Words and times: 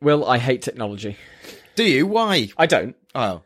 Will, 0.00 0.26
I 0.26 0.38
hate 0.38 0.62
technology. 0.62 1.16
Do 1.74 1.84
you? 1.84 2.06
Why? 2.06 2.50
I 2.56 2.66
don't. 2.66 2.96
Oh, 3.14 3.42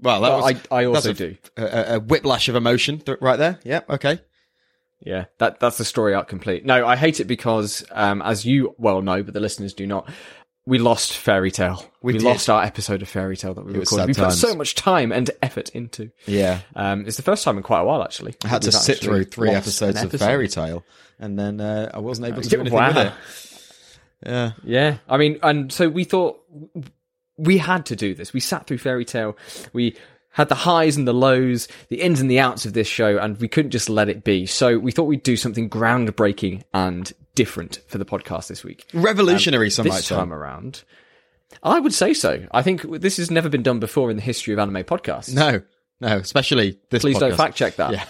well, 0.00 0.20
that 0.20 0.36
was, 0.36 0.56
I, 0.70 0.76
I 0.76 0.84
also 0.86 1.10
a- 1.10 1.14
do. 1.14 1.36
a, 1.56 1.94
a, 1.94 2.00
whiplash 2.00 2.48
of 2.48 2.56
emotion 2.56 3.02
right 3.20 3.36
there. 3.36 3.58
Yep. 3.64 3.90
Okay. 3.90 4.20
Yeah, 5.00 5.26
that 5.38 5.60
that's 5.60 5.78
the 5.78 5.84
story 5.84 6.14
arc 6.14 6.28
complete. 6.28 6.64
No, 6.64 6.86
I 6.86 6.96
hate 6.96 7.20
it 7.20 7.24
because, 7.24 7.84
um, 7.90 8.22
as 8.22 8.44
you 8.44 8.74
well 8.78 9.02
know, 9.02 9.22
but 9.22 9.34
the 9.34 9.40
listeners 9.40 9.74
do 9.74 9.86
not. 9.86 10.10
We 10.66 10.78
lost 10.78 11.14
Fairy 11.18 11.50
Tail. 11.50 11.84
We, 12.02 12.14
did. 12.14 12.22
lost 12.22 12.48
our 12.48 12.62
episode 12.62 13.02
of 13.02 13.08
Fairy 13.08 13.36
Tail 13.36 13.52
that 13.52 13.66
we 13.66 13.74
recorded. 13.74 14.06
We 14.06 14.14
put 14.14 14.22
times. 14.22 14.40
so 14.40 14.54
much 14.54 14.74
time 14.74 15.12
and 15.12 15.30
effort 15.42 15.68
into. 15.70 16.10
Yeah. 16.24 16.60
Um, 16.74 17.04
it's 17.06 17.18
the 17.18 17.22
first 17.22 17.44
time 17.44 17.58
in 17.58 17.62
quite 17.62 17.80
a 17.80 17.84
while, 17.84 18.02
actually. 18.02 18.34
I 18.42 18.48
had 18.48 18.62
to 18.62 18.72
sit 18.72 18.98
through 18.98 19.24
three 19.24 19.50
episodes 19.50 19.98
of 19.98 20.06
episode. 20.06 20.24
Fairy 20.24 20.48
Tail, 20.48 20.82
and 21.18 21.38
then 21.38 21.60
uh, 21.60 21.90
I 21.92 21.98
wasn't 21.98 22.28
able 22.28 22.40
to 22.40 22.48
do 22.48 22.60
anything 22.60 22.78
wow. 22.78 22.88
with 22.88 22.96
it. 22.96 23.12
Yeah. 24.24 24.52
Yeah, 24.62 24.98
I 25.08 25.16
mean, 25.16 25.38
and 25.42 25.72
so 25.72 25.88
we 25.88 26.04
thought 26.04 26.40
we 27.36 27.58
had 27.58 27.86
to 27.86 27.96
do 27.96 28.14
this. 28.14 28.32
We 28.32 28.40
sat 28.40 28.66
through 28.66 28.78
Fairy 28.78 29.04
Tail. 29.04 29.36
We 29.72 29.96
had 30.30 30.48
the 30.48 30.54
highs 30.54 30.96
and 30.96 31.06
the 31.06 31.14
lows, 31.14 31.68
the 31.88 32.00
ins 32.00 32.20
and 32.20 32.30
the 32.30 32.40
outs 32.40 32.66
of 32.66 32.72
this 32.72 32.88
show, 32.88 33.18
and 33.18 33.38
we 33.38 33.48
couldn't 33.48 33.70
just 33.70 33.88
let 33.88 34.08
it 34.08 34.24
be. 34.24 34.46
So 34.46 34.78
we 34.78 34.90
thought 34.90 35.04
we'd 35.04 35.22
do 35.22 35.36
something 35.36 35.70
groundbreaking 35.70 36.62
and 36.72 37.12
different 37.34 37.80
for 37.86 37.98
the 37.98 38.04
podcast 38.04 38.48
this 38.48 38.64
week. 38.64 38.84
Revolutionary, 38.92 39.70
some 39.70 39.86
might 39.86 39.96
this 39.96 40.06
say. 40.06 40.16
time 40.16 40.32
around, 40.32 40.82
I 41.62 41.78
would 41.78 41.94
say 41.94 42.14
so. 42.14 42.46
I 42.50 42.62
think 42.62 42.82
this 43.00 43.16
has 43.18 43.30
never 43.30 43.48
been 43.48 43.62
done 43.62 43.78
before 43.78 44.10
in 44.10 44.16
the 44.16 44.22
history 44.22 44.52
of 44.52 44.58
anime 44.58 44.82
podcasts. 44.84 45.32
No, 45.32 45.62
no, 46.00 46.16
especially 46.16 46.80
this. 46.90 47.02
Please 47.02 47.18
don't 47.18 47.36
fact 47.36 47.56
check 47.56 47.76
that. 47.76 47.92
Yeah. 47.92 48.04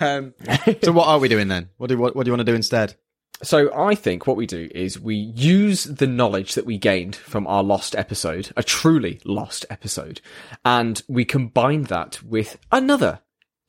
um, 0.00 0.34
so 0.82 0.92
what 0.92 1.06
are 1.06 1.18
we 1.18 1.28
doing 1.28 1.48
then? 1.48 1.68
What 1.76 1.88
do 1.88 1.98
what, 1.98 2.16
what 2.16 2.24
do 2.24 2.28
you 2.28 2.32
want 2.32 2.46
to 2.46 2.50
do 2.50 2.56
instead? 2.56 2.94
So 3.42 3.70
I 3.74 3.94
think 3.94 4.26
what 4.26 4.36
we 4.36 4.46
do 4.46 4.68
is 4.74 4.98
we 4.98 5.14
use 5.14 5.84
the 5.84 6.06
knowledge 6.06 6.54
that 6.54 6.64
we 6.64 6.78
gained 6.78 7.14
from 7.14 7.46
our 7.46 7.62
lost 7.62 7.94
episode, 7.94 8.50
a 8.56 8.62
truly 8.62 9.20
lost 9.24 9.66
episode, 9.68 10.20
and 10.64 11.02
we 11.06 11.24
combine 11.24 11.82
that 11.84 12.22
with 12.22 12.58
another 12.72 13.20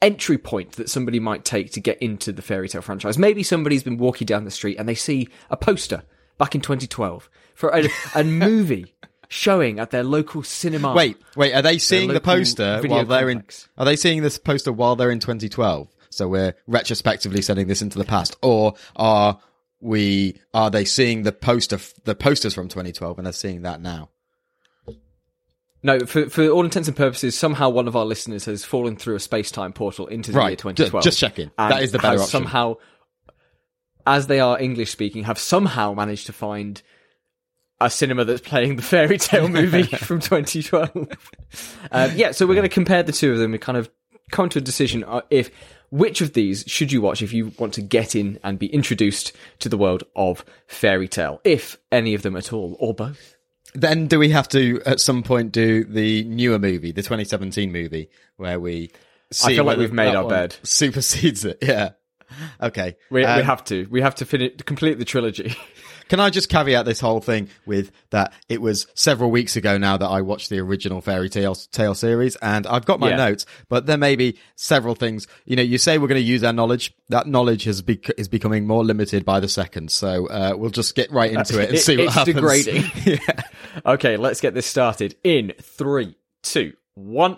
entry 0.01 0.37
point 0.37 0.73
that 0.73 0.89
somebody 0.89 1.19
might 1.19 1.43
take 1.43 1.71
to 1.71 1.79
get 1.79 2.01
into 2.01 2.31
the 2.31 2.41
fairy 2.41 2.69
tail 2.69 2.81
franchise. 2.81 3.17
Maybe 3.17 3.43
somebody's 3.43 3.83
been 3.83 3.97
walking 3.97 4.25
down 4.25 4.45
the 4.45 4.51
street 4.51 4.77
and 4.77 4.87
they 4.87 4.95
see 4.95 5.27
a 5.49 5.57
poster 5.57 6.03
back 6.37 6.55
in 6.55 6.61
2012 6.61 7.29
for 7.53 7.69
a, 7.69 7.89
a 8.15 8.23
movie 8.23 8.95
showing 9.27 9.79
at 9.79 9.91
their 9.91 10.03
local 10.03 10.43
cinema. 10.43 10.93
Wait, 10.93 11.17
wait. 11.35 11.53
Are 11.53 11.61
they 11.61 11.77
seeing 11.77 12.13
the 12.13 12.21
poster 12.21 12.81
while 12.85 13.05
they're 13.05 13.27
complex. 13.27 13.65
in? 13.65 13.81
Are 13.81 13.85
they 13.85 13.95
seeing 13.95 14.21
this 14.21 14.37
poster 14.37 14.71
while 14.71 14.95
they're 14.95 15.11
in 15.11 15.19
2012? 15.19 15.89
So 16.09 16.27
we're 16.27 16.55
retrospectively 16.67 17.41
sending 17.41 17.67
this 17.67 17.81
into 17.81 17.97
the 17.97 18.05
past, 18.05 18.37
or 18.41 18.75
are 18.95 19.39
we? 19.79 20.39
Are 20.53 20.69
they 20.69 20.85
seeing 20.85 21.23
the 21.23 21.31
poster? 21.31 21.79
The 22.03 22.15
posters 22.15 22.53
from 22.53 22.67
2012, 22.67 23.17
and 23.17 23.25
they're 23.25 23.33
seeing 23.33 23.63
that 23.63 23.81
now? 23.81 24.09
No, 25.83 25.99
for, 25.99 26.29
for 26.29 26.47
all 26.49 26.65
intents 26.65 26.87
and 26.87 26.97
purposes, 26.97 27.37
somehow 27.37 27.69
one 27.69 27.87
of 27.87 27.95
our 27.95 28.05
listeners 28.05 28.45
has 28.45 28.65
fallen 28.65 28.95
through 28.95 29.15
a 29.15 29.19
space-time 29.19 29.73
portal 29.73 30.07
into 30.07 30.31
the 30.31 30.39
year 30.39 30.55
2012. 30.55 31.03
Just 31.03 31.19
checking. 31.19 31.51
That 31.57 31.83
is 31.83 31.91
the 31.91 31.99
better 31.99 32.17
option. 32.17 32.29
Somehow, 32.29 32.75
as 34.05 34.27
they 34.27 34.39
are 34.39 34.59
English 34.59 34.91
speaking, 34.91 35.23
have 35.25 35.37
somehow 35.37 35.93
managed 35.93 36.25
to 36.25 36.33
find 36.33 36.81
a 37.79 37.89
cinema 37.89 38.25
that's 38.25 38.41
playing 38.41 38.75
the 38.75 38.81
fairy 38.81 39.17
tail 39.17 39.47
movie 39.47 39.83
from 39.97 40.19
2012. 40.19 40.89
um, 41.91 42.11
yeah, 42.15 42.31
so 42.31 42.47
we're 42.47 42.55
going 42.55 42.63
to 42.63 42.73
compare 42.73 43.03
the 43.03 43.11
two 43.11 43.31
of 43.31 43.37
them 43.37 43.53
and 43.53 43.61
kind 43.61 43.77
of 43.77 43.89
come 44.31 44.49
to 44.49 44.59
a 44.59 44.61
decision 44.61 45.03
uh, 45.03 45.21
if 45.29 45.51
which 45.89 46.21
of 46.21 46.33
these 46.33 46.63
should 46.67 46.91
you 46.91 47.01
watch 47.01 47.21
if 47.21 47.31
you 47.33 47.51
want 47.57 47.73
to 47.75 47.81
get 47.81 48.15
in 48.15 48.39
and 48.43 48.59
be 48.59 48.67
introduced 48.67 49.31
to 49.59 49.69
the 49.69 49.77
world 49.77 50.03
of 50.15 50.43
fairy 50.67 51.07
tail, 51.07 51.39
if 51.43 51.77
any 51.91 52.13
of 52.13 52.21
them 52.21 52.35
at 52.35 52.51
all, 52.53 52.75
or 52.79 52.93
both. 52.93 53.35
Then 53.73 54.07
do 54.07 54.17
we 54.19 54.29
have 54.29 54.47
to 54.49 54.81
at 54.85 54.99
some 54.99 55.23
point 55.23 55.51
do 55.51 55.83
the 55.83 56.23
newer 56.23 56.57
movie, 56.59 56.91
the 56.91 57.01
2017 57.03 57.71
movie, 57.71 58.09
where 58.37 58.59
we? 58.59 58.91
See 59.31 59.55
feel 59.55 59.65
like 59.65 59.77
we've 59.77 59.91
made 59.93 60.15
our 60.15 60.27
bed. 60.29 60.55
Supersedes 60.63 61.43
it. 61.45 61.57
Yeah. 61.61 61.89
Okay. 62.61 62.97
We, 63.09 63.21
we 63.21 63.25
Um, 63.25 63.43
have 63.43 63.63
to. 63.65 63.87
We 63.89 64.01
have 64.01 64.15
to 64.15 64.25
finish 64.25 64.53
complete 64.65 64.99
the 64.99 65.05
trilogy. 65.05 65.55
Can 66.09 66.19
I 66.19 66.29
just 66.29 66.49
caveat 66.49 66.85
this 66.85 66.99
whole 66.99 67.19
thing 67.19 67.49
with 67.65 67.91
that 68.11 68.33
it 68.49 68.61
was 68.61 68.87
several 68.95 69.29
weeks 69.31 69.55
ago 69.55 69.77
now 69.77 69.97
that 69.97 70.07
I 70.07 70.21
watched 70.21 70.49
the 70.49 70.59
original 70.59 71.01
fairy 71.01 71.29
tail, 71.29 71.55
tale 71.55 71.93
series 71.95 72.35
and 72.37 72.65
I've 72.67 72.85
got 72.85 72.99
my 72.99 73.09
Yeah. 73.09 73.15
notes, 73.17 73.45
but 73.69 73.85
there 73.85 73.97
may 73.97 74.15
be 74.15 74.37
several 74.55 74.95
things. 74.95 75.27
You 75.45 75.55
know, 75.55 75.63
you 75.63 75.77
say 75.77 75.97
we're 75.97 76.07
going 76.07 76.21
to 76.21 76.27
use 76.27 76.43
our 76.43 76.53
knowledge. 76.53 76.93
That 77.09 77.27
knowledge 77.27 77.65
has 77.65 77.81
bec- 77.81 78.11
is 78.17 78.27
becoming 78.27 78.65
more 78.67 78.83
limited 78.85 79.25
by 79.25 79.39
the 79.39 79.47
second. 79.49 79.91
So, 79.91 80.27
uh, 80.27 80.53
we'll 80.57 80.69
just 80.69 80.95
get 80.95 81.11
right 81.11 81.31
into 81.31 81.59
it 81.61 81.69
and 81.69 81.77
It- 81.77 81.81
see 81.81 81.97
what 81.97 82.05
it's 82.05 82.13
happens. 82.15 82.35
degrading. 82.35 82.91
yeah. 83.05 83.41
Okay, 83.85 84.17
let's 84.17 84.41
get 84.41 84.53
this 84.53 84.65
started 84.65 85.15
in 85.23 85.53
three, 85.61 86.15
two, 86.43 86.73
one. 86.95 87.37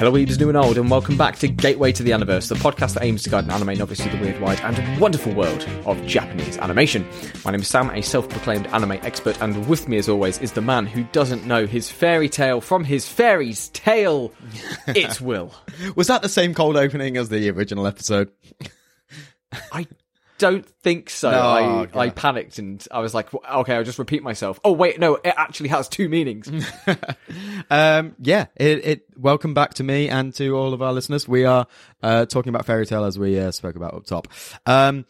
Hello, 0.00 0.12
readers 0.12 0.38
new 0.38 0.48
and 0.48 0.56
old, 0.56 0.78
and 0.78 0.90
welcome 0.90 1.18
back 1.18 1.36
to 1.36 1.46
Gateway 1.46 1.92
to 1.92 2.02
the 2.02 2.12
Aniverse, 2.12 2.48
the 2.48 2.54
podcast 2.54 2.94
that 2.94 3.02
aims 3.02 3.22
to 3.22 3.28
guide 3.28 3.44
an 3.44 3.50
anime 3.50 3.76
novice 3.76 4.00
through 4.00 4.12
the 4.12 4.24
weird, 4.24 4.40
wide, 4.40 4.58
and 4.62 4.98
wonderful 4.98 5.34
world 5.34 5.68
of 5.84 6.02
Japanese 6.06 6.56
animation. 6.56 7.06
My 7.44 7.50
name 7.50 7.60
is 7.60 7.68
Sam, 7.68 7.90
a 7.90 8.00
self-proclaimed 8.00 8.66
anime 8.68 8.92
expert, 8.92 9.38
and 9.42 9.68
with 9.68 9.88
me, 9.88 9.98
as 9.98 10.08
always, 10.08 10.38
is 10.38 10.52
the 10.52 10.62
man 10.62 10.86
who 10.86 11.04
doesn't 11.12 11.44
know 11.44 11.66
his 11.66 11.90
fairy 11.90 12.30
tale 12.30 12.62
from 12.62 12.82
his 12.82 13.06
fairy's 13.06 13.68
tale. 13.68 14.32
It's 14.86 15.20
Will. 15.20 15.52
Was 15.96 16.06
that 16.06 16.22
the 16.22 16.30
same 16.30 16.54
cold 16.54 16.78
opening 16.78 17.18
as 17.18 17.28
the 17.28 17.50
original 17.50 17.86
episode? 17.86 18.30
I 19.70 19.86
don't 20.40 20.66
think 20.82 21.10
so. 21.10 21.30
No, 21.30 21.86
I. 21.94 22.06
I 22.06 22.08
panicked 22.08 22.58
and 22.58 22.84
I 22.90 23.00
was 23.00 23.12
like, 23.14 23.30
"W- 23.30 23.60
okay, 23.60 23.76
I'll 23.76 23.84
just 23.84 23.98
repeat 23.98 24.22
myself. 24.22 24.58
Oh, 24.64 24.72
wait, 24.72 24.98
no, 24.98 25.16
it 25.16 25.34
actually 25.36 25.68
has 25.68 25.88
two 25.88 26.08
meanings. 26.08 26.50
Um, 27.70 28.16
yeah, 28.18 28.46
it, 28.56 28.84
it, 28.84 29.02
welcome 29.16 29.54
back 29.54 29.74
to 29.74 29.84
me 29.84 30.08
and 30.08 30.34
to 30.34 30.56
all 30.56 30.74
of 30.74 30.82
our 30.82 30.92
listeners. 30.92 31.28
We 31.28 31.44
are, 31.44 31.66
uh, 32.02 32.26
talking 32.26 32.48
about 32.50 32.66
fairy 32.66 32.84
tail 32.86 33.04
as 33.04 33.16
we, 33.18 33.38
uh, 33.38 33.52
spoke 33.52 33.76
about 33.76 33.94
up 33.94 34.06
top. 34.06 34.26
Um, 34.66 35.04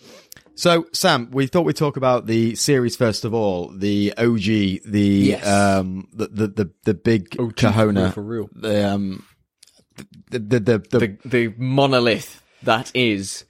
so 0.56 0.86
Sam, 0.92 1.30
we 1.30 1.46
thought 1.46 1.64
we'd 1.64 1.76
talk 1.76 1.96
about 1.96 2.26
the 2.26 2.54
series 2.56 2.96
first 2.96 3.24
of 3.24 3.32
all, 3.32 3.68
the 3.68 4.12
OG, 4.18 4.42
the, 4.42 4.82
Yes. 5.30 5.46
um, 5.46 6.08
the, 6.12 6.26
the, 6.26 6.48
the, 6.48 6.70
the 6.84 6.94
big 6.94 7.30
kahuna, 7.56 8.12
for 8.12 8.22
real. 8.22 8.50
the, 8.52 8.90
um, 8.92 9.24
the, 10.30 10.38
the, 10.38 10.60
the, 10.60 10.78
the, 10.78 10.98
the, 10.98 11.18
the 11.24 11.54
monolith 11.56 12.42
that 12.62 12.90
is 12.94 13.46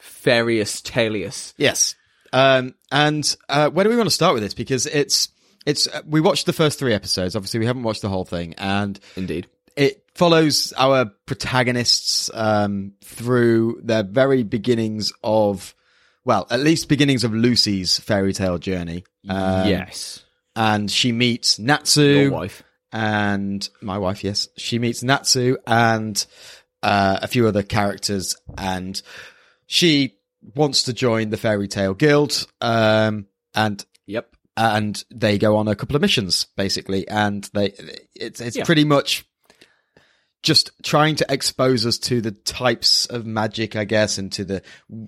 Farius 0.00 0.82
Talius. 0.82 1.54
Yes. 1.56 1.94
Um, 2.32 2.74
and 2.92 3.36
uh, 3.48 3.70
where 3.70 3.84
do 3.84 3.90
we 3.90 3.96
want 3.96 4.08
to 4.08 4.14
start 4.14 4.34
with 4.34 4.42
this? 4.42 4.54
Because 4.54 4.86
it's 4.86 5.28
it's 5.66 5.86
uh, 5.88 6.02
we 6.06 6.20
watched 6.20 6.46
the 6.46 6.52
first 6.52 6.78
three 6.78 6.94
episodes. 6.94 7.34
Obviously, 7.36 7.60
we 7.60 7.66
haven't 7.66 7.82
watched 7.82 8.02
the 8.02 8.08
whole 8.08 8.24
thing, 8.24 8.54
and 8.56 8.98
Indeed. 9.16 9.46
it 9.76 10.04
follows 10.14 10.72
our 10.76 11.06
protagonists 11.26 12.30
um, 12.34 12.92
through 13.04 13.80
their 13.82 14.02
very 14.02 14.42
beginnings 14.42 15.12
of, 15.24 15.74
well, 16.24 16.46
at 16.50 16.60
least 16.60 16.88
beginnings 16.88 17.24
of 17.24 17.34
Lucy's 17.34 17.98
fairy 17.98 18.32
tale 18.32 18.58
journey. 18.58 19.04
Um, 19.28 19.68
yes. 19.68 20.24
and 20.56 20.90
she 20.90 21.12
meets 21.12 21.58
Natsu 21.58 22.02
Your 22.02 22.30
wife. 22.30 22.62
and 22.92 23.68
my 23.82 23.98
wife, 23.98 24.24
yes, 24.24 24.48
she 24.56 24.78
meets 24.78 25.02
Natsu 25.02 25.56
and 25.66 26.24
uh, 26.82 27.18
a 27.22 27.28
few 27.28 27.46
other 27.46 27.62
characters, 27.62 28.36
and 28.56 29.00
she 29.72 30.16
wants 30.56 30.82
to 30.82 30.92
join 30.92 31.30
the 31.30 31.36
Fairy 31.36 31.68
Tail 31.68 31.94
Guild, 31.94 32.44
um, 32.60 33.26
and 33.54 33.84
Yep. 34.06 34.34
and 34.56 35.04
they 35.14 35.38
go 35.38 35.56
on 35.56 35.68
a 35.68 35.76
couple 35.76 35.94
of 35.94 36.02
missions 36.02 36.48
basically, 36.56 37.06
and 37.06 37.48
they 37.54 37.72
it's 38.16 38.40
it's 38.40 38.56
Yeah. 38.56 38.64
pretty 38.64 38.82
much 38.84 39.24
just 40.42 40.70
trying 40.82 41.14
to 41.16 41.26
expose 41.28 41.86
us 41.86 41.98
to 41.98 42.20
the 42.20 42.30
types 42.32 43.06
of 43.06 43.26
magic, 43.26 43.76
I 43.76 43.84
guess, 43.84 44.18
and 44.18 44.32
to 44.32 44.44
the 44.44 44.62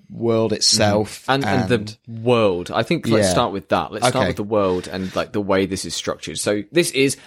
world 0.09 0.53
itself, 0.53 1.25
And, 1.27 1.43
and 1.43 1.67
the 1.67 1.97
world. 2.07 2.71
I 2.71 2.83
think 2.83 3.07
let's 3.07 3.25
Yeah. 3.27 3.31
start 3.31 3.51
with 3.51 3.67
that. 3.69 3.91
Let's 3.91 4.07
start 4.07 4.27
with 4.27 4.35
the 4.37 4.43
world 4.43 4.87
and 4.87 5.13
like 5.15 5.33
the 5.33 5.41
way 5.41 5.65
this 5.65 5.83
is 5.85 5.93
structured. 5.95 6.37
So 6.37 6.63
this 6.71 6.91
is 6.91 7.17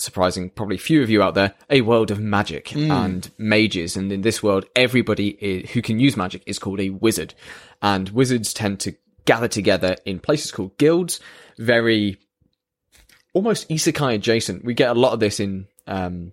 surprising, 0.00 0.50
probably 0.50 0.76
few 0.78 1.02
of 1.02 1.10
you 1.10 1.22
out 1.22 1.34
there, 1.34 1.54
a 1.70 1.80
world 1.82 2.10
of 2.10 2.20
magic 2.20 2.70
Hmm. 2.70 2.90
and 2.90 3.30
mages. 3.38 3.96
And 3.96 4.10
in 4.12 4.22
this 4.22 4.42
world, 4.42 4.64
everybody 4.76 5.36
i 5.42 5.68
who 5.72 5.82
can 5.82 5.98
use 6.00 6.16
magic 6.16 6.42
is 6.46 6.58
called 6.58 6.80
a 6.80 6.90
wizard. 6.90 7.34
And 7.82 8.08
wizards 8.10 8.52
tend 8.52 8.80
to 8.80 8.94
gather 9.24 9.48
together 9.48 9.96
in 10.04 10.18
places 10.18 10.50
called 10.52 10.76
guilds, 10.78 11.20
very 11.58 12.16
almost 13.34 13.68
isekai 13.68 14.14
adjacent. 14.14 14.64
We 14.64 14.74
get 14.74 14.90
a 14.90 14.98
lot 14.98 15.12
of 15.12 15.20
this 15.20 15.38
in 15.38 15.66
um, 15.86 16.32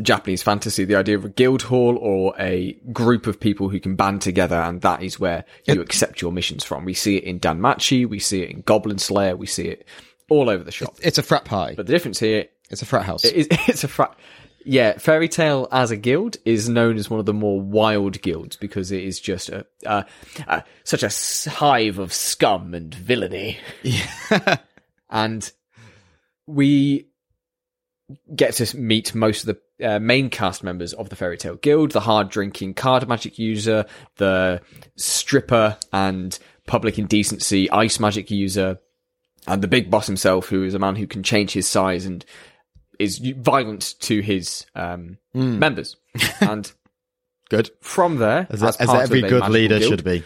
Japanese 0.00 0.42
fantasy, 0.42 0.84
the 0.84 0.96
idea 0.96 1.16
of 1.16 1.24
a 1.24 1.28
guild 1.28 1.62
hall 1.62 1.96
or 1.98 2.34
a 2.38 2.72
group 2.92 3.26
of 3.26 3.38
people 3.40 3.68
who 3.68 3.80
can 3.80 3.96
band 3.96 4.22
together, 4.22 4.56
and 4.56 4.80
that 4.82 5.02
is 5.02 5.18
where 5.20 5.44
you 5.64 5.80
accept 5.80 6.20
your 6.20 6.32
missions 6.32 6.64
from. 6.64 6.84
We 6.84 6.94
see 6.94 7.16
it 7.16 7.24
in 7.24 7.40
Danmachi, 7.40 8.08
we 8.08 8.18
see 8.18 8.42
it 8.42 8.50
in 8.50 8.62
Goblin 8.62 8.98
Slayer, 8.98 9.36
we 9.36 9.46
see 9.46 9.68
it 9.68 9.86
all 10.28 10.50
over 10.50 10.64
the 10.64 10.72
shop. 10.72 10.96
it's 11.02 11.18
a 11.18 11.22
frat 11.22 11.44
pie. 11.44 11.74
But 11.76 11.86
the 11.86 11.92
difference 11.92 12.18
here 12.18 12.46
It's 12.70 12.82
a 12.82 12.86
frat 12.86 13.04
house. 13.04 13.24
is 13.24 13.48
it's 13.68 13.84
a 13.84 13.88
frat. 13.88 14.16
Yeah, 14.64 14.98
Fairy 14.98 15.28
Tail 15.28 15.68
as 15.70 15.92
a 15.92 15.96
guild 15.96 16.38
is 16.44 16.68
known 16.68 16.96
as 16.96 17.08
one 17.08 17.20
of 17.20 17.26
the 17.26 17.32
more 17.32 17.60
wild 17.60 18.20
guilds 18.20 18.56
because 18.56 18.90
it 18.90 19.04
is 19.04 19.20
just 19.20 19.48
a, 19.48 19.64
uh, 19.86 20.02
uh, 20.48 20.62
such 20.82 21.04
a 21.04 21.50
hive 21.50 22.00
of 22.00 22.12
scum 22.12 22.74
and 22.74 22.92
villainy. 22.92 23.58
Yeah. 23.84 24.56
and 25.10 25.52
we 26.48 27.06
get 28.34 28.54
to 28.54 28.76
meet 28.76 29.14
most 29.14 29.46
of 29.46 29.56
the 29.78 29.88
uh, 29.88 30.00
main 30.00 30.30
cast 30.30 30.64
members 30.64 30.92
of 30.94 31.10
the 31.10 31.16
Fairy 31.16 31.38
Tail 31.38 31.54
Guild: 31.56 31.92
the 31.92 32.00
hard 32.00 32.28
drinking 32.28 32.74
card 32.74 33.06
magic 33.06 33.38
user, 33.38 33.84
the 34.16 34.60
stripper 34.96 35.78
and 35.92 36.36
public 36.66 36.98
indecency 36.98 37.70
ice 37.70 38.00
magic 38.00 38.32
user, 38.32 38.80
and 39.46 39.62
the 39.62 39.68
big 39.68 39.92
boss 39.92 40.08
himself, 40.08 40.48
who 40.48 40.64
is 40.64 40.74
a 40.74 40.80
man 40.80 40.96
who 40.96 41.06
can 41.06 41.22
change 41.22 41.52
his 41.52 41.68
size 41.68 42.04
and 42.04 42.24
is 42.98 43.18
violent 43.18 43.94
to 44.00 44.20
his 44.20 44.66
um, 44.74 45.18
members. 45.34 45.96
and 46.40 46.72
Good. 47.48 47.70
from 47.80 48.16
there, 48.16 48.46
As, 48.50 48.62
as, 48.62 48.76
as 48.76 48.88
every 48.90 49.22
good 49.22 49.48
leader 49.48 49.78
guild- 49.78 49.90
should 49.90 50.04
be. 50.04 50.24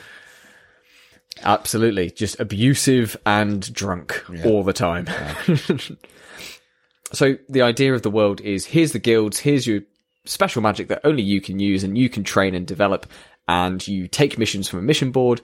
Absolutely. 1.43 2.11
Just 2.11 2.39
abusive 2.41 3.17
and 3.25 3.73
drunk 3.73 4.25
all 4.45 4.63
the 4.63 4.73
time. 4.73 5.07
so 7.13 7.37
the 7.49 7.63
idea 7.63 7.95
of 7.95 8.03
the 8.03 8.11
world 8.11 8.41
is 8.41 8.67
here's 8.67 8.93
the 8.93 8.99
guilds, 8.99 9.39
here's 9.39 9.67
your 9.67 9.81
special 10.25 10.63
magic 10.63 10.89
that 10.89 11.01
only 11.05 11.23
you 11.23 11.41
can 11.41 11.59
use 11.59 11.83
and 11.83 11.97
you 11.97 12.09
can 12.09 12.25
train 12.25 12.55
and 12.55 12.67
develop. 12.67 13.07
And 13.49 13.87
you 13.89 14.07
take 14.07 14.39
missions 14.39 14.69
from 14.69 14.79
a 14.79 14.83
mission 14.83 15.11
board, 15.11 15.41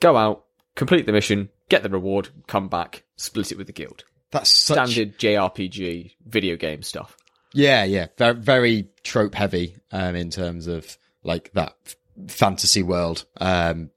go 0.00 0.16
out, 0.16 0.44
complete 0.76 1.06
the 1.06 1.12
mission, 1.12 1.48
get 1.68 1.82
the 1.82 1.88
reward, 1.88 2.28
come 2.46 2.68
back, 2.68 3.02
split 3.16 3.50
it 3.50 3.58
with 3.58 3.66
the 3.66 3.72
guild. 3.72 4.04
That's 4.30 4.50
such 4.50 4.90
Standard 4.90 5.18
JRPG 5.18 6.12
video 6.26 6.56
game 6.56 6.82
stuff. 6.82 7.16
Yeah, 7.54 7.84
yeah, 7.84 8.08
very, 8.18 8.34
very 8.34 8.88
trope 9.02 9.34
heavy 9.34 9.76
um, 9.90 10.14
in 10.14 10.30
terms 10.30 10.66
of 10.66 10.98
like 11.22 11.50
that 11.54 11.74
f- 11.86 11.96
fantasy 12.28 12.82
world. 12.82 13.24
Um, 13.40 13.90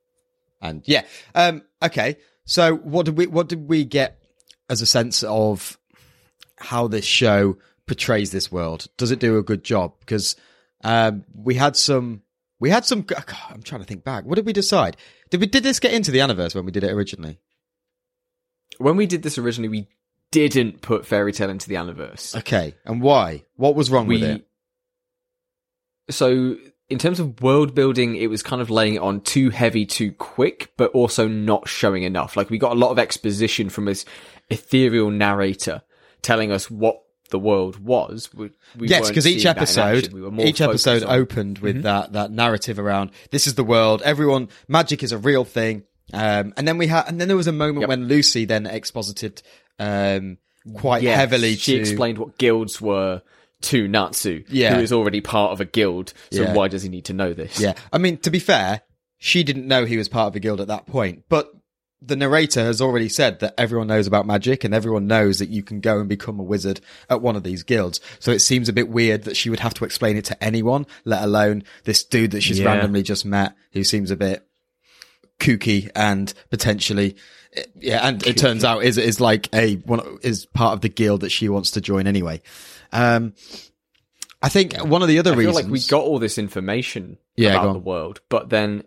and 0.61 0.83
yeah, 0.85 1.03
um, 1.35 1.63
okay. 1.83 2.17
So 2.45 2.75
what 2.75 3.05
did 3.05 3.17
we 3.17 3.27
what 3.27 3.49
did 3.49 3.67
we 3.67 3.83
get 3.83 4.21
as 4.69 4.81
a 4.81 4.85
sense 4.85 5.23
of 5.23 5.77
how 6.57 6.87
this 6.87 7.05
show 7.05 7.57
portrays 7.87 8.31
this 8.31 8.51
world? 8.51 8.87
Does 8.97 9.11
it 9.11 9.19
do 9.19 9.37
a 9.37 9.43
good 9.43 9.63
job? 9.63 9.93
Because 9.99 10.35
um, 10.83 11.25
we 11.35 11.55
had 11.55 11.75
some. 11.75 12.21
We 12.59 12.69
had 12.69 12.85
some. 12.85 13.01
God, 13.01 13.25
I'm 13.49 13.63
trying 13.63 13.81
to 13.81 13.87
think 13.87 14.03
back. 14.03 14.23
What 14.23 14.35
did 14.35 14.45
we 14.45 14.53
decide? 14.53 14.97
Did 15.29 15.41
we 15.41 15.47
did 15.47 15.63
this 15.63 15.79
get 15.79 15.93
into 15.93 16.11
the 16.11 16.19
Aniverse 16.19 16.55
when 16.55 16.65
we 16.65 16.71
did 16.71 16.83
it 16.83 16.91
originally? 16.91 17.39
When 18.77 18.95
we 18.95 19.07
did 19.07 19.23
this 19.23 19.37
originally, 19.37 19.69
we 19.69 19.87
didn't 20.31 20.81
put 20.81 21.05
Fairy 21.05 21.31
Tail 21.33 21.49
into 21.49 21.67
the 21.69 21.75
Aniverse. 21.75 22.35
Okay, 22.37 22.73
and 22.85 23.01
why? 23.01 23.43
What 23.57 23.75
was 23.75 23.91
wrong 23.91 24.07
with 24.07 24.23
it? 24.23 24.45
so 26.09 26.55
in 26.89 26.97
terms 26.97 27.19
of 27.19 27.41
world 27.41 27.73
building 27.73 28.15
it 28.17 28.27
was 28.27 28.43
kind 28.43 28.61
of 28.61 28.69
laying 28.69 28.95
it 28.95 29.01
on 29.01 29.21
too 29.21 29.49
heavy 29.49 29.85
too 29.85 30.11
quick 30.13 30.73
but 30.75 30.91
also 30.91 31.27
not 31.27 31.69
showing 31.69 32.03
enough 32.03 32.35
like 32.35 32.49
we 32.49 32.57
got 32.57 32.71
a 32.73 32.75
lot 32.75 32.89
of 32.91 32.99
exposition 32.99 33.69
from 33.69 33.85
this 33.85 34.03
ethereal 34.49 35.09
narrator 35.09 35.81
telling 36.21 36.51
us 36.51 36.69
what 36.69 37.01
the 37.29 37.39
world 37.39 37.77
was 37.79 38.33
we, 38.33 38.49
we 38.75 38.89
yes, 38.89 39.07
because 39.07 39.25
each 39.25 39.43
seeing 39.43 39.53
that 39.53 39.57
in 39.57 39.61
episode. 39.61 40.11
We 40.11 40.43
each 40.43 40.59
episode 40.59 41.03
on- 41.03 41.07
Mm-hmm. 41.09 41.21
opened 41.21 41.59
with 41.59 41.83
that 41.83 42.11
that 42.11 42.29
narrative 42.31 42.77
around 42.77 43.11
this 43.29 43.47
is 43.47 43.55
the 43.55 43.63
world. 43.63 44.01
Everyone, 44.01 44.49
magic 44.67 45.01
is 45.01 45.13
a 45.13 45.17
real 45.17 45.45
thing. 45.45 45.83
Um, 46.13 46.53
and 46.57 46.67
then 46.67 46.77
we 46.77 46.87
had, 46.87 47.07
and 47.07 47.21
then 47.21 47.29
there 47.29 47.37
was 47.37 47.47
a 47.47 47.53
moment 47.53 47.81
Yep. 47.83 47.87
when 47.89 48.07
Lucy 48.09 48.43
then 48.43 48.65
exposited 48.65 49.41
um, 49.81 50.37
quite 50.75 51.01
Yes, 51.03 51.15
heavily. 51.17 51.55
she 51.55 51.73
to, 51.75 51.79
explained 51.79 52.17
what 52.19 52.37
guilds 52.37 52.79
were 52.79 53.21
to 53.61 53.87
Natsu 53.87 54.43
Yeah. 54.49 54.75
who 54.75 54.81
is 54.81 54.91
already 54.93 55.21
part 55.21 55.51
of 55.51 55.59
a 55.61 55.65
guild 55.65 56.13
so 56.31 56.43
Yeah. 56.43 56.53
why 56.53 56.67
does 56.67 56.83
he 56.83 56.89
need 56.89 57.05
to 57.05 57.13
know 57.13 57.33
this 57.33 57.59
Yeah, 57.59 57.73
I 57.91 57.97
mean, 57.97 58.17
to 58.19 58.29
be 58.31 58.39
fair, 58.39 58.81
she 59.17 59.43
didn't 59.43 59.67
know 59.67 59.85
he 59.85 59.97
was 59.97 60.07
part 60.07 60.27
of 60.27 60.35
a 60.35 60.39
guild 60.39 60.61
at 60.61 60.67
that 60.67 60.87
point, 60.87 61.23
but 61.29 61.51
the 62.03 62.15
narrator 62.15 62.63
has 62.63 62.81
already 62.81 63.07
said 63.07 63.39
that 63.41 63.53
everyone 63.59 63.85
knows 63.85 64.07
about 64.07 64.25
magic 64.25 64.63
and 64.63 64.73
everyone 64.73 65.05
knows 65.05 65.37
that 65.37 65.49
you 65.49 65.61
can 65.61 65.79
go 65.79 65.99
and 65.99 66.09
become 66.09 66.39
a 66.39 66.43
wizard 66.43 66.81
at 67.11 67.21
one 67.21 67.35
of 67.35 67.43
these 67.43 67.61
guilds. 67.61 67.99
So 68.19 68.31
it 68.31 68.39
seems 68.39 68.67
a 68.67 68.73
bit 68.73 68.89
weird 68.89 69.23
that 69.25 69.37
she 69.37 69.51
would 69.51 69.59
have 69.59 69.75
to 69.75 69.85
explain 69.85 70.17
it 70.17 70.25
to 70.25 70.43
anyone, 70.43 70.87
let 71.05 71.21
alone 71.21 71.63
this 71.83 72.03
dude 72.03 72.31
that 72.31 72.41
she's 72.41 72.57
Yeah. 72.59 72.65
randomly 72.65 73.03
just 73.03 73.23
met 73.23 73.53
who 73.73 73.83
seems 73.83 74.09
a 74.09 74.15
bit 74.15 74.43
kooky 75.41 75.89
and 75.95 76.33
potentially 76.49 77.15
yeah 77.75 78.07
and 78.07 78.25
it 78.25 78.37
turns 78.37 78.63
out 78.63 78.83
is 78.83 78.97
is 78.97 79.19
like 79.19 79.53
a 79.53 79.75
one 79.75 80.19
is 80.21 80.45
part 80.45 80.73
of 80.73 80.81
the 80.81 80.87
guild 80.89 81.21
that 81.21 81.31
she 81.31 81.49
wants 81.49 81.71
to 81.71 81.81
join 81.81 82.07
anyway 82.07 82.41
um 82.93 83.33
i 84.41 84.47
think 84.47 84.77
one 84.77 85.01
of 85.01 85.07
the 85.09 85.19
other 85.19 85.33
I 85.33 85.35
reasons 85.35 85.55
like 85.55 85.67
we 85.67 85.81
got 85.89 86.03
all 86.03 86.19
this 86.19 86.37
information 86.37 87.17
Yeah, 87.35 87.59
about 87.59 87.73
the 87.73 87.79
world, 87.79 88.21
but 88.29 88.49
then 88.49 88.83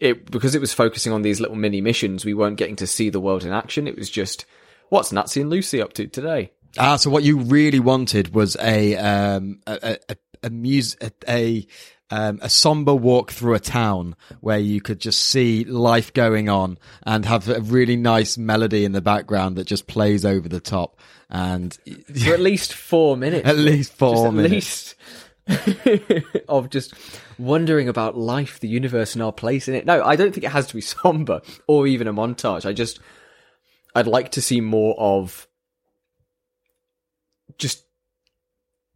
it 0.00 0.30
because 0.30 0.54
it 0.54 0.60
was 0.60 0.72
focusing 0.74 1.12
on 1.12 1.22
these 1.22 1.40
little 1.40 1.56
mini 1.56 1.80
missions, 1.80 2.24
we 2.24 2.34
weren't 2.34 2.56
getting 2.58 2.76
to 2.76 2.86
see 2.86 3.08
the 3.10 3.20
world 3.20 3.44
in 3.44 3.52
action. 3.52 3.86
It 3.86 3.96
was 3.96 4.10
just 4.10 4.44
what's 4.88 5.12
Natsu 5.12 5.40
and 5.42 5.50
Lucy 5.50 5.80
up 5.80 5.92
to 5.94 6.06
today? 6.06 6.52
Ah, 6.78 6.96
so 6.96 7.08
what 7.08 7.22
you 7.24 7.38
really 7.38 7.80
wanted 7.80 8.34
was 8.34 8.56
a 8.60 8.96
um 8.96 9.60
a 9.66 9.98
a, 10.10 10.16
a, 10.42 10.50
mus- 10.50 10.96
a, 11.00 11.10
a 11.28 11.66
um 12.10 12.38
a 12.42 12.48
somber 12.48 12.94
walk 12.94 13.32
through 13.32 13.54
a 13.54 13.60
town 13.60 14.14
where 14.40 14.58
you 14.58 14.80
could 14.80 15.00
just 15.00 15.18
see 15.24 15.64
life 15.64 16.12
going 16.12 16.48
on 16.48 16.78
and 17.04 17.24
have 17.24 17.48
a 17.48 17.60
really 17.60 17.96
nice 17.96 18.38
melody 18.38 18.84
in 18.84 18.92
the 18.92 19.00
background 19.00 19.56
that 19.56 19.66
just 19.66 19.86
plays 19.88 20.24
over 20.24 20.48
the 20.48 20.60
top 20.60 20.98
and 21.28 21.76
For 22.24 22.32
at 22.34 22.40
least 22.40 22.72
four 22.72 23.16
minutes. 23.16 23.48
at 23.48 23.56
least 23.56 23.92
four 23.92 24.28
at 24.28 24.34
minutes. 24.34 24.52
least 24.52 24.94
of 26.48 26.70
just 26.70 26.92
wondering 27.38 27.88
about 27.88 28.16
life, 28.16 28.58
the 28.58 28.66
universe, 28.68 29.14
and 29.14 29.22
our 29.22 29.32
place 29.32 29.68
in 29.68 29.74
it. 29.76 29.86
No, 29.86 30.02
I 30.02 30.16
don't 30.16 30.32
think 30.32 30.42
it 30.44 30.50
has 30.50 30.66
to 30.68 30.74
be 30.74 30.80
somber 30.96 31.40
or 31.68 31.86
even 31.86 32.08
a 32.08 32.12
montage. 32.12 32.66
I 32.66 32.72
just, 32.72 32.98
I'd 33.94 34.08
like 34.08 34.32
to 34.32 34.42
see 34.42 34.60
more 34.60 34.94
of 34.98 35.46
just, 37.58 37.84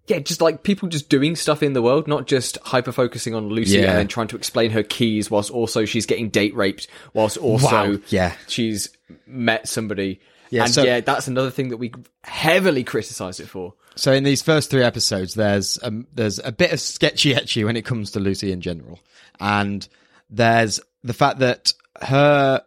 yeah, 0.07 0.19
just 0.19 0.41
like 0.41 0.63
people 0.63 0.89
just 0.89 1.09
doing 1.09 1.37
stuff 1.37 1.63
in 1.63 1.73
the 1.73 1.83
world, 1.83 2.09
not 2.09 2.27
just 2.27 2.59
hyper 2.65 2.93
focusing 2.93 3.35
on 3.35 3.49
Lucy 3.49 3.79
Yeah. 3.79 3.91
and 3.91 3.99
then 3.99 4.09
trying 4.09 4.29
to 4.29 4.37
explain 4.37 4.71
her 4.73 4.83
keys 4.83 5.31
whilst 5.31 5.51
also 5.51 5.85
she's 5.85 6.07
getting 6.07 6.29
date 6.31 6.55
raped, 6.55 6.89
whilst 7.15 7.37
also 7.37 7.93
Wow, 7.95 7.99
yeah. 8.09 8.35
she's 8.49 8.89
met 9.27 9.69
somebody. 9.69 10.21
Yeah, 10.51 10.65
and 10.65 10.73
so- 10.75 10.83
yeah, 10.83 11.01
that's 11.01 11.29
another 11.29 11.51
thing 11.51 11.69
that 11.69 11.77
we 11.77 11.93
heavily 12.25 12.83
criticize 12.83 13.39
it 13.39 13.49
for. 13.49 13.75
So 13.95 14.13
in 14.13 14.25
these 14.25 14.43
first 14.43 14.71
three 14.71 14.83
episodes, 14.83 15.35
there's 15.35 15.79
um, 15.83 16.07
there's 16.15 16.39
a 16.41 16.53
bit 16.53 16.73
of 16.73 16.81
sketchy 16.81 17.35
etchy 17.35 17.65
when 17.65 17.77
it 17.77 17.85
comes 17.85 18.13
to 18.13 18.21
Lucy 18.21 18.51
in 18.51 18.61
general, 18.61 18.99
and 19.39 19.87
there's 20.31 20.81
the 21.05 21.13
fact 21.13 21.41
that 21.41 21.73
her, 22.03 22.63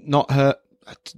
not 0.00 0.30
her. 0.30 0.56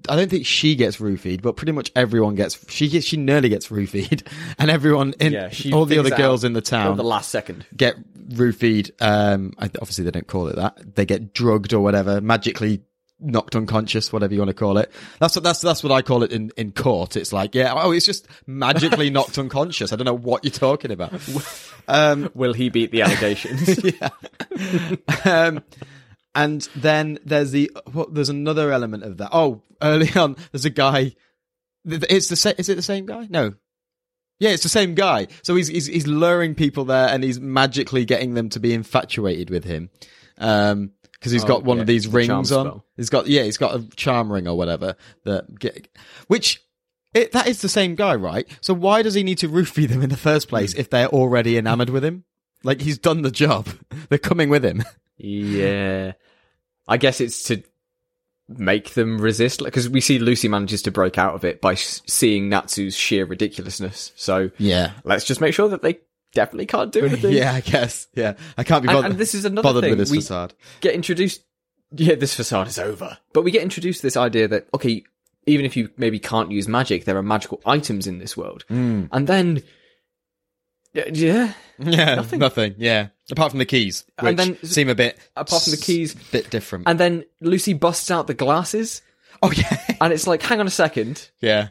I 0.09 0.17
don't 0.17 0.31
think 0.31 0.47
she 0.47 0.75
gets 0.75 0.99
roofied, 0.99 1.43
but 1.43 1.57
pretty 1.57 1.73
much 1.73 1.91
everyone 1.97 2.35
gets. 2.35 2.71
She 2.71 2.89
gets. 2.89 3.07
She 3.07 3.17
nearly 3.17 3.49
gets 3.49 3.69
roofied, 3.69 4.27
and 4.59 4.71
everyone 4.71 5.15
in 5.21 5.33
Yeah, 5.33 5.51
all 5.73 5.87
the 5.87 5.99
other 5.99 6.11
girls 6.11 6.45
in 6.45 6.53
the 6.53 6.61
town 6.61 6.97
the 6.97 7.05
last 7.05 7.31
second. 7.31 7.67
get 7.77 7.97
roofied. 8.29 8.91
Um, 9.01 9.53
obviously 9.59 10.05
they 10.05 10.11
don't 10.11 10.27
call 10.27 10.49
it 10.49 10.57
that. 10.57 10.95
They 10.97 11.07
get 11.07 11.33
drugged 11.35 11.73
or 11.73 11.81
whatever, 11.81 12.21
magically 12.21 12.83
knocked 13.21 13.55
unconscious, 13.57 14.13
whatever 14.13 14.35
you 14.35 14.41
want 14.41 14.49
to 14.51 14.55
call 14.55 14.77
it. 14.77 14.91
That's 15.19 15.35
what 15.37 15.43
that's 15.45 15.61
that's 15.61 15.83
what 15.83 15.93
I 15.93 16.03
call 16.03 16.23
it 16.25 16.33
in 16.33 16.51
in 16.57 16.73
court. 16.73 17.17
It's 17.17 17.33
like, 17.33 17.55
yeah, 17.55 17.73
oh, 17.75 17.93
it's 17.93 18.07
just 18.07 18.27
magically 18.47 19.09
knocked 19.17 19.39
unconscious. 19.39 19.93
I 19.93 19.97
don't 19.97 20.05
know 20.05 20.15
what 20.17 20.45
you're 20.45 20.51
talking 20.53 20.91
about. 20.91 21.13
Um, 21.87 22.31
Will 22.33 22.55
he 22.55 22.71
beat 22.71 22.93
the 22.93 23.03
allegations? 23.03 23.79
um, 25.27 25.63
and 26.35 26.63
then 26.77 27.19
there's 27.25 27.51
the 27.53 27.71
what, 27.93 28.15
there's 28.15 28.29
another 28.29 28.73
element 28.73 29.03
of 29.05 29.19
that. 29.19 29.31
Oh, 29.33 29.63
early 29.83 30.11
on, 30.17 30.37
there's 30.53 30.65
a 30.65 30.71
guy. 30.71 31.15
It's 31.85 32.29
the. 32.29 32.55
Is 32.59 32.69
it 32.69 32.77
the 32.77 32.83
same 32.83 33.07
guy? 33.07 33.27
No. 33.31 33.55
Yeah, 34.41 34.51
it's 34.51 34.63
the 34.63 34.69
same 34.69 34.95
guy. 34.95 35.29
So 35.43 35.55
he's 35.55 35.69
he's 35.69 35.87
he's 35.87 36.07
luring 36.07 36.55
people 36.55 36.85
there, 36.87 37.09
and 37.09 37.23
he's 37.23 37.41
magically 37.41 38.05
getting 38.05 38.35
them 38.35 38.49
to 38.51 38.61
be 38.61 38.73
infatuated 38.75 39.51
with 39.51 39.65
him. 39.65 39.91
Um, 40.39 40.91
because 41.13 41.33
he's 41.33 41.45
Oh, 41.45 41.49
got 41.49 41.65
one 41.65 41.79
yeah, 41.79 41.83
of 41.83 41.87
these 41.87 42.05
the 42.05 42.11
rings 42.11 42.31
on. 42.31 42.45
spell. 42.67 42.85
He's 42.97 43.11
got 43.11 43.27
yeah, 43.29 43.43
he's 43.45 43.57
got 43.57 43.77
a 43.77 43.89
charm 43.97 44.31
ring 44.33 44.47
or 44.49 44.57
whatever 44.57 44.97
that 45.25 45.59
get, 45.59 45.89
which. 46.29 46.61
It, 47.15 47.31
that 47.31 47.47
is 47.47 47.61
the 47.63 47.69
same 47.69 47.95
guy, 47.95 48.17
right? 48.17 48.45
So 48.61 48.75
why 48.75 49.03
does 49.03 49.15
he 49.15 49.23
need 49.23 49.39
to 49.39 49.49
roofie 49.51 49.89
them 49.89 50.03
in 50.03 50.11
the 50.11 50.17
first 50.17 50.49
place 50.49 50.73
Hmm. 50.75 50.81
if 50.81 50.91
they're 50.91 51.07
already 51.07 51.57
enamored 51.57 51.89
with 51.91 52.05
him? 52.05 52.25
Like 52.65 52.81
he's 52.81 52.99
done 52.99 53.23
the 53.23 53.31
job. 53.31 53.69
They're 54.09 54.19
coming 54.19 54.49
with 54.49 54.65
him. 54.65 54.83
yeah. 55.17 56.13
I 56.89 56.97
guess 56.97 57.21
it's 57.21 57.45
to 57.45 57.63
make 58.49 58.91
them 58.95 59.19
resist, 59.19 59.63
because 59.65 59.89
we 59.89 60.01
see 60.03 60.19
Lucy 60.19 60.49
manages 60.49 60.83
to 60.83 60.91
break 60.91 61.17
out 61.17 61.35
of 61.35 61.45
it 61.45 61.61
by 61.63 61.73
s- 61.73 62.03
seeing 62.07 62.49
Natsu's 62.51 62.95
sheer 62.95 63.25
ridiculousness. 63.25 64.13
So 64.17 64.51
Yeah. 64.59 64.91
let's 65.05 65.25
just 65.25 65.41
make 65.41 65.55
sure 65.55 65.69
that 65.69 65.81
they 65.83 65.99
definitely 66.35 66.67
can't 66.67 66.93
do 66.93 67.07
anything. 67.07 67.33
Yeah, 67.35 67.53
I 67.55 67.61
guess. 67.61 68.07
Yeah. 68.15 68.35
I 68.59 68.65
can't 68.65 68.83
be 68.83 68.89
And, 68.89 68.97
bothered, 68.97 69.11
and 69.13 69.21
this 69.21 69.35
is 69.35 69.45
another 69.47 69.63
bothered 69.63 69.83
thing. 69.85 69.91
with 69.93 69.99
this 69.99 70.11
we 70.11 70.19
facade. 70.19 70.53
get 70.83 70.95
introduced. 70.95 71.43
Yeah, 71.97 72.17
this 72.17 72.35
facade 72.35 72.67
is 72.69 72.79
over. 72.79 73.17
But 73.33 73.43
we 73.45 73.51
get 73.51 73.63
introduced 73.63 74.01
to 74.01 74.07
this 74.07 74.17
idea 74.17 74.47
that 74.49 74.67
okay, 74.75 75.05
even 75.47 75.65
if 75.65 75.77
you 75.77 75.89
maybe 75.97 76.19
can't 76.19 76.51
use 76.51 76.67
magic, 76.69 77.05
there 77.05 77.17
are 77.17 77.23
magical 77.23 77.61
items 77.65 78.07
in 78.07 78.19
this 78.19 78.37
world. 78.37 78.65
Mm. 78.69 79.09
And 79.13 79.27
then 79.27 79.63
Yeah, 80.95 81.05
yeah. 81.13 81.53
Yeah, 81.79 82.25
nothing. 82.33 82.77
Yeah, 82.79 83.09
apart 83.33 83.51
from 83.51 83.59
the 83.59 83.67
keys, 83.67 84.05
which 84.21 84.29
And 84.31 84.39
then- 84.39 84.65
seem 84.65 84.89
a 84.89 84.95
bit 84.95 85.19
Apart 85.37 85.65
from 85.65 85.73
the 85.73 85.77
keys. 85.77 86.15
bit 86.15 86.49
different. 86.51 86.89
And 86.89 86.99
then 87.01 87.25
Lucy 87.41 87.73
busts 87.73 88.11
out 88.13 88.27
the 88.29 88.35
glasses, 88.35 89.03
oh 89.43 89.51
yeah, 89.51 89.77
and 90.01 90.13
it's 90.13 90.27
like, 90.29 90.41
hang 90.43 90.61
on 90.61 90.67
a 90.67 90.71
second. 90.71 91.31
yeah. 91.41 91.69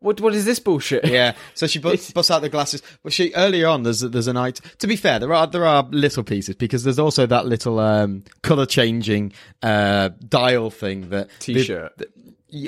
What 0.00 0.20
what 0.20 0.34
is 0.34 0.44
this 0.44 0.58
bullshit? 0.58 1.06
Yeah, 1.06 1.34
so 1.54 1.66
she 1.66 1.78
busts, 1.78 2.12
busts 2.12 2.30
out 2.30 2.40
the 2.42 2.50
glasses. 2.50 2.82
Well, 3.02 3.10
she 3.10 3.32
earlier 3.34 3.66
on 3.68 3.82
there's 3.82 4.00
there's 4.00 4.26
a 4.28 4.32
night. 4.34 4.60
To 4.80 4.86
be 4.86 4.94
fair, 4.94 5.18
there 5.18 5.32
are 5.32 5.46
there 5.46 5.64
are 5.66 5.88
little 5.90 6.22
pieces 6.22 6.54
because 6.54 6.84
there's 6.84 6.98
also 6.98 7.24
that 7.26 7.46
little 7.46 7.78
um, 7.80 8.22
color 8.42 8.66
changing 8.66 9.32
uh, 9.62 10.10
dial 10.28 10.70
thing 10.70 11.08
that 11.10 11.30
T-shirt. 11.40 11.96
the- 11.96 12.04
the- 12.04 12.10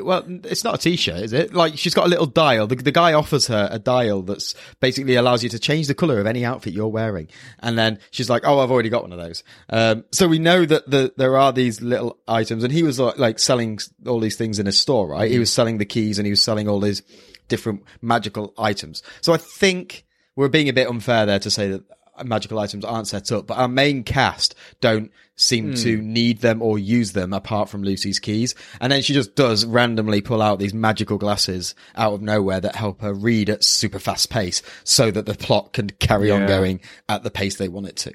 well, 0.03 0.25
it's 0.45 0.65
not 0.65 0.75
a 0.75 0.79
t-shirt, 0.79 1.21
is 1.21 1.33
it? 1.33 1.55
Like 1.55 1.77
she's 1.79 1.95
got 1.95 2.07
a 2.07 2.09
little 2.09 2.27
dial. 2.27 2.67
The, 2.67 2.77
the 2.77 2.93
guy 2.93 3.13
offers 3.13 3.47
her 3.49 3.69
a 3.71 3.79
dial 3.79 4.23
that's 4.23 4.55
basically 4.81 5.15
allows 5.17 5.43
you 5.43 5.49
to 5.51 5.59
change 5.59 5.87
the 5.87 5.95
color 5.95 6.21
of 6.21 6.27
any 6.27 6.45
outfit 6.45 6.73
you're 6.73 6.89
wearing, 6.89 7.29
and 7.61 7.79
then 7.79 7.99
she's 8.11 8.31
like, 8.31 8.43
"Oh, 8.45 8.61
I've 8.61 8.71
already 8.71 8.89
got 8.89 9.03
one 9.03 9.13
of 9.13 9.19
those." 9.19 9.43
Um, 9.71 10.05
so 10.13 10.29
we 10.29 10.39
know 10.39 10.65
that 10.65 10.91
the, 10.91 11.13
there 11.17 11.37
are 11.37 11.53
these 11.53 11.81
little 11.81 12.19
items, 12.27 12.65
and 12.65 12.73
he 12.73 12.83
was 12.83 12.99
like, 12.99 13.19
like 13.19 13.39
selling 13.39 13.79
all 14.07 14.21
these 14.21 14.37
things 14.37 14.59
in 14.59 14.67
a 14.67 14.73
store, 14.73 15.09
right? 15.09 15.31
He 15.31 15.39
was 15.39 15.53
selling 15.53 15.79
the 15.79 15.85
keys 15.85 16.19
and 16.19 16.27
he 16.27 16.33
was 16.33 16.43
selling 16.43 16.69
all 16.69 16.81
these 16.81 17.03
different 17.49 17.83
magical 18.03 18.55
items. 18.59 19.03
So 19.21 19.33
I 19.33 19.37
think 19.39 20.05
we're 20.37 20.49
being 20.49 20.69
a 20.69 20.73
bit 20.73 20.89
unfair 20.89 21.27
there 21.27 21.41
to 21.41 21.51
say 21.51 21.69
that 21.69 21.83
magical 22.25 22.59
items 22.59 22.85
aren't 22.85 23.09
set 23.09 23.31
up, 23.33 23.47
but 23.47 23.59
our 23.59 23.69
main 23.69 24.05
cast 24.05 24.55
don't 24.81 25.11
seem 25.37 25.75
to 25.75 25.99
need 26.03 26.41
them 26.41 26.61
or 26.61 26.79
use 26.81 27.13
them 27.13 27.33
apart 27.33 27.69
from 27.69 27.85
Lucy's 27.85 28.19
keys. 28.19 28.57
And 28.81 28.91
then 28.91 29.03
she 29.03 29.15
just 29.15 29.37
does 29.37 29.65
randomly 29.65 30.21
pull 30.21 30.43
out 30.43 30.59
these 30.59 30.75
magical 30.75 31.17
glasses 31.17 31.77
out 31.95 32.15
of 32.15 32.23
nowhere 32.23 32.61
that 32.61 32.75
help 32.75 33.01
her 33.03 33.15
read 33.15 33.49
at 33.49 33.63
super 33.63 34.01
fast 34.01 34.31
pace 34.31 34.63
so 34.83 35.11
that 35.13 35.27
the 35.27 35.35
plot 35.35 35.73
can 35.75 35.91
carry 35.91 36.31
on 36.33 36.47
going 36.49 36.81
at 37.09 37.23
the 37.23 37.31
pace 37.31 37.57
they 37.57 37.69
want 37.69 37.87
it 37.87 37.97
to. 37.97 38.13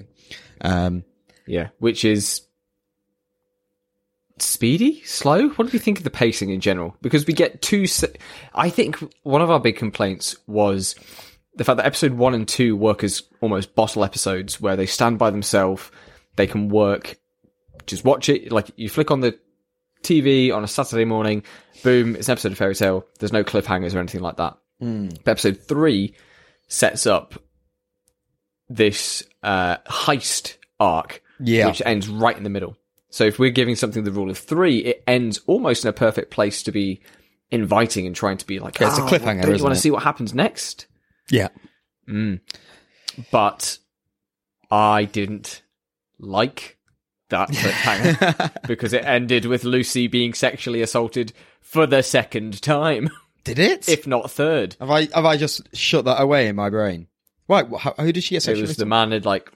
Um, 0.62 1.06
Yeah, 1.46 1.70
which 1.80 2.04
is 2.04 2.42
speedy, 4.40 5.02
slow. 5.04 5.50
What 5.50 5.68
do 5.68 5.74
you 5.74 5.80
think 5.80 6.00
of 6.00 6.04
the 6.04 6.10
pacing 6.10 6.50
in 6.50 6.60
general? 6.60 6.96
Because 7.02 7.26
we 7.26 7.34
get 7.34 7.62
two. 7.62 7.88
Se- 7.88 8.16
I 8.54 8.70
think 8.70 8.98
one 9.24 9.42
of 9.42 9.50
our 9.52 9.60
big 9.60 9.78
complaints 9.78 10.36
was 10.48 10.96
the 11.56 11.64
fact 11.64 11.78
that 11.78 11.86
episode 11.86 12.14
one 12.14 12.34
and 12.34 12.48
two 12.48 12.76
work 12.76 13.04
as 13.04 13.24
almost 13.42 13.76
bottle 13.76 14.04
episodes 14.04 14.60
where 14.60 14.76
they 14.76 14.86
stand 14.86 15.20
by 15.20 15.30
themselves. 15.30 15.90
They 16.36 16.48
can 16.48 16.70
work. 16.70 17.18
Just 17.86 18.04
watch 18.04 18.30
it. 18.30 18.52
Like 18.52 18.72
you 18.76 18.90
flick 18.90 19.12
on 19.12 19.20
the 19.20 19.38
TV 20.02 20.54
on 20.54 20.64
a 20.64 20.68
Saturday 20.68 21.06
morning. 21.06 21.44
Boom! 21.84 22.16
It's 22.16 22.28
an 22.28 22.34
episode 22.34 22.52
of 22.54 22.58
Fairy 22.58 22.76
Tail. 22.76 23.06
There's 23.20 23.34
no 23.34 23.44
cliffhangers 23.44 23.94
or 23.96 24.00
anything 24.00 24.22
like 24.22 24.38
that. 24.38 24.58
But 24.80 25.28
episode 25.28 25.62
three 25.68 26.16
sets 26.68 27.06
up 27.06 27.36
this 28.70 29.24
uh, 29.44 29.78
heist 29.88 30.58
arc 30.80 31.22
Yeah. 31.40 31.68
which 31.68 31.82
ends 31.86 32.08
right 32.08 32.36
in 32.36 32.44
the 32.44 32.50
middle. 32.50 32.76
So 33.10 33.26
if 33.26 33.38
we're 33.38 33.52
giving 33.52 33.76
something 33.76 34.04
the 34.04 34.12
rule 34.12 34.30
of 34.30 34.38
three, 34.38 34.80
it 34.80 35.04
ends 35.06 35.40
almost 35.46 35.86
in 35.86 35.90
a 35.90 35.94
perfect 35.94 36.32
place 36.32 36.64
to 36.64 36.72
be 36.72 37.02
inviting 37.52 38.08
and 38.08 38.16
trying 38.16 38.38
to 38.38 38.48
be 38.48 38.60
like, 38.60 38.80
Yeah, 38.80 38.88
it's 38.90 38.98
a 38.98 39.04
"Oh, 39.04 39.06
cliffhanger, 39.06 39.44
Don't 39.44 39.58
you 39.58 39.64
want 39.64 39.76
to 39.76 39.82
see 39.82 39.92
what 39.92 40.04
happens 40.04 40.34
next? 40.34 40.88
Yeah. 41.30 41.50
Mm. 42.08 42.40
But 43.32 43.78
I 44.72 45.06
didn't 45.06 45.62
like 46.20 46.78
that 47.30 47.50
cliffhanger 47.52 48.68
because 48.68 48.94
it 48.94 49.06
ended 49.06 49.46
with 49.46 49.64
Lucy 49.64 50.08
being 50.08 50.34
sexually 50.34 50.82
assaulted 50.82 51.34
for 51.62 51.86
the 51.88 52.02
second 52.04 52.62
time, 52.62 53.10
Did 53.44 53.60
it? 53.60 53.90
if 53.90 54.06
not 54.08 54.30
third. 54.32 54.76
have 54.80 54.90
I 54.92 55.06
have 55.14 55.26
I 55.26 55.38
just 55.38 55.76
shut 55.76 56.06
that 56.06 56.22
away 56.22 56.48
in 56.48 56.56
my 56.56 56.70
brain? 56.70 57.08
Right. 57.48 57.66
wh- 57.68 58.00
who 58.00 58.12
did 58.12 58.24
she 58.24 58.36
get 58.36 58.38
It 58.38 58.42
sexually? 58.42 58.68
was 58.68 58.78
the 58.78 58.86
man 58.86 59.12
had 59.12 59.26
like 59.26 59.52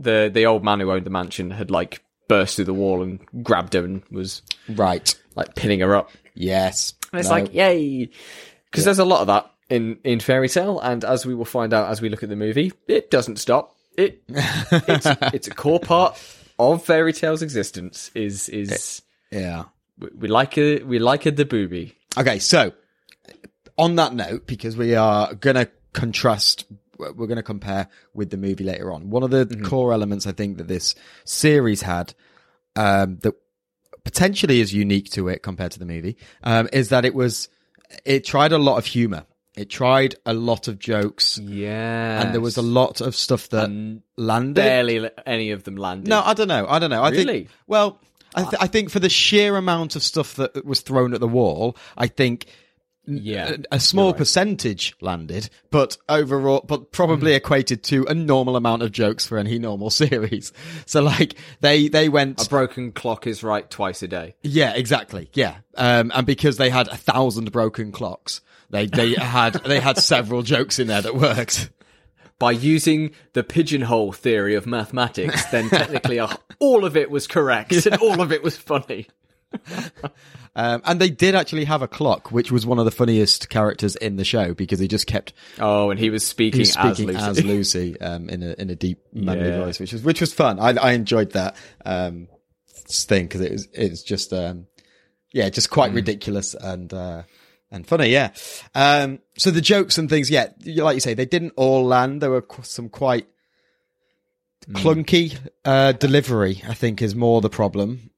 the 0.00 0.30
the 0.32 0.46
old 0.46 0.64
man 0.64 0.80
who 0.80 0.90
owned 0.92 1.04
the 1.06 1.10
mansion 1.10 1.50
had 1.50 1.70
like 1.70 2.02
burst 2.28 2.56
through 2.56 2.64
the 2.66 2.74
wall 2.74 3.02
and 3.02 3.20
grabbed 3.42 3.74
her 3.74 3.84
and 3.84 4.02
was 4.10 4.42
right. 4.68 5.14
like 5.34 5.54
pinning 5.54 5.80
her 5.80 5.94
up. 5.96 6.10
Yes. 6.34 6.94
And 7.12 7.20
it's 7.20 7.28
No. 7.30 7.34
like, 7.36 7.54
yay. 7.54 8.10
Because 8.70 8.84
there's 8.84 8.98
a 8.98 9.04
lot 9.04 9.22
of 9.22 9.26
that 9.28 9.50
in, 9.70 9.98
in 10.04 10.20
Fairy 10.20 10.48
Tail, 10.48 10.80
and 10.80 11.04
as 11.04 11.26
we 11.26 11.34
will 11.34 11.44
find 11.44 11.72
out 11.72 11.90
as 11.90 12.00
we 12.00 12.08
look 12.08 12.22
at 12.22 12.28
the 12.28 12.36
movie, 12.36 12.72
it 12.86 13.10
doesn't 13.10 13.36
stop. 13.36 13.76
It 13.96 14.22
it's, 14.28 15.06
it's 15.34 15.48
a 15.48 15.54
core 15.54 15.80
part 15.80 16.20
of 16.58 16.84
Fairy 16.84 17.12
Tail's 17.12 17.42
existence. 17.42 18.10
Is 18.14 18.48
is 18.48 19.02
yeah. 19.30 19.64
we, 19.98 20.08
we 20.16 20.28
like 20.28 20.56
it 20.58 20.86
we 20.86 20.98
like 20.98 21.26
it 21.26 21.36
the 21.36 21.44
booby. 21.44 21.96
Okay, 22.16 22.38
so 22.38 22.72
on 23.78 23.94
that 23.96 24.12
note, 24.12 24.46
because 24.46 24.76
we 24.76 24.94
are 24.96 25.32
gonna 25.34 25.68
contrast, 25.92 26.66
we're 26.98 27.26
gonna 27.26 27.42
compare 27.42 27.88
with 28.12 28.30
the 28.30 28.36
movie 28.36 28.64
later 28.64 28.92
on. 28.92 29.08
One 29.08 29.22
of 29.22 29.30
the 29.30 29.46
core 29.64 29.92
elements 29.92 30.26
I 30.26 30.32
think 30.32 30.58
that 30.58 30.68
this 30.68 30.94
series 31.24 31.82
had, 31.82 32.12
um, 32.76 33.18
that 33.18 33.34
potentially 34.04 34.60
is 34.60 34.74
unique 34.74 35.10
to 35.10 35.28
it 35.28 35.42
compared 35.42 35.72
to 35.72 35.78
the 35.78 35.86
movie, 35.86 36.16
um, 36.42 36.68
is 36.72 36.88
that 36.88 37.04
it 37.04 37.14
was, 37.14 37.48
it 38.04 38.24
tried 38.24 38.52
a 38.52 38.58
lot 38.58 38.78
of 38.78 38.86
humor. 38.86 39.24
It 39.58 39.68
tried 39.70 40.14
a 40.24 40.32
lot 40.34 40.68
of 40.68 40.78
jokes, 40.78 41.38
Yeah, 41.38 42.22
and 42.22 42.32
there 42.34 42.40
was 42.40 42.56
a 42.56 42.62
lot 42.62 43.00
of 43.00 43.16
stuff 43.16 43.48
that 43.50 43.64
And 43.64 44.02
landed. 44.16 44.54
barely 44.54 45.10
any 45.26 45.50
of 45.50 45.64
them 45.64 45.76
landed. 45.76 46.08
No, 46.08 46.22
I 46.24 46.32
don't 46.34 46.48
know. 46.48 46.66
I 46.68 46.78
don't 46.78 46.90
know. 46.90 47.02
I 47.02 47.10
Really? 47.10 47.24
think. 47.24 47.48
Well, 47.66 47.98
I, 48.34 48.42
th- 48.42 48.54
I 48.60 48.66
think 48.68 48.90
for 48.90 49.00
the 49.00 49.08
sheer 49.08 49.56
amount 49.56 49.96
of 49.96 50.02
stuff 50.02 50.36
that 50.36 50.64
was 50.64 50.80
thrown 50.80 51.12
at 51.14 51.20
the 51.20 51.26
wall, 51.28 51.76
I 51.96 52.06
think 52.06 52.46
yeah, 53.08 53.56
a, 53.72 53.76
a 53.76 53.80
small 53.80 54.12
percentage 54.12 54.94
landed, 55.00 55.48
but 55.70 55.96
overall, 56.08 56.62
but 56.66 56.92
probably 56.92 57.32
Hmm. 57.32 57.36
equated 57.36 57.82
to 57.84 58.04
a 58.06 58.14
normal 58.14 58.54
amount 58.56 58.82
of 58.82 58.92
jokes 58.92 59.26
for 59.26 59.38
any 59.38 59.58
normal 59.58 59.90
series. 60.04 60.52
So 60.86 61.02
like 61.02 61.34
they 61.60 61.88
they 61.88 62.08
went, 62.08 62.46
a 62.46 62.48
broken 62.48 62.92
clock 62.92 63.26
is 63.26 63.42
right 63.42 63.68
twice 63.70 64.02
a 64.02 64.08
day. 64.08 64.34
yeah, 64.42 64.74
exactly, 64.74 65.30
yeah, 65.32 65.56
um, 65.76 66.12
and 66.14 66.26
because 66.26 66.56
they 66.58 66.70
had 66.70 66.88
a 66.88 66.96
thousand 66.96 67.50
broken 67.50 67.92
clocks, 67.92 68.40
they 68.70 68.86
they 68.86 69.14
had 69.18 69.54
they 69.64 69.80
had 69.80 69.98
several 69.98 70.42
jokes 70.42 70.78
in 70.78 70.86
there 70.88 71.02
that 71.02 71.14
worked. 71.14 71.70
By 72.40 72.52
using 72.52 73.10
the 73.32 73.42
pigeonhole 73.42 74.12
theory 74.12 74.54
of 74.54 74.64
mathematics, 74.64 75.44
then 75.46 75.68
technically 75.70 76.20
uh, 76.20 76.28
all 76.60 76.84
of 76.84 76.96
it 76.96 77.10
was 77.10 77.26
correct 77.26 77.72
and 77.84 77.96
all 77.96 78.20
of 78.20 78.30
it 78.30 78.44
was 78.44 78.56
funny. 78.56 79.08
Um, 80.60 80.82
and 80.84 81.00
they 81.00 81.08
did 81.10 81.36
actually 81.36 81.64
have 81.66 81.82
a 81.82 81.86
clock, 81.88 82.32
which 82.32 82.50
was 82.50 82.66
one 82.66 82.80
of 82.80 82.84
the 82.84 82.90
funniest 82.90 83.48
characters 83.48 83.94
in 83.94 84.16
the 84.16 84.24
show 84.24 84.54
because 84.54 84.80
he 84.80 84.88
just 84.88 85.06
kept 85.06 85.32
Oh, 85.60 85.90
and 85.90 86.00
he 86.00 86.10
was 86.10 86.26
speaking, 86.26 86.58
He's 86.60 86.72
speaking 86.72 87.10
as 87.10 87.38
as 87.38 87.44
Lucy. 87.44 87.90
Lucy, 87.92 88.00
um, 88.00 88.28
in 88.28 88.42
a 88.42 88.54
in 88.58 88.68
a 88.68 88.74
deep 88.74 88.98
manly 89.12 89.50
Yeah. 89.50 89.64
voice, 89.64 89.78
which 89.78 89.92
was 89.92 90.02
which 90.02 90.20
was 90.20 90.32
fun. 90.34 90.58
I 90.58 90.70
I 90.70 90.92
enjoyed 90.92 91.30
that 91.32 91.54
um, 91.86 92.26
thing 92.88 93.26
because 93.26 93.40
it 93.42 93.52
was 93.52 93.68
it's 93.72 94.02
just 94.02 94.32
um, 94.32 94.66
yeah, 95.32 95.48
just 95.48 95.70
quite 95.70 95.92
ridiculous 95.92 96.54
and 96.54 96.92
uh, 96.92 97.22
and 97.70 97.86
funny. 97.86 98.08
Yeah. 98.08 98.30
Um, 98.74 99.20
so 99.36 99.52
the 99.52 99.60
jokes 99.60 99.96
and 99.96 100.08
things, 100.10 100.28
yeah, 100.28 100.48
like 100.64 100.94
you 100.94 101.00
say, 101.00 101.14
they 101.14 101.26
didn't 101.26 101.52
all 101.56 101.84
land. 101.84 102.20
There 102.20 102.30
were 102.30 102.44
some 102.62 102.88
quite 102.88 103.28
Hmm. 104.66 104.74
clunky 104.76 105.38
uh, 105.64 105.92
delivery. 105.92 106.62
I 106.68 106.74
think 106.74 107.00
is 107.00 107.14
more 107.14 107.40
the 107.40 107.48
problem. 107.50 108.10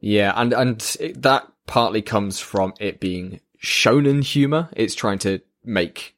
Yeah, 0.00 0.32
and 0.36 0.52
and 0.52 0.96
it, 1.00 1.22
that 1.22 1.46
partly 1.66 2.02
comes 2.02 2.40
from 2.40 2.74
it 2.80 3.00
being 3.00 3.40
shonen 3.62 4.22
humor. 4.22 4.68
It's 4.74 4.94
trying 4.94 5.18
to 5.20 5.40
make 5.64 6.14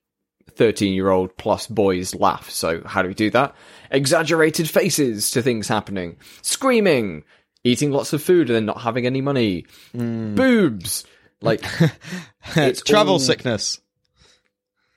thirteen-year-old 0.50 1.36
plus 1.36 1.66
boys 1.66 2.14
laugh. 2.14 2.50
So 2.50 2.82
how 2.84 3.02
do 3.02 3.08
we 3.08 3.14
do 3.14 3.30
that? 3.30 3.54
Exaggerated 3.90 4.68
faces 4.68 5.30
to 5.32 5.42
things 5.42 5.68
happening, 5.68 6.16
screaming, 6.42 7.24
eating 7.64 7.90
lots 7.90 8.12
of 8.12 8.22
food 8.22 8.50
and 8.50 8.56
then 8.56 8.66
not 8.66 8.80
having 8.82 9.06
any 9.06 9.20
money, 9.20 9.66
hmm. 9.92 10.34
boobs. 10.34 11.04
Like 11.40 11.64
It's 12.56 12.82
Travel 12.82 13.14
all- 13.14 13.18
sickness. 13.18 13.80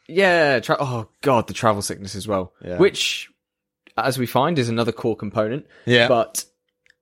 Yeah, 0.07 0.59
tra- 0.59 0.77
oh 0.79 1.07
god, 1.21 1.47
the 1.47 1.53
travel 1.53 1.81
sickness 1.81 2.15
as 2.15 2.27
well. 2.27 2.51
Yeah. 2.63 2.77
Which, 2.77 3.29
as 3.97 4.17
we 4.17 4.25
find, 4.25 4.59
is 4.59 4.67
another 4.67 4.91
core 4.91 5.15
component. 5.15 5.65
Yeah. 5.85 6.09
But 6.09 6.43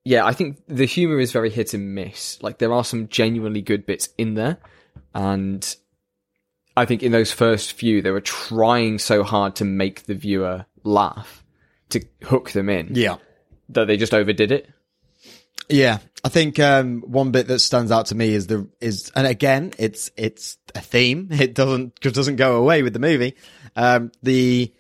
yeah, 0.04 0.26
I 0.26 0.34
think 0.34 0.62
the 0.68 0.86
humor 0.86 1.20
is 1.20 1.32
very 1.32 1.50
hit 1.50 1.74
and 1.74 1.94
miss. 1.96 2.42
Like 2.42 2.58
there 2.58 2.74
are 2.74 2.84
some 2.84 3.08
genuinely 3.08 3.62
good 3.62 3.86
bits 3.86 4.10
in 4.18 4.34
there, 4.36 4.58
and 5.14 5.76
I 6.76 6.86
think 6.86 7.04
in 7.04 7.12
those 7.12 7.32
first 7.32 7.74
few, 7.74 8.02
they 8.02 8.12
were 8.12 8.22
trying 8.22 9.00
so 9.00 9.24
hard 9.24 9.56
to 9.58 9.66
make 9.66 10.04
the 10.06 10.16
viewer 10.16 10.66
laugh, 10.84 11.44
to 11.90 12.02
hook 12.24 12.52
them 12.52 12.70
in, 12.70 12.96
Yeah. 12.96 13.18
that 13.70 13.86
they 13.88 13.98
just 13.98 14.14
overdid 14.14 14.52
it. 14.52 14.70
Yeah, 15.70 16.00
I 16.24 16.30
think 16.30 16.60
um, 16.60 17.02
one 17.02 17.32
bit 17.32 17.48
that 17.48 17.60
stands 17.60 17.92
out 17.92 18.08
to 18.08 18.16
me 18.16 18.34
is 18.34 18.48
the 18.48 18.68
is, 18.82 19.12
and 19.16 19.26
again, 19.26 19.72
it's 19.78 20.12
it's 20.18 20.58
a 20.76 20.82
theme. 20.82 21.30
It 21.32 21.54
doesn't 21.54 21.94
it 22.04 22.14
doesn't 22.14 22.36
go 22.38 22.58
away 22.58 22.84
with 22.84 22.94
the 22.94 23.00
movie. 23.00 23.36
Um, 23.76 24.12
the 24.22 24.74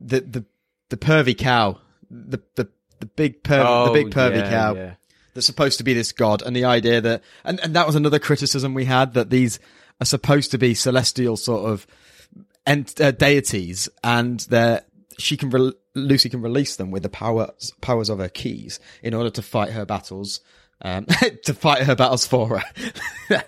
the 0.00 0.20
the 0.20 0.44
the 0.88 0.96
pervy 0.96 1.36
cow, 1.36 1.80
the 2.10 2.40
the 2.54 2.68
the 3.00 3.06
big 3.06 3.42
per 3.42 3.58
the 3.86 3.92
big 3.92 4.10
pervy 4.10 4.34
Oh, 4.34 4.44
yeah, 4.44 4.50
cow 4.50 4.74
yeah. 4.74 4.94
that's 5.34 5.46
supposed 5.46 5.78
to 5.78 5.84
be 5.84 5.94
this 5.94 6.12
god, 6.12 6.42
and 6.42 6.54
the 6.56 6.64
idea 6.64 7.00
that 7.00 7.22
and 7.44 7.60
and 7.60 7.74
that 7.76 7.86
was 7.86 7.94
another 7.96 8.18
criticism 8.18 8.74
we 8.74 8.84
had 8.84 9.14
that 9.14 9.30
these 9.30 9.58
are 10.00 10.04
supposed 10.06 10.50
to 10.50 10.58
be 10.58 10.74
celestial 10.74 11.36
sort 11.36 11.70
of 11.70 11.86
ent- 12.66 13.00
uh, 13.00 13.10
deities, 13.12 13.88
and 14.04 14.40
they're 14.50 14.82
she 15.18 15.36
can 15.36 15.50
re- 15.50 15.72
Lucy 15.94 16.28
can 16.28 16.42
release 16.42 16.76
them 16.76 16.90
with 16.90 17.02
the 17.02 17.08
powers 17.08 17.72
powers 17.80 18.08
of 18.10 18.18
her 18.18 18.28
keys 18.28 18.78
in 19.02 19.14
order 19.14 19.30
to 19.30 19.42
fight 19.42 19.70
her 19.70 19.86
battles. 19.86 20.40
Um, 20.82 21.06
to 21.44 21.54
fight 21.54 21.84
her 21.84 21.96
battles 21.96 22.26
for 22.26 22.58
her. 22.58 22.64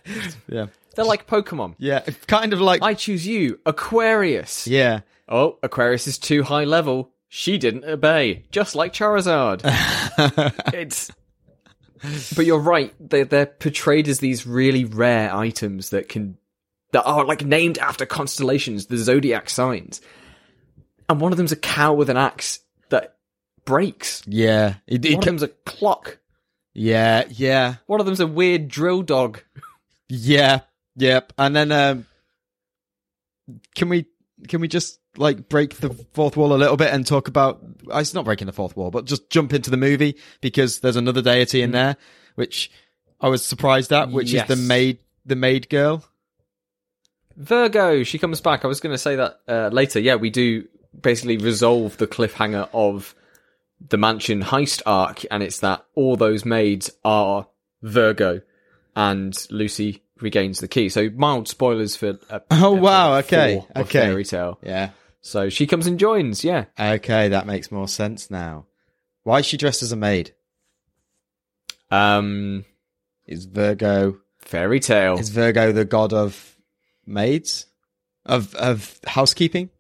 yeah, 0.49 0.67
They're 0.97 1.05
like 1.05 1.27
Pokemon. 1.27 1.75
yeah, 1.77 2.01
kind 2.27 2.55
of 2.55 2.61
like 2.63 2.83
I 2.83 2.95
choose 2.95 3.27
you, 3.27 3.61
Aquarius. 3.67 4.67
yeah, 4.67 5.01
Oh, 5.29 5.59
Aquarius 5.63 6.07
is 6.07 6.17
too 6.17 6.43
high 6.43 6.65
level. 6.65 7.13
She 7.29 7.59
didn't 7.59 7.85
obey, 7.85 8.45
just 8.51 8.75
like 8.75 8.93
Charizard. 8.93 9.61
it's. 10.75 11.11
But 12.35 12.47
you're 12.47 12.59
right. 12.61 12.95
They're, 13.01 13.25
they're 13.25 13.47
portrayed 13.47 14.09
as 14.09 14.21
these 14.21 14.47
really 14.47 14.85
rare 14.85 15.35
items 15.35 15.91
that 15.91 16.09
can 16.09 16.39
that 16.93 17.05
are 17.05 17.25
like 17.25 17.45
named 17.45 17.77
after 17.79 18.07
constellations, 18.07 18.87
the 18.87 18.97
zodiac 18.97 19.51
signs. 19.51 20.01
And 21.09 21.21
one 21.21 21.33
of 21.33 21.39
them's 21.39 21.53
a 21.53 21.57
cow 21.57 21.95
with 21.95 22.09
an 22.09 22.17
axe 22.17 22.61
that 22.89 23.17
breaks. 23.65 24.23
yeah, 24.27 24.77
it, 24.87 25.05
it 25.05 25.11
One 25.15 25.19
of 25.19 25.25
them's 25.25 25.43
a 25.43 25.49
clock. 25.49 26.19
yeah, 26.73 27.25
yeah. 27.31 27.77
One 27.87 28.01
of 28.01 28.07
them's 28.07 28.21
a 28.21 28.27
weird 28.27 28.69
drill 28.69 29.03
dog. 29.03 29.43
Yeah, 30.09 30.61
yep. 30.97 31.33
And 31.37 31.55
then 31.55 31.73
um 31.73 32.07
can 33.75 33.89
we 33.89 34.07
can 34.47 34.61
we 34.61 34.69
just 34.69 34.98
like 35.19 35.49
break 35.49 35.75
the 35.77 35.91
fourth 36.15 36.37
wall 36.37 36.53
a 36.55 36.57
little 36.57 36.77
bit 36.77 36.93
and 36.93 37.07
talk 37.07 37.29
about 37.29 37.61
uh, 37.93 37.99
it's 37.99 38.15
not 38.15 38.25
breaking 38.25 38.47
the 38.47 38.53
fourth 38.53 38.77
wall, 38.77 38.91
but 38.91 39.05
just 39.05 39.29
jump 39.31 39.53
into 39.53 39.71
the 39.71 39.77
movie 39.77 40.17
because 40.41 40.81
there's 40.81 40.97
another 40.97 41.21
deity 41.23 41.61
in 41.63 41.73
there 41.73 41.97
which 42.37 42.71
I 43.21 43.29
was 43.29 43.45
surprised 43.45 43.93
at, 43.93 44.11
which 44.11 44.31
Yes. 44.33 44.49
is 44.49 44.57
the 44.57 44.69
maid 44.69 44.99
the 45.27 45.37
maid 45.37 45.69
girl. 45.69 46.05
Virgo, 47.37 48.03
she 48.03 48.19
comes 48.19 48.41
back. 48.41 48.65
I 48.65 48.69
was 48.69 48.81
going 48.81 48.95
to 48.95 48.99
say 48.99 49.17
that 49.17 49.41
uh, 49.49 49.69
later. 49.73 50.01
Yeah, 50.01 50.17
we 50.17 50.31
do 50.31 50.67
basically 51.01 51.37
resolve 51.37 51.97
the 51.99 52.07
cliffhanger 52.07 52.69
of 52.73 53.15
the 53.87 53.97
mansion 53.97 54.43
heist 54.43 54.83
arc, 54.87 55.25
and 55.31 55.43
it's 55.43 55.61
that 55.61 55.85
all 55.95 56.17
those 56.17 56.45
maids 56.45 56.91
are 57.05 57.47
Virgo, 57.83 58.41
and 58.97 59.37
Lucy 59.51 60.03
regains 60.21 60.59
the 60.59 60.67
key. 60.67 60.89
So 60.89 61.11
mild 61.15 61.47
spoilers 61.47 61.95
for. 61.95 62.19
Uh, 62.29 62.41
Oh, 62.51 62.73
wow, 62.73 63.19
okay, 63.19 63.65
okay. 63.77 64.01
Fairy 64.01 64.25
Tail. 64.25 64.59
Yeah. 64.63 64.91
So 65.29 65.49
she 65.51 65.67
comes 65.67 65.87
and 65.87 65.99
joins. 65.99 66.43
Yeah, 66.43 66.65
Okay, 66.79 67.29
that 67.29 67.47
makes 67.47 67.71
more 67.71 67.87
sense 67.89 68.31
now. 68.31 68.65
Why 69.25 69.41
is 69.41 69.47
she 69.47 69.57
dressed 69.59 69.83
as 69.83 69.93
a 69.93 69.97
maid? 69.97 70.33
um, 71.91 72.65
Is 73.27 73.45
Virgo 73.47 74.19
Fairy 74.41 74.81
Tail. 74.81 75.19
is 75.19 75.29
Virgo 75.31 75.73
the 75.73 75.85
god 75.85 76.13
of 76.13 76.57
maids? 77.07 77.67
Of 78.27 78.55
of 78.55 78.99
housekeeping? 79.07 79.71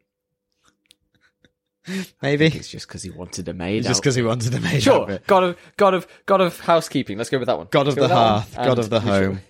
Maybe. 2.22 2.46
It's 2.46 2.68
just 2.68 2.86
because 2.86 3.02
he 3.02 3.10
wanted 3.10 3.48
a 3.48 3.54
maid. 3.54 3.84
Just 3.84 4.02
because 4.02 4.14
he 4.14 4.22
wanted 4.22 4.54
a 4.54 4.60
maid 4.60 4.82
Sure, 4.82 5.02
outfit. 5.02 5.26
god 5.26 5.42
of 5.44 5.56
god 5.78 5.94
of 5.94 6.06
god 6.26 6.40
of 6.42 6.60
housekeeping. 6.60 7.16
Let's 7.16 7.30
go 7.30 7.38
with 7.38 7.46
that 7.46 7.56
one. 7.56 7.68
God 7.70 7.88
of 7.88 7.96
Let's 7.96 8.08
go 8.08 8.08
the 8.08 8.08
with 8.08 8.10
that 8.10 8.16
one. 8.16 8.32
hearth, 8.40 8.56
God 8.56 8.78
of 8.78 8.90
the 8.90 9.00
home. 9.00 9.40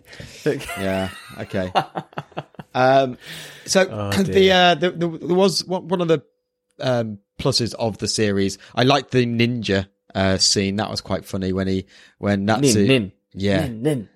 Yeah. 0.81 1.11
Okay. 1.41 1.73
um. 2.75 3.19
So 3.67 3.83
Oh, 3.91 4.11
the 4.23 4.53
uh, 4.53 4.75
the, 4.75 4.91
the, 4.93 5.09
there 5.09 5.37
was 5.37 5.65
one 5.65 5.89
one 5.89 6.01
of 6.01 6.09
the 6.09 6.23
um 6.81 7.19
pluses 7.39 7.75
of 7.75 7.99
the 7.99 8.09
series. 8.09 8.59
I 8.75 8.85
liked 8.85 9.11
the 9.11 9.27
ninja 9.27 9.89
uh 10.15 10.39
scene. 10.39 10.77
That 10.77 10.91
was 10.91 11.01
quite 11.01 11.25
funny 11.25 11.53
when 11.53 11.69
he 11.69 11.87
when 12.19 12.45
Natsu 12.45 12.79
Nin, 12.81 12.87
nin. 12.89 13.13
yeah 13.35 13.61
Nin, 13.67 13.83
nin. 13.83 14.09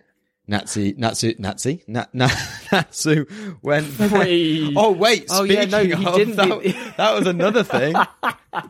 Natsu 0.49 0.93
Natsu 0.97 1.35
Natsu 1.39 1.79
Na, 1.87 2.07
Na, 2.13 2.29
Natsu 2.73 3.25
when 3.61 3.85
Wait. 4.11 4.73
oh 4.77 4.91
wait 4.93 5.27
Oh, 5.31 5.45
speaking 5.45 5.71
yeah, 5.71 5.79
no, 5.79 5.85
he 5.85 6.07
of 6.07 6.15
didn't 6.17 6.37
that, 6.37 6.63
be- 6.63 6.73
that 6.97 7.15
was 7.15 7.27
another 7.27 7.63
thing. 7.63 7.93
that 8.53 8.69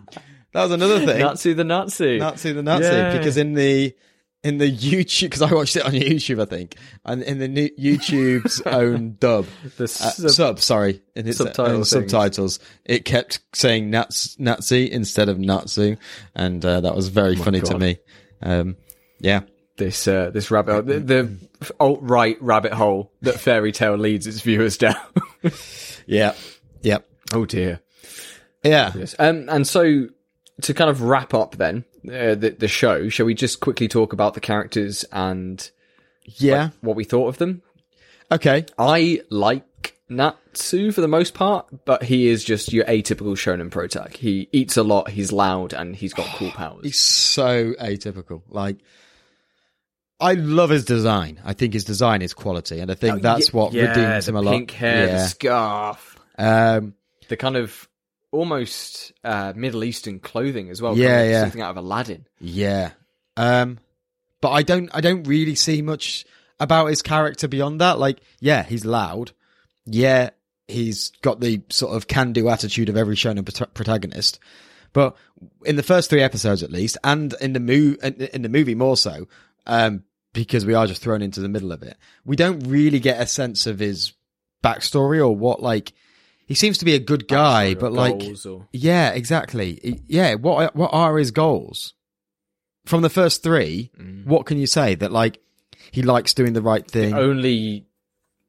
was 0.52 0.70
another 0.70 0.98
thing. 1.06 1.18
Natsu 1.20 1.54
the 1.54 1.64
Natsu. 1.64 2.18
Nazi 2.18 2.52
the 2.52 2.62
Nazi 2.62 2.84
Yeah. 2.84 3.16
because 3.16 3.36
in 3.38 3.54
the 3.54 3.94
in 4.44 4.58
the 4.58 4.70
YouTube 4.70 5.22
because 5.22 5.42
I 5.42 5.52
watched 5.52 5.76
it 5.76 5.84
on 5.84 5.92
YouTube 5.92 6.40
I 6.42 6.46
think 6.46 6.76
and 7.04 7.22
in 7.22 7.38
the 7.38 7.48
new 7.48 7.68
YouTube's 7.78 8.60
own 8.66 9.16
dub 9.18 9.46
the 9.76 9.84
uh, 9.84 9.86
sub- 9.86 10.30
sub 10.30 10.60
sorry 10.60 11.02
in 11.14 11.28
its 11.28 11.38
Subtitle 11.38 11.76
own 11.76 11.84
subtitles. 11.84 12.58
It 12.84 13.04
kept 13.04 13.40
saying 13.54 13.90
Nats, 13.90 14.38
Nazi 14.38 14.90
instead 14.90 15.28
of 15.28 15.38
Natsu 15.38 15.96
and 16.34 16.64
uh, 16.64 16.80
that 16.80 16.94
was 16.96 17.08
very 17.08 17.36
funny 17.36 17.60
to 17.60 17.74
Oh 17.74 17.78
me. 17.78 17.98
Um 18.42 18.76
yeah. 19.20 19.42
This 19.76 20.06
uh, 20.06 20.30
this 20.30 20.50
rabbit 20.50 20.72
hole, 20.72 20.82
the, 20.82 21.00
the 21.00 21.36
alt 21.80 22.00
right 22.02 22.36
rabbit 22.42 22.72
hole 22.72 23.12
that 23.22 23.40
Fairy 23.40 23.72
Tail 23.72 23.96
leads 23.96 24.26
its 24.26 24.40
viewers 24.40 24.76
down. 24.76 24.96
yeah. 26.06 26.34
Yep. 26.82 27.08
Oh 27.32 27.46
dear. 27.46 27.80
yeah. 28.62 28.92
Yes. 28.94 29.14
Um, 29.18 29.48
and 29.48 29.66
so 29.66 30.08
to 30.62 30.74
kind 30.74 30.90
of 30.90 31.02
wrap 31.02 31.32
up 31.32 31.56
then 31.56 31.84
uh, 32.08 32.34
the 32.34 32.56
the 32.58 32.68
show, 32.68 33.08
shall 33.08 33.26
we 33.26 33.34
just 33.34 33.60
quickly 33.60 33.88
talk 33.88 34.12
about 34.12 34.34
the 34.34 34.40
characters 34.40 35.04
and 35.12 35.70
yeah 36.24 36.70
what 36.80 36.96
we 36.96 37.04
thought 37.04 37.28
of 37.28 37.38
them? 37.38 37.62
okay 38.30 38.64
I 38.78 39.22
like 39.30 39.96
Natsu 40.08 40.92
for 40.92 41.00
the 41.00 41.08
most 41.08 41.32
part, 41.34 41.66
but 41.86 42.02
he 42.02 42.28
is 42.28 42.44
just 42.44 42.72
your 42.72 42.84
atypical 42.84 43.34
shonen 43.34 43.70
protag. 43.70 44.16
He 44.16 44.48
eats 44.52 44.76
a 44.76 44.82
lot, 44.82 45.08
he's 45.10 45.32
loud, 45.32 45.72
and 45.72 45.96
he's 45.96 46.12
got 46.12 46.26
cool 46.36 46.50
powers. 46.54 46.84
he's 46.84 46.98
so 47.00 47.72
atypical 47.74 48.42
like 48.48 48.76
I 50.20 50.34
love 50.34 50.70
his 50.70 50.84
design. 50.84 51.40
I 51.44 51.52
think 51.52 51.72
his 51.72 51.84
design 51.84 52.22
is 52.22 52.32
quality, 52.34 52.78
and 52.78 52.90
I 52.90 52.94
think 52.94 53.22
that's 53.22 53.48
Oh, 53.48 53.58
Yeah, 53.58 53.60
what 53.64 53.72
yeah, 53.72 53.88
redeems 53.88 54.28
him 54.28 54.36
a 54.36 54.42
lot. 54.42 54.52
Pink 54.52 54.70
hair, 54.70 55.06
the 55.06 55.12
yeah. 55.12 55.26
scarf, 55.26 56.18
Um, 56.38 56.94
the 57.28 57.36
kind 57.36 57.56
of 57.56 57.88
almost 58.32 59.12
uh, 59.22 59.52
Middle 59.54 59.84
Eastern 59.84 60.18
clothing 60.18 60.70
as 60.70 60.82
well. 60.82 60.96
Yeah, 60.96 61.22
yeah. 61.22 61.42
something 61.42 61.62
out 61.62 61.70
of 61.70 61.76
Aladdin. 61.76 62.26
Yeah. 62.40 62.90
Um 63.36 63.78
but 64.40 64.50
I 64.50 64.62
don't 64.62 64.90
I 64.92 65.00
don't 65.00 65.22
really 65.24 65.54
see 65.54 65.80
much 65.80 66.26
about 66.60 66.86
his 66.86 67.00
character 67.00 67.48
beyond 67.48 67.80
that. 67.80 67.98
Like, 67.98 68.20
yeah, 68.40 68.62
he's 68.62 68.84
loud. 68.84 69.32
Yeah, 69.86 70.30
he's 70.68 71.10
got 71.22 71.40
the 71.40 71.62
sort 71.70 71.96
of 71.96 72.06
can-do 72.06 72.48
attitude 72.48 72.88
of 72.88 72.96
every 72.96 73.16
shonen 73.16 73.44
prota- 73.44 73.72
protagonist. 73.72 74.38
But 74.92 75.16
in 75.64 75.76
the 75.76 75.82
first 75.82 76.10
three 76.10 76.20
episodes, 76.20 76.62
at 76.62 76.70
least, 76.70 76.98
and 77.02 77.34
in 77.40 77.52
the 77.52 77.60
mo- 77.60 77.96
in 78.02 78.28
in 78.32 78.42
the 78.42 78.48
movie 78.48 78.74
more 78.74 78.96
so, 78.96 79.26
um, 79.66 80.04
because 80.32 80.66
we 80.66 80.74
are 80.74 80.86
just 80.86 81.02
thrown 81.02 81.22
into 81.22 81.40
the 81.40 81.48
middle 81.48 81.72
of 81.72 81.82
it, 81.82 81.96
we 82.24 82.36
don't 82.36 82.60
really 82.60 83.00
get 83.00 83.20
a 83.20 83.26
sense 83.26 83.66
of 83.66 83.78
his 83.78 84.12
backstory 84.62 85.18
or 85.18 85.34
what 85.34 85.62
like. 85.62 85.92
He 86.52 86.56
seems 86.56 86.76
to 86.76 86.84
be 86.84 86.94
a 86.94 86.98
good 86.98 87.28
guy, 87.28 87.72
but 87.72 87.94
like, 87.94 88.22
or- 88.46 88.66
yeah, 88.74 89.08
exactly. 89.12 90.02
Yeah, 90.06 90.34
what 90.34 90.76
what 90.76 90.90
are 90.92 91.16
his 91.16 91.30
goals? 91.30 91.94
From 92.84 93.00
the 93.00 93.08
first 93.08 93.42
three, 93.42 93.90
Mm. 93.98 94.26
what 94.26 94.44
can 94.44 94.58
you 94.58 94.66
say 94.66 94.94
that 94.96 95.10
like 95.10 95.38
he 95.92 96.02
likes 96.02 96.34
doing 96.34 96.52
the 96.52 96.60
right 96.60 96.86
thing? 96.86 97.14
only 97.14 97.86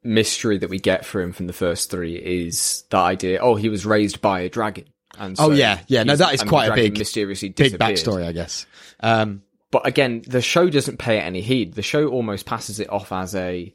mystery 0.04 0.58
that 0.58 0.70
we 0.70 0.80
get 0.80 1.06
for 1.06 1.22
him 1.22 1.32
from 1.32 1.48
the 1.48 1.54
first 1.54 1.90
three 1.90 2.16
is 2.16 2.84
that 2.90 2.98
idea. 3.00 3.40
Oh, 3.40 3.56
he 3.56 3.70
was 3.70 3.86
raised 3.86 4.20
by 4.20 4.42
a 4.42 4.50
dragon. 4.50 4.84
And 5.18 5.38
Oh, 5.40 5.52
yeah, 5.52 5.80
yeah, 5.88 6.04
no, 6.04 6.18
that 6.18 6.34
is 6.34 6.44
quite 6.44 6.70
a 6.72 6.76
big- 6.76 6.98
mysteriously 6.98 7.50
Big 7.50 7.78
backstory, 7.80 8.26
I 8.26 8.34
guess. 8.34 8.66
Um, 9.00 9.44
But 9.72 9.88
again, 9.88 10.24
the 10.28 10.42
show 10.42 10.70
doesn't 10.70 10.98
pay 11.00 11.20
it 11.20 11.22
any 11.22 11.40
heed. 11.40 11.76
The 11.76 11.82
show 11.82 12.08
almost 12.10 12.46
passes 12.46 12.82
it 12.82 12.90
off 12.90 13.14
as 13.14 13.34
a, 13.34 13.74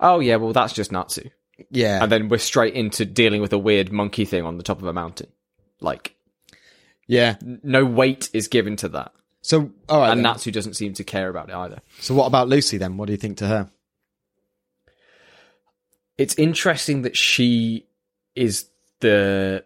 oh 0.00 0.20
yeah, 0.20 0.36
well 0.36 0.52
that's 0.52 0.74
just 0.74 0.92
Natsu, 0.92 1.30
yeah, 1.70 2.02
and 2.02 2.10
then 2.12 2.28
we're 2.28 2.38
straight 2.38 2.74
into 2.74 3.04
dealing 3.04 3.40
with 3.40 3.52
a 3.52 3.58
weird 3.58 3.92
monkey 3.92 4.24
thing 4.24 4.44
on 4.44 4.56
the 4.56 4.62
top 4.62 4.78
of 4.78 4.86
a 4.86 4.92
mountain. 4.92 5.28
Like 5.80 6.14
yeah. 7.06 7.36
n- 7.42 7.60
no 7.62 7.84
weight 7.84 8.30
is 8.32 8.48
given 8.48 8.76
to 8.76 8.88
that, 8.90 9.12
So, 9.40 9.70
all 9.88 10.00
right. 10.00 10.10
and 10.10 10.18
then. 10.18 10.22
Natsu 10.24 10.50
doesn't 10.50 10.74
seem 10.74 10.92
to 10.94 11.04
care 11.04 11.28
about 11.28 11.48
it 11.48 11.54
either. 11.54 11.80
So, 12.00 12.14
what 12.14 12.26
about 12.26 12.48
Lucy 12.48 12.76
then? 12.78 12.96
What 12.96 13.06
do 13.06 13.12
you 13.12 13.18
think 13.18 13.38
to 13.38 13.46
her? 13.46 13.70
it's 16.16 16.34
interesting 16.34 17.02
that 17.02 17.16
she 17.16 17.86
is 18.34 18.66
the 19.00 19.64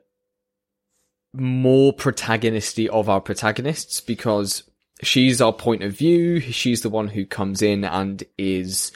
more 1.32 1.92
protagonisty 1.94 2.88
of 2.90 3.08
our 3.08 3.20
protagonists 3.22 4.02
because 4.02 4.62
she's 5.02 5.40
our 5.40 5.52
point 5.54 5.82
of 5.82 5.92
view. 5.96 6.40
She's 6.40 6.82
the 6.82 6.90
one 6.90 7.08
who 7.08 7.24
comes 7.24 7.62
in 7.62 7.84
and 7.84 8.22
is 8.36 8.92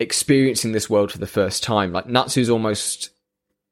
experiencing 0.00 0.72
this 0.72 0.88
world 0.88 1.10
for 1.12 1.18
the 1.18 1.26
first 1.26 1.62
time. 1.62 1.92
Like 1.92 2.06
Natsu's 2.06 2.50
almost 2.50 3.10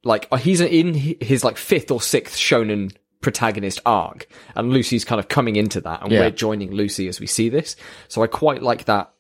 like 0.05 0.29
uh, 0.31 0.37
he's 0.37 0.61
in 0.61 0.95
his 0.95 1.45
like 1.45 1.57
fifth 1.57 1.91
or 1.91 2.01
sixth 2.01 2.37
shonen 2.37 2.95
protagonist 3.21 3.81
arc, 3.87 4.29
and 4.55 4.71
Lucy's 4.71 5.05
kind 5.05 5.19
of 5.19 5.29
coming 5.29 5.57
into 5.57 5.81
that, 5.81 6.03
and 6.03 6.13
Yeah. 6.13 6.21
we're 6.21 6.31
joining 6.31 6.73
Lucy 6.73 7.09
as 7.09 7.19
we 7.21 7.27
see 7.27 7.49
this. 7.49 7.77
So 8.09 8.23
I 8.23 8.27
quite 8.27 8.63
like 8.63 8.85
that 8.85 9.13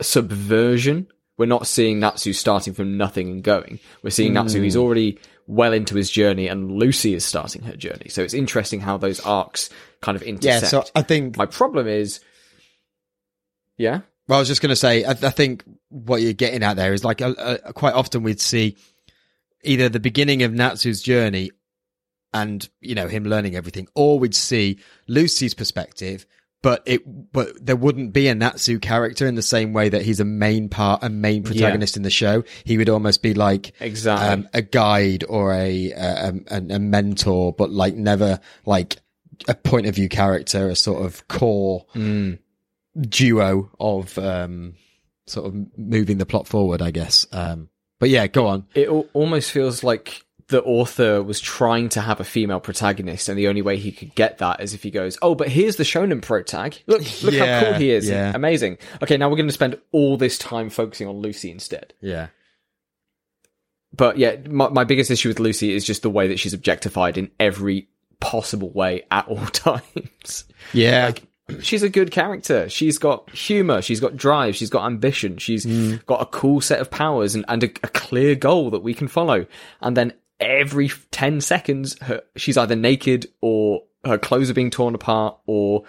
subversion. 0.00 1.08
We're 1.36 1.46
not 1.46 1.66
seeing 1.66 1.98
Natsu 1.98 2.32
starting 2.32 2.74
from 2.74 2.96
nothing 2.96 3.28
and 3.28 3.42
going. 3.42 3.80
We're 4.02 4.10
seeing 4.10 4.32
Natsu, 4.32 4.62
he's 4.62 4.76
already 4.76 5.18
well 5.48 5.72
into 5.72 5.96
his 5.96 6.08
journey, 6.10 6.46
and 6.46 6.70
Lucy 6.72 7.12
is 7.14 7.24
starting 7.24 7.62
her 7.62 7.76
journey. 7.76 8.08
So 8.08 8.22
it's 8.22 8.34
interesting 8.34 8.80
how 8.80 8.98
those 8.98 9.18
arcs 9.20 9.68
kind 10.00 10.14
of 10.16 10.22
intersect. 10.22 10.44
Yeah. 10.44 10.56
intersect. 10.58 10.86
So, 10.86 10.92
I 10.94 11.02
think. 11.02 11.36
My 11.36 11.46
problem 11.46 11.88
is, 11.88 12.20
yeah, 13.76 14.02
Well, 14.28 14.38
I 14.38 14.40
was 14.40 14.48
just 14.48 14.62
going 14.62 14.70
to 14.70 14.76
say, 14.76 15.04
I, 15.04 15.10
I 15.10 15.30
think 15.30 15.64
what 15.90 16.22
you're 16.22 16.32
getting 16.32 16.62
at 16.62 16.76
there 16.76 16.92
is 16.94 17.04
like, 17.04 17.20
uh, 17.20 17.34
uh, 17.36 17.72
quite 17.72 17.94
often 17.94 18.22
we'd 18.22 18.40
see 18.40 18.76
either 19.62 19.88
the 19.88 20.00
beginning 20.00 20.42
of 20.42 20.52
Natsu's 20.52 21.02
journey 21.02 21.50
and 22.32 22.68
you 22.80 22.94
know 22.94 23.06
him 23.06 23.24
learning 23.24 23.54
everything, 23.54 23.86
or 23.94 24.18
we'd 24.18 24.34
see 24.34 24.78
Lucy's 25.06 25.54
perspective. 25.54 26.26
But 26.62 26.82
it, 26.86 27.02
but 27.32 27.64
there 27.64 27.76
wouldn't 27.76 28.14
be 28.14 28.26
a 28.28 28.34
Natsu 28.34 28.78
character 28.78 29.26
in 29.26 29.34
the 29.34 29.42
same 29.42 29.74
way 29.74 29.90
that 29.90 30.00
he's 30.00 30.18
a 30.18 30.24
main 30.24 30.70
part, 30.70 31.02
a 31.04 31.10
main 31.10 31.42
protagonist 31.42 31.98
in 31.98 32.02
the 32.02 32.10
show. 32.10 32.42
He 32.64 32.78
would 32.78 32.88
almost 32.88 33.22
be 33.22 33.34
like 33.34 33.74
Exactly. 33.80 34.28
um, 34.28 34.48
a 34.54 34.62
guide 34.62 35.24
or 35.28 35.52
a, 35.52 35.92
a, 35.92 36.32
a 36.50 36.56
a 36.70 36.78
mentor, 36.78 37.52
but 37.52 37.70
like 37.70 37.94
never 37.94 38.40
like 38.64 38.96
a 39.46 39.54
point 39.54 39.86
of 39.86 39.94
view 39.94 40.08
character, 40.08 40.68
a 40.70 40.74
sort 40.76 41.04
of 41.04 41.28
core 41.28 41.84
Mm. 41.94 42.38
Duo 43.00 43.70
of 43.80 44.16
um, 44.18 44.74
sort 45.26 45.46
of 45.46 45.54
moving 45.78 46.18
the 46.18 46.26
plot 46.26 46.46
forward, 46.46 46.82
I 46.82 46.90
guess. 46.90 47.26
Um, 47.32 47.68
but 48.00 48.08
yeah, 48.10 48.26
go 48.26 48.46
on. 48.46 48.66
It 48.74 48.88
al- 48.88 49.06
almost 49.12 49.50
feels 49.50 49.82
like 49.82 50.24
the 50.48 50.62
author 50.62 51.22
was 51.22 51.40
trying 51.40 51.88
to 51.90 52.00
have 52.02 52.20
a 52.20 52.24
female 52.24 52.60
protagonist, 52.60 53.28
and 53.28 53.38
the 53.38 53.48
only 53.48 53.62
way 53.62 53.78
he 53.78 53.90
could 53.90 54.14
get 54.14 54.38
that 54.38 54.60
is 54.60 54.74
if 54.74 54.82
he 54.82 54.90
goes, 54.90 55.16
"Oh, 55.22 55.34
but 55.34 55.48
here's 55.48 55.76
the 55.76 55.84
shonen 55.84 56.20
protag. 56.20 56.76
Look, 56.86 57.00
look 57.22 57.32
Yeah, 57.34 57.60
how 57.60 57.64
cool 57.66 57.74
he 57.74 57.90
is. 57.90 58.08
yeah. 58.08 58.32
Amazing. 58.34 58.76
Okay, 59.02 59.16
now 59.16 59.30
we're 59.30 59.36
going 59.36 59.48
to 59.48 59.54
spend 59.54 59.78
all 59.92 60.16
this 60.18 60.36
time 60.38 60.68
focusing 60.70 61.08
on 61.08 61.16
Lucy 61.20 61.50
instead." 61.50 61.94
Yeah, 62.02 62.28
But 63.96 64.18
yeah, 64.18 64.36
my, 64.48 64.68
my 64.68 64.84
biggest 64.84 65.10
issue 65.10 65.28
with 65.28 65.40
Lucy 65.40 65.72
is 65.74 65.84
just 65.84 66.02
the 66.02 66.10
way 66.10 66.28
that 66.28 66.38
she's 66.38 66.52
objectified 66.54 67.16
in 67.16 67.30
every 67.40 67.88
possible 68.20 68.70
way 68.70 69.04
at 69.10 69.26
all 69.28 69.46
times. 69.46 70.44
yeah, 70.72 71.12
she's 71.60 71.82
a 71.82 71.88
good 71.88 72.10
character. 72.10 72.68
She's 72.68 72.98
got 72.98 73.30
humor. 73.30 73.82
She's 73.82 74.00
got 74.00 74.16
drive. 74.16 74.56
She's 74.56 74.70
got 74.70 74.86
ambition. 74.86 75.38
She's 75.38 75.64
got 76.06 76.22
a 76.22 76.26
cool 76.26 76.60
set 76.60 76.80
of 76.80 76.90
powers 76.90 77.34
and, 77.34 77.44
and 77.48 77.64
a, 77.64 77.66
a 77.82 77.88
clear 77.88 78.34
goal 78.34 78.70
that 78.70 78.82
we 78.82 78.94
can 78.94 79.08
follow. 79.08 79.46
And 79.80 79.96
then 79.96 80.12
every 80.40 80.90
10 81.10 81.40
seconds, 81.40 81.98
her, 82.02 82.22
she's 82.36 82.56
either 82.56 82.76
naked 82.76 83.26
or 83.40 83.82
her 84.04 84.18
clothes 84.18 84.50
are 84.50 84.54
being 84.54 84.70
torn 84.70 84.94
apart 84.94 85.38
or 85.46 85.84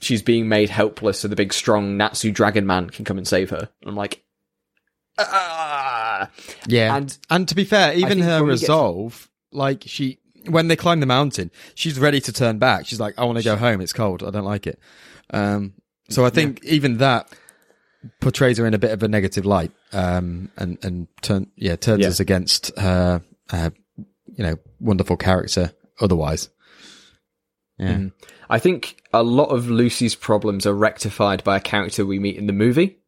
she's 0.00 0.22
being 0.22 0.48
made 0.48 0.70
helpless 0.70 1.20
so 1.20 1.28
the 1.28 1.36
big 1.36 1.52
strong 1.52 1.96
Natsu 1.96 2.30
dragon 2.30 2.66
man 2.66 2.90
can 2.90 3.04
come 3.04 3.18
and 3.18 3.26
save 3.26 3.50
her. 3.50 3.68
And 3.80 3.88
I'm 3.90 3.96
like, 3.96 4.22
ah. 5.18 6.30
yeah. 6.66 6.94
And 6.96 7.16
And 7.30 7.48
to 7.48 7.54
be 7.54 7.64
fair, 7.64 7.94
even 7.94 8.18
her 8.20 8.40
when 8.40 8.48
we 8.48 8.54
get 8.54 8.58
to- 8.58 8.62
resolve, 8.62 9.30
like 9.52 9.84
she, 9.86 10.18
when 10.46 10.68
they 10.68 10.76
climb 10.76 11.00
the 11.00 11.06
mountain, 11.06 11.50
she's 11.74 11.98
ready 11.98 12.20
to 12.20 12.32
turn 12.32 12.58
back. 12.58 12.86
She's 12.86 13.00
like, 13.00 13.14
I 13.18 13.24
want 13.24 13.38
to 13.38 13.44
go 13.44 13.56
home. 13.56 13.80
It's 13.80 13.92
cold. 13.92 14.22
I 14.22 14.30
don't 14.30 14.44
like 14.44 14.66
it. 14.66 14.78
Um, 15.30 15.74
so 16.08 16.24
I 16.24 16.30
think 16.30 16.62
even 16.64 16.98
that 16.98 17.28
portrays 18.20 18.58
her 18.58 18.66
in 18.66 18.74
a 18.74 18.78
bit 18.78 18.90
of 18.92 19.02
a 19.02 19.08
negative 19.08 19.46
light. 19.46 19.72
Um, 19.92 20.50
and, 20.56 20.82
and 20.84 21.08
turn, 21.22 21.50
yeah, 21.56 21.76
turns 21.76 22.02
Yeah. 22.02 22.08
us 22.08 22.20
against 22.20 22.76
her, 22.78 23.22
uh, 23.50 23.70
you 23.96 24.44
know, 24.44 24.56
wonderful 24.80 25.16
character 25.16 25.72
otherwise. 26.00 26.48
Yeah. 27.78 27.94
Mm. 27.94 28.12
I 28.50 28.58
think 28.58 28.96
a 29.12 29.22
lot 29.22 29.46
of 29.48 29.68
Lucy's 29.70 30.14
problems 30.14 30.66
are 30.66 30.74
rectified 30.74 31.42
by 31.42 31.56
a 31.56 31.60
character 31.60 32.04
we 32.04 32.18
meet 32.18 32.36
in 32.36 32.46
the 32.46 32.52
movie, 32.52 32.98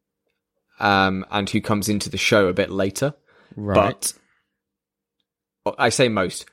um, 0.79 1.25
and 1.31 1.49
who 1.49 1.61
comes 1.61 1.87
into 1.89 2.09
the 2.09 2.17
show 2.17 2.47
a 2.47 2.53
bit 2.53 2.69
later. 2.71 3.13
Right. 3.55 4.13
But 5.63 5.75
I 5.77 5.89
say 5.89 6.09
most. 6.09 6.45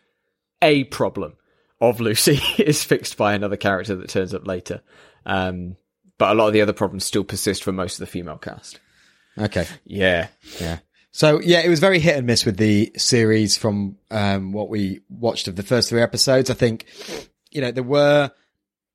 A 0.62 0.84
problem 0.84 1.34
of 1.80 2.00
Lucy 2.00 2.40
is 2.62 2.82
fixed 2.84 3.16
by 3.16 3.34
another 3.34 3.56
character 3.56 3.94
that 3.96 4.08
turns 4.08 4.34
up 4.34 4.46
later. 4.46 4.82
Um, 5.26 5.76
but 6.18 6.30
a 6.30 6.34
lot 6.34 6.48
of 6.48 6.52
the 6.52 6.60
other 6.62 6.72
problems 6.72 7.04
still 7.04 7.24
persist 7.24 7.62
for 7.64 7.72
most 7.72 7.94
of 7.94 8.00
the 8.00 8.06
female 8.06 8.38
cast. 8.38 8.80
okay. 9.38 9.66
Yeah. 9.84 10.28
Yeah. 10.60 10.78
So 11.10 11.40
yeah, 11.40 11.60
it 11.60 11.68
was 11.68 11.80
very 11.80 11.98
hit 12.00 12.16
and 12.16 12.26
miss 12.26 12.44
with 12.44 12.56
the 12.56 12.92
series 12.96 13.56
from 13.56 13.96
um, 14.10 14.52
what 14.52 14.68
we 14.68 15.00
watched 15.08 15.46
of 15.48 15.56
the 15.56 15.62
first 15.62 15.88
three 15.88 16.02
episodes. 16.02 16.50
I 16.50 16.54
think, 16.54 16.86
you 17.50 17.60
know, 17.60 17.70
there 17.70 17.84
were, 17.84 18.32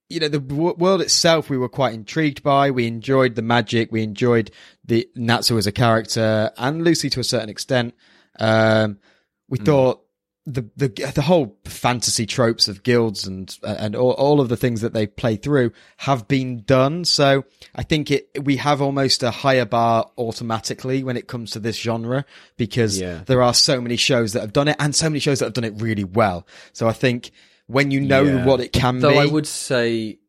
you 0.10 0.20
know, 0.20 0.28
the 0.28 0.40
w- 0.40 0.76
world 0.76 1.02
itself 1.02 1.50
we 1.50 1.58
were 1.58 1.70
quite 1.70 1.94
intrigued 1.94 2.44
by. 2.44 2.72
We 2.72 2.88
enjoyed 2.88 3.36
the 3.36 3.42
magic. 3.42 3.92
We 3.92 4.04
enjoyed 4.04 4.52
the 4.84 5.08
Natsu 5.16 5.58
as 5.58 5.68
a 5.68 5.72
character 5.72 6.52
and 6.58 6.84
Lucy 6.84 7.10
to 7.12 7.20
a 7.22 7.24
certain 7.24 7.50
extent. 7.50 7.94
Um, 8.38 9.00
we 9.48 9.58
thought 9.60 10.02
the, 10.46 10.68
the 10.78 10.88
the 11.14 11.22
whole 11.22 11.58
fantasy 11.66 12.26
tropes 12.26 12.68
of 12.68 12.82
guilds 12.82 13.28
and 13.28 13.56
and 13.64 13.96
all, 13.96 14.12
all 14.14 14.42
of 14.42 14.50
the 14.50 14.58
things 14.58 14.82
that 14.82 14.94
they 14.94 15.06
play 15.06 15.36
through 15.36 15.72
have 15.98 16.28
been 16.28 16.64
done. 16.64 17.06
So 17.06 17.44
I 17.76 17.84
think 17.84 18.10
it 18.10 18.30
we 18.44 18.56
have 18.58 18.82
almost 18.82 19.22
a 19.22 19.30
higher 19.32 19.66
bar 19.66 20.10
automatically 20.18 21.04
when 21.04 21.18
it 21.18 21.28
comes 21.28 21.52
to 21.52 21.60
this 21.60 21.78
genre 21.78 22.26
because 22.58 23.00
Yeah. 23.00 23.22
there 23.26 23.44
are 23.44 23.54
so 23.54 23.80
many 23.80 23.96
shows 23.96 24.34
that 24.34 24.42
have 24.42 24.54
done 24.54 24.70
it 24.70 24.78
and 24.80 24.96
so 24.96 25.10
many 25.10 25.20
shows 25.20 25.40
that 25.40 25.46
have 25.46 25.54
done 25.54 25.66
it 25.66 25.82
really 25.82 26.06
well. 26.06 26.48
So 26.74 26.88
I 26.88 26.94
think 26.94 27.32
when 27.68 27.92
you 27.92 28.02
know 28.02 28.24
Yeah. 28.24 28.46
what 28.46 28.60
it 28.60 28.74
can 28.74 29.00
Though 29.00 29.12
be, 29.12 29.20
I 29.20 29.26
would 29.26 29.46
say, 29.46 30.20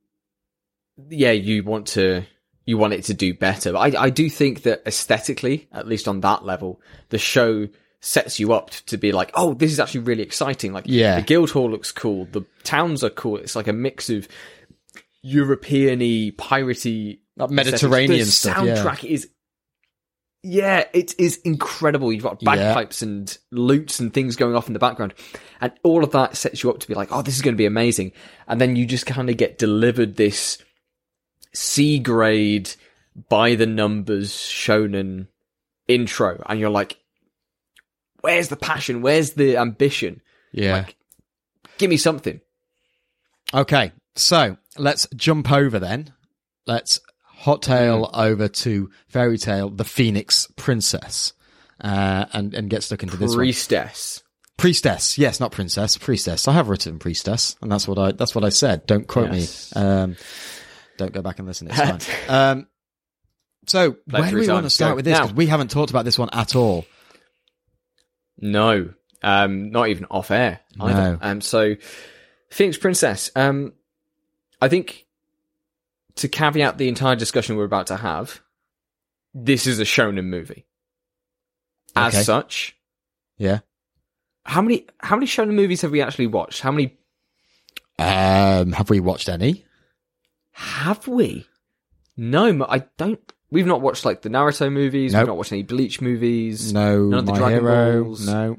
yeah, 1.09 1.33
you 1.33 1.63
want 1.65 1.87
to 1.89 2.25
you 2.67 2.77
want 2.77 2.93
it 2.93 3.05
to 3.05 3.15
do 3.15 3.33
better. 3.33 3.73
But 3.73 3.97
I 3.97 4.05
I 4.07 4.11
do 4.11 4.29
think 4.29 4.63
that 4.63 4.83
aesthetically, 4.87 5.69
at 5.73 5.87
least 5.89 6.09
on 6.09 6.21
that 6.21 6.45
level, 6.45 6.81
the 7.09 7.19
show 7.19 7.69
sets 8.01 8.41
you 8.41 8.53
up 8.53 8.71
to 8.87 8.97
be 8.97 9.13
like, 9.13 9.31
oh, 9.35 9.55
this 9.55 9.73
is 9.73 9.79
actually 9.81 10.01
really 10.01 10.23
exciting. 10.23 10.73
Like, 10.73 10.85
Yeah. 10.87 11.17
the 11.17 11.23
guild 11.23 11.51
hall 11.51 11.71
looks 11.71 11.93
cool. 11.93 12.27
The 12.33 12.45
towns 12.65 13.05
are 13.05 13.11
cool. 13.11 13.37
It's 13.37 13.55
like 13.57 13.69
a 13.69 13.73
mix 13.73 14.09
of 14.09 14.27
European-y, 15.23 16.33
piratey, 16.37 17.19
Like 17.37 17.51
Mediterranean 17.51 18.25
stuff, 18.27 18.65
yeah. 18.65 18.77
Soundtrack 18.77 19.05
is. 19.05 19.29
Yeah, 20.43 20.85
it 20.95 21.15
is 21.19 21.37
incredible. 21.45 22.11
You've 22.13 22.23
got 22.23 22.39
Yeah. 22.41 22.55
bagpipes 22.55 23.03
and 23.03 23.37
lutes 23.51 24.01
and 24.01 24.13
things 24.15 24.37
going 24.37 24.57
off 24.57 24.69
in 24.69 24.73
the 24.73 24.79
background. 24.79 25.13
And 25.61 25.71
all 25.83 26.03
of 26.03 26.13
that 26.13 26.37
sets 26.37 26.63
you 26.63 26.71
up 26.71 26.79
to 26.81 26.89
be 26.89 26.95
like, 26.95 27.09
oh, 27.13 27.21
this 27.21 27.37
is 27.37 27.43
going 27.43 27.55
to 27.55 27.59
be 27.59 27.67
amazing. 27.67 28.13
And 28.49 28.59
then 28.59 28.77
you 28.77 28.87
just 28.87 29.05
kind 29.05 29.29
of 29.29 29.37
get 29.37 29.59
delivered 29.59 30.17
this 30.17 30.57
C 31.53 31.99
grade, 31.99 32.71
by 33.29 33.55
the 33.57 33.67
numbers 33.67 34.31
shonen 34.33 35.27
intro. 35.89 36.43
And 36.49 36.59
you're 36.59 36.71
like, 36.71 36.97
where's 38.21 38.49
the 38.49 38.57
passion? 38.57 39.03
Where's 39.03 39.31
the 39.33 39.57
ambition? 39.57 40.21
yeah. 40.53 40.77
Like, 40.79 40.97
give 41.79 41.91
me 41.91 41.97
something. 41.97 42.41
Okay, 43.53 43.93
so 44.17 44.57
let's 44.79 45.07
jump 45.17 45.51
over 45.51 45.79
then. 45.79 46.13
Let's 46.67 47.01
hot 47.25 47.63
tail 47.63 48.07
Mm-hmm. 48.07 48.21
over 48.21 48.49
to 48.49 48.91
fairy 49.09 49.39
tail, 49.39 49.71
the 49.71 49.85
Phoenix 49.85 50.47
Princess, 50.57 51.33
uh, 51.81 52.27
and 52.33 52.55
and 52.55 52.71
get 52.71 52.83
stuck 52.83 53.03
into 53.03 53.17
this. 53.17 53.35
Priestess. 53.35 54.23
Priestess, 54.57 55.17
yes, 55.17 55.41
not 55.41 55.53
princess, 55.53 55.97
priestess. 55.97 56.47
I 56.47 56.53
have 56.53 56.69
written 56.69 56.99
priestess, 56.99 57.57
and 57.63 57.73
that's 57.73 57.89
what 57.89 57.99
I 57.99 58.13
that's 58.13 58.35
what 58.35 58.45
I 58.45 58.51
said. 58.51 58.87
Don't 58.87 59.09
quote 59.09 59.33
Yes. 59.33 59.75
me. 59.75 59.81
Um, 59.83 60.17
don't 60.99 61.13
go 61.13 61.23
back 61.23 61.39
and 61.39 61.49
listen. 61.49 61.69
It's 61.71 61.79
fine. 61.79 62.01
um, 62.29 62.67
so 63.67 63.97
where 64.11 64.29
do 64.31 64.37
we 64.37 64.47
want 64.49 64.65
to 64.67 64.71
start 64.71 64.93
Go. 64.93 64.97
with 64.97 65.07
this? 65.07 65.19
Because 65.19 65.33
we 65.35 65.47
haven't 65.47 65.71
talked 65.71 65.91
about 65.91 66.05
this 66.05 66.19
one 66.19 66.29
at 66.33 66.55
all. 66.55 66.85
No, 68.41 68.93
um, 69.23 69.71
not 69.71 69.89
even 69.89 70.07
off 70.07 70.31
air 70.31 70.61
either. 70.81 71.13
No. 71.13 71.19
Um, 71.21 71.41
so 71.41 71.77
Phoenix 72.51 72.79
Princess. 72.79 73.31
Um, 73.37 73.73
I 74.61 74.69
think 74.69 75.07
to 76.17 76.29
caveat 76.29 76.79
the 76.79 76.89
entire 76.89 77.17
discussion 77.17 77.57
we're 77.57 77.65
about 77.65 77.87
to 77.89 77.97
have, 77.97 78.41
this 79.35 79.67
is 79.67 79.79
a 79.81 79.85
shonen 79.85 80.25
movie. 80.27 80.67
As 81.97 82.15
Okay. 82.15 82.23
such, 82.25 82.77
Yeah. 83.37 83.61
how 84.45 84.63
many 84.63 84.87
how 85.01 85.17
many 85.17 85.27
shonen 85.27 85.55
movies 85.55 85.83
have 85.83 85.91
we 85.91 86.01
actually 86.01 86.27
watched? 86.29 86.61
How 86.61 86.71
many 86.73 86.97
Um, 87.99 88.73
have 88.73 88.89
we 88.91 89.01
watched 89.01 89.29
any? 89.29 89.67
have 90.53 91.07
we? 91.09 91.47
No, 92.17 92.65
I 92.69 92.81
don't. 92.99 93.21
We've 93.51 93.67
not 93.67 93.81
watched 93.81 94.05
like 94.05 94.23
the 94.23 94.29
Naruto 94.29 94.73
movies. 94.73 95.13
Nope. 95.13 95.21
We've 95.21 95.29
not 95.29 95.37
watched 95.37 95.53
any 95.53 95.63
Bleach 95.63 96.01
movies. 96.01 96.73
No, 96.73 97.07
None 97.07 97.19
of 97.21 97.27
the 97.27 97.33
My 97.33 97.39
Dragon 97.39 97.61
Hero. 97.61 98.05
Balls. 98.05 98.27
No. 98.27 98.59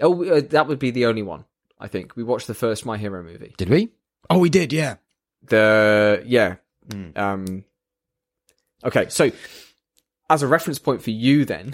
Oh, 0.00 0.24
uh, 0.24 0.40
that 0.50 0.66
would 0.66 0.78
be 0.78 0.90
the 0.90 1.06
only 1.06 1.22
one. 1.22 1.44
I 1.78 1.88
think 1.88 2.16
we 2.16 2.22
watched 2.22 2.46
the 2.48 2.54
first 2.54 2.84
My 2.84 2.98
Hero 2.98 3.22
movie. 3.22 3.54
Did 3.56 3.68
we? 3.68 3.90
Oh, 4.28 4.38
we 4.38 4.50
did. 4.50 4.72
Yeah. 4.72 4.96
The 5.44 6.22
yeah. 6.26 6.56
Mm. 6.88 7.16
Um. 7.16 7.64
Okay, 8.84 9.08
so 9.08 9.30
as 10.28 10.42
a 10.42 10.48
reference 10.48 10.78
point 10.78 11.02
for 11.02 11.10
you, 11.10 11.44
then 11.44 11.72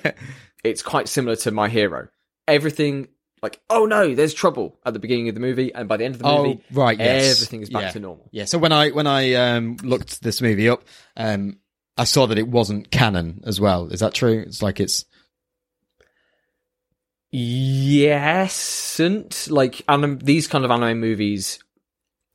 it's 0.64 0.82
quite 0.82 1.08
similar 1.08 1.36
to 1.36 1.50
My 1.50 1.68
Hero. 1.68 2.08
Everything 2.46 3.08
like, 3.42 3.60
oh 3.70 3.86
no, 3.86 4.14
there's 4.14 4.34
trouble 4.34 4.78
at 4.84 4.92
the 4.94 4.98
beginning 4.98 5.28
of 5.28 5.34
the 5.34 5.40
movie, 5.40 5.72
and 5.74 5.88
by 5.88 5.96
the 5.96 6.04
end 6.04 6.14
of 6.14 6.20
the 6.20 6.26
movie, 6.26 6.38
Oh, 6.38 6.44
movie, 6.44 6.62
right, 6.72 6.98
yes. 6.98 7.30
everything 7.36 7.62
is 7.62 7.70
back 7.70 7.82
Yeah. 7.82 7.90
to 7.92 8.00
normal. 8.00 8.28
Yeah. 8.32 8.44
So 8.46 8.58
when 8.58 8.72
I 8.72 8.90
when 8.90 9.06
I 9.06 9.34
um, 9.34 9.76
looked 9.82 10.22
this 10.22 10.40
movie 10.42 10.68
up, 10.68 10.82
um, 11.16 11.58
I 11.96 12.04
saw 12.04 12.26
that 12.26 12.38
it 12.38 12.48
wasn't 12.48 12.90
canon 12.90 13.42
as 13.44 13.60
well. 13.60 13.88
Is 13.88 14.00
that 14.00 14.14
true? 14.14 14.44
It's 14.46 14.62
like 14.62 14.80
it's 14.80 15.04
Yes, 17.30 19.00
and 19.00 19.36
like 19.50 19.82
anim- 19.88 20.18
these 20.18 20.46
kind 20.48 20.64
of 20.64 20.70
anime 20.70 20.98
movies 20.98 21.58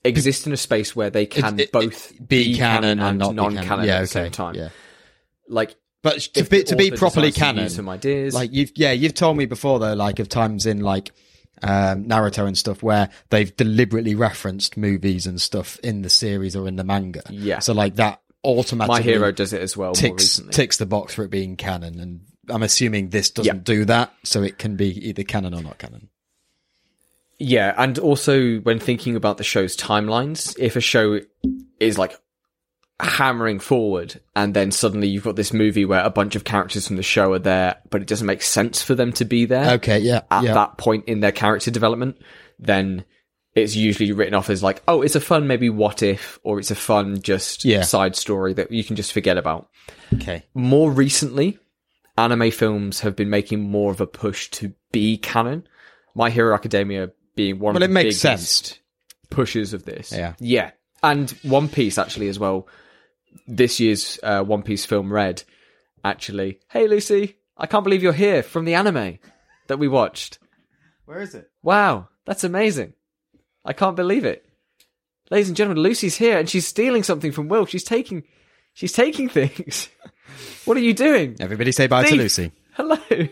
exist 0.04 0.46
in 0.46 0.54
a 0.54 0.58
space 0.58 0.96
where 0.96 1.10
they 1.10 1.26
can 1.26 1.60
it- 1.60 1.64
it- 1.64 1.72
both 1.72 2.14
be, 2.28 2.56
canon, 2.58 3.00
and 3.00 3.18
not 3.18 3.34
non-canon 3.34 3.68
canon. 3.68 3.86
Yeah. 3.86 3.98
at 3.98 4.02
the 4.02 4.08
same 4.08 4.32
time. 4.32 4.56
Yeah. 4.56 4.70
Like 5.48 5.76
But 6.04 6.20
to 6.20 6.40
if 6.42 6.50
be 6.50 6.64
to 6.66 6.76
be 6.76 6.92
properly 6.92 7.32
canon, 7.32 7.70
some 7.70 7.90
ideas. 7.90 8.34
like 8.36 8.52
you've 8.54 8.72
yeah 8.76 8.92
you've 8.92 9.16
told 9.16 9.38
me 9.38 9.46
before 9.48 9.80
though, 9.80 9.94
like 9.94 10.20
of 10.20 10.30
times 10.30 10.66
in 10.68 10.82
like 10.82 11.12
um, 11.64 12.04
Naruto 12.06 12.46
and 12.46 12.58
stuff 12.58 12.84
where 12.84 13.10
they've 13.30 13.56
deliberately 13.56 14.14
referenced 14.14 14.76
movies 14.78 15.26
and 15.26 15.40
stuff 15.42 15.80
in 15.80 16.02
the 16.02 16.10
series 16.10 16.56
or 16.56 16.68
in 16.68 16.76
the 16.76 16.84
manga. 16.84 17.22
Yeah. 17.30 17.60
So 17.60 17.74
like 17.74 17.96
that 17.96 18.22
automatically 18.44 19.00
My 19.00 19.02
Hero 19.02 19.32
does 19.32 19.54
it 19.54 19.62
as 19.62 19.78
well 19.78 19.90
more 19.90 19.96
ticks 19.96 20.24
recently. 20.24 20.54
ticks 20.54 20.78
the 20.78 20.86
box 20.86 21.14
for 21.16 21.24
it 21.24 21.30
being 21.32 21.56
canon, 21.56 22.00
and 22.02 22.22
I'm 22.50 22.64
assuming 22.64 23.10
this 23.10 23.30
doesn't 23.32 23.56
Yeah. 23.56 23.62
do 23.64 23.86
that, 23.86 24.14
so 24.26 24.44
it 24.44 24.58
can 24.58 24.76
be 24.76 25.08
either 25.08 25.24
canon 25.24 25.54
or 25.54 25.62
not 25.64 25.78
canon. 25.78 26.10
Yeah, 27.40 27.74
and 27.78 27.98
also 28.00 28.58
when 28.60 28.80
thinking 28.80 29.16
about 29.16 29.38
the 29.38 29.44
show's 29.44 29.76
timelines, 29.76 30.56
if 30.60 30.76
a 30.76 30.82
show 30.82 31.20
is 31.80 31.98
like 31.98 32.14
hammering 33.00 33.60
forward 33.60 34.20
and 34.36 34.54
then 34.54 34.72
suddenly 34.72 35.08
you've 35.08 35.24
got 35.24 35.36
this 35.36 35.52
movie 35.52 35.84
where 35.86 36.04
a 36.04 36.10
bunch 36.10 36.36
of 36.36 36.44
characters 36.44 36.88
from 36.88 36.96
the 36.96 37.04
show 37.04 37.34
are 37.34 37.40
there, 37.40 37.76
but 37.90 38.02
it 38.02 38.08
doesn't 38.08 38.28
make 38.28 38.42
sense 38.42 38.82
for 38.82 38.96
them 38.96 39.12
to 39.14 39.26
be 39.26 39.46
there 39.46 39.72
Okay, 39.76 40.00
yeah, 40.00 40.22
at 40.32 40.44
yeah. 40.44 40.54
that 40.54 40.78
point 40.78 41.06
in 41.06 41.20
their 41.20 41.32
character 41.32 41.72
development, 41.72 42.18
then 42.60 43.04
it's 43.56 43.76
usually 43.76 44.12
written 44.12 44.34
off 44.34 44.50
as 44.50 44.64
like, 44.64 44.82
oh, 44.88 45.02
it's 45.02 45.16
a 45.16 45.20
fun 45.22 45.48
maybe 45.48 45.70
what 45.70 46.02
if, 46.04 46.40
or 46.44 46.60
it's 46.60 46.72
a 46.72 46.76
fun 46.76 47.22
just 47.22 47.66
Yeah. 47.66 47.82
side 47.82 48.16
story 48.16 48.54
that 48.54 48.72
you 48.72 48.84
can 48.84 48.96
just 48.96 49.12
forget 49.12 49.38
about. 49.38 49.70
Okay, 50.14 50.44
More 50.54 50.92
recently, 50.92 51.58
anime 52.18 52.52
films 52.52 53.00
have 53.02 53.16
been 53.16 53.30
making 53.30 53.60
more 53.62 53.92
of 53.92 54.02
a 54.02 54.08
push 54.08 54.50
to 54.52 54.74
be 54.92 55.18
canon. 55.18 55.68
My 56.16 56.30
Hero 56.30 56.54
Academia 56.54 57.12
being 57.36 57.58
one 57.60 57.74
Well, 57.74 57.84
of 57.84 57.86
it 57.86 57.88
the 57.88 57.94
makes 57.94 58.22
biggest 58.24 58.66
sense. 58.66 58.80
pushes 59.32 59.74
of 59.74 59.84
this. 59.84 60.12
Yeah. 60.12 60.34
Yeah. 60.40 60.72
And 61.02 61.32
One 61.42 61.68
Piece 61.68 61.98
actually 61.98 62.30
as 62.30 62.38
well. 62.40 62.68
This 63.48 63.80
year's 63.80 64.20
uh, 64.24 64.44
One 64.44 64.64
Piece 64.64 64.86
film 64.86 65.12
Red 65.12 65.44
actually. 66.04 66.60
Hey 66.70 66.88
Lucy, 66.88 67.38
I 67.58 67.68
can't 67.68 67.84
believe 67.84 68.04
you're 68.04 68.14
here 68.14 68.44
from 68.44 68.66
the 68.66 68.76
anime 68.76 69.20
that 69.68 69.80
we 69.80 69.88
watched. 69.88 70.40
where 71.06 71.22
is 71.22 71.36
it? 71.36 71.50
Wow, 71.62 72.10
that's 72.26 72.44
amazing. 72.44 72.94
I 73.66 73.74
can't 73.74 73.96
believe 73.96 74.26
it. 74.26 74.46
Ladies 75.30 75.48
and 75.48 75.58
gentlemen, 75.58 75.84
Lucy's 75.84 76.18
here 76.18 76.38
and 76.38 76.50
she's 76.50 76.68
stealing 76.68 77.04
something 77.04 77.32
from 77.32 77.48
Will. 77.48 77.66
She's 77.66 77.84
taking 77.84 78.24
she's 78.74 78.92
taking 78.94 79.30
things. 79.30 79.90
what 80.66 80.78
are 80.78 80.82
you 80.82 80.94
doing? 80.94 81.38
Everybody 81.40 81.72
say 81.72 81.88
bye 81.88 82.04
to 82.04 82.16
Lucy. 82.16 82.52
Hello. 82.74 82.98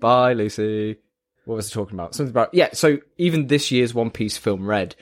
Bye, 0.00 0.34
Lucy. 0.34 0.96
What 1.44 1.56
was 1.56 1.72
I 1.72 1.74
talking 1.74 1.94
about? 1.94 2.14
Something 2.14 2.30
about 2.30 2.54
yeah. 2.54 2.68
So 2.72 2.98
even 3.16 3.48
this 3.48 3.70
year's 3.70 3.94
One 3.94 4.10
Piece 4.10 4.36
film, 4.36 4.66
Red, 4.66 4.94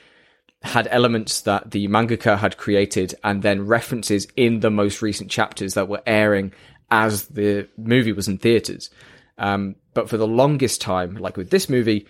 had 0.63 0.87
elements 0.91 1.41
that 1.41 1.71
the 1.71 1.87
mangaka 1.87 2.37
had 2.37 2.57
created, 2.57 3.15
and 3.23 3.43
then 3.43 3.67
references 3.67 4.27
in 4.35 4.61
the 4.61 4.71
most 4.71 5.01
recent 5.01 5.29
chapters 5.29 5.75
that 5.75 5.87
were 5.87 6.01
airing 6.05 6.51
as 6.89 7.27
the 7.27 7.67
movie 7.77 8.11
was 8.11 8.27
in 8.27 8.37
theaters. 8.37 8.89
Um, 9.37 9.75
but 9.93 10.09
for 10.09 10.17
the 10.17 10.27
longest 10.27 10.81
time, 10.81 11.15
like 11.15 11.37
with 11.37 11.51
this 11.51 11.69
movie, 11.69 12.07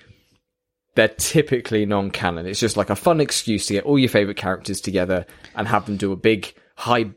they're 0.95 1.07
typically 1.09 1.85
non-canon. 1.85 2.45
It's 2.45 2.59
just 2.59 2.77
like 2.77 2.89
a 2.89 2.95
fun 2.95 3.19
excuse 3.19 3.67
to 3.67 3.73
get 3.73 3.83
all 3.83 3.99
your 3.99 4.09
favorite 4.09 4.37
characters 4.37 4.81
together 4.81 5.25
and 5.55 5.67
have 5.67 5.85
them 5.85 5.97
do 5.97 6.11
a 6.11 6.15
big, 6.15 6.53
high 6.75 7.11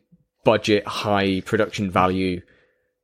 budget, 0.44 0.86
high 0.86 1.40
production 1.40 1.90
value 1.90 2.42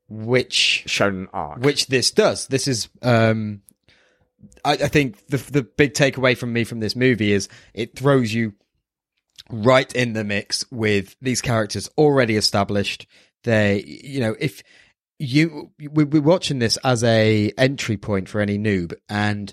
Which 0.08 0.84
shonen 0.86 1.28
arc. 1.32 1.60
which 1.60 1.86
this 1.86 2.10
does. 2.10 2.46
This 2.48 2.68
is, 2.68 2.88
um, 3.02 3.62
I, 4.66 4.72
I 4.72 4.88
think 4.88 5.26
the 5.28 5.36
the 5.38 5.62
big 5.62 5.94
takeaway 5.94 6.36
from 6.36 6.52
me 6.52 6.64
from 6.64 6.80
this 6.80 6.96
movie 6.96 7.32
is 7.32 7.48
it 7.72 7.96
throws 7.96 8.34
you 8.34 8.52
right 9.50 9.90
in 9.94 10.12
the 10.12 10.24
mix 10.24 10.64
with 10.70 11.14
these 11.22 11.40
characters 11.40 11.88
already 11.96 12.36
established. 12.36 13.06
They, 13.44 13.82
you 13.84 14.20
know, 14.20 14.34
if 14.40 14.62
you 15.18 15.70
we, 15.78 16.04
we're 16.04 16.20
watching 16.20 16.58
this 16.58 16.76
as 16.78 17.04
a 17.04 17.52
entry 17.56 17.96
point 17.96 18.28
for 18.28 18.40
any 18.40 18.58
noob, 18.58 18.94
and 19.08 19.52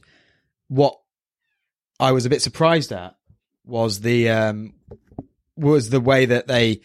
what 0.68 1.00
I 2.00 2.12
was 2.12 2.26
a 2.26 2.30
bit 2.30 2.42
surprised 2.42 2.92
at 2.92 3.16
was 3.66 4.02
the 4.02 4.30
um 4.30 4.74
was 5.56 5.90
the 5.90 6.02
way 6.02 6.26
that 6.26 6.48
they 6.48 6.82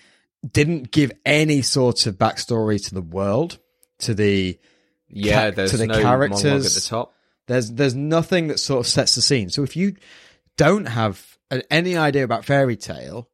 didn't 0.49 0.91
give 0.93 1.11
any 1.25 1.63
sort 1.63 2.07
of 2.07 2.17
backstory 2.17 2.85
to 2.89 2.95
the 2.95 3.03
world, 3.03 3.59
to 4.01 4.15
the 4.15 4.59
Yeah, 5.09 5.51
ca- 5.51 5.57
there's 5.57 5.71
to 5.73 5.77
the 5.79 5.87
no 5.87 6.01
characters. 6.01 6.77
at 6.77 6.83
the 6.83 6.87
top. 6.89 7.15
There's 7.49 7.73
there's 7.73 7.95
nothing 7.95 8.47
that 8.49 8.61
sort 8.61 8.81
of 8.81 8.87
sets 8.87 9.17
the 9.17 9.23
scene. 9.23 9.51
So 9.51 9.65
if 9.65 9.75
you 9.75 9.97
don't 10.57 10.87
have 10.87 11.39
any 11.71 11.97
idea 11.97 12.25
about 12.25 12.45
fairy 12.45 12.77
tail, 12.77 13.29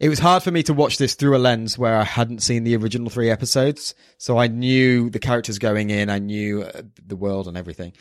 it 0.00 0.08
was 0.08 0.18
hard 0.18 0.42
for 0.42 0.50
me 0.50 0.62
to 0.64 0.72
watch 0.72 0.98
this 0.98 1.14
through 1.14 1.36
a 1.36 1.38
lens 1.38 1.76
where 1.76 1.96
I 1.96 2.04
hadn't 2.04 2.42
seen 2.42 2.64
the 2.64 2.76
original 2.76 3.10
three 3.10 3.30
episodes. 3.30 3.94
So 4.18 4.38
I 4.38 4.46
knew 4.46 5.10
the 5.10 5.18
characters 5.18 5.58
going 5.58 5.90
in, 5.90 6.10
I 6.10 6.18
knew 6.18 6.62
uh, 6.62 6.82
the 7.04 7.16
world 7.16 7.48
and 7.48 7.56
everything. 7.56 7.92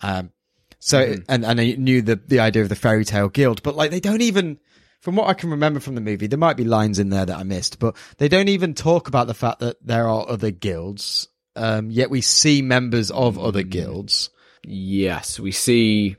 Um, 0.00 0.32
so 0.78 1.16
and 1.28 1.44
and 1.44 1.60
I 1.60 1.72
knew 1.72 2.02
the 2.02 2.16
the 2.16 2.40
idea 2.40 2.62
of 2.62 2.68
the 2.68 2.76
fairy 2.76 3.04
tail 3.04 3.28
guild, 3.28 3.62
but 3.62 3.76
like 3.76 3.90
they 3.90 4.00
don't 4.00 4.22
even. 4.22 4.58
From 5.00 5.16
what 5.16 5.28
I 5.28 5.32
can 5.32 5.50
remember 5.50 5.80
from 5.80 5.94
the 5.94 6.02
movie, 6.02 6.26
there 6.26 6.38
might 6.38 6.58
be 6.58 6.64
lines 6.64 6.98
in 6.98 7.08
there 7.08 7.24
that 7.24 7.38
I 7.38 7.42
missed, 7.42 7.78
but 7.78 7.96
they 8.18 8.28
don't 8.28 8.48
even 8.48 8.74
talk 8.74 9.08
about 9.08 9.28
the 9.28 9.34
fact 9.34 9.60
that 9.60 9.78
there 9.80 10.06
are 10.06 10.28
other 10.28 10.50
guilds. 10.50 11.26
Um, 11.56 11.90
yet 11.90 12.10
we 12.10 12.20
see 12.20 12.60
members 12.60 13.10
of 13.10 13.38
other 13.38 13.62
guilds. 13.62 14.28
Yes, 14.64 15.38
we 15.40 15.52
see 15.52 16.16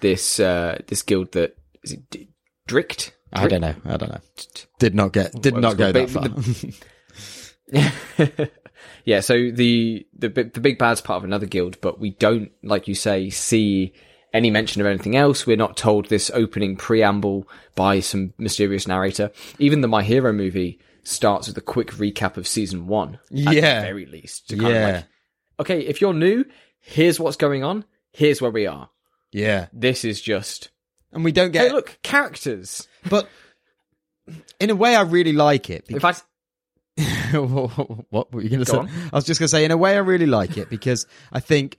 this 0.00 0.40
uh, 0.40 0.78
this 0.86 1.02
guild 1.02 1.32
that 1.32 1.56
is 1.82 1.92
it 1.92 2.10
D- 2.10 2.28
Drict. 2.66 3.14
I 3.32 3.48
don't 3.48 3.60
know. 3.60 3.74
I 3.84 3.96
don't 3.96 4.10
know. 4.10 4.20
Did 4.78 4.94
not 4.94 5.12
get. 5.12 5.32
Did 5.40 5.54
Well, 5.54 5.62
not 5.62 5.72
it's 5.72 5.78
go 5.78 5.92
got 5.92 6.08
that 6.08 6.62
big- 6.62 6.74
far. 6.74 8.48
yeah, 9.04 9.20
so 9.20 9.34
the 9.50 10.06
the 10.16 10.28
the 10.28 10.60
big 10.60 10.78
bad's 10.78 11.00
part 11.00 11.18
of 11.18 11.24
another 11.24 11.46
guild, 11.46 11.80
but 11.80 11.98
we 12.00 12.10
don't, 12.10 12.50
like 12.62 12.86
you 12.88 12.94
say, 12.94 13.30
see 13.30 13.92
any 14.32 14.50
mention 14.50 14.80
of 14.80 14.86
anything 14.86 15.16
else. 15.16 15.46
We're 15.46 15.56
not 15.56 15.76
told 15.76 16.08
this 16.08 16.30
opening 16.34 16.76
preamble 16.76 17.48
by 17.74 18.00
some 18.00 18.34
mysterious 18.38 18.86
narrator. 18.86 19.30
Even 19.58 19.80
the 19.80 19.88
My 19.88 20.02
Hero 20.02 20.32
movie 20.32 20.80
starts 21.04 21.46
with 21.48 21.56
a 21.58 21.62
quick 21.62 21.92
recap 21.92 22.36
of 22.36 22.46
season 22.48 22.86
one. 22.86 23.14
At 23.30 23.54
Yeah. 23.54 23.80
the 23.80 23.86
very 23.86 24.06
least. 24.06 24.48
To 24.50 24.56
kind 24.56 24.68
Yeah. 24.74 24.88
of 24.88 24.94
like, 24.96 25.04
okay, 25.60 25.80
if 25.80 26.00
you're 26.00 26.14
new, 26.14 26.44
here's 26.84 27.18
what's 27.18 27.36
going 27.36 27.64
on. 27.64 27.84
Here's 28.12 28.40
where 28.40 28.50
we 28.50 28.66
are. 28.66 28.90
yeah, 29.32 29.66
This 29.72 30.04
is 30.04 30.20
just 30.20 30.70
and 31.12 31.24
we 31.24 31.32
don't 31.32 31.54
hey, 31.54 31.64
get. 31.68 31.72
look, 31.72 31.98
characters. 32.02 32.86
But 33.08 33.28
in 34.60 34.70
a 34.70 34.76
way, 34.76 34.94
I 34.94 35.02
really 35.02 35.32
like 35.32 35.70
it. 35.70 35.86
In 35.88 35.98
fact, 36.00 36.24
what 37.32 38.32
were 38.32 38.42
you 38.42 38.48
going 38.48 38.64
to 38.64 38.66
say? 38.66 38.76
on. 38.76 38.88
I 39.12 39.16
was 39.16 39.24
just 39.24 39.40
going 39.40 39.46
to 39.46 39.48
say, 39.48 39.64
in 39.64 39.70
a 39.70 39.76
way, 39.76 39.94
I 39.94 39.98
really 40.00 40.26
like 40.26 40.56
it 40.56 40.70
because 40.70 41.06
I 41.32 41.40
think 41.40 41.78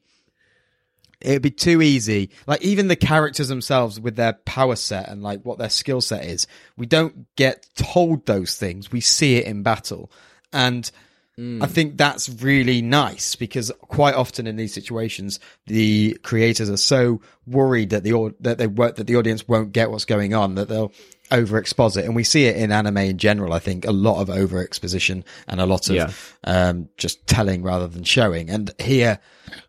it'd 1.21 1.41
be 1.41 1.51
too 1.51 1.81
easy. 1.81 2.31
Like 2.47 2.61
even 2.61 2.87
the 2.87 2.95
characters 2.95 3.47
themselves 3.47 3.99
with 3.99 4.15
their 4.15 4.33
power 4.33 4.75
set 4.75 5.09
and 5.09 5.23
like 5.23 5.41
what 5.43 5.57
their 5.57 5.69
skill 5.69 6.01
set 6.01 6.25
is, 6.25 6.47
we 6.77 6.85
don't 6.85 7.33
get 7.35 7.67
told 7.75 8.25
those 8.25 8.55
things. 8.57 8.91
We 8.91 9.01
see 9.01 9.35
it 9.37 9.45
in 9.45 9.63
battle, 9.63 10.11
and 10.51 10.89
I 11.37 11.65
think 11.67 11.97
that's 11.97 12.29
really 12.29 12.81
nice 12.81 13.35
because 13.35 13.69
quite 13.81 14.15
often 14.15 14.47
in 14.47 14.55
these 14.55 14.73
situations, 14.73 15.41
the 15.67 16.17
creators 16.23 16.69
are 16.69 16.77
so 16.77 17.19
worried 17.45 17.89
that 17.89 18.03
the 18.03 18.33
that 18.39 18.57
they 18.57 18.67
that 18.67 19.05
the 19.05 19.17
audience 19.17 19.45
won't 19.45 19.73
get 19.73 19.91
what's 19.91 20.05
going 20.05 20.33
on 20.33 20.55
that 20.55 20.69
they'll 20.69 20.93
over 21.31 21.57
exposit, 21.57 22.05
and 22.05 22.15
we 22.15 22.23
see 22.23 22.45
it 22.45 22.55
in 22.55 22.71
anime 22.71 22.97
in 22.99 23.17
general. 23.17 23.51
I 23.51 23.59
think 23.59 23.85
a 23.85 23.91
lot 23.91 24.21
of 24.21 24.29
over 24.29 24.63
exposition 24.63 25.25
and 25.47 25.59
a 25.59 25.65
lot 25.65 25.89
of 25.89 25.95
Yeah. 25.95 26.11
um, 26.45 26.87
just 26.97 27.27
telling 27.27 27.63
rather 27.63 27.87
than 27.87 28.05
showing. 28.05 28.49
And 28.49 28.71
here 28.79 29.19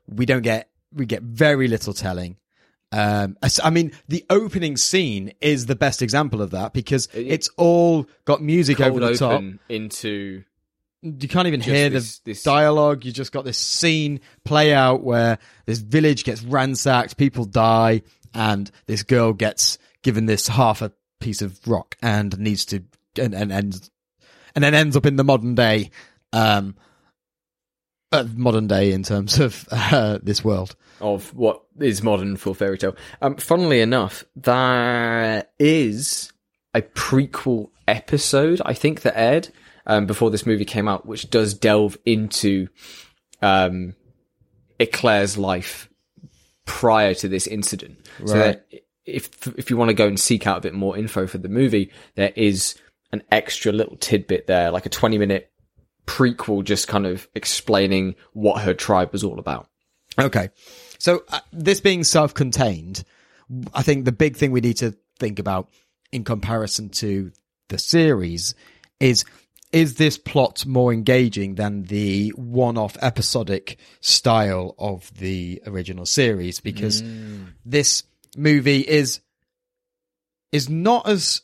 we 0.07 0.25
don't 0.25 0.43
get 0.43 0.69
we 0.93 1.05
get 1.05 1.23
very 1.23 1.67
little 1.67 1.93
telling. 1.93 2.37
Um, 2.93 3.37
I 3.65 3.71
mean, 3.71 3.91
the 4.07 4.25
opening 4.31 4.77
scene 4.77 5.33
is 5.41 5.67
the 5.67 5.75
best 5.75 6.01
example 6.01 6.41
of 6.41 6.53
that 6.53 6.73
because 6.73 7.09
it's 7.13 7.51
all 7.57 8.07
got 8.25 8.41
music 8.41 8.77
cold 8.79 9.03
over 9.03 9.13
the 9.13 9.19
top 9.19 9.43
into 9.69 10.45
you 11.03 11.29
can't 11.29 11.47
even 11.47 11.61
hear 11.61 11.89
this- 11.91 12.19
the 12.21 12.33
this- 12.33 12.43
dialogue. 12.43 13.05
You 13.05 13.13
just 13.13 13.33
got 13.33 13.45
this 13.45 13.59
scene 13.59 14.21
play 14.45 14.73
out 14.75 15.03
where 15.03 15.39
this 15.67 15.79
village 15.79 16.25
gets 16.25 16.43
ransacked, 16.43 17.17
people 17.17 17.45
die, 17.45 18.03
and 18.35 18.71
this 18.87 19.03
girl 19.03 19.33
gets 19.33 19.79
given 20.03 20.27
this 20.27 20.49
half 20.49 20.83
a 20.83 20.93
piece 21.21 21.43
of 21.43 21.59
rock 21.67 21.97
and 22.03 22.39
needs 22.39 22.65
to 22.67 22.83
and 23.19 23.35
and 23.35 23.51
and, 23.53 23.91
and 24.55 24.65
then 24.65 24.75
ends 24.75 24.97
up 24.97 25.07
in 25.07 25.17
the 25.17 25.25
modern 25.25 25.55
day, 25.55 25.91
um, 26.33 26.77
uh, 28.13 28.25
modern 28.35 28.67
day 28.67 28.93
in 28.93 29.03
terms 29.03 29.39
of 29.39 29.67
uh, 29.71 30.19
this 30.23 30.45
world. 30.45 30.77
of 31.01 31.35
what 31.35 31.63
is 31.81 32.03
modern 32.03 32.37
for 32.37 32.55
fairy 32.55 32.79
tail. 32.79 32.97
Um, 33.21 33.37
funnily 33.37 33.81
enough, 33.81 34.25
there 34.35 35.47
is 35.59 36.33
a 36.75 36.83
prequel 36.83 37.69
episode, 37.89 38.61
I 38.65 38.73
think, 38.75 39.03
that 39.03 39.19
aired 39.19 39.49
um, 39.87 40.07
before 40.07 40.31
this 40.31 40.47
movie 40.47 40.65
came 40.65 40.89
out, 40.89 41.07
which 41.07 41.31
does 41.31 41.55
delve 41.55 41.97
into 42.05 42.69
um, 43.43 43.95
Eclair's 44.79 45.39
life 45.39 45.89
prior 46.65 47.15
to 47.15 47.29
this 47.29 47.47
incident. 47.47 48.07
So 48.25 48.35
Right. 48.35 48.61
that 48.71 48.83
if 49.05 49.47
if 49.57 49.71
you 49.71 49.77
want 49.77 49.91
to 49.91 49.95
go 49.95 50.07
and 50.07 50.19
seek 50.19 50.47
out 50.47 50.59
a 50.59 50.61
bit 50.61 50.75
more 50.75 50.97
info 50.97 51.27
for 51.27 51.39
the 51.39 51.49
movie, 51.49 51.93
there 52.17 52.33
is 52.35 52.75
an 53.13 53.23
extra 53.31 53.73
little 53.73 53.97
tidbit 53.97 54.47
there, 54.47 54.71
like 54.71 54.87
a 54.87 54.91
twenty 54.91 55.19
minute 55.19 55.51
prequel 56.07 56.65
just 56.65 56.89
kind 56.89 57.07
of 57.07 57.29
explaining 57.35 58.15
what 58.33 58.63
her 58.63 58.75
tribe 58.75 59.13
was 59.13 59.25
all 59.25 59.39
about. 59.39 59.69
Okay. 60.19 60.51
So 60.99 61.25
uh, 61.29 61.41
this 61.53 61.81
being 61.81 62.05
self-contained, 62.05 63.05
I 63.75 63.83
think 63.83 64.05
the 64.05 64.13
big 64.13 64.37
thing 64.37 64.51
we 64.51 64.61
need 64.61 64.79
to 64.79 64.97
think 65.19 65.39
about 65.39 65.69
in 66.13 66.25
comparison 66.25 66.89
to 66.91 67.33
the 67.69 67.79
series 67.79 68.55
is 69.01 69.25
is 69.77 69.97
this 69.97 70.17
plot 70.17 70.65
more 70.65 70.91
engaging 70.91 71.57
than 71.57 71.83
the 71.83 72.31
one-off 72.31 72.97
episodic 73.03 73.79
style 74.01 74.75
of 74.79 75.13
the 75.19 75.63
original 75.67 76.07
series 76.07 76.61
because 76.61 77.03
mm. 77.03 77.49
this 77.63 78.03
movie 78.39 78.81
is 78.81 79.21
is 80.51 80.71
not 80.71 81.07
as 81.07 81.43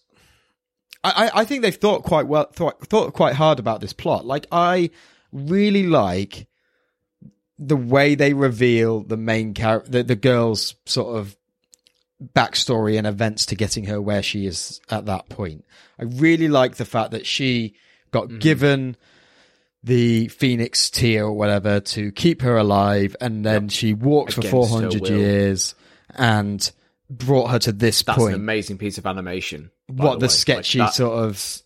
I, 1.04 1.26
I 1.26 1.40
I 1.40 1.44
think 1.44 1.60
they've 1.60 1.76
thought 1.76 2.04
quite 2.04 2.26
well 2.26 2.50
thought, 2.50 2.86
thought 2.86 3.12
quite 3.12 3.34
hard 3.34 3.58
about 3.58 3.82
this 3.82 3.92
plot. 3.92 4.24
Like 4.24 4.46
I 4.50 4.88
really 5.30 5.86
like 5.86 6.46
the 7.58 7.76
way 7.76 8.14
they 8.14 8.32
reveal 8.32 9.02
the 9.02 9.18
main 9.18 9.52
character, 9.52 9.90
the, 9.90 10.04
the 10.04 10.16
girl's 10.16 10.74
sort 10.86 11.18
of 11.18 11.36
backstory 12.34 12.96
and 12.96 13.06
events 13.06 13.44
to 13.46 13.56
getting 13.56 13.84
her 13.84 14.00
where 14.00 14.22
she 14.22 14.46
is 14.46 14.80
at 14.88 15.04
that 15.04 15.28
point. 15.28 15.66
I 15.98 16.04
really 16.04 16.48
like 16.48 16.76
the 16.76 16.86
fact 16.86 17.10
that 17.10 17.26
she 17.26 17.74
got 18.12 18.28
Mm-hmm. 18.28 18.38
given 18.38 18.96
the 19.84 20.28
Phoenix 20.28 20.90
tear 20.90 21.24
or 21.24 21.32
whatever 21.32 21.80
to 21.80 22.12
keep 22.12 22.42
her 22.42 22.56
alive, 22.56 23.16
and 23.20 23.44
then 23.44 23.68
she 23.68 23.92
walked 23.94 24.34
for 24.34 24.40
Against 24.40 24.52
her 24.74 24.90
400 24.90 25.08
years 25.08 25.74
and 26.14 26.70
brought 27.10 27.48
her 27.50 27.58
to 27.58 27.72
this 27.72 28.02
That's 28.02 28.16
point. 28.18 28.34
an 28.34 28.40
amazing 28.40 28.78
piece 28.78 28.96
of 28.98 29.06
animation. 29.06 29.70
what 29.88 30.20
the, 30.20 30.26
way. 30.26 30.30
sketchy 30.30 30.78
Like 30.78 30.88
that- 30.90 30.94
sort 30.94 31.24
of 31.24 31.62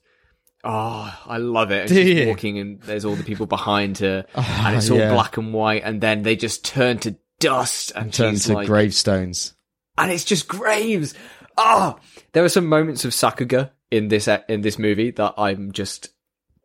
Oh, 0.68 1.16
I 1.26 1.36
love 1.36 1.70
it. 1.70 1.90
And 1.90 1.90
she's 1.90 2.26
walking 2.26 2.58
and 2.58 2.80
there's 2.82 3.04
all 3.04 3.14
the 3.14 3.22
people 3.22 3.46
behind 3.46 3.98
her 3.98 4.24
Ah, 4.34 4.66
and 4.68 4.76
it's 4.78 4.90
all 4.90 4.98
yeah. 4.98 5.12
black 5.12 5.36
and 5.36 5.52
white 5.54 5.82
and 5.84 6.00
then 6.00 6.22
they 6.22 6.34
just 6.34 6.64
turn 6.64 6.98
to 7.00 7.16
dust 7.38 7.92
and 7.94 8.12
turn 8.12 8.34
to 8.34 8.52
like, 8.54 8.66
gravestones. 8.66 9.54
and 9.98 10.10
it's 10.10 10.24
just 10.24 10.48
graves. 10.48 11.14
Ah, 11.56 11.96
there 12.32 12.42
are 12.44 12.48
some 12.48 12.66
moments 12.66 13.04
of 13.04 13.12
Sakuga 13.12 13.70
in 13.92 14.08
this 14.08 14.26
in 14.48 14.62
this 14.62 14.76
movie 14.78 15.12
that 15.12 15.34
I'm 15.38 15.70
just 15.70 16.08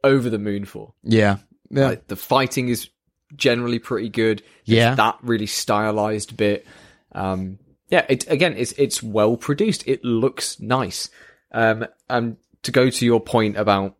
over 0.03 0.29
the 0.29 0.39
moon 0.39 0.65
for. 0.65 0.93
Yeah, 1.03 1.37
yeah, 1.69 1.87
Like 1.87 2.07
the 2.07 2.15
fighting 2.15 2.69
is 2.69 2.89
generally 3.35 3.79
pretty 3.79 4.09
good. 4.09 4.39
There's 4.65 4.77
Yeah. 4.77 4.95
that 4.95 5.17
really 5.21 5.45
stylized 5.47 6.35
bit. 6.37 6.65
Um, 7.13 7.59
yeah, 7.89 8.05
it 8.09 8.29
again, 8.29 8.55
it's 8.57 8.71
it's 8.73 9.01
well 9.03 9.37
produced. 9.37 9.83
It 9.87 10.03
looks 10.03 10.59
nice. 10.59 11.09
Um, 11.51 11.85
and 12.09 12.37
to 12.63 12.71
go 12.71 12.89
to 12.89 13.05
your 13.05 13.19
point 13.19 13.57
about 13.57 13.95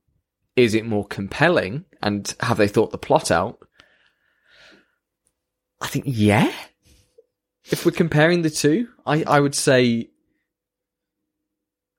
is 0.56 0.74
it 0.74 0.86
more 0.86 1.06
compelling 1.08 1.86
and 2.02 2.34
have 2.42 2.58
they 2.58 2.68
thought 2.68 2.92
the 2.92 2.98
plot 2.98 3.32
out? 3.32 3.60
I 5.82 5.88
think 5.88 6.06
yeah. 6.08 6.52
If 7.66 7.86
we're 7.86 7.92
comparing 7.92 8.42
the 8.42 8.50
two, 8.50 8.88
I 9.06 9.24
I 9.24 9.40
would 9.40 9.56
say 9.56 10.10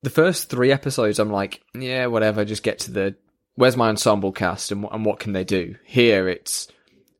the 0.03 0.11
first 0.11 0.51
three 0.51 0.73
episodes, 0.73 1.19
I'm 1.19 1.31
like, 1.31 1.62
yeah, 1.75 2.07
whatever, 2.07 2.45
just 2.45 2.62
get 2.62 2.81
to 2.81 2.91
the 2.91 3.15
where's 3.55 3.77
my 3.77 3.88
ensemble 3.88 4.33
cast 4.33 4.73
and, 4.73 4.87
and 4.91 5.05
what 5.05 5.19
can 5.19 5.33
they 5.33 5.45
do? 5.45 5.77
Here 5.85 6.29
it's, 6.29 6.69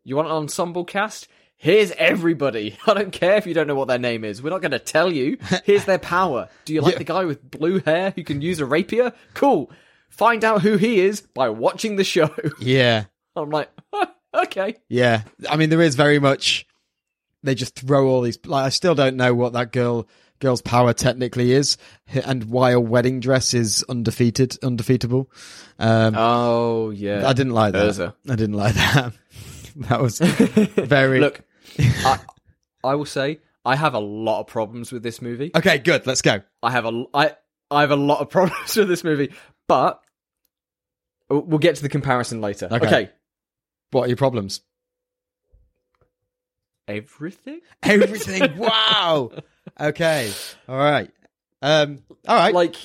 you 0.05 0.16
want 0.16 0.29
an 0.29 0.35
ensemble 0.35 0.85
cast? 0.85 1.29
Here's 1.57 1.92
everybody. 1.92 2.77
I 2.87 2.95
don't 2.95 3.12
care 3.12 3.37
if 3.37 3.47
you 3.47 3.55
don't 3.55 3.66
know 3.68 3.75
what 3.77 3.88
their 3.88 3.99
name 3.99 4.25
is. 4.25 4.42
We're 4.42 4.51
not 4.51 4.62
going 4.62 4.73
to 4.73 4.79
tell 4.81 5.12
you. 5.12 5.38
Here's 5.64 5.85
their 5.85 5.99
power. 5.99 6.49
Do 6.64 6.75
you 6.75 6.81
like 6.81 6.95
Yeah. 6.95 6.99
the 6.99 7.05
guy 7.05 7.25
with 7.25 7.49
blue 7.51 7.79
hair 7.81 8.11
who 8.16 8.25
can 8.25 8.40
use 8.42 8.59
a 8.59 8.66
rapier? 8.66 9.12
Cool. 9.35 9.71
Find 10.09 10.42
out 10.45 10.62
who 10.62 10.77
he 10.77 11.01
is 11.01 11.21
by 11.21 11.49
watching 11.51 11.97
the 11.97 12.05
show. 12.05 12.35
yeah, 12.61 13.05
I'm 13.37 13.49
like, 13.51 13.71
okay. 14.35 14.77
yeah. 14.88 15.23
I 15.49 15.57
mean, 15.57 15.71
there 15.71 15.81
is 15.81 15.95
very 15.95 16.18
much. 16.18 16.66
They 17.45 17.55
just 17.55 17.75
throw 17.77 18.09
all 18.09 18.21
these. 18.21 18.38
Like, 18.45 18.66
I 18.66 18.68
still 18.68 18.95
don't 18.95 19.16
know 19.16 19.35
what 19.35 19.55
that 19.55 19.73
girl 19.73 20.07
girl's 20.42 20.61
power 20.61 20.92
technically 20.92 21.52
is, 21.52 21.78
and 22.09 22.44
why 22.44 22.72
a 22.72 22.81
wedding 22.81 23.20
dress 23.20 23.55
is 23.55 23.83
undefeated, 23.88 24.59
undefeatable. 24.62 25.31
Um, 25.78 26.14
Oh 26.16 26.90
yeah. 26.90 27.26
I 27.26 27.33
didn't 27.33 27.55
like 27.55 27.72
that. 27.72 28.14
I 28.28 28.37
didn't 28.37 28.57
like 28.57 28.74
that. 28.74 29.14
that 29.76 30.02
was 30.02 30.18
very. 30.18 31.20
Look, 31.20 31.40
I, 31.78 32.18
I 32.85 32.94
will 32.96 33.07
say 33.07 33.38
I 33.64 33.76
have 33.76 33.94
a 33.94 34.00
lot 34.00 34.40
of 34.40 34.48
problems 34.48 34.92
with 34.92 35.02
this 35.02 35.22
movie. 35.22 35.52
Okay, 35.55 35.78
good. 35.78 36.07
Let's 36.07 36.22
go. 36.22 36.42
I 36.62 36.70
have 36.72 36.85
a 36.85 37.05
I 37.14 37.37
I 37.70 37.81
have 37.81 37.92
a 37.92 37.96
lot 37.96 38.20
of 38.20 38.28
problems 38.37 38.76
with 38.76 38.88
this 38.88 39.05
movie, 39.05 39.33
but 39.68 40.02
we'll 41.31 41.59
get 41.59 41.76
to 41.76 41.83
the 41.83 41.88
comparison 41.88 42.40
later. 42.40 42.68
Okay. 42.70 42.87
Okay. 42.87 43.11
What 43.92 44.05
are 44.05 44.09
your 44.09 44.16
problems? 44.16 44.61
Everything? 46.88 47.61
Everything. 47.83 48.57
wow. 48.59 49.31
Okay. 49.80 50.32
All 50.68 50.76
right. 50.76 51.11
Um. 51.61 52.02
All 52.26 52.37
right. 52.37 52.54
Like 52.54 52.76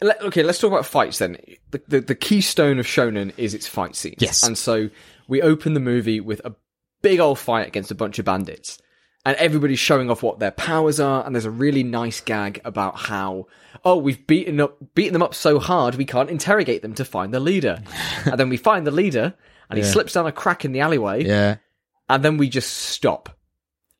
let, 0.00 0.20
okay, 0.22 0.42
let's 0.42 0.58
talk 0.58 0.70
about 0.70 0.86
fights 0.86 1.18
then. 1.18 1.38
The, 1.70 1.82
the 1.88 2.00
the 2.00 2.14
keystone 2.14 2.78
of 2.78 2.86
shonen 2.86 3.32
is 3.36 3.54
its 3.54 3.66
fight 3.66 3.96
scenes. 3.96 4.16
Yes. 4.18 4.42
And 4.42 4.56
so 4.56 4.90
we 5.28 5.42
open 5.42 5.74
the 5.74 5.80
movie 5.80 6.20
with 6.20 6.40
a 6.44 6.54
big 7.02 7.20
old 7.20 7.38
fight 7.38 7.66
against 7.66 7.90
a 7.90 7.94
bunch 7.94 8.18
of 8.18 8.24
bandits. 8.24 8.78
And 9.24 9.36
everybody's 9.38 9.80
showing 9.80 10.08
off 10.08 10.22
what 10.22 10.38
their 10.38 10.52
powers 10.52 11.00
are, 11.00 11.26
and 11.26 11.34
there's 11.34 11.46
a 11.46 11.50
really 11.50 11.82
nice 11.82 12.20
gag 12.20 12.60
about 12.64 12.96
how, 12.96 13.46
oh, 13.84 13.96
we've 13.96 14.24
beaten 14.24 14.60
up 14.60 14.76
beaten 14.94 15.14
them 15.14 15.22
up 15.22 15.34
so 15.34 15.58
hard 15.58 15.96
we 15.96 16.04
can't 16.04 16.30
interrogate 16.30 16.82
them 16.82 16.94
to 16.94 17.04
find 17.04 17.34
the 17.34 17.40
leader. 17.40 17.82
and 18.24 18.38
then 18.38 18.48
we 18.48 18.56
find 18.56 18.86
the 18.86 18.92
leader, 18.92 19.34
and 19.68 19.78
he 19.78 19.84
slips 19.84 20.12
down 20.12 20.26
a 20.26 20.32
crack 20.32 20.64
in 20.64 20.70
the 20.70 20.80
alleyway, 20.80 21.24
yeah. 21.24 21.56
and 22.08 22.24
then 22.24 22.36
we 22.36 22.48
just 22.48 22.72
stop. 22.72 23.35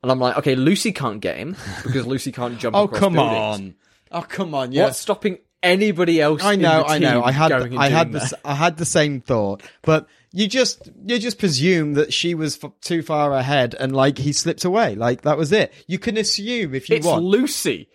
And 0.02 0.12
I'm 0.12 0.18
like, 0.20 0.36
okay, 0.38 0.54
Lucy 0.54 0.92
can't 0.92 1.20
get 1.20 1.36
him 1.36 1.56
because 1.82 2.06
Lucy 2.06 2.32
can't 2.32 2.58
jump. 2.58 2.76
Oh 2.76 2.84
across 2.84 3.00
come 3.00 3.14
buildings. 3.14 3.34
on. 3.60 3.74
Oh 4.12 4.22
come 4.22 4.54
on. 4.54 4.72
Yes. 4.72 4.84
What's 4.88 4.98
stopping 5.00 5.38
anybody 5.62 6.20
else? 6.20 6.42
I 6.44 6.52
in 6.54 6.60
know, 6.60 6.82
the 6.84 6.88
I 6.88 6.98
know. 6.98 7.22
I 7.24 7.32
had, 7.32 7.48
going 7.48 7.76
I 7.78 7.88
had 7.88 8.04
doing 8.04 8.12
the, 8.12 8.18
that? 8.20 8.24
s- 8.26 8.34
I 8.44 8.54
had 8.54 8.76
the 8.76 8.84
same 8.84 9.20
thought, 9.20 9.62
but 9.82 10.06
you 10.32 10.46
just, 10.46 10.90
you 11.06 11.18
just 11.18 11.38
presume 11.38 11.94
that 11.94 12.12
she 12.12 12.34
was 12.34 12.62
f- 12.62 12.70
too 12.82 13.02
far 13.02 13.32
ahead, 13.32 13.74
and 13.80 13.96
like 13.96 14.18
he 14.18 14.32
slipped 14.32 14.64
away. 14.64 14.94
Like 14.94 15.22
that 15.22 15.38
was 15.38 15.50
it. 15.50 15.72
You 15.86 15.98
can 15.98 16.16
assume 16.18 16.74
if 16.74 16.88
you 16.90 16.96
It's 16.96 17.06
want. 17.06 17.24
Lucy. 17.24 17.88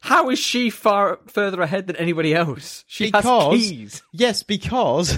How 0.00 0.30
is 0.30 0.38
she 0.38 0.70
far 0.70 1.18
further 1.26 1.60
ahead 1.60 1.88
than 1.88 1.96
anybody 1.96 2.32
else? 2.32 2.84
She 2.86 3.10
has 3.10 3.12
because 3.12 3.52
keys. 3.58 4.02
yes, 4.12 4.42
because. 4.44 5.16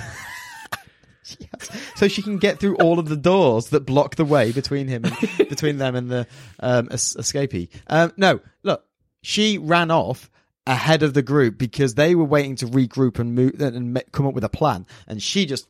Yes. 1.41 1.71
So 1.97 2.09
she 2.09 2.23
can 2.23 2.39
get 2.39 2.59
through 2.59 2.77
all 2.77 2.99
of 2.99 3.09
the 3.09 3.17
doors 3.17 3.69
that 3.69 3.81
block 3.81 4.17
the 4.17 4.25
way 4.25 4.53
between 4.53 4.89
him, 4.89 5.05
and, 5.05 5.17
between 5.49 5.79
them 5.79 5.95
and 5.95 6.11
the 6.11 6.27
um, 6.61 6.89
es- 6.91 7.15
escapee. 7.15 7.69
Um, 7.87 8.13
no, 8.17 8.41
look, 8.63 8.85
she 9.23 9.59
ran 9.59 9.91
off 9.91 10.31
ahead 10.67 11.03
of 11.03 11.15
the 11.15 11.23
group 11.23 11.59
because 11.59 11.95
they 11.95 12.15
were 12.15 12.25
waiting 12.25 12.57
to 12.57 12.67
regroup 12.67 13.19
and 13.19 13.35
move 13.35 13.61
and 13.61 14.03
come 14.13 14.27
up 14.27 14.35
with 14.35 14.45
a 14.45 14.49
plan, 14.49 14.87
and 15.07 15.23
she 15.23 15.47
just 15.47 15.67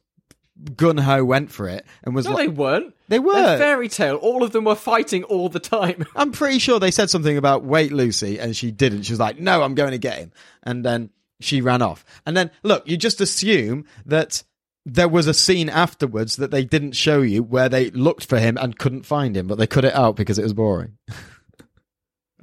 gun 0.76 0.98
ho 0.98 1.24
went 1.24 1.50
for 1.50 1.68
it 1.68 1.86
and 2.02 2.14
was 2.14 2.26
No, 2.26 2.32
like, 2.32 2.48
they 2.48 2.48
weren't. 2.48 2.94
They 3.08 3.18
were. 3.18 3.32
They're 3.34 3.58
fairy 3.58 3.88
tail. 3.88 4.16
All 4.16 4.42
of 4.42 4.52
them 4.52 4.64
were 4.64 4.74
fighting 4.74 5.24
all 5.24 5.48
the 5.48 5.60
time. 5.60 6.04
I'm 6.16 6.32
pretty 6.32 6.58
sure 6.58 6.78
they 6.78 6.90
said 6.90 7.10
something 7.10 7.36
about 7.36 7.64
wait, 7.64 7.92
Lucy, 7.92 8.38
and 8.38 8.56
she 8.56 8.70
didn't. 8.70 9.02
She 9.02 9.12
was 9.12 9.20
like, 9.20 9.38
no, 9.38 9.62
I'm 9.62 9.74
going 9.74 9.92
to 9.92 9.98
get 9.98 10.18
him. 10.18 10.32
And 10.62 10.84
then 10.84 11.10
she 11.40 11.60
ran 11.60 11.82
off. 11.82 12.04
And 12.26 12.36
then, 12.36 12.50
look, 12.62 12.86
you 12.86 12.96
just 12.96 13.20
assume 13.20 13.86
that 14.06 14.42
there 14.86 15.08
was 15.08 15.26
a 15.26 15.34
scene 15.34 15.68
afterwards 15.68 16.36
that 16.36 16.50
they 16.50 16.64
didn't 16.64 16.92
show 16.92 17.20
you 17.20 17.42
where 17.42 17.68
they 17.68 17.90
looked 17.90 18.24
for 18.26 18.38
him 18.38 18.56
and 18.56 18.78
couldn't 18.78 19.04
find 19.06 19.36
him, 19.36 19.46
but 19.46 19.58
they 19.58 19.66
cut 19.66 19.84
it 19.84 19.94
out 19.94 20.16
because 20.16 20.38
it 20.38 20.42
was 20.42 20.54
boring. 20.54 20.96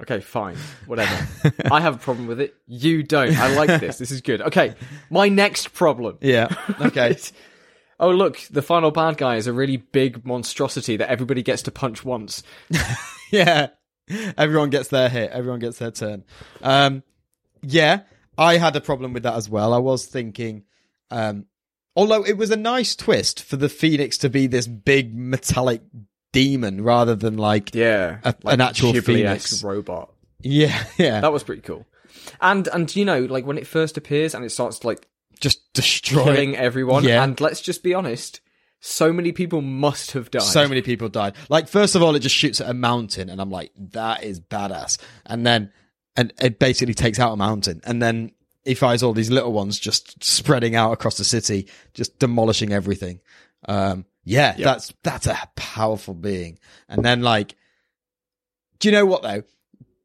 Okay, 0.00 0.20
fine. 0.20 0.56
Whatever. 0.86 1.26
I 1.70 1.80
have 1.80 1.96
a 1.96 1.98
problem 1.98 2.28
with 2.28 2.40
it. 2.40 2.54
You 2.68 3.02
don't. 3.02 3.36
I 3.36 3.52
like 3.56 3.80
this. 3.80 3.98
This 3.98 4.12
is 4.12 4.20
good. 4.20 4.40
Okay, 4.40 4.74
my 5.10 5.28
next 5.28 5.72
problem. 5.74 6.18
Yeah. 6.22 6.54
Okay. 6.80 7.16
Oh, 8.00 8.10
look, 8.12 8.38
the 8.48 8.62
final 8.62 8.92
bad 8.92 9.16
guy 9.16 9.38
is 9.38 9.48
a 9.48 9.52
really 9.52 9.76
big 9.78 10.24
monstrosity 10.24 10.96
that 10.98 11.10
everybody 11.10 11.42
gets 11.42 11.62
to 11.62 11.72
punch 11.72 12.04
once. 12.04 12.44
yeah. 13.32 13.70
Everyone 14.36 14.70
gets 14.70 14.86
their 14.90 15.08
hit. 15.08 15.32
Everyone 15.32 15.58
gets 15.58 15.78
their 15.78 15.90
turn. 15.90 16.22
Um, 16.62 17.02
yeah, 17.60 18.02
I 18.38 18.58
had 18.58 18.76
a 18.76 18.80
problem 18.80 19.14
with 19.14 19.24
that 19.24 19.34
as 19.34 19.50
well. 19.50 19.74
I 19.74 19.78
was 19.78 20.06
thinking, 20.06 20.62
um, 21.10 21.46
although 21.98 22.22
it 22.24 22.36
was 22.36 22.50
a 22.52 22.56
nice 22.56 22.94
twist 22.94 23.42
for 23.42 23.56
the 23.56 23.68
Phoenix 23.68 24.16
to 24.18 24.28
be 24.30 24.46
this 24.46 24.66
big 24.68 25.14
metallic 25.14 25.82
demon 26.32 26.82
rather 26.84 27.16
than 27.16 27.36
like, 27.36 27.74
Yeah. 27.74 28.18
A- 28.24 28.34
an 28.46 28.60
actual 28.60 28.92
Phoenix. 29.00 29.62
robot. 29.64 30.12
yeah, 30.40 30.84
yeah, 30.96 31.20
That 31.20 31.32
was 31.32 31.42
pretty 31.42 31.62
cool. 31.62 31.86
And, 32.40 32.68
and 32.68 32.94
you 32.94 33.04
know, 33.04 33.20
like 33.24 33.44
when 33.46 33.58
it 33.58 33.66
first 33.66 33.96
appears 33.96 34.34
and 34.34 34.44
it 34.44 34.50
starts 34.50 34.84
like 34.84 35.08
just 35.40 35.60
destroying. 35.72 36.56
everyone, 36.56 37.02
Yeah. 37.04 37.24
and 37.24 37.40
let's 37.40 37.60
just 37.60 37.82
be 37.82 37.94
honest, 37.94 38.40
so 38.80 39.12
many 39.12 39.32
people 39.32 39.60
must 39.60 40.12
have 40.12 40.30
died. 40.30 40.42
So 40.42 40.68
many 40.68 40.82
people 40.82 41.08
died. 41.08 41.34
Like, 41.48 41.66
first 41.66 41.96
of 41.96 42.02
all, 42.02 42.14
it 42.14 42.20
just 42.20 42.36
shoots 42.36 42.60
at 42.60 42.70
a 42.70 42.74
mountain, 42.74 43.28
and 43.28 43.40
I'm 43.40 43.50
like, 43.50 43.72
that 43.76 44.22
is 44.22 44.38
badass. 44.40 44.98
And 45.26 45.44
then, 45.44 45.72
and 46.16 46.32
it 46.40 46.60
basically 46.60 46.94
takes 46.94 47.18
out 47.18 47.32
a 47.32 47.36
mountain, 47.36 47.80
and 47.84 48.00
then 48.00 48.30
he 48.68 48.74
finds 48.74 49.02
all 49.02 49.12
these 49.12 49.30
little 49.30 49.52
ones 49.52 49.78
just 49.78 50.22
spreading 50.22 50.76
out 50.76 50.92
across 50.92 51.16
the 51.16 51.24
city, 51.24 51.68
just 51.94 52.18
demolishing 52.18 52.72
everything. 52.72 53.20
Um, 53.66 54.04
yeah, 54.24 54.54
that's 54.56 54.92
that's 55.02 55.26
a 55.26 55.36
powerful 55.56 56.14
being. 56.14 56.58
And 56.88 57.04
then 57.04 57.22
like, 57.22 57.56
do 58.78 58.88
you 58.88 58.92
know 58.92 59.06
what 59.06 59.22
though? 59.22 59.42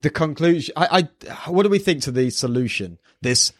The 0.02 0.10
conclusion. 0.10 0.74
I, 0.78 1.08
I 1.28 1.50
what 1.50 1.64
do 1.64 1.70
we 1.70 1.80
think 1.80 2.04
to 2.04 2.12
the 2.12 2.30
solution? 2.30 3.00
This 3.22 3.52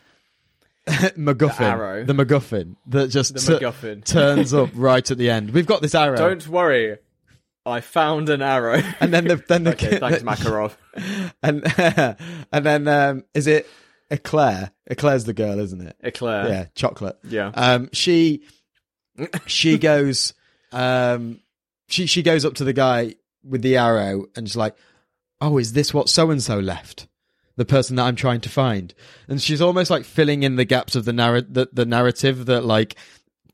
MacGuffin, 0.88 1.58
The 1.58 1.64
arrow. 1.66 2.04
the 2.04 2.14
MacGuffin 2.14 2.76
that 2.88 3.08
just 3.10 3.34
The 3.34 3.40
MacGuffin. 3.60 4.04
turns 4.06 4.54
up 4.54 4.70
right 4.74 5.10
at 5.10 5.18
the 5.18 5.30
end. 5.30 5.52
We've 5.52 5.68
got 5.68 5.82
this 5.82 5.96
arrow, 5.96 6.18
Don't 6.18 6.46
worry. 6.48 6.98
I 7.66 7.80
found 7.80 8.28
an 8.28 8.42
arrow. 8.42 8.82
and 9.00 9.14
then 9.14 9.26
the 9.26 9.38
then 9.38 9.64
the 9.64 9.72
okay, 9.72 9.98
thanks, 10.00 10.22
Makarov. 10.24 10.76
and 11.42 11.64
and 12.52 12.66
then 12.66 12.88
um, 12.90 13.24
is 13.34 13.48
it 13.48 13.68
Eclair? 14.12 14.72
Eclair's 14.90 15.24
the 15.26 15.34
girl, 15.34 15.60
isn't 15.60 15.82
it? 15.82 15.96
Eclair. 16.04 16.48
yeah, 16.48 16.66
chocolate. 16.76 17.18
Yeah. 17.24 17.52
Um, 17.54 17.90
she 17.94 18.44
she 19.46 19.78
goes 19.78 20.34
um 20.72 21.40
she 21.88 22.06
she 22.08 22.24
goes 22.24 22.46
up 22.46 22.56
to 22.56 22.64
the 22.64 22.74
guy 22.74 23.16
with 23.44 23.62
the 23.62 23.78
arrow 23.78 24.26
and 24.36 24.48
she's 24.48 24.58
like, 24.58 24.76
"Oh, 25.40 25.58
is 25.58 25.74
this 25.74 25.94
what 25.94 26.10
so 26.10 26.32
and 26.32 26.42
so 26.42 26.60
left?" 26.60 27.08
The 27.56 27.66
person 27.66 27.98
that 27.98 28.04
I'm 28.04 28.16
trying 28.16 28.42
to 28.42 28.50
find, 28.50 28.94
and 29.28 29.40
she's 29.40 29.62
almost 29.62 29.92
like 29.92 30.06
filling 30.06 30.42
in 30.42 30.56
the 30.56 30.66
gaps 30.66 30.96
of 30.96 31.06
the 31.06 31.14
narr- 31.14 31.42
the, 31.42 31.70
the 31.72 31.86
narrative 31.86 32.48
that 32.48 32.66
like 32.66 32.96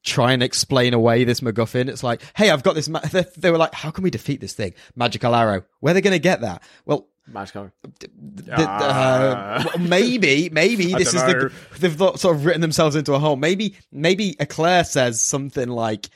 try 0.04 0.32
and 0.32 0.42
explain 0.42 0.94
away 0.94 1.26
this 1.26 1.42
MacGuffin. 1.42 1.90
It's 1.90 2.04
like, 2.04 2.22
hey, 2.36 2.50
I've 2.50 2.64
got 2.64 2.76
this. 2.76 2.88
Ma-. 2.88 3.02
They, 3.02 3.26
they 3.38 3.52
were 3.52 3.58
like, 3.58 3.74
how 3.74 3.92
can 3.92 4.04
we 4.04 4.10
defeat 4.10 4.40
this 4.40 4.54
thing? 4.54 4.74
Magical 4.96 5.36
arrow. 5.36 5.64
Where 5.82 5.92
are 5.92 5.94
they 5.94 6.02
going 6.02 6.14
to 6.14 6.20
get 6.20 6.40
that? 6.42 6.64
Well, 6.86 7.10
Magical. 7.32 7.72
th- 8.00 8.12
uh, 8.52 9.64
well, 9.66 9.78
maybe, 9.80 10.50
maybe 10.52 10.94
this 10.94 11.14
is 11.14 11.22
the 11.24 11.52
they've 11.80 11.98
got- 11.98 12.20
sort 12.20 12.36
of 12.36 12.46
written 12.46 12.62
themselves 12.62 12.96
into 12.96 13.14
a 13.14 13.20
hole. 13.20 13.36
Maybe, 13.36 13.76
maybe 13.92 14.36
Eclair 14.40 14.84
says 14.84 15.22
something 15.22 15.68
like, 15.70 16.10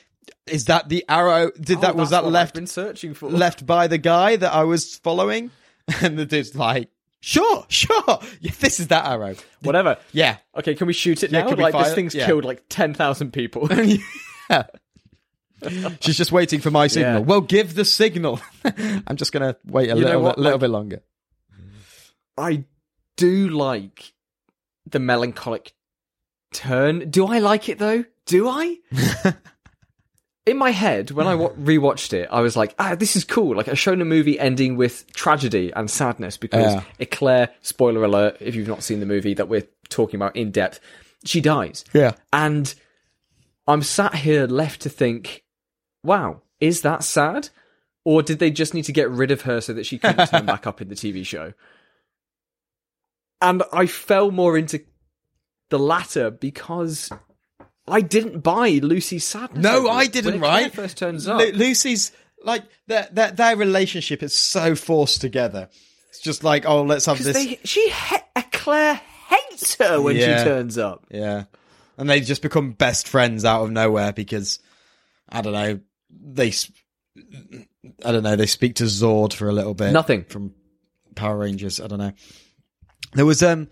"Is 0.46 0.66
that 0.66 0.88
the 0.88 1.04
arrow? 1.08 1.50
Did 1.60 1.80
that 1.82 1.96
was 1.96 2.12
Oh, 2.12 2.22
that 2.22 2.26
left 2.26 2.50
I've 2.50 2.54
been 2.54 2.66
searching 2.66 3.14
for. 3.14 3.30
left 3.30 3.66
by 3.66 3.86
the 3.86 3.98
guy 3.98 4.36
that 4.36 4.52
I 4.52 4.64
was 4.64 4.96
following?" 4.96 5.50
And 6.00 6.18
the 6.18 6.24
dude's 6.26 6.54
like, 6.54 6.88
"Sure, 7.20 7.64
sure, 7.68 8.02
yeah, 8.40 8.52
this 8.60 8.80
is 8.80 8.88
that 8.88 9.06
arrow." 9.06 9.34
Whatever. 9.62 9.98
Yeah, 10.12 10.38
Okay, 10.56 10.74
can 10.74 10.86
we 10.86 10.92
shoot 10.92 11.22
it 11.22 11.30
Yeah, 11.30 11.42
now? 11.42 11.50
like 11.56 11.72
fire 11.72 11.84
this 11.84 11.94
thing's 11.94 12.14
Yeah. 12.14 12.26
killed 12.26 12.44
like 12.44 12.62
ten 12.68 12.94
thousand 12.94 13.32
people. 13.32 13.68
yeah. 14.50 14.64
She's 16.00 16.16
just 16.16 16.32
waiting 16.32 16.60
for 16.60 16.70
my 16.70 16.86
signal. 16.86 17.12
Yeah. 17.14 17.18
Well, 17.26 17.40
give 17.40 17.74
the 17.74 17.84
signal. 17.84 18.40
I'm 18.64 19.16
just 19.16 19.32
gonna 19.32 19.56
wait 19.66 19.90
a 19.90 19.96
You 19.96 20.04
little, 20.04 20.22
bit, 20.22 20.38
little 20.38 20.52
like- 20.52 20.60
bit 20.60 20.70
longer. 20.70 21.02
I 22.36 22.64
do 23.16 23.48
like 23.48 24.12
the 24.90 24.98
melancholic 24.98 25.72
turn. 26.52 27.10
Do 27.10 27.26
I 27.26 27.38
like 27.38 27.68
it 27.68 27.78
though? 27.78 28.04
Do 28.26 28.48
I? 28.48 28.78
In 30.46 30.58
my 30.58 30.70
head, 30.72 31.10
when 31.10 31.26
I 31.26 31.36
wa- 31.36 31.52
rewatched 31.52 32.12
it, 32.12 32.28
I 32.30 32.42
was 32.42 32.54
like, 32.54 32.74
"Ah, 32.78 32.94
this 32.94 33.16
is 33.16 33.24
cool!" 33.24 33.56
Like 33.56 33.66
a 33.68 33.72
shonen 33.72 34.06
movie 34.08 34.38
ending 34.38 34.76
with 34.76 35.10
tragedy 35.14 35.72
and 35.74 35.90
sadness 35.90 36.36
because 36.36 36.74
Yeah. 36.74 36.82
Eclair, 37.00 37.48
spoiler 37.62 38.04
alert, 38.04 38.36
if 38.40 38.54
you've 38.54 38.68
not 38.68 38.82
seen 38.82 39.00
the 39.00 39.06
movie 39.06 39.32
that 39.34 39.48
we're 39.48 39.66
talking 39.88 40.16
about 40.16 40.36
in 40.36 40.50
depth, 40.50 40.80
she 41.24 41.40
dies. 41.40 41.82
Yeah, 41.94 42.12
And 42.30 42.74
I'm 43.66 43.80
sat 43.82 44.14
here 44.16 44.46
left 44.46 44.82
to 44.82 44.90
think, 44.90 45.43
wow, 46.04 46.42
is 46.60 46.82
that 46.82 47.02
sad? 47.02 47.48
Or 48.04 48.22
did 48.22 48.38
they 48.38 48.50
just 48.50 48.74
need 48.74 48.84
to 48.84 48.92
get 48.92 49.08
rid 49.10 49.30
of 49.30 49.42
her 49.42 49.60
so 49.62 49.72
that 49.72 49.86
she 49.86 49.98
couldn't 49.98 50.26
turn 50.30 50.44
back 50.46 50.66
up 50.66 50.80
in 50.82 50.88
the 50.88 50.94
TV 50.94 51.24
show? 51.26 51.54
And 53.40 53.62
I 53.72 53.86
fell 53.86 54.30
more 54.30 54.56
into 54.56 54.82
the 55.70 55.78
latter 55.78 56.30
because 56.30 57.10
I 57.88 58.00
didn't 58.00 58.40
buy 58.40 58.80
Lucy's 58.82 59.24
sadness. 59.24 59.62
No, 59.62 59.88
I 59.88 60.06
didn't. 60.06 60.40
Right? 60.40 60.72
First 60.72 60.98
turns 60.98 61.26
up. 61.28 61.40
Lu- 61.40 61.52
Lucy's 61.52 62.12
like 62.44 62.62
their, 62.86 63.08
their 63.12 63.30
their 63.32 63.56
relationship 63.56 64.22
is 64.22 64.34
so 64.34 64.74
forced 64.74 65.20
together. 65.20 65.68
It's 66.10 66.20
just 66.20 66.44
like, 66.44 66.64
oh, 66.66 66.82
let's 66.84 67.06
have 67.06 67.22
this. 67.22 67.34
they, 67.34 67.58
she 67.64 67.88
ha- 67.90 68.22
Eclair 68.36 68.94
hates 69.28 69.74
her 69.76 70.00
when 70.00 70.16
Yeah. 70.16 70.38
she 70.38 70.44
turns 70.44 70.78
up. 70.78 71.04
Yeah, 71.10 71.44
and 71.98 72.08
they 72.08 72.20
just 72.20 72.42
become 72.42 72.72
best 72.72 73.08
friends 73.08 73.44
out 73.44 73.64
of 73.64 73.70
nowhere 73.72 74.12
because 74.12 74.58
I 75.28 75.40
don't 75.42 75.52
know. 75.54 75.80
They, 76.10 76.52
I 78.04 78.12
don't 78.12 78.22
know. 78.22 78.36
They 78.36 78.46
speak 78.46 78.76
to 78.76 78.84
Zord 78.84 79.32
for 79.32 79.48
a 79.48 79.52
little 79.52 79.74
bit. 79.74 79.92
Nothing. 79.92 80.24
from 80.24 80.54
Power 81.14 81.38
Rangers. 81.38 81.80
I 81.80 81.86
don't 81.86 81.98
know. 81.98 82.12
There 83.14 83.26
was 83.26 83.42
um, 83.42 83.68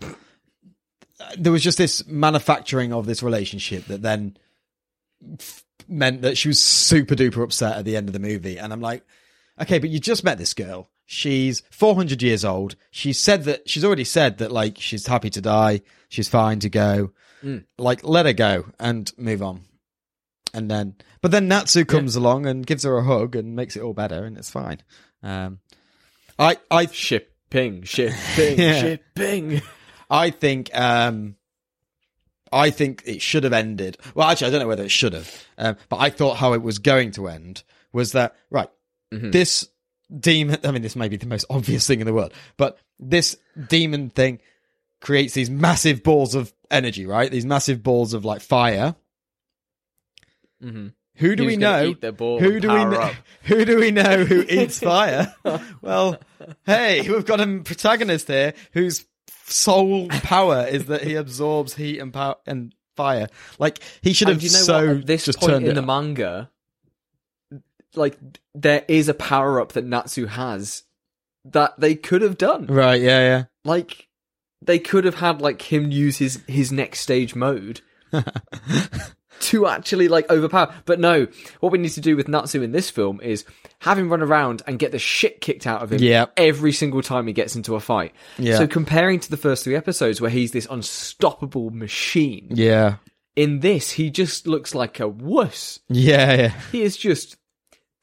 there 1.37 1.51
was 1.51 1.63
just 1.63 1.77
this 1.77 2.05
manufacturing 2.07 2.93
of 2.93 3.05
this 3.05 3.21
relationship 3.23 3.85
that 3.85 4.01
then 4.01 4.37
f- 5.39 5.63
meant 5.87 6.21
that 6.21 6.37
she 6.37 6.47
was 6.47 6.61
super 6.61 7.15
duper 7.15 7.43
upset 7.43 7.77
at 7.77 7.85
the 7.85 7.97
end 7.97 8.07
of 8.09 8.13
the 8.13 8.19
movie, 8.19 8.57
and 8.57 8.71
I'm 8.71 8.81
like, 8.81 9.03
okay, 9.61 9.79
but 9.79 9.89
you 9.89 9.99
just 9.99 10.23
met 10.23 10.37
this 10.37 10.53
girl. 10.53 10.89
She's 11.05 11.61
400 11.71 12.21
years 12.23 12.45
old. 12.45 12.75
She 12.89 13.11
said 13.11 13.43
that 13.43 13.69
she's 13.69 13.83
already 13.83 14.05
said 14.05 14.37
that 14.37 14.51
like 14.53 14.77
she's 14.79 15.05
happy 15.05 15.29
to 15.31 15.41
die. 15.41 15.81
She's 16.07 16.29
fine 16.29 16.59
to 16.59 16.69
go. 16.69 17.11
Like 17.77 18.05
let 18.05 18.25
her 18.25 18.31
go 18.33 18.67
and 18.79 19.11
move 19.17 19.43
on. 19.43 19.63
And 20.53 20.69
then, 20.69 20.95
but 21.21 21.31
then 21.31 21.47
Natsu 21.47 21.83
comes 21.83 22.15
along 22.15 22.45
and 22.45 22.65
gives 22.65 22.83
her 22.83 22.95
a 22.97 23.03
hug 23.03 23.35
and 23.35 23.55
makes 23.55 23.75
it 23.75 23.81
all 23.81 23.93
better, 23.93 24.23
and 24.25 24.37
it's 24.37 24.49
fine. 24.51 24.81
Um, 25.23 25.59
I 26.37 26.57
I 26.69 26.85
Shipping, 26.87 27.83
shipping, 27.83 28.13
Yeah. 28.59 28.81
shipping. 28.81 29.61
I 30.09 30.29
think 30.29 30.69
um 30.77 31.35
I 32.51 32.69
think 32.69 33.01
it 33.05 33.21
should 33.21 33.45
have 33.45 33.53
ended. 33.53 33.97
Well, 34.13 34.27
actually, 34.29 34.47
I 34.47 34.49
don't 34.51 34.59
know 34.61 34.67
whether 34.67 34.83
it 34.83 34.91
should 34.91 35.13
have, 35.13 35.43
um, 35.57 35.75
but 35.89 35.97
I 35.97 36.09
thought 36.11 36.37
how 36.37 36.53
it 36.53 36.61
was 36.61 36.77
going 36.77 37.11
to 37.13 37.27
end 37.27 37.63
was 37.91 38.11
that 38.11 38.35
right. 38.51 38.69
This 39.11 39.67
demon. 40.15 40.57
I 40.63 40.71
mean, 40.71 40.81
this 40.83 40.95
may 40.95 41.07
be 41.07 41.17
the 41.17 41.25
most 41.27 41.45
obvious 41.49 41.87
thing 41.87 41.99
in 41.99 42.05
the 42.07 42.13
world, 42.13 42.33
but 42.57 42.77
this 42.99 43.37
demon 43.69 44.09
thing 44.11 44.39
creates 45.01 45.33
these 45.33 45.49
massive 45.49 46.01
balls 46.03 46.33
of 46.35 46.53
energy, 46.71 47.05
right? 47.05 47.31
These 47.31 47.45
massive 47.45 47.81
balls 47.83 48.13
of 48.13 48.23
like 48.25 48.41
fire. 48.41 48.95
Mm-hmm. 50.63 50.87
Who 51.17 51.35
do 51.35 51.43
Who's 51.43 51.51
we 51.51 51.57
know? 51.57 51.83
eat 51.85 52.01
their 52.01 52.11
ball 52.11 52.39
who 52.39 52.59
do 52.59 52.69
we 52.69 52.85
know? 52.85 53.11
Who 53.43 53.65
do 53.65 53.79
we 53.79 53.91
know 53.91 54.23
who 54.25 54.41
eats 54.49 54.79
fire? 54.79 55.35
well, 55.81 56.17
hey, 56.65 57.07
we've 57.07 57.25
got 57.25 57.39
a 57.39 57.59
protagonist 57.59 58.27
here 58.27 58.53
whose 58.71 59.05
sole 59.45 60.07
power 60.09 60.65
is 60.65 60.85
that 60.85 61.03
he 61.03 61.13
absorbs 61.15 61.75
heat 61.75 61.99
and 61.99 62.11
power 62.13 62.37
and 62.47 62.73
fire. 62.95 63.27
Like 63.59 63.79
he 64.01 64.13
should 64.13 64.27
have 64.29 64.37
And 64.37 64.43
you 64.43 64.49
know 64.51 64.57
so 64.57 64.87
what? 64.87 64.97
At 64.97 65.05
this 65.05 65.25
just 65.25 65.39
point 65.39 65.51
turned 65.51 65.67
in 65.67 65.75
the 65.75 65.81
up. 65.81 65.87
manga, 65.87 66.49
like 67.95 68.17
there 68.55 68.83
is 68.87 69.07
a 69.09 69.13
power 69.13 69.61
up 69.61 69.73
that 69.73 69.85
Natsu 69.85 70.25
has 70.25 70.83
that 71.45 71.79
they 71.79 71.93
could 71.95 72.21
have 72.23 72.37
done. 72.37 72.65
Right? 72.67 73.01
Yeah, 73.01 73.19
yeah. 73.19 73.43
Like 73.65 74.07
they 74.61 74.79
could 74.79 75.03
have 75.05 75.15
had 75.15 75.41
like 75.41 75.61
him 75.71 75.91
use 75.91 76.17
his 76.17 76.41
his 76.47 76.71
next 76.71 77.01
stage 77.01 77.35
mode. 77.35 77.81
to 79.43 79.67
actually 79.67 80.07
like 80.07 80.29
overpower. 80.29 80.73
But 80.85 80.99
no, 80.99 81.27
what 81.59 81.71
we 81.71 81.77
need 81.77 81.89
to 81.91 82.01
do 82.01 82.15
with 82.15 82.27
Natsu 82.27 82.61
in 82.61 82.71
this 82.71 82.89
film 82.89 83.21
is 83.21 83.45
have 83.79 83.97
him 83.97 84.09
run 84.09 84.21
around 84.21 84.61
and 84.67 84.77
get 84.79 84.91
the 84.91 84.99
shit 84.99 85.41
kicked 85.41 85.65
out 85.67 85.81
of 85.81 85.91
him 85.91 86.01
Yep. 86.01 86.33
every 86.37 86.71
single 86.71 87.01
time 87.01 87.27
he 87.27 87.33
gets 87.33 87.55
into 87.55 87.75
a 87.75 87.79
fight. 87.79 88.13
Yeah. 88.37 88.57
So 88.57 88.67
comparing 88.67 89.19
to 89.19 89.29
the 89.29 89.37
first 89.37 89.63
three 89.63 89.75
episodes 89.75 90.19
where 90.21 90.29
he's 90.31 90.51
this 90.51 90.67
unstoppable 90.69 91.69
machine, 91.71 92.47
yeah, 92.51 92.95
in 93.35 93.59
this 93.61 93.91
he 93.91 94.09
just 94.09 94.47
looks 94.47 94.73
like 94.75 94.99
a 94.99 95.07
wuss. 95.07 95.79
yeah, 95.89 96.33
yeah. 96.33 96.53
He 96.71 96.81
is 96.81 96.95
just 96.97 97.37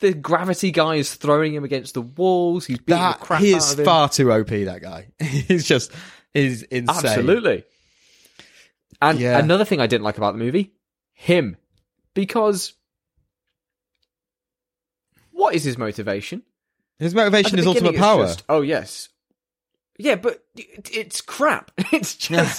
the 0.00 0.14
gravity 0.14 0.70
guy 0.70 0.94
is 0.96 1.14
throwing 1.14 1.54
him 1.54 1.62
against 1.64 1.94
the 1.94 2.00
walls. 2.02 2.64
He's 2.66 2.78
beating 2.78 2.96
That 3.00 3.18
the 3.20 3.24
crap 3.26 3.40
he 3.42 3.52
out 3.54 3.58
is 3.58 3.72
of 3.72 3.78
him. 3.80 3.84
far 3.84 4.08
too 4.08 4.32
OP. 4.32 4.48
That 4.48 4.80
guy. 4.80 5.08
He's 5.20 5.66
just 5.66 5.92
is 6.34 6.62
insane. 6.62 6.88
Absolutely. 7.04 7.64
And 9.02 9.18
Yeah. 9.18 9.38
another 9.38 9.64
thing 9.64 9.80
I 9.80 9.86
didn't 9.86 10.04
like 10.04 10.16
about 10.18 10.32
the 10.32 10.38
movie, 10.38 10.72
him, 11.20 11.58
because 12.14 12.72
what 15.32 15.54
is 15.54 15.64
his 15.64 15.76
motivation? 15.76 16.42
His 16.98 17.14
motivation 17.14 17.58
is 17.58 17.66
ultimate 17.66 17.96
power. 17.96 18.24
just, 18.24 18.42
oh 18.48 18.62
yes, 18.62 19.10
yeah, 19.98 20.14
but 20.14 20.42
it's 20.56 21.20
crap. 21.20 21.72
It's 21.92 22.16
just 22.28 22.58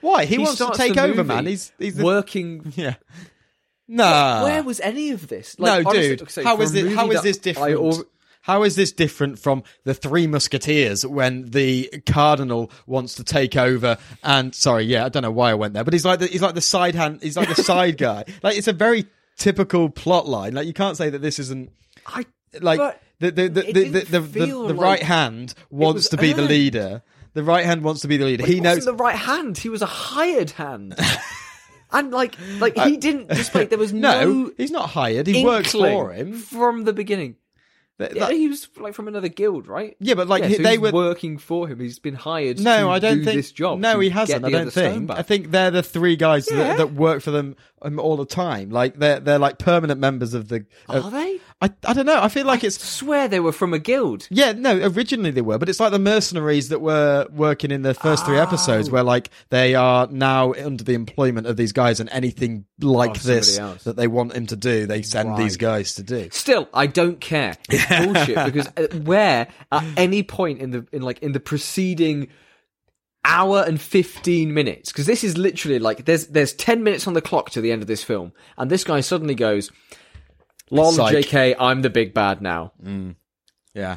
Why? 0.00 0.24
He, 0.24 0.38
wants 0.38 0.58
to 0.58 0.70
take 0.76 0.96
over, 0.96 1.24
man. 1.24 1.46
He's 1.46 1.72
he's 1.80 1.96
the, 1.96 2.04
working. 2.04 2.72
yeah. 2.76 2.94
Nah. 3.88 4.44
Where 4.44 4.62
was 4.62 4.78
any 4.78 5.10
of 5.10 5.26
this? 5.26 5.58
no, 5.58 5.82
honestly, 5.84 6.16
dude. 6.16 6.22
okay, 6.22 6.44
how 6.44 6.56
for 6.56 6.62
it? 6.62 6.94
How 6.94 7.10
is 7.10 7.22
this 7.22 7.38
different? 7.38 7.74
al- 7.74 8.04
how 8.46 8.62
is 8.62 8.76
this 8.76 8.92
different 8.92 9.40
from 9.40 9.64
the 9.82 9.92
Three 9.92 10.28
Musketeers 10.28 11.04
when 11.04 11.50
the 11.50 11.90
Cardinal 12.06 12.70
wants 12.86 13.16
to 13.16 13.24
take 13.24 13.56
over? 13.56 13.98
And 14.22 14.54
sorry, 14.54 14.84
yeah, 14.84 15.04
I 15.04 15.08
don't 15.08 15.24
know 15.24 15.32
why 15.32 15.50
I 15.50 15.54
went 15.54 15.74
there, 15.74 15.82
but 15.82 15.92
he's 15.92 16.04
like 16.04 16.20
the, 16.20 16.28
he's 16.28 16.42
like 16.42 16.54
the 16.54 16.60
side 16.60 16.94
hand. 16.94 17.24
He's 17.24 17.36
like 17.36 17.48
the 17.48 17.60
side 17.60 17.98
guy. 17.98 18.24
Like 18.44 18.56
it's 18.56 18.68
a 18.68 18.72
very 18.72 19.06
typical 19.36 19.90
plot 19.90 20.28
line. 20.28 20.54
Like 20.54 20.68
you 20.68 20.72
can't 20.72 20.96
say 20.96 21.10
that 21.10 21.20
this 21.20 21.40
isn't 21.40 21.72
I 22.06 22.24
like 22.60 22.78
But 22.78 23.02
the 23.18 23.32
the 23.32 23.48
the 23.48 23.62
the, 23.62 23.84
the, 23.84 24.00
the, 24.20 24.20
the, 24.20 24.54
like 24.54 24.76
right 24.76 25.02
hand 25.02 25.52
wants 25.68 26.10
to 26.10 26.16
be 26.16 26.32
the 26.32 26.42
leader. 26.42 27.02
The 27.32 27.42
right 27.42 27.66
hand 27.66 27.82
wants 27.82 28.02
to 28.02 28.08
be 28.08 28.16
the 28.16 28.26
leader. 28.26 28.46
he 28.46 28.54
He 28.54 28.60
knows. 28.60 28.76
wasn't 28.76 28.96
the 28.96 29.02
right 29.02 29.16
hand. 29.16 29.58
He 29.58 29.70
was 29.70 29.82
a 29.82 29.86
hired 29.86 30.52
hand. 30.52 30.94
and 31.90 32.12
like, 32.12 32.36
like 32.60 32.78
he 32.78 32.96
didn't. 32.96 33.28
Just 33.30 33.56
like 33.56 33.70
there 33.70 33.78
was 33.78 33.92
no, 33.92 34.44
no, 34.44 34.52
he's 34.56 34.70
not 34.70 34.90
hired. 34.90 35.26
He 35.26 35.44
works 35.44 35.72
for 35.72 36.12
him. 36.12 36.34
from 36.34 36.84
the 36.84 36.92
beginning. 36.92 37.34
Th- 37.98 38.12
Yeah, 38.14 38.30
he 38.30 38.48
was 38.48 38.68
like 38.78 38.92
from 38.94 39.08
another 39.08 39.28
guild, 39.28 39.66
right? 39.68 39.96
Yeah, 40.00 40.14
but 40.14 40.28
like 40.28 40.42
Yeah, 40.42 40.48
he- 40.48 40.54
so 40.56 40.62
they 40.62 40.70
he's 40.72 40.80
were 40.80 40.92
working 40.92 41.38
for 41.38 41.66
him. 41.66 41.80
He's 41.80 41.98
been 41.98 42.14
hired. 42.14 42.60
No, 42.60 42.84
to 42.86 42.88
I 42.90 42.98
don't 42.98 43.18
do 43.18 43.24
think 43.24 43.36
this 43.36 43.52
job. 43.52 43.78
No, 43.78 43.98
he 44.00 44.10
hasn't. 44.10 44.44
I 44.44 44.50
don't 44.50 44.70
think. 44.70 45.10
I 45.10 45.22
think 45.22 45.50
they're 45.50 45.70
the 45.70 45.82
three 45.82 46.16
guys 46.16 46.46
Yeah. 46.50 46.56
that, 46.58 46.76
that 46.78 46.92
work 46.92 47.22
for 47.22 47.30
them 47.30 47.56
all 47.98 48.16
the 48.16 48.26
time. 48.26 48.70
Like 48.70 48.94
they're 48.96 49.20
they're 49.20 49.38
like 49.38 49.58
permanent 49.58 50.00
members 50.00 50.34
of 50.34 50.48
the. 50.48 50.66
Are 50.88 51.10
they? 51.10 51.40
I 51.62 51.70
I 51.86 51.92
don't 51.94 52.04
know. 52.06 52.20
I 52.20 52.28
feel 52.28 52.44
like 52.46 52.64
it's 52.64 52.82
Swear 52.84 53.28
they 53.28 53.40
were 53.40 53.52
from 53.52 53.72
a 53.72 53.78
guild. 53.78 54.26
yeah. 54.30 54.52
No, 54.52 54.76
originally 54.76 55.30
they 55.30 55.40
were, 55.40 55.56
but 55.58 55.68
it's 55.68 55.80
like 55.80 55.92
the 55.92 55.98
mercenaries 55.98 56.68
that 56.68 56.80
were 56.80 57.26
working 57.32 57.70
in 57.70 57.82
the 57.82 57.94
first 57.94 58.26
three 58.26 58.38
episodes, 58.38 58.88
Oh. 58.88 58.92
where 58.92 59.02
like 59.02 59.30
they 59.50 59.74
are 59.74 60.06
now 60.10 60.52
under 60.54 60.84
the 60.84 60.94
employment 60.94 61.46
of 61.46 61.56
these 61.56 61.72
guys, 61.72 62.00
and 62.00 62.10
anything 62.10 62.66
like 62.80 63.10
Oh, 63.10 63.14
this 63.14 63.58
else. 63.58 63.84
that 63.84 63.96
they 63.96 64.06
want 64.06 64.34
him 64.34 64.46
to 64.48 64.56
do, 64.56 64.86
they 64.86 65.00
send 65.02 65.36
these 65.38 65.56
guys 65.56 65.94
to 65.94 66.02
do. 66.02 66.28
Still, 66.30 66.68
I 66.74 66.86
don't 66.88 67.20
care. 67.20 67.56
It's 67.70 67.86
bullshit 68.04 68.44
because 68.52 68.66
uh, 68.76 68.88
where 68.98 69.48
at 69.72 69.84
any 69.96 70.22
point 70.22 70.60
in 70.60 70.70
the 70.72 70.86
in 70.92 71.02
like 71.02 71.20
in 71.20 71.32
the 71.32 71.40
preceding 71.40 72.28
hour 73.28 73.64
and 73.66 73.80
15 73.80 74.54
minutes 74.54 74.92
because 74.92 75.06
this 75.06 75.24
is 75.24 75.36
literally 75.36 75.78
like 75.80 76.04
there's 76.04 76.28
there's 76.28 76.52
10 76.54 76.82
minutes 76.84 77.06
on 77.06 77.14
the 77.14 77.20
clock 77.20 77.50
to 77.50 77.60
the 77.60 77.72
end 77.72 77.82
of 77.82 77.88
this 77.88 78.04
film 78.04 78.32
and 78.56 78.70
this 78.70 78.84
guy 78.84 79.00
suddenly 79.00 79.34
goes 79.34 79.70
lol 80.70 80.92
Psych. 80.92 81.26
jk 81.26 81.56
i'm 81.58 81.82
the 81.82 81.90
big 81.90 82.14
bad 82.14 82.40
now 82.40 82.72
mm. 82.82 83.14
Yeah, 83.74 83.96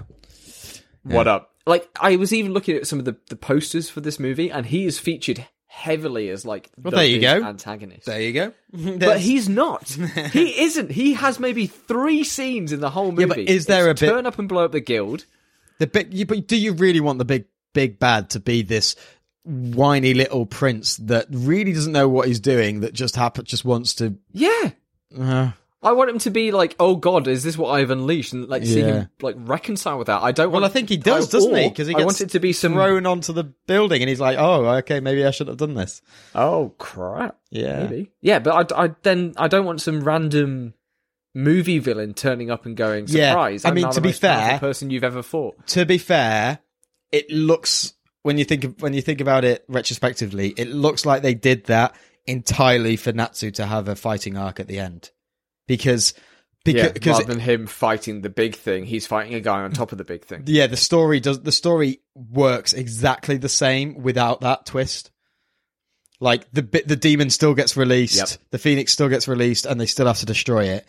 what 1.03 1.27
up 1.27 1.51
like 1.65 1.87
i 1.99 2.15
was 2.15 2.33
even 2.33 2.53
looking 2.53 2.75
at 2.75 2.87
some 2.87 2.99
of 2.99 3.05
the, 3.05 3.15
the 3.29 3.35
posters 3.35 3.89
for 3.89 4.01
this 4.01 4.19
movie 4.19 4.51
and 4.51 4.65
he 4.65 4.85
is 4.85 4.99
featured 4.99 5.45
heavily 5.67 6.29
as 6.29 6.43
like 6.45 6.69
Well, 6.81 6.91
the 6.91 6.97
there 6.97 7.05
you 7.05 7.21
go. 7.21 7.43
antagonist 7.43 8.05
there 8.07 8.19
you 8.21 8.33
go. 8.33 8.53
but 8.97 9.19
he's 9.21 9.47
not. 9.47 9.87
he 10.33 10.61
isn't. 10.63 10.91
He 10.91 11.13
has 11.13 11.39
maybe 11.39 11.67
three 11.67 12.23
scenes 12.25 12.71
in 12.73 12.79
the 12.81 12.89
whole 12.89 13.11
movie. 13.11 13.25
but 13.25 13.37
is 13.39 13.67
there 13.67 13.89
It's 13.89 14.01
a 14.01 14.05
bit- 14.05 14.11
turn 14.11 14.25
up 14.25 14.37
and 14.39 14.49
blow 14.49 14.65
up 14.65 14.71
the 14.73 14.81
guild? 14.81 15.25
The 15.77 15.87
big, 15.87 16.27
but 16.27 16.47
do 16.47 16.57
you 16.57 16.73
really 16.73 16.99
want 16.99 17.19
the 17.19 17.23
big, 17.25 17.45
big 17.73 17.97
bad 17.99 18.31
to 18.31 18.39
be 18.41 18.63
this 18.63 18.95
whiny 19.43 20.13
little 20.13 20.45
prince 20.45 20.97
that 20.97 21.27
really 21.29 21.73
doesn't 21.73 21.93
know 21.93 22.07
what 22.09 22.27
he's 22.27 22.39
doing? 22.39 22.81
That 22.81 22.93
just 22.93 23.15
happen, 23.15 23.45
just 23.45 23.65
wants 23.65 23.95
to. 23.95 24.15
Yeah. 24.31 24.71
Uh, 25.17 25.51
I 25.81 25.93
want 25.93 26.09
him 26.09 26.19
to 26.19 26.29
be 26.29 26.51
like, 26.51 26.75
oh 26.77 26.97
god, 26.97 27.27
is 27.29 27.41
this 27.43 27.57
what 27.57 27.69
I've 27.69 27.89
unleashed? 27.89 28.33
And 28.33 28.47
like 28.49 28.65
see 28.65 28.81
Yeah. 28.81 28.85
him 28.85 29.09
like 29.21 29.35
reconcile 29.37 29.97
with 29.97 30.07
that. 30.07 30.21
I 30.21 30.33
don't 30.33 30.51
well. 30.51 30.65
I 30.65 30.67
think 30.69 30.89
he 30.89 30.97
does, 30.97 31.29
doesn't 31.29 31.55
he? 31.55 31.69
Because 31.69 31.87
he 31.87 31.95
I 31.95 32.03
want 32.03 32.19
it 32.19 32.31
to 32.31 32.39
be 32.39 32.51
some. 32.51 32.73
thrown 32.73 33.05
onto 33.05 33.31
the 33.31 33.45
building, 33.45 34.01
and 34.01 34.09
he's 34.09 34.19
like, 34.19 34.37
"Oh, 34.37 34.65
okay, 34.79 34.99
maybe 34.99 35.25
I 35.25 35.31
should 35.31 35.47
have 35.47 35.55
done 35.57 35.75
this." 35.75 36.01
Oh 36.35 36.73
crap. 36.77 37.37
Yeah, 37.49 37.83
Maybe. 37.83 38.11
Yeah, 38.21 38.39
but 38.39 38.73
I, 38.73 38.83
I 38.85 38.95
then 39.03 39.33
I 39.37 39.47
don't 39.47 39.65
want 39.65 39.79
some 39.81 40.01
random 40.03 40.73
movie 41.33 41.79
villain 41.79 42.13
turning 42.13 42.51
up 42.51 42.65
and 42.65 42.75
going, 42.75 43.05
Yeah, 43.07 43.29
surprise. 43.31 43.63
I 43.63 43.69
I'm 43.69 43.75
mean, 43.75 43.87
to 43.89 43.95
the 43.95 44.01
be 44.01 44.11
fair- 44.11 44.59
person 44.59 44.89
you've 44.89 45.03
ever 45.05 45.23
fought. 45.23 45.65
To 45.67 45.85
be 45.85 45.97
fair, 45.97 46.59
it 47.11 47.29
looks 47.31 47.93
when 48.23 48.37
you 48.37 48.45
think 48.45 48.63
of, 48.63 48.81
when 48.81 48.93
you 48.93 49.01
think 49.01 49.21
about 49.21 49.45
it 49.45 49.63
retrospectively, 49.67 50.49
it 50.57 50.67
looks 50.69 51.05
like 51.05 51.21
they 51.21 51.33
did 51.33 51.65
that 51.65 51.95
entirely 52.27 52.95
for 52.95 53.11
Natsu 53.11 53.51
to 53.51 53.65
have 53.65 53.87
a 53.87 53.95
fighting 53.95 54.37
arc 54.37 54.59
at 54.59 54.67
the 54.67 54.79
end, 54.79 55.09
because 55.67 56.13
because 56.65 56.95
Yeah, 57.05 57.11
rather 57.13 57.23
than 57.23 57.39
him 57.39 57.67
fighting 57.67 58.21
the 58.21 58.29
big 58.29 58.53
thing, 58.55 58.83
he's 58.85 59.07
fighting 59.07 59.33
a 59.33 59.39
guy 59.39 59.61
on 59.61 59.71
top 59.71 59.91
of 59.93 59.97
the 59.97 60.03
big 60.03 60.25
thing. 60.25 60.43
yeah, 60.45 60.67
the 60.67 60.75
story 60.77 61.19
does 61.21 61.41
the 61.41 61.53
story 61.53 62.01
works 62.15 62.73
exactly 62.73 63.37
the 63.37 63.47
same 63.49 64.01
without 64.03 64.41
that 64.41 64.65
twist. 64.65 65.09
Like 66.19 66.51
the 66.51 66.61
bit, 66.63 66.85
the 66.87 66.97
demon 66.97 67.29
still 67.29 67.53
gets 67.55 67.77
released, 67.77 68.17
Yep. 68.17 68.29
the 68.51 68.57
phoenix 68.57 68.91
still 68.91 69.07
gets 69.07 69.27
released, 69.29 69.65
and 69.65 69.79
they 69.79 69.85
still 69.85 70.07
have 70.07 70.19
to 70.19 70.25
destroy 70.25 70.65
it. 70.65 70.85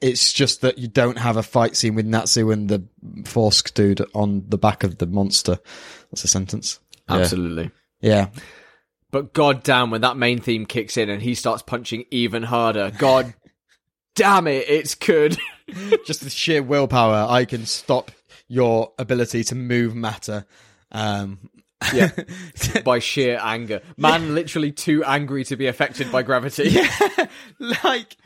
It's 0.00 0.32
just 0.32 0.62
that 0.62 0.78
you 0.78 0.88
don't 0.88 1.18
have 1.18 1.36
a 1.36 1.44
fight 1.44 1.76
scene 1.76 1.94
with 1.94 2.04
Natsu 2.06 2.50
and 2.50 2.68
the 2.68 2.84
Forsk 3.22 3.72
dude 3.74 4.04
on 4.12 4.42
the 4.48 4.58
back 4.58 4.82
of 4.82 4.98
the 4.98 5.06
monster. 5.06 5.60
That's 6.12 6.24
a 6.24 6.28
sentence. 6.28 6.78
Absolutely. 7.08 7.70
Yeah. 8.00 8.28
But 9.10 9.32
god 9.32 9.62
damn, 9.62 9.90
when 9.90 10.02
that 10.02 10.16
main 10.16 10.40
theme 10.40 10.66
kicks 10.66 10.96
in 10.96 11.08
and 11.10 11.20
he 11.22 11.34
starts 11.34 11.62
punching 11.62 12.04
even 12.10 12.42
harder, 12.44 12.92
god 12.96 13.34
damn 14.14 14.46
it, 14.46 14.64
it's 14.68 14.94
good. 14.94 15.38
Just 16.06 16.22
the 16.22 16.30
sheer 16.30 16.62
willpower, 16.62 17.26
I 17.28 17.44
can 17.44 17.66
stop 17.66 18.10
your 18.48 18.92
ability 18.98 19.44
to 19.44 19.54
move 19.54 19.94
matter. 19.94 20.44
Um, 20.90 21.50
Yeah. 21.92 22.10
by 22.84 22.98
sheer 23.00 23.38
anger. 23.42 23.80
Man 23.96 24.34
literally 24.34 24.70
too 24.72 25.02
angry 25.04 25.44
to 25.44 25.56
be 25.56 25.66
affected 25.66 26.12
by 26.12 26.22
gravity. 26.22 26.68
Yeah, 26.68 27.26
like 27.82 28.16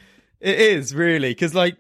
it 0.41 0.59
is 0.59 0.95
really 0.95 1.31
because 1.31 1.55
like 1.55 1.77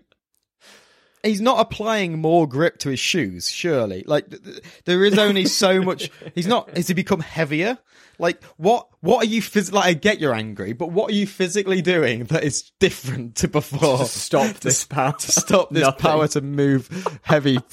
he's 1.27 1.41
not 1.41 1.61
applying 1.61 2.18
more 2.18 2.49
grip 2.49 2.79
to 2.79 2.89
his 2.91 3.01
shoes. 3.01 3.51
Surely, 3.51 4.05
like 4.07 4.31
th- 4.31 4.43
th- 4.43 4.59
there 4.85 5.05
is 5.05 5.18
only 5.18 5.47
so 5.47 5.83
much. 5.91 6.11
He's 6.35 6.47
not. 6.47 6.74
Has 6.77 6.89
he 6.89 6.95
become 6.95 7.20
heavier? 7.20 7.79
Like 8.18 8.43
what? 8.57 8.89
What 9.01 9.22
are 9.24 9.27
you 9.29 9.43
phys- 9.43 9.70
like? 9.72 9.85
I 9.85 9.93
get 9.93 10.20
you're 10.20 10.33
angry, 10.35 10.72
but 10.72 10.91
what 10.91 11.11
are 11.11 11.14
you 11.14 11.27
physically 11.27 11.83
doing 11.83 12.24
that 12.24 12.45
is 12.45 12.70
different 12.81 13.37
to 13.37 13.49
before? 13.49 13.99
To 13.99 14.05
stop 14.07 14.57
this 14.61 14.85
power. 14.87 15.12
to 15.12 15.33
stop 15.33 15.68
this 15.70 15.83
Nothing. 15.83 16.01
power 16.01 16.29
to 16.29 16.41
move 16.41 16.89
heavy. 17.22 17.59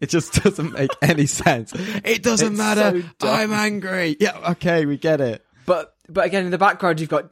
It 0.00 0.08
just 0.08 0.32
doesn't 0.42 0.72
make 0.72 0.90
any 1.02 1.26
sense. 1.26 1.72
It 2.04 2.22
doesn't 2.22 2.52
It's 2.52 2.58
matter. 2.58 3.02
so. 3.20 3.28
I'm 3.28 3.52
angry. 3.52 4.16
Yeah, 4.20 4.50
okay, 4.52 4.86
we 4.86 4.96
get 4.96 5.20
it. 5.20 5.44
But 5.66 5.94
but 6.08 6.24
again 6.24 6.44
in 6.44 6.50
the 6.50 6.58
background 6.58 7.00
you've 7.00 7.08
got 7.08 7.30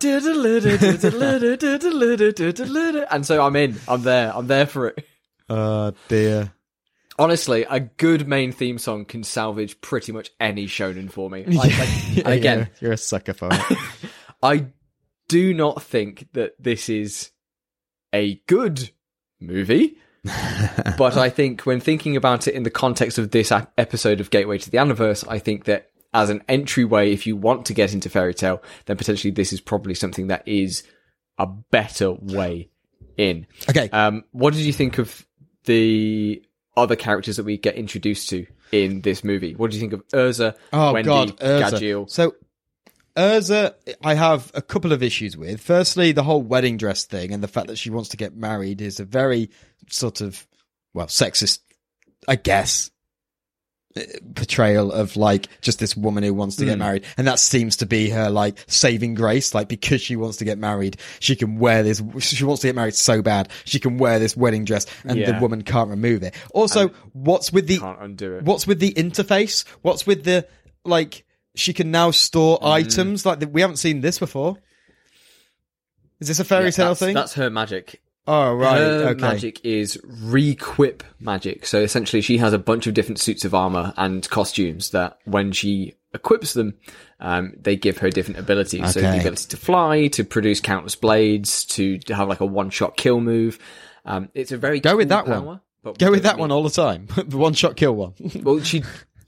and 3.10 3.24
so 3.26 3.44
I'm 3.44 3.56
in. 3.56 3.76
I'm 3.88 4.02
there. 4.02 4.32
I'm 4.34 4.46
there 4.46 4.66
for 4.66 4.88
it. 4.88 5.06
Oh 5.48 5.92
dear. 6.08 6.52
Honestly, 7.18 7.64
a 7.70 7.80
good 7.80 8.28
main 8.28 8.52
theme 8.52 8.76
song 8.78 9.04
can 9.06 9.22
salvage 9.24 9.80
pretty 9.80 10.12
much 10.12 10.30
any 10.38 10.66
shonen 10.66 11.10
for 11.10 11.30
me. 11.30 11.44
Like, 11.46 11.72
like- 11.78 12.26
again, 12.26 12.58
you're, 12.58 12.68
you're 12.80 12.92
a 12.92 12.96
sucker 12.98 13.32
for 13.32 13.48
it. 13.50 13.78
I 14.42 14.66
do 15.28 15.54
not 15.54 15.82
think 15.82 16.28
that 16.34 16.62
this 16.62 16.88
is 16.88 17.30
a 18.12 18.34
good 18.46 18.90
movie. 19.40 19.96
but 20.98 21.16
I 21.16 21.30
think 21.30 21.62
when 21.62 21.78
thinking 21.80 22.16
about 22.16 22.48
it 22.48 22.54
in 22.54 22.64
the 22.64 22.70
context 22.70 23.16
of 23.16 23.30
this 23.30 23.52
episode 23.78 24.20
of 24.20 24.30
Gateway 24.30 24.58
to 24.58 24.70
the 24.70 24.78
Aniverse, 24.78 25.24
I 25.28 25.38
think 25.38 25.64
that 25.66 25.90
as 26.16 26.30
an 26.30 26.42
entryway, 26.48 27.12
if 27.12 27.26
you 27.26 27.36
want 27.36 27.66
to 27.66 27.74
get 27.74 27.92
into 27.92 28.08
fairy 28.08 28.34
tail, 28.34 28.62
then 28.86 28.96
potentially 28.96 29.30
this 29.30 29.52
is 29.52 29.60
probably 29.60 29.94
something 29.94 30.28
that 30.28 30.48
is 30.48 30.82
a 31.38 31.46
better 31.46 32.12
way 32.12 32.70
in. 33.16 33.46
okay. 33.68 33.90
Um, 33.90 34.24
what 34.32 34.54
did 34.54 34.62
you 34.62 34.72
think 34.72 34.98
of 34.98 35.26
the 35.64 36.42
other 36.76 36.96
characters 36.96 37.36
that 37.36 37.44
we 37.44 37.58
get 37.58 37.74
introduced 37.74 38.30
to 38.30 38.46
in 38.72 39.02
this 39.02 39.22
movie? 39.22 39.54
What 39.54 39.70
do 39.70 39.76
you 39.76 39.80
think 39.80 39.92
of 39.92 40.08
Erza, 40.08 40.56
oh 40.72 40.94
Wendy, 40.94 41.06
God, 41.06 41.36
Erza. 41.38 41.72
Gajeel? 41.72 42.10
So 42.10 42.34
Erza, 43.14 43.74
I 44.02 44.14
have 44.14 44.50
a 44.54 44.62
couple 44.62 44.92
of 44.92 45.02
issues 45.02 45.36
with. 45.36 45.60
Firstly, 45.60 46.12
the 46.12 46.22
whole 46.22 46.42
wedding 46.42 46.78
dress 46.78 47.04
thing 47.04 47.32
and 47.32 47.42
the 47.42 47.48
fact 47.48 47.66
that 47.68 47.76
she 47.76 47.90
wants 47.90 48.10
to 48.10 48.16
get 48.16 48.34
married 48.34 48.80
is 48.80 49.00
a 49.00 49.04
very 49.04 49.50
sort 49.90 50.22
of 50.22 50.46
well 50.94 51.06
sexist, 51.06 51.58
I 52.26 52.36
guess. 52.36 52.90
Portrayal 54.34 54.92
of 54.92 55.16
like 55.16 55.48
just 55.62 55.78
this 55.78 55.96
woman 55.96 56.22
who 56.22 56.34
wants 56.34 56.56
to 56.56 56.64
Hmm. 56.64 56.68
get 56.70 56.78
married, 56.78 57.04
and 57.16 57.26
that 57.26 57.38
seems 57.38 57.76
to 57.78 57.86
be 57.86 58.10
her 58.10 58.28
like 58.30 58.58
saving 58.66 59.14
grace. 59.14 59.54
Like 59.54 59.68
because 59.68 60.00
she 60.02 60.16
wants 60.16 60.36
to 60.38 60.44
get 60.44 60.58
married, 60.58 60.96
she 61.20 61.34
can 61.36 61.58
wear 61.58 61.82
this. 61.82 62.02
She 62.20 62.44
wants 62.44 62.60
to 62.62 62.68
get 62.68 62.74
married 62.76 62.94
so 62.94 63.22
bad, 63.22 63.48
she 63.64 63.78
can 63.78 63.98
wear 63.98 64.18
this 64.18 64.36
wedding 64.36 64.64
dress, 64.64 64.86
and 65.04 65.18
the 65.24 65.38
woman 65.40 65.62
can't 65.62 65.88
remove 65.90 66.22
it. 66.22 66.34
Also, 66.52 66.88
what's 67.12 67.52
with 67.52 67.66
the 67.66 67.78
Can't 67.78 68.00
undo 68.00 68.34
it. 68.36 68.44
What's 68.44 68.66
with 68.66 68.80
the 68.80 68.92
interface? 68.94 69.64
What's 69.82 70.06
with 70.06 70.24
the 70.24 70.46
like? 70.84 71.24
She 71.54 71.72
can 71.72 71.90
now 71.90 72.10
store 72.10 72.58
Mm. 72.60 72.70
items 72.70 73.24
like 73.24 73.42
we 73.50 73.62
haven't 73.62 73.78
seen 73.78 74.02
this 74.02 74.18
before. 74.18 74.58
Is 76.20 76.28
this 76.28 76.38
a 76.40 76.44
fairy 76.44 76.66
Yeah, 76.66 76.70
tale 76.70 76.86
that's, 76.88 77.00
thing? 77.00 77.14
That's 77.14 77.34
her 77.34 77.50
magic. 77.50 78.00
Oh 78.26 78.54
right, 78.54 78.78
Her 78.78 79.08
okay. 79.10 79.20
magic 79.20 79.64
is 79.64 79.98
requip 80.04 81.02
magic. 81.20 81.66
So 81.66 81.80
essentially, 81.80 82.20
she 82.22 82.38
has 82.38 82.52
a 82.52 82.58
bunch 82.58 82.86
of 82.86 82.94
different 82.94 83.20
suits 83.20 83.44
of 83.44 83.54
armor 83.54 83.92
and 83.96 84.28
costumes 84.28 84.90
that, 84.90 85.18
when 85.24 85.52
she 85.52 85.94
equips 86.14 86.54
them, 86.54 86.74
um, 87.20 87.52
they 87.60 87.76
give 87.76 87.98
her 87.98 88.10
different 88.10 88.40
abilities. 88.40 88.92
So 88.92 89.00
the 89.00 89.20
ability 89.20 89.46
to 89.48 89.56
fly, 89.56 90.08
to 90.08 90.24
produce 90.24 90.60
countless 90.60 90.96
blades, 90.96 91.64
to 91.66 91.98
have 92.08 92.28
like 92.28 92.40
a 92.40 92.46
one-shot 92.46 92.96
kill 92.96 93.20
move. 93.20 93.58
Um, 94.04 94.28
it's 94.34 94.52
a 94.52 94.56
very 94.56 94.80
Go 94.80 94.96
with 94.96 95.08
cool 95.10 95.24
that 95.24 95.44
one. 95.44 95.60
But 95.82 95.98
Go 95.98 96.10
with 96.10 96.24
that 96.24 96.38
one 96.38 96.50
all 96.50 96.62
the 96.62 96.70
time. 96.70 97.06
the 97.26 97.36
one 97.36 97.52
shot 97.54 97.76
kill 97.76 97.94
one. 97.94 98.14
Well, 98.42 98.60
she 98.60 98.82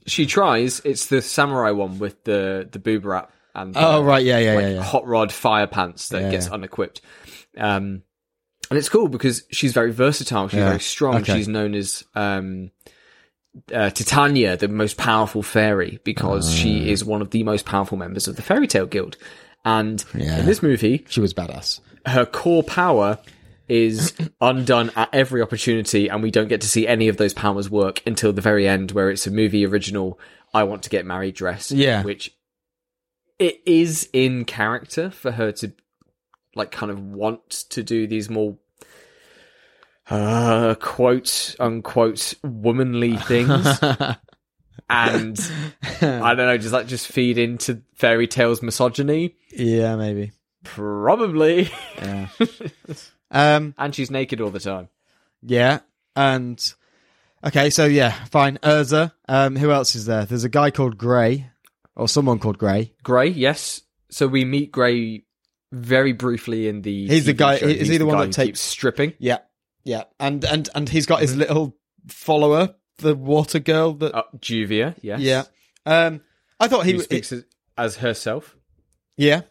she 0.07 0.25
tries. 0.25 0.81
It's 0.83 1.05
the 1.07 1.21
samurai 1.21 1.71
one 1.71 1.99
with 1.99 2.23
the 2.23 2.67
the 2.71 2.79
boob 2.79 3.05
wrap 3.05 3.31
and 3.55 3.75
oh 3.77 3.99
uh, 3.99 4.01
right, 4.01 4.23
yeah, 4.23 4.39
yeah, 4.39 4.53
like 4.53 4.61
yeah, 4.63 4.69
yeah. 4.75 4.83
hot 4.83 5.05
rod 5.07 5.31
fire 5.31 5.67
pants 5.67 6.09
that 6.09 6.23
Yeah, 6.23 6.31
gets 6.31 6.47
unequipped. 6.49 7.01
Um, 7.57 8.03
and 8.69 8.77
it's 8.77 8.89
cool 8.89 9.07
because 9.07 9.43
she's 9.51 9.73
very 9.73 9.91
versatile. 9.91 10.47
She's 10.47 10.57
Yeah, 10.59 10.67
very 10.69 10.79
strong. 10.79 11.15
okay. 11.17 11.35
She's 11.37 11.47
known 11.47 11.73
as 11.75 12.03
um, 12.15 12.71
uh, 13.73 13.89
Titania 13.89 14.57
the 14.57 14.67
most 14.67 14.97
powerful 14.97 15.41
fairy 15.43 15.99
because 16.03 16.47
Ah. 16.49 16.55
she 16.55 16.89
is 16.91 17.03
one 17.03 17.21
of 17.21 17.31
the 17.31 17.43
most 17.43 17.65
powerful 17.65 17.97
members 17.97 18.27
of 18.27 18.35
the 18.35 18.41
Fairy 18.41 18.67
Tail 18.67 18.85
Guild. 18.85 19.17
And 19.65 20.03
Yeah. 20.15 20.39
in 20.39 20.45
this 20.45 20.61
movie, 20.63 21.05
She 21.09 21.19
was 21.19 21.33
badass. 21.33 21.79
her 22.05 22.25
core 22.25 22.63
power 22.63 23.17
is 23.67 24.13
undone 24.41 24.91
at 24.95 25.09
every 25.13 25.41
opportunity, 25.41 26.07
and 26.07 26.23
we 26.23 26.31
don't 26.31 26.47
get 26.47 26.61
to 26.61 26.67
see 26.67 26.87
any 26.87 27.07
of 27.07 27.17
those 27.17 27.33
powers 27.33 27.69
work 27.69 28.01
until 28.05 28.31
the 28.33 28.41
very 28.41 28.67
end, 28.67 28.91
where 28.93 29.09
it's 29.11 29.27
a 29.27 29.31
movie 29.31 29.65
original. 29.65 30.19
I 30.53 30.63
want 30.63 30.81
to 30.83 30.89
get 30.89 31.05
married 31.05 31.35
dress. 31.35 31.71
Yeah. 31.71 32.01
which 32.03 32.31
it 33.37 33.61
is 33.65 34.09
in 34.11 34.43
character 34.45 35.09
for 35.11 35.31
her 35.31 35.51
to 35.53 35.71
like 36.59 36.71
kind 36.71 36.91
of 36.91 37.01
want 37.01 37.49
to 37.49 37.81
do 37.81 38.05
these 38.05 38.29
more 38.29 38.55
uh 40.09 40.75
quote 40.75 41.55
unquote 41.59 42.33
womanly 42.43 43.15
things 43.27 43.65
and 44.89 45.51
i 46.01 46.33
don't 46.35 46.47
know 46.47 46.57
does 46.57 46.71
that 46.71 46.87
just 46.87 47.07
feed 47.07 47.37
into 47.37 47.81
fairy 47.95 48.27
tail's 48.27 48.61
misogyny 48.61 49.35
yeah, 49.51 49.95
maybe. 49.95 50.31
probably 50.63 51.71
Yeah. 51.97 52.27
um. 53.31 53.73
and 53.77 53.95
she's 53.95 54.11
naked 54.11 54.41
all 54.41 54.51
the 54.51 54.59
time 54.59 54.89
Yeah. 55.41 55.79
And 56.15 56.59
okay, 57.45 57.69
so 57.69 57.85
yeah, 57.85 58.11
fine. 58.25 58.57
Erza. 58.61 59.13
Um. 59.29 59.55
Who 59.55 59.71
else 59.71 59.95
is 59.95 60.05
there? 60.05 60.25
There's 60.25 60.43
a 60.43 60.49
guy 60.49 60.69
called 60.69 60.97
Gray, 60.97 61.49
or 61.95 62.09
someone 62.09 62.39
called 62.39 62.57
Gray. 62.57 62.91
Gray, 63.03 63.29
yes. 63.29 63.81
So 64.09 64.27
we 64.27 64.43
meet 64.43 64.71
Gray 64.71 65.23
very 65.71 66.13
briefly 66.13 66.67
in 66.67 66.81
the. 66.81 67.07
He's 67.07 67.25
the 67.25 67.33
guy- 67.33 67.57
show. 67.57 67.67
is 67.67 67.81
he 67.87 67.93
He's 67.93 67.99
the 67.99 68.05
one 68.05 68.17
that 68.19 68.33
takes- 68.33 68.59
stripping? 68.59 69.13
Yeah. 69.19 69.39
Yeah. 69.83 70.03
And 70.19 70.43
and 70.45 70.69
and 70.75 70.89
he's 70.89 71.05
got 71.05 71.21
his 71.21 71.35
little 71.35 71.75
follower, 72.07 72.75
the 72.97 73.15
water 73.15 73.59
girl. 73.59 73.93
That 73.93 74.15
Uh, 74.15 74.23
Juvia, 74.37 74.95
yes. 75.01 75.19
yeah. 75.21 75.43
Um. 75.85 76.21
I 76.59 76.67
thought 76.67 76.85
he 76.85 76.93
Who 76.93 76.99
speaks 76.99 77.31
as, 77.31 77.45
as 77.77 77.95
herself. 77.97 78.55
Yeah, 79.15 79.41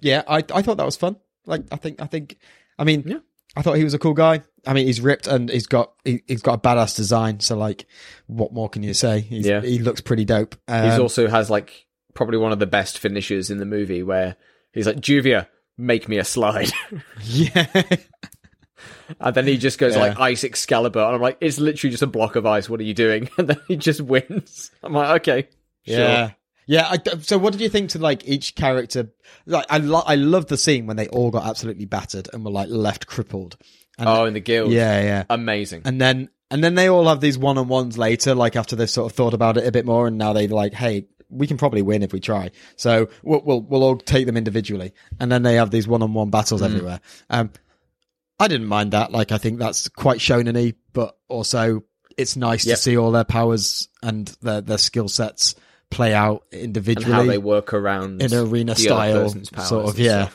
yeah. 0.00 0.22
I 0.28 0.44
I 0.54 0.62
thought 0.62 0.76
that 0.76 0.86
was 0.86 0.96
fun. 0.96 1.16
Like 1.46 1.62
I 1.72 1.76
think 1.76 2.00
I 2.00 2.06
think 2.06 2.38
I 2.78 2.84
mean 2.84 3.02
Yeah. 3.06 3.18
I 3.56 3.62
thought 3.62 3.74
he 3.76 3.84
was 3.84 3.94
a 3.94 3.98
cool 3.98 4.14
guy. 4.14 4.42
I 4.66 4.72
mean 4.72 4.86
he's 4.86 5.00
ripped 5.00 5.26
and 5.26 5.50
he's 5.50 5.66
got 5.66 5.92
he, 6.04 6.22
he's 6.28 6.40
got 6.42 6.54
a 6.54 6.58
badass 6.58 6.94
design. 6.96 7.40
So 7.40 7.56
like, 7.56 7.86
what 8.28 8.52
more 8.52 8.68
can 8.68 8.82
you 8.84 8.94
say? 8.94 9.20
He's, 9.20 9.44
Yeah. 9.46 9.60
he 9.60 9.78
looks 9.80 10.00
pretty 10.00 10.24
dope. 10.24 10.54
He 10.68 10.72
Um, 10.72 11.00
also 11.02 11.26
has 11.28 11.50
like 11.50 11.86
probably 12.14 12.38
one 12.38 12.52
of 12.52 12.60
the 12.60 12.66
best 12.66 12.98
finishes 12.98 13.50
in 13.50 13.58
the 13.58 13.64
movie 13.66 14.02
where 14.04 14.36
he's 14.72 14.86
like, 14.86 14.98
Juvia, 15.00 15.48
make 15.82 16.08
me 16.08 16.18
a 16.18 16.24
slide. 16.24 16.70
yeah, 17.24 17.82
and 19.20 19.34
then 19.34 19.46
he 19.46 19.56
just 19.58 19.78
goes 19.78 19.94
Yeah. 19.94 20.00
like 20.00 20.18
ice 20.20 20.44
Excalibur. 20.44 21.00
And 21.00 21.14
I'm 21.16 21.20
like, 21.20 21.38
it's 21.40 21.58
literally 21.58 21.90
just 21.90 22.02
a 22.02 22.06
block 22.06 22.36
of 22.36 22.46
ice. 22.46 22.68
What 22.68 22.80
are 22.80 22.84
you 22.84 22.94
doing? 22.94 23.28
And 23.38 23.48
then 23.48 23.60
he 23.68 23.76
just 23.76 24.00
wins. 24.00 24.70
I'm 24.82 24.92
like, 24.92 25.20
okay. 25.20 25.48
Sure. 25.86 25.98
yeah, 25.98 26.30
yeah. 26.66 26.88
I, 26.90 26.98
so 27.18 27.38
what 27.38 27.52
did 27.52 27.60
you 27.60 27.68
think 27.68 27.90
to 27.90 27.98
like 27.98 28.26
each 28.26 28.54
character? 28.54 29.10
Like 29.46 29.66
I 29.68 29.78
lo- 29.78 30.04
I 30.06 30.14
love 30.14 30.46
the 30.46 30.56
scene 30.56 30.86
when 30.86 30.96
they 30.96 31.08
all 31.08 31.30
got 31.30 31.44
absolutely 31.46 31.86
battered 31.86 32.28
and 32.32 32.44
were 32.44 32.50
like 32.52 32.68
left 32.68 33.06
crippled. 33.06 33.56
And, 33.98 34.08
Oh, 34.08 34.24
in 34.24 34.34
the 34.34 34.40
guild. 34.40 34.72
yeah, 34.72 35.02
yeah. 35.02 35.24
Amazing. 35.28 35.82
and 35.84 36.00
then 36.00 36.30
and 36.50 36.62
then 36.62 36.74
they 36.74 36.88
all 36.88 37.08
have 37.08 37.20
these 37.20 37.36
one 37.38 37.58
on 37.58 37.68
ones 37.68 37.98
later, 37.98 38.34
like 38.34 38.56
after 38.56 38.76
they've 38.76 38.88
sort 38.88 39.10
of 39.10 39.16
thought 39.16 39.34
about 39.34 39.56
it 39.56 39.66
a 39.66 39.72
bit 39.72 39.84
more, 39.86 40.06
and 40.06 40.18
now 40.18 40.32
they 40.32 40.48
like, 40.48 40.72
hey, 40.74 41.06
we 41.32 41.46
can 41.46 41.56
probably 41.56 41.82
win 41.82 42.02
if 42.02 42.12
we 42.12 42.20
try. 42.20 42.50
So 42.76 43.08
we'll 43.22 43.42
we'll, 43.44 43.60
we'll 43.62 43.82
all 43.82 43.96
take 43.96 44.26
them 44.26 44.36
individually, 44.36 44.92
and 45.18 45.32
then 45.32 45.42
they 45.42 45.54
have 45.56 45.70
these 45.70 45.88
one 45.88 46.02
on 46.02 46.14
one 46.14 46.30
battles 46.30 46.62
everywhere. 46.62 47.00
Um, 47.30 47.50
I 48.38 48.48
didn't 48.48 48.66
mind 48.66 48.92
that. 48.92 49.12
Like, 49.12 49.32
I 49.32 49.38
think 49.38 49.58
that's 49.58 49.88
quite 49.88 50.18
shonen-y, 50.18 50.74
but 50.92 51.16
also 51.28 51.82
it's 52.16 52.36
nice 52.36 52.66
Yep. 52.66 52.76
to 52.76 52.82
see 52.82 52.96
all 52.96 53.10
their 53.10 53.24
powers 53.24 53.88
and 54.02 54.26
their 54.42 54.60
their 54.60 54.78
skill 54.78 55.08
sets 55.08 55.54
play 55.90 56.12
out 56.14 56.44
and 56.52 56.62
individually 56.62 57.12
how 57.12 57.24
they 57.24 57.38
work 57.38 57.72
around 57.74 58.20
in 58.22 58.32
arena 58.34 58.74
style, 58.74 59.28
sort 59.30 59.88
of. 59.88 59.98
Yeah, 59.98 60.28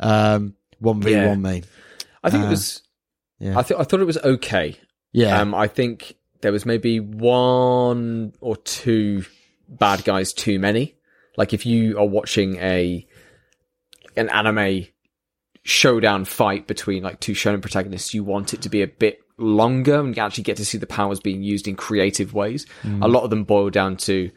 um, 0.00 0.54
one 0.78 1.00
v 1.00 1.14
one 1.16 1.42
me. 1.42 1.62
I 2.22 2.30
think 2.30 2.44
Uh, 2.44 2.46
it 2.46 2.50
was. 2.50 2.82
yeah. 3.38 3.58
I 3.58 3.62
th- 3.62 3.78
I 3.80 3.84
thought 3.84 4.00
it 4.00 4.04
was 4.06 4.18
okay. 4.18 4.76
Yeah, 5.12 5.40
Um, 5.40 5.54
I 5.54 5.68
think 5.68 6.14
there 6.42 6.52
was 6.52 6.64
maybe 6.66 7.00
one 7.00 8.32
or 8.40 8.56
two 8.56 9.24
bad 9.68 10.04
guys 10.04 10.32
too 10.32 10.58
many. 10.58 10.96
Like 11.36 11.52
if 11.52 11.66
you 11.66 11.98
are 11.98 12.06
watching 12.06 12.56
a 12.56 13.06
an 14.16 14.28
anime 14.30 14.86
showdown 15.62 16.24
fight 16.24 16.66
between 16.66 17.02
like 17.02 17.20
two 17.20 17.32
shonen 17.32 17.60
protagonists, 17.60 18.14
you 18.14 18.24
want 18.24 18.54
it 18.54 18.62
to 18.62 18.68
be 18.68 18.82
a 18.82 18.86
bit 18.86 19.20
longer 19.36 20.00
and 20.00 20.16
you 20.16 20.22
actually 20.22 20.44
get 20.44 20.56
to 20.56 20.64
see 20.64 20.78
the 20.78 20.86
powers 20.86 21.20
being 21.20 21.42
used 21.42 21.68
in 21.68 21.76
creative 21.76 22.34
ways. 22.34 22.66
Mm. 22.82 23.04
A 23.04 23.08
lot 23.08 23.22
of 23.22 23.30
them 23.30 23.44
boil 23.44 23.70
down 23.70 23.96
to 23.98 24.30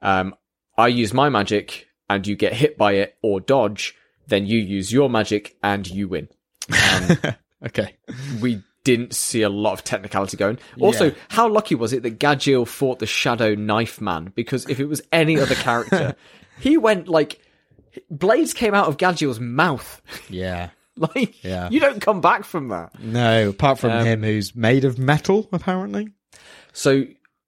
um, 0.00 0.34
I 0.78 0.88
use 0.88 1.12
my 1.12 1.28
magic 1.28 1.88
and 2.08 2.26
you 2.26 2.36
get 2.36 2.52
hit 2.52 2.78
by 2.78 2.92
it 2.92 3.16
or 3.22 3.40
dodge, 3.40 3.94
then 4.28 4.46
you 4.46 4.58
use 4.58 4.92
your 4.92 5.10
magic 5.10 5.56
and 5.62 5.86
you 5.86 6.08
win. 6.08 6.28
Um, 6.68 7.34
okay. 7.66 7.96
we 8.40 8.62
didn't 8.86 9.14
see 9.14 9.42
a 9.42 9.48
lot 9.48 9.72
of 9.72 9.82
technicality 9.84 10.36
going. 10.36 10.58
Also, 10.80 11.06
Yeah. 11.06 11.14
how 11.28 11.48
lucky 11.48 11.74
was 11.74 11.92
it 11.92 12.02
that 12.04 12.20
Gajeel 12.20 12.66
fought 12.68 13.00
the 13.00 13.06
Shadow 13.06 13.54
Knife 13.56 14.00
Man? 14.00 14.32
Because 14.34 14.64
if 14.70 14.78
it 14.80 14.86
was 14.86 15.02
any 15.12 15.38
other 15.40 15.56
character, 15.56 16.14
he 16.60 16.76
went 16.78 17.08
like 17.08 17.40
blades 18.10 18.54
came 18.54 18.74
out 18.74 18.86
of 18.86 18.96
Gajeel's 18.96 19.40
mouth. 19.40 20.00
Yeah. 20.30 20.70
like 20.96 21.42
Yeah. 21.44 21.68
you 21.68 21.80
don't 21.80 22.00
come 22.00 22.20
back 22.20 22.44
from 22.44 22.68
that. 22.68 22.98
No, 23.02 23.48
apart 23.50 23.78
from 23.80 23.90
Um, 23.90 24.06
him, 24.06 24.22
who's 24.22 24.54
made 24.54 24.84
of 24.84 24.98
metal, 24.98 25.48
apparently. 25.52 26.08
So 26.72 27.04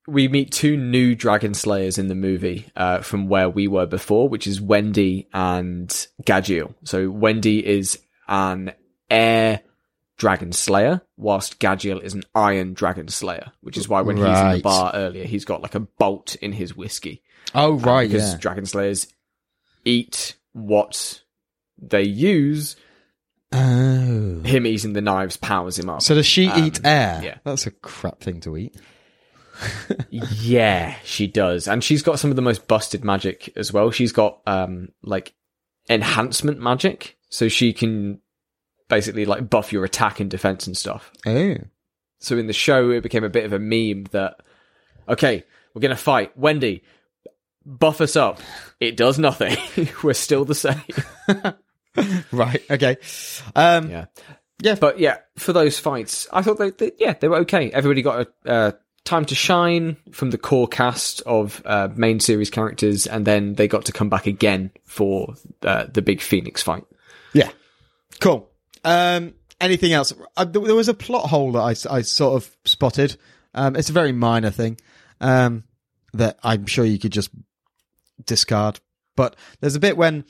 we 0.09 0.27
meet 0.27 0.51
two 0.51 0.77
new 0.77 1.15
Dragon 1.15 1.55
Slayers 1.55 1.99
in 1.99 2.09
the 2.09 2.15
movie 2.15 2.67
uh, 2.75 2.99
from 3.01 3.29
where 3.29 3.49
we 3.49 3.69
were 3.69 3.87
before, 3.87 4.29
which 4.29 4.47
is 4.47 4.61
Wendy 4.61 5.29
and 5.33 5.89
Gajeel. 6.25 6.75
So 6.85 7.11
Wendy 7.11 7.65
is 7.65 7.99
an 8.27 8.73
air 9.11 9.61
dragon 10.19 10.53
slayer, 10.53 11.01
whilst 11.17 11.59
Gajeel 11.61 12.03
is 12.03 12.13
an 12.15 12.25
iron 12.35 12.75
dragon 12.75 13.09
slayer, 13.09 13.53
which 13.63 13.77
is 13.79 13.89
why 13.89 14.03
when 14.03 14.17
he's 14.19 14.27
in 14.27 14.51
the 14.53 14.61
bar 14.63 14.93
earlier, 14.95 15.25
he's 15.25 15.45
got 15.47 15.63
like 15.63 15.75
a 15.75 15.81
bolt 15.81 16.35
in 16.37 16.53
his 16.53 16.77
whiskey. 16.77 17.23
Oh, 17.55 17.75
right, 17.79 18.09
Because 18.11 18.33
yeah. 18.33 18.39
dragon 18.39 18.67
slayers 18.67 19.07
eat 19.85 20.37
what 20.53 21.23
they 21.81 22.03
use. 22.03 22.77
Oh. 23.53 24.43
Him 24.45 24.67
eating 24.67 24.93
the 24.93 25.01
knives 25.01 25.37
powers 25.39 25.79
him 25.79 25.89
up. 25.89 26.03
So 26.03 26.15
does 26.15 26.27
she 26.27 26.49
Um, 26.49 26.65
eat 26.65 26.81
air? 26.85 27.21
yeah. 27.25 27.39
That's 27.45 27.67
a 27.67 27.71
crap 27.71 28.21
thing 28.21 28.41
to 28.41 28.57
eat. 28.59 28.77
Yeah, 30.11 30.95
she 31.05 31.27
does. 31.27 31.67
And 31.69 31.83
she's 31.83 32.03
got 32.03 32.19
some 32.19 32.31
of 32.31 32.37
the 32.37 32.43
most 32.43 32.69
busted 32.69 33.05
magic 33.05 33.53
as 33.57 33.73
well. 33.73 33.91
She's 33.91 34.13
got 34.13 34.41
um 34.47 34.91
like 35.03 35.35
enhancement 35.91 36.61
magic. 36.61 37.17
So 37.31 37.49
she 37.49 37.73
can 37.73 38.21
basically 38.89 39.25
like 39.25 39.49
buff 39.49 39.73
your 39.73 39.85
attack 39.85 40.21
and 40.21 40.31
defense 40.31 40.67
and 40.67 40.77
stuff. 40.77 41.13
Oh. 41.27 41.57
So 42.21 42.37
in 42.37 42.47
the 42.47 42.53
show 42.53 42.91
it 42.91 43.03
became 43.03 43.25
a 43.25 43.29
bit 43.29 43.45
of 43.45 43.53
a 43.53 43.59
meme 43.59 44.05
that 44.13 44.41
okay, 45.09 45.45
we're 45.75 45.81
going 45.81 45.91
to 45.91 45.97
fight 45.97 46.37
Wendy 46.37 46.83
buff 47.65 48.01
us 48.01 48.17
up. 48.17 48.41
It 48.81 48.97
does 48.97 49.19
nothing. 49.19 49.57
we're 50.03 50.15
still 50.15 50.45
the 50.45 50.55
same. 50.55 50.83
Right, 52.31 52.63
okay. 52.71 52.97
Um, 53.57 53.91
Yeah. 53.91 54.05
Yeah. 54.61 54.75
But 54.75 54.99
yeah, 54.99 55.19
for 55.37 55.53
those 55.53 55.79
fights, 55.79 56.29
I 56.33 56.43
thought 56.43 56.59
they, 56.59 56.71
they 56.71 56.93
yeah, 56.99 57.15
they 57.15 57.29
were 57.29 57.39
okay. 57.39 57.71
Everybody 57.71 58.03
got 58.03 58.29
a 58.45 58.51
uh, 58.51 58.73
time 59.05 59.25
to 59.27 59.35
shine 59.35 59.97
from 60.13 60.31
the 60.31 60.39
core 60.39 60.69
cast 60.69 61.23
of 61.23 61.63
uh, 61.65 61.89
main 61.95 62.21
series 62.21 62.51
characters, 62.51 63.07
and 63.07 63.25
then 63.27 63.55
they 63.55 63.69
got 63.69 63.87
to 63.87 63.93
come 63.93 64.09
back 64.09 64.27
again 64.27 64.71
for 64.85 65.35
uh, 65.63 65.87
the 65.93 66.03
big 66.03 66.21
Phoenix 66.21 66.63
fight. 66.63 66.85
Yeah. 67.33 67.51
Cool. 68.21 68.49
Um, 68.85 69.35
anything 69.61 69.93
else? 69.93 70.13
Uh, 70.37 70.45
there 70.45 70.63
there 70.63 70.75
was 70.75 70.89
a 70.89 70.95
plot 70.95 71.29
hole 71.29 71.53
that 71.53 71.61
I, 71.61 71.97
I 71.97 72.03
sort 72.03 72.43
of 72.43 72.57
spotted. 72.65 73.17
Um, 73.55 73.77
it's 73.77 73.91
a 73.91 73.95
very 73.95 74.13
minor 74.13 74.51
thing 74.51 74.79
um, 75.21 75.65
that 76.13 76.39
I'm 76.43 76.67
sure 76.67 76.85
you 76.85 76.99
could 76.99 77.13
just 77.13 77.31
discard. 78.25 78.81
But 79.17 79.37
there's 79.61 79.75
a 79.75 79.81
bit 79.81 79.97
when 79.97 80.25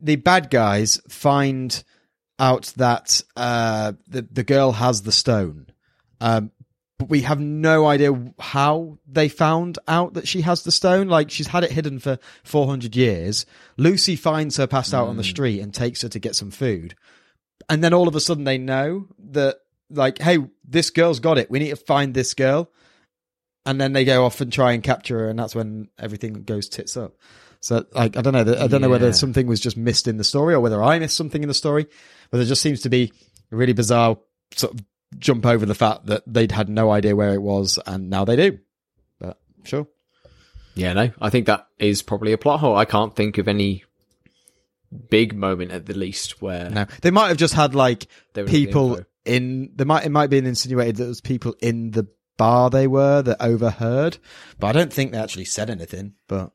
the 0.00 0.16
bad 0.16 0.50
guys 0.50 1.00
find 1.08 1.82
out 2.38 2.72
that 2.76 3.22
uh, 3.36 3.92
the 4.06 4.22
the 4.22 4.44
girl 4.44 4.72
has 4.72 5.02
the 5.02 5.12
stone, 5.12 5.66
um, 6.20 6.50
but 6.98 7.08
we 7.08 7.22
have 7.22 7.40
no 7.40 7.86
idea 7.86 8.12
how 8.38 8.98
they 9.06 9.28
found 9.28 9.78
out 9.88 10.14
that 10.14 10.28
she 10.28 10.42
has 10.42 10.62
the 10.62 10.72
stone. 10.72 11.08
Like 11.08 11.30
she's 11.30 11.48
had 11.48 11.64
it 11.64 11.72
hidden 11.72 11.98
for 11.98 12.18
400 12.44 12.96
years. 12.96 13.44
Lucy 13.76 14.16
finds 14.16 14.56
her 14.56 14.66
passed 14.66 14.94
out 14.94 15.08
on 15.08 15.16
the 15.16 15.24
street 15.24 15.60
and 15.60 15.74
takes 15.74 16.02
her 16.02 16.08
to 16.08 16.18
get 16.18 16.36
some 16.36 16.50
food, 16.50 16.94
and 17.68 17.82
then 17.82 17.94
all 17.94 18.08
of 18.08 18.14
a 18.14 18.20
sudden 18.20 18.44
they 18.44 18.58
know 18.58 19.06
that 19.30 19.56
like, 19.90 20.18
hey, 20.18 20.38
this 20.64 20.90
girl's 20.90 21.20
got 21.20 21.38
it. 21.38 21.50
We 21.50 21.58
need 21.58 21.70
to 21.70 21.76
find 21.76 22.14
this 22.14 22.34
girl. 22.34 22.70
And 23.64 23.80
then 23.80 23.92
they 23.92 24.04
go 24.04 24.24
off 24.24 24.40
and 24.40 24.52
try 24.52 24.72
and 24.72 24.82
capture 24.82 25.18
her, 25.18 25.28
and 25.28 25.36
that's 25.36 25.54
when 25.54 25.88
everything 25.98 26.44
goes 26.44 26.68
tits 26.68 26.96
up. 26.96 27.14
So, 27.58 27.84
like, 27.92 28.16
I 28.16 28.20
don't 28.20 28.32
know. 28.32 28.54
I 28.62 28.68
don't 28.68 28.80
know 28.80 28.88
whether 28.88 29.12
something 29.12 29.48
was 29.48 29.58
just 29.58 29.76
missed 29.76 30.06
in 30.06 30.18
the 30.18 30.24
story 30.24 30.54
or 30.54 30.60
whether 30.60 30.80
I 30.80 31.00
missed 31.00 31.16
something 31.16 31.42
in 31.42 31.48
the 31.48 31.54
story. 31.54 31.86
But 32.30 32.38
there 32.38 32.46
just 32.46 32.62
seems 32.62 32.82
to 32.82 32.88
be 32.88 33.12
a 33.50 33.56
really 33.56 33.72
bizarre 33.72 34.18
sort 34.54 34.74
of 34.74 34.84
jump 35.18 35.46
over 35.46 35.66
the 35.66 35.74
fact 35.74 36.06
that 36.06 36.22
they'd 36.28 36.52
had 36.52 36.68
no 36.68 36.92
idea 36.92 37.16
where 37.16 37.34
it 37.34 37.42
was, 37.42 37.76
and 37.86 38.08
now 38.08 38.24
they 38.24 38.36
do. 38.36 38.60
But 39.18 39.36
sure. 39.64 39.88
Yeah, 40.76 40.92
no, 40.92 41.10
I 41.20 41.30
think 41.30 41.46
that 41.46 41.66
is 41.78 42.02
probably 42.02 42.32
a 42.32 42.38
plot 42.38 42.60
hole. 42.60 42.76
I 42.76 42.84
can't 42.84 43.16
think 43.16 43.38
of 43.38 43.48
any 43.48 43.82
big 45.10 45.34
moment 45.34 45.72
at 45.72 45.86
the 45.86 45.94
least 45.94 46.40
where 46.42 46.70
No, 46.70 46.86
they 47.02 47.10
might 47.10 47.28
have 47.28 47.36
just 47.36 47.54
had 47.54 47.74
like 47.74 48.06
They 48.34 48.42
would 48.42 48.50
the 48.50 48.52
people 48.66 49.00
in. 49.24 49.72
There 49.74 49.86
might 49.86 50.04
it 50.06 50.10
might 50.10 50.30
be 50.30 50.38
insinuated 50.38 50.96
that 50.96 51.02
there 51.04 51.08
was 51.08 51.20
people 51.20 51.54
in 51.60 51.90
the 51.90 52.06
bar 52.38 52.70
they 52.70 52.86
were 52.86 53.22
that 53.22 53.38
overheard, 53.40 54.18
but 54.58 54.68
I 54.68 54.72
don't 54.72 54.92
think 54.92 55.12
they 55.12 55.18
actually 55.18 55.46
said 55.46 55.70
anything. 55.70 56.14
But 56.28 56.52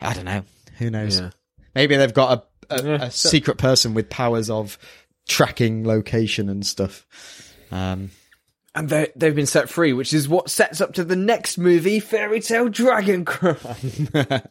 I 0.00 0.12
don't 0.14 0.24
know. 0.26 0.42
Who 0.78 0.90
knows? 0.90 1.20
Yeah. 1.20 1.30
Maybe 1.74 1.96
they've 1.96 2.12
got 2.14 2.46
a, 2.70 2.74
a, 2.74 2.84
Yeah. 2.86 3.04
a 3.04 3.10
secret 3.10 3.58
person 3.58 3.94
with 3.94 4.10
powers 4.10 4.50
of 4.50 4.78
tracking 5.28 5.84
location 5.86 6.48
and 6.48 6.64
stuff. 6.66 7.06
Um, 7.70 8.10
and 8.74 8.88
they 8.90 9.08
they've 9.16 9.34
been 9.34 9.46
set 9.46 9.68
free, 9.70 9.92
which 9.94 10.12
is 10.12 10.28
what 10.28 10.50
sets 10.50 10.80
up 10.80 10.92
to 10.94 11.04
the 11.04 11.16
next 11.16 11.56
movie, 11.58 11.98
Fairy 11.98 12.40
Tail 12.40 12.68
Dragon 12.68 13.24
Cry. 13.24 13.56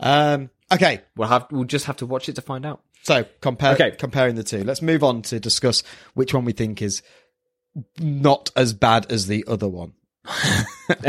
um, 0.00 0.50
okay, 0.72 1.02
we'll 1.16 1.28
have 1.28 1.46
we'll 1.50 1.64
just 1.64 1.86
have 1.86 1.96
to 1.98 2.06
watch 2.06 2.28
it 2.28 2.34
to 2.36 2.42
find 2.42 2.64
out. 2.66 2.80
so 3.02 3.24
compare 3.40 3.72
Okay. 3.74 3.90
comparing 3.92 4.34
the 4.36 4.42
two. 4.44 4.64
Let's 4.64 4.82
move 4.82 5.02
on 5.04 5.22
to 5.22 5.38
discuss 5.40 5.82
which 6.14 6.32
one 6.34 6.44
we 6.44 6.52
think 6.52 6.82
is 6.82 7.02
not 7.98 8.50
as 8.56 8.72
bad 8.72 9.10
as 9.12 9.26
the 9.26 9.44
other 9.46 9.68
one. 9.68 9.92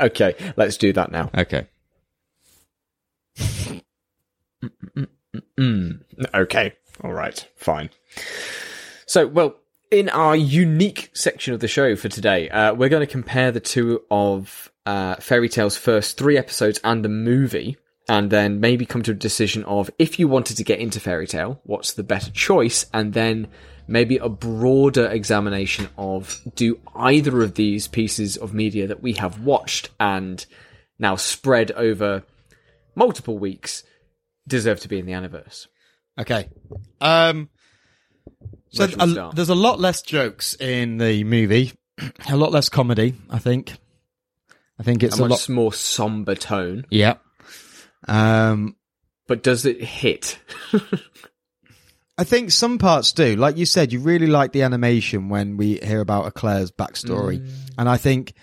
okay, 0.00 0.34
let's 0.56 0.76
do 0.76 0.92
that 0.92 1.10
now. 1.10 1.30
Okay. 1.36 1.66
Okay, 6.34 6.72
all 7.04 7.12
right, 7.12 7.46
fine. 7.56 7.90
So, 9.06 9.26
well, 9.26 9.56
in 9.90 10.08
our 10.08 10.34
unique 10.36 11.10
section 11.14 11.52
of 11.54 11.60
the 11.60 11.68
show 11.68 11.94
for 11.96 12.08
today, 12.08 12.48
uh, 12.48 12.74
we're 12.74 12.88
going 12.88 13.06
to 13.06 13.10
compare 13.12 13.50
the 13.52 13.60
two 13.60 14.02
of 14.10 14.70
uh, 14.86 15.16
Fairy 15.16 15.48
Tail's 15.48 15.76
first 15.76 16.16
three 16.18 16.36
episodes 16.38 16.80
and 16.84 17.04
the 17.04 17.08
movie, 17.08 17.76
and 18.08 18.30
then 18.30 18.60
maybe 18.60 18.86
come 18.86 19.02
to 19.02 19.10
a 19.10 19.14
decision 19.14 19.64
of 19.64 19.90
if 19.98 20.18
you 20.18 20.28
wanted 20.28 20.56
to 20.56 20.64
get 20.64 20.78
into 20.78 20.98
Fairy 21.00 21.26
Tail, 21.26 21.60
what's 21.64 21.92
the 21.92 22.02
better 22.02 22.30
choice, 22.30 22.86
and 22.92 23.12
then 23.12 23.48
maybe 23.86 24.16
a 24.18 24.28
broader 24.28 25.06
examination 25.06 25.88
of 25.96 26.40
do 26.54 26.78
either 26.94 27.42
of 27.42 27.54
these 27.54 27.88
pieces 27.88 28.36
of 28.36 28.52
media 28.54 28.86
that 28.86 29.02
we 29.02 29.14
have 29.14 29.40
watched 29.40 29.90
and 29.98 30.44
now 30.98 31.16
spread 31.16 31.70
over 31.72 32.22
multiple 32.94 33.38
weeks 33.38 33.82
deserve 34.46 34.80
to 34.80 34.88
be 34.88 34.98
in 34.98 35.06
the 35.06 35.12
Aniverse. 35.12 35.66
Okay. 36.18 36.48
Um, 37.00 37.48
so 38.70 38.82
Where 38.82 38.88
should 38.88 39.02
we 39.02 39.18
a- 39.18 39.30
there's 39.34 39.48
a 39.48 39.54
lot 39.54 39.80
less 39.80 40.02
jokes 40.02 40.54
in 40.54 40.98
the 40.98 41.24
movie, 41.24 41.72
a 42.28 42.36
lot 42.36 42.52
less 42.52 42.68
comedy. 42.68 43.14
I 43.30 43.38
think. 43.38 43.72
I 44.78 44.82
think 44.82 45.02
it's 45.02 45.18
a 45.18 45.24
lot. 45.24 45.48
more 45.48 45.72
somber 45.72 46.34
tone, 46.36 46.86
Yeah. 46.90 47.14
Um, 48.06 48.76
but 49.26 49.42
does 49.42 49.64
it 49.66 49.82
hit? 49.82 50.38
I 52.16 52.24
think 52.24 52.50
some 52.50 52.78
parts 52.78 53.12
do. 53.12 53.36
Like 53.36 53.56
you 53.56 53.66
said, 53.66 53.92
you 53.92 54.00
really 54.00 54.26
like 54.26 54.52
the 54.52 54.62
animation 54.62 55.28
when 55.28 55.56
we 55.56 55.78
hear 55.78 56.00
about 56.00 56.26
Eclair's 56.26 56.70
backstory, 56.72 57.40
Mm. 57.40 57.50
and 57.78 57.88
I 57.88 57.96
think 57.96 58.34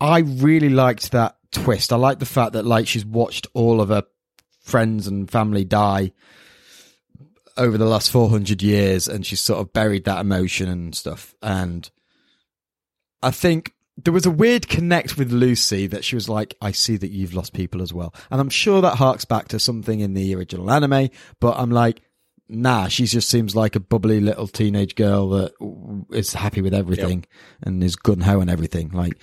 I 0.00 0.18
really 0.20 0.68
liked 0.70 1.12
that 1.12 1.36
twist. 1.52 1.92
I 1.92 1.96
like 1.96 2.18
the 2.18 2.26
fact 2.26 2.52
that 2.54 2.64
like 2.66 2.86
she's 2.88 3.04
watched 3.06 3.46
all 3.54 3.80
of 3.80 3.88
her 3.90 4.04
friends 4.60 5.06
and 5.06 5.30
family 5.30 5.64
die 5.64 6.12
over 7.56 7.78
the 7.78 7.86
last 7.86 8.10
400 8.10 8.60
years 8.62 9.08
and 9.08 9.24
she's 9.24 9.40
sort 9.40 9.60
of 9.60 9.72
buried 9.72 10.04
that 10.04 10.20
emotion 10.20 10.68
and 10.68 10.94
stuff. 10.94 11.34
And 11.40 11.88
I 13.22 13.30
think 13.30 13.72
there 13.96 14.12
was 14.12 14.26
a 14.26 14.30
weird 14.30 14.68
connect 14.68 15.16
with 15.16 15.32
Lucy 15.32 15.86
that 15.86 16.04
she 16.04 16.16
was 16.16 16.28
like, 16.28 16.54
I 16.60 16.72
see 16.72 16.96
that 16.98 17.10
you've 17.10 17.34
lost 17.34 17.54
people 17.54 17.80
as 17.82 17.94
well. 17.94 18.14
And 18.30 18.40
I'm 18.40 18.50
sure 18.50 18.80
that 18.82 18.96
harks 18.96 19.24
back 19.24 19.48
to 19.48 19.58
something 19.58 20.00
in 20.00 20.12
the 20.14 20.34
original 20.34 20.70
anime, 20.70 21.08
but 21.40 21.58
I'm 21.58 21.70
like, 21.70 22.02
nah, 22.48 22.88
she 22.88 23.06
just 23.06 23.28
seems 23.30 23.56
like 23.56 23.74
a 23.74 23.80
bubbly 23.80 24.20
little 24.20 24.48
teenage 24.48 24.94
girl 24.96 25.30
that 25.30 25.52
is 26.12 26.34
happy 26.34 26.60
with 26.60 26.74
everything 26.74 27.24
and 27.62 27.82
is 27.82 27.96
gun 27.96 28.20
ho 28.20 28.40
and 28.40 28.50
everything. 28.50 28.90
Like, 28.90 29.14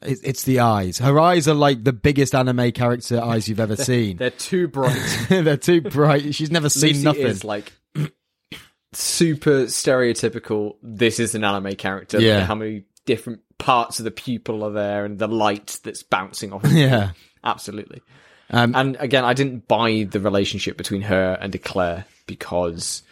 it's 0.00 0.42
the 0.44 0.60
eyes. 0.60 0.98
Her 0.98 1.18
eyes 1.18 1.48
are 1.48 1.54
like 1.54 1.82
the 1.82 1.92
biggest 1.92 2.34
anime 2.34 2.72
character 2.72 3.20
eyes 3.20 3.48
you've 3.48 3.58
ever 3.58 3.74
seen. 3.90 4.18
They're 4.18 4.30
too 4.30 4.68
bright. 4.68 5.00
They're 5.28 5.56
too 5.56 5.80
bright. 5.80 6.34
She's 6.34 6.50
never 6.50 6.68
seen 6.68 6.90
Lucy 6.92 7.04
nothing. 7.04 7.26
is 7.26 7.42
like 7.44 7.72
super 8.92 9.64
stereotypical. 9.64 10.76
This 10.82 11.18
is 11.18 11.34
an 11.34 11.42
anime 11.42 11.74
character. 11.74 12.20
Yeah. 12.20 12.44
how 12.44 12.54
many 12.54 12.84
different 13.06 13.40
parts 13.58 13.98
of 13.98 14.04
the 14.04 14.10
pupil 14.10 14.64
are 14.64 14.72
there, 14.72 15.04
and 15.04 15.18
the 15.18 15.28
light 15.28 15.78
that's 15.84 16.02
bouncing 16.02 16.52
off. 16.52 16.64
yeah. 16.70 17.10
absolutely. 17.42 18.02
Um, 18.50 18.74
And 18.74 18.96
again, 19.00 19.24
I 19.24 19.32
didn't 19.32 19.66
buy 19.68 20.06
the 20.10 20.20
relationship 20.20 20.76
between 20.76 21.02
her 21.02 21.38
and 21.40 21.54
Eclair 21.54 22.04
because 22.26 23.02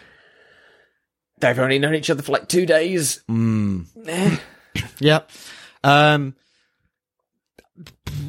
they've 1.41 1.59
only 1.59 1.79
known 1.79 1.95
each 1.95 2.11
other 2.11 2.23
for 2.23 2.33
like 2.33 2.49
two 2.49 2.67
days. 2.67 3.23
mm, 3.31 3.87
yeah. 4.99 5.21
Um, 5.83 6.35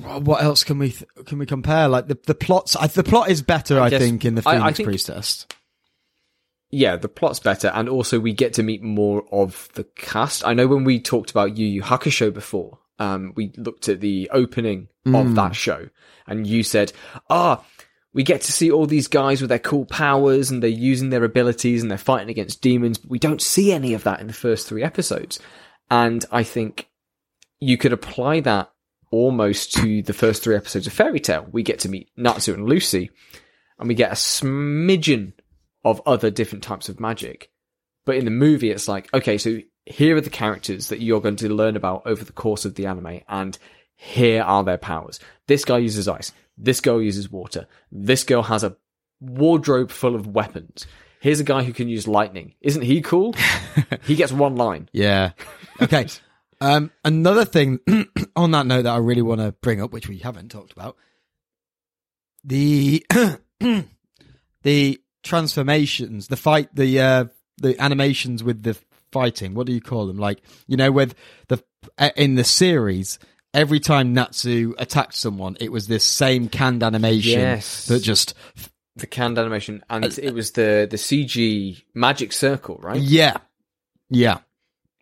what 0.01 0.41
else 0.43 0.63
can 0.63 0.79
we 0.79 0.91
th- 0.91 1.09
can 1.25 1.37
we 1.39 1.45
compare? 1.45 1.87
Like 1.87 2.07
the 2.07 2.17
the 2.25 2.35
plots. 2.35 2.75
I, 2.75 2.87
the 2.87 3.03
plot 3.03 3.29
is 3.29 3.41
better, 3.41 3.79
I, 3.79 3.89
guess- 3.89 4.01
think, 4.01 4.25
in 4.25 4.35
the 4.35 4.43
I- 4.45 4.51
I 4.55 4.57
Phoenix 4.59 4.77
think- 4.77 4.87
Priestess. 4.87 5.45
Yeah, 6.75 6.95
the 6.95 7.07
plot's 7.07 7.39
better, 7.39 7.67
and 7.67 7.87
also 7.87 8.19
we 8.19 8.33
get 8.33 8.53
to 8.53 8.63
meet 8.63 8.81
more 8.81 9.23
of 9.31 9.69
the 9.75 9.83
cast. 9.83 10.43
I 10.43 10.55
know 10.55 10.65
when 10.65 10.83
we 10.83 10.99
talked 10.99 11.29
about 11.29 11.55
Yu 11.55 11.67
Yu 11.67 11.83
Hakusho 11.83 12.33
before, 12.33 12.79
um, 12.97 13.31
we 13.35 13.51
looked 13.57 13.89
at 13.89 13.99
the 13.99 14.27
opening 14.33 14.87
of 15.05 15.35
that 15.35 15.55
show, 15.55 15.89
and 16.25 16.47
you 16.47 16.63
said, 16.63 16.91
"Ah, 17.29 17.63
we 18.11 18.23
get 18.23 18.41
to 18.41 18.51
see 18.51 18.71
all 18.71 18.87
these 18.87 19.07
guys 19.07 19.39
with 19.39 19.49
their 19.49 19.59
cool 19.59 19.85
powers, 19.85 20.49
and 20.49 20.63
they're 20.63 20.69
using 20.91 21.11
their 21.11 21.23
abilities, 21.23 21.83
and 21.83 21.91
they're 21.91 21.97
fighting 21.99 22.31
against 22.31 22.63
demons." 22.63 22.97
But 22.97 23.11
we 23.11 23.19
don't 23.19 23.39
see 23.39 23.71
any 23.71 23.93
of 23.93 24.03
that 24.05 24.19
in 24.19 24.25
the 24.25 24.33
first 24.33 24.67
three 24.67 24.81
episodes, 24.81 25.39
and 25.91 26.25
I 26.31 26.41
think 26.41 26.89
you 27.59 27.77
could 27.77 27.93
apply 27.93 28.39
that 28.39 28.71
almost 29.11 29.73
to 29.73 30.01
the 30.01 30.13
first 30.13 30.41
three 30.41 30.55
episodes 30.55 30.87
of 30.87 30.93
Fairy 30.93 31.19
Tail. 31.19 31.45
We 31.51 31.61
get 31.61 31.77
to 31.81 31.89
meet 31.89 32.09
Natsu 32.17 32.55
and 32.55 32.65
Lucy, 32.65 33.11
and 33.77 33.87
we 33.87 33.93
get 33.93 34.11
a 34.11 34.15
smidgen 34.15 35.33
of 35.83 36.01
other 36.05 36.29
different 36.29 36.63
types 36.63 36.89
of 36.89 36.99
magic. 36.99 37.49
But 38.05 38.17
in 38.17 38.25
the 38.25 38.31
movie, 38.31 38.71
it's 38.71 38.87
like, 38.87 39.13
okay, 39.13 39.37
so 39.37 39.59
here 39.85 40.15
are 40.15 40.21
the 40.21 40.29
characters 40.29 40.89
that 40.89 41.01
you're 41.01 41.21
going 41.21 41.37
to 41.37 41.53
learn 41.53 41.75
about 41.75 42.03
over 42.05 42.23
the 42.23 42.33
course 42.33 42.65
of 42.65 42.75
the 42.75 42.85
anime, 42.85 43.21
and 43.27 43.57
here 43.95 44.43
are 44.43 44.63
their 44.63 44.77
powers. 44.77 45.19
This 45.47 45.65
guy 45.65 45.77
uses 45.79 46.07
ice. 46.07 46.31
This 46.57 46.81
girl 46.81 47.01
uses 47.01 47.31
water. 47.31 47.67
This 47.91 48.23
girl 48.23 48.43
has 48.43 48.63
a 48.63 48.75
wardrobe 49.19 49.91
full 49.91 50.15
of 50.15 50.27
weapons. 50.27 50.85
Here's 51.19 51.39
a 51.39 51.45
guy 51.45 51.63
who 51.63 51.73
can 51.73 51.87
use 51.87 52.07
lightning. 52.07 52.55
Isn't 52.61 52.81
he 52.81 53.01
cool? 53.01 53.33
he 54.03 54.15
gets 54.15 54.31
one 54.31 54.55
line. 54.57 54.89
Yeah. 54.91 55.31
Okay. 55.81 56.07
um, 56.61 56.91
another 57.05 57.45
thing 57.45 57.79
on 58.35 58.51
that 58.51 58.65
note 58.65 58.83
that 58.83 58.93
I 58.93 58.97
really 58.97 59.21
want 59.21 59.39
to 59.39 59.53
bring 59.53 59.81
up, 59.81 59.93
which 59.93 60.09
we 60.09 60.17
haven't 60.17 60.49
talked 60.49 60.73
about, 60.73 60.97
the 62.43 63.05
the 64.63 65.01
transformations, 65.23 66.27
the 66.27 66.37
fight, 66.37 66.73
the 66.75 66.99
uh, 66.99 67.25
the 67.57 67.79
animations 67.81 68.43
with 68.43 68.63
the 68.63 68.77
fighting. 69.11 69.53
What 69.53 69.67
do 69.67 69.73
you 69.73 69.81
call 69.81 70.07
them? 70.07 70.17
Like 70.17 70.41
you 70.67 70.77
know, 70.77 70.91
with 70.91 71.15
the 71.47 71.63
uh, 71.97 72.09
in 72.15 72.35
the 72.35 72.43
series. 72.43 73.19
Every 73.55 73.79
time 73.79 74.15
Natsu 74.15 74.73
attacked 74.79 75.13
someone, 75.13 75.57
it 75.59 75.71
was 75.71 75.85
this 75.87 76.03
same 76.03 76.49
canned 76.49 76.81
animation 76.81 77.39
Yes. 77.39 77.85
that 77.85 77.99
just 78.01 78.33
The 78.95 79.05
canned 79.05 79.37
animation, 79.37 79.83
and 79.91 80.05
it 80.17 80.33
was 80.33 80.53
the 80.53 80.87
the 80.89 80.97
CG 80.97 81.83
magic 81.93 82.33
circle, 82.33 82.79
right? 82.81 82.99
Yeah. 82.99 83.37
Yeah. 84.09 84.39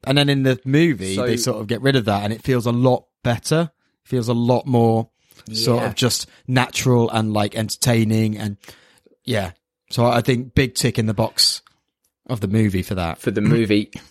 And 0.04 0.18
then 0.18 0.28
in 0.28 0.44
the 0.44 0.60
movie, 0.66 1.16
So- 1.16 1.26
they 1.26 1.38
sort 1.38 1.62
of 1.62 1.68
get 1.68 1.82
rid 1.82 1.96
of 1.96 2.04
that 2.06 2.24
and 2.26 2.34
it 2.34 2.42
feels 2.44 2.66
a 2.66 2.74
lot 2.74 3.06
better. 3.24 3.72
It 4.06 4.10
Feels 4.10 4.28
a 4.28 4.34
lot 4.34 4.66
more 4.68 5.10
sort 5.54 5.84
of 5.84 5.96
just 5.96 6.28
natural 6.46 7.10
and 7.10 7.32
like 7.32 7.56
entertaining 7.56 8.38
and 8.38 8.58
yeah. 9.24 9.52
So 9.92 10.06
I 10.06 10.22
think 10.22 10.56
big 10.56 10.76
tick 10.76 10.98
in 10.98 11.06
the 11.06 11.14
box 11.14 11.62
of 12.28 12.39
the 12.39 12.48
movie 12.48 12.82
for 12.82 12.96
that. 12.96 13.20
for 13.20 13.32
the 13.32 13.42
movie. 13.42 13.92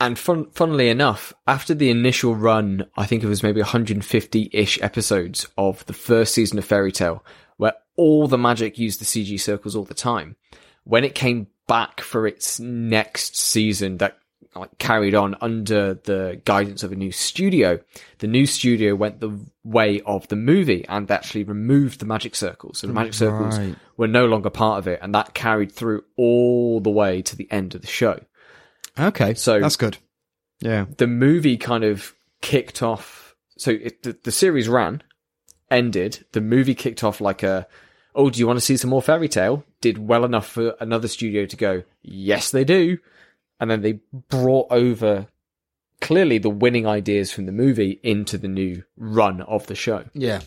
And 0.00 0.18
fun, 0.18 0.50
funnily 0.50 0.88
enough, 0.88 1.32
after 1.46 1.74
the 1.74 1.88
initial 1.88 2.34
run, 2.34 2.86
I 2.96 3.06
think 3.06 3.22
it 3.22 3.28
was 3.28 3.44
maybe 3.44 3.62
150-ish 3.62 4.82
episodes 4.82 5.46
of 5.56 5.86
the 5.86 5.92
first 5.92 6.34
season 6.34 6.58
of 6.58 6.64
Fairy 6.64 6.90
Tail, 6.90 7.24
where 7.56 7.74
all 7.94 8.26
the 8.26 8.36
magic 8.36 8.78
used 8.78 9.00
the 9.00 9.04
CG 9.04 9.38
circles 9.38 9.76
all 9.76 9.84
the 9.84 9.94
time. 9.94 10.34
When 10.82 11.04
it 11.04 11.14
came 11.14 11.46
back 11.68 12.00
for 12.00 12.26
its 12.26 12.58
next 12.58 13.36
season 13.36 13.98
that 13.98 14.18
like, 14.54 14.76
carried 14.78 15.14
on 15.14 15.34
under 15.40 15.94
the 15.94 16.40
guidance 16.44 16.82
of 16.82 16.92
a 16.92 16.96
new 16.96 17.10
studio, 17.12 17.78
the 18.18 18.26
new 18.26 18.44
studio 18.46 18.94
went 18.94 19.20
the 19.20 19.38
way 19.64 20.00
of 20.06 20.28
the 20.28 20.36
movie 20.36 20.84
and 20.88 21.10
actually 21.10 21.44
removed 21.44 22.00
the 22.00 22.06
magic 22.06 22.34
circles. 22.34 22.78
So 22.78 22.86
the 22.86 22.92
magic 22.92 23.14
circles 23.14 23.58
Right. 23.58 23.76
were 23.96 24.08
no 24.08 24.26
longer 24.26 24.50
part 24.50 24.78
of 24.78 24.86
it, 24.88 24.98
and 25.02 25.14
that 25.14 25.34
carried 25.34 25.72
through 25.72 26.04
all 26.16 26.80
the 26.80 26.90
way 26.90 27.22
to 27.22 27.36
the 27.36 27.50
end 27.50 27.74
of 27.74 27.80
the 27.80 27.86
show 27.86 28.20
Okay. 28.98 29.34
So- 29.34 29.60
that's 29.60 29.76
good. 29.76 29.96
Yeah. 30.60 30.84
the 30.98 31.06
movie 31.06 31.56
kind 31.56 31.82
of 31.82 32.14
kicked 32.40 32.82
off 32.82 33.34
so 33.58 33.70
it, 33.72 34.02
the, 34.02 34.16
the 34.24 34.32
series 34.32 34.68
ran, 34.68 35.02
ended, 35.70 36.24
the 36.32 36.40
movie 36.40 36.74
kicked 36.74 37.02
off 37.04 37.20
like 37.20 37.42
a, 37.42 37.66
oh, 38.14 38.28
do 38.30 38.38
you 38.40 38.46
want 38.46 38.58
to 38.58 38.64
see 38.64 38.76
some 38.76 38.90
more 38.90 39.02
fairy 39.02 39.28
tail? 39.28 39.64
Did 39.80 39.98
well 40.06 40.24
enough 40.24 40.46
for 40.48 40.74
another 40.80 41.08
studio 41.08 41.46
to 41.46 41.56
go, 41.56 41.82
yes, 42.02 42.50
they 42.50 42.64
do. 42.64 42.98
And 43.60 43.70
then 43.70 43.80
they 43.82 44.00
brought 44.28 44.68
over 44.70 45.28
clearly 46.00 46.38
the 46.38 46.50
winning 46.50 46.86
ideas 46.86 47.30
from 47.32 47.46
the 47.46 47.52
movie 47.52 48.00
into 48.02 48.36
the 48.38 48.48
new 48.48 48.82
run 48.96 49.40
of 49.42 49.66
the 49.68 49.74
show. 49.76 50.04
Yeah. 50.14 50.40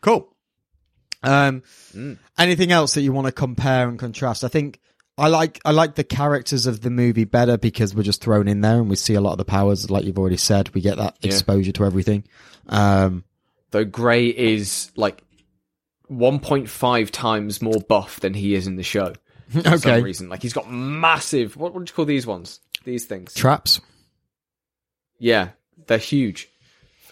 Cool. 0.00 0.32
Um, 1.22 1.62
Mm. 1.94 2.18
anything 2.38 2.70
else 2.70 2.94
that 2.94 3.02
you 3.02 3.12
want 3.12 3.26
to 3.26 3.32
compare 3.32 3.88
and 3.88 3.98
contrast? 3.98 4.44
I 4.44 4.48
think 4.48 4.78
I 5.16 5.26
like 5.26 5.58
I 5.64 5.72
like 5.72 5.96
the 5.96 6.04
characters 6.04 6.66
of 6.66 6.80
the 6.82 6.90
movie 6.90 7.24
better 7.24 7.58
because 7.58 7.92
we're 7.92 8.04
just 8.04 8.22
thrown 8.22 8.46
in 8.46 8.60
there 8.60 8.76
and 8.76 8.88
we 8.88 8.94
see 8.94 9.14
a 9.14 9.20
lot 9.20 9.32
of 9.32 9.38
the 9.38 9.44
powers, 9.44 9.90
like 9.90 10.04
you've 10.04 10.18
already 10.18 10.36
said. 10.36 10.72
We 10.74 10.80
get 10.80 10.96
that 10.98 11.16
Yeah. 11.20 11.28
exposure 11.32 11.72
to 11.72 11.84
everything. 11.84 12.22
Um, 12.68 13.24
Though 13.72 13.84
Gray 13.84 14.26
is 14.28 14.92
like 14.94 15.24
1.5 16.10 17.10
times 17.10 17.60
more 17.60 17.80
buff 17.88 18.20
than 18.20 18.34
he 18.34 18.54
is 18.54 18.66
in 18.66 18.76
the 18.76 18.82
show. 18.84 19.12
For 19.52 19.58
okay. 19.60 19.76
some 19.76 20.02
reason. 20.02 20.28
Like 20.28 20.42
he's 20.42 20.52
got 20.52 20.70
massive, 20.70 21.56
what 21.56 21.74
would 21.74 21.88
you 21.88 21.94
call 21.94 22.04
these 22.04 22.26
ones? 22.26 22.60
These 22.84 23.06
things. 23.06 23.34
Traps. 23.34 23.80
Yeah, 25.18 25.50
they're 25.86 25.98
huge. 25.98 26.48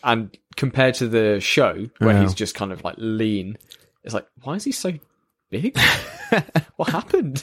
And 0.04 0.36
compared 0.56 0.94
to 0.96 1.08
the 1.08 1.40
show, 1.40 1.86
where 1.98 2.20
he's 2.20 2.34
just 2.34 2.54
kind 2.54 2.72
of 2.72 2.84
like 2.84 2.94
lean, 2.98 3.56
it's 4.04 4.14
like, 4.14 4.26
why 4.42 4.54
is 4.54 4.64
he 4.64 4.72
so 4.72 4.92
big? 5.50 5.76
what 6.76 6.90
happened? 6.90 7.42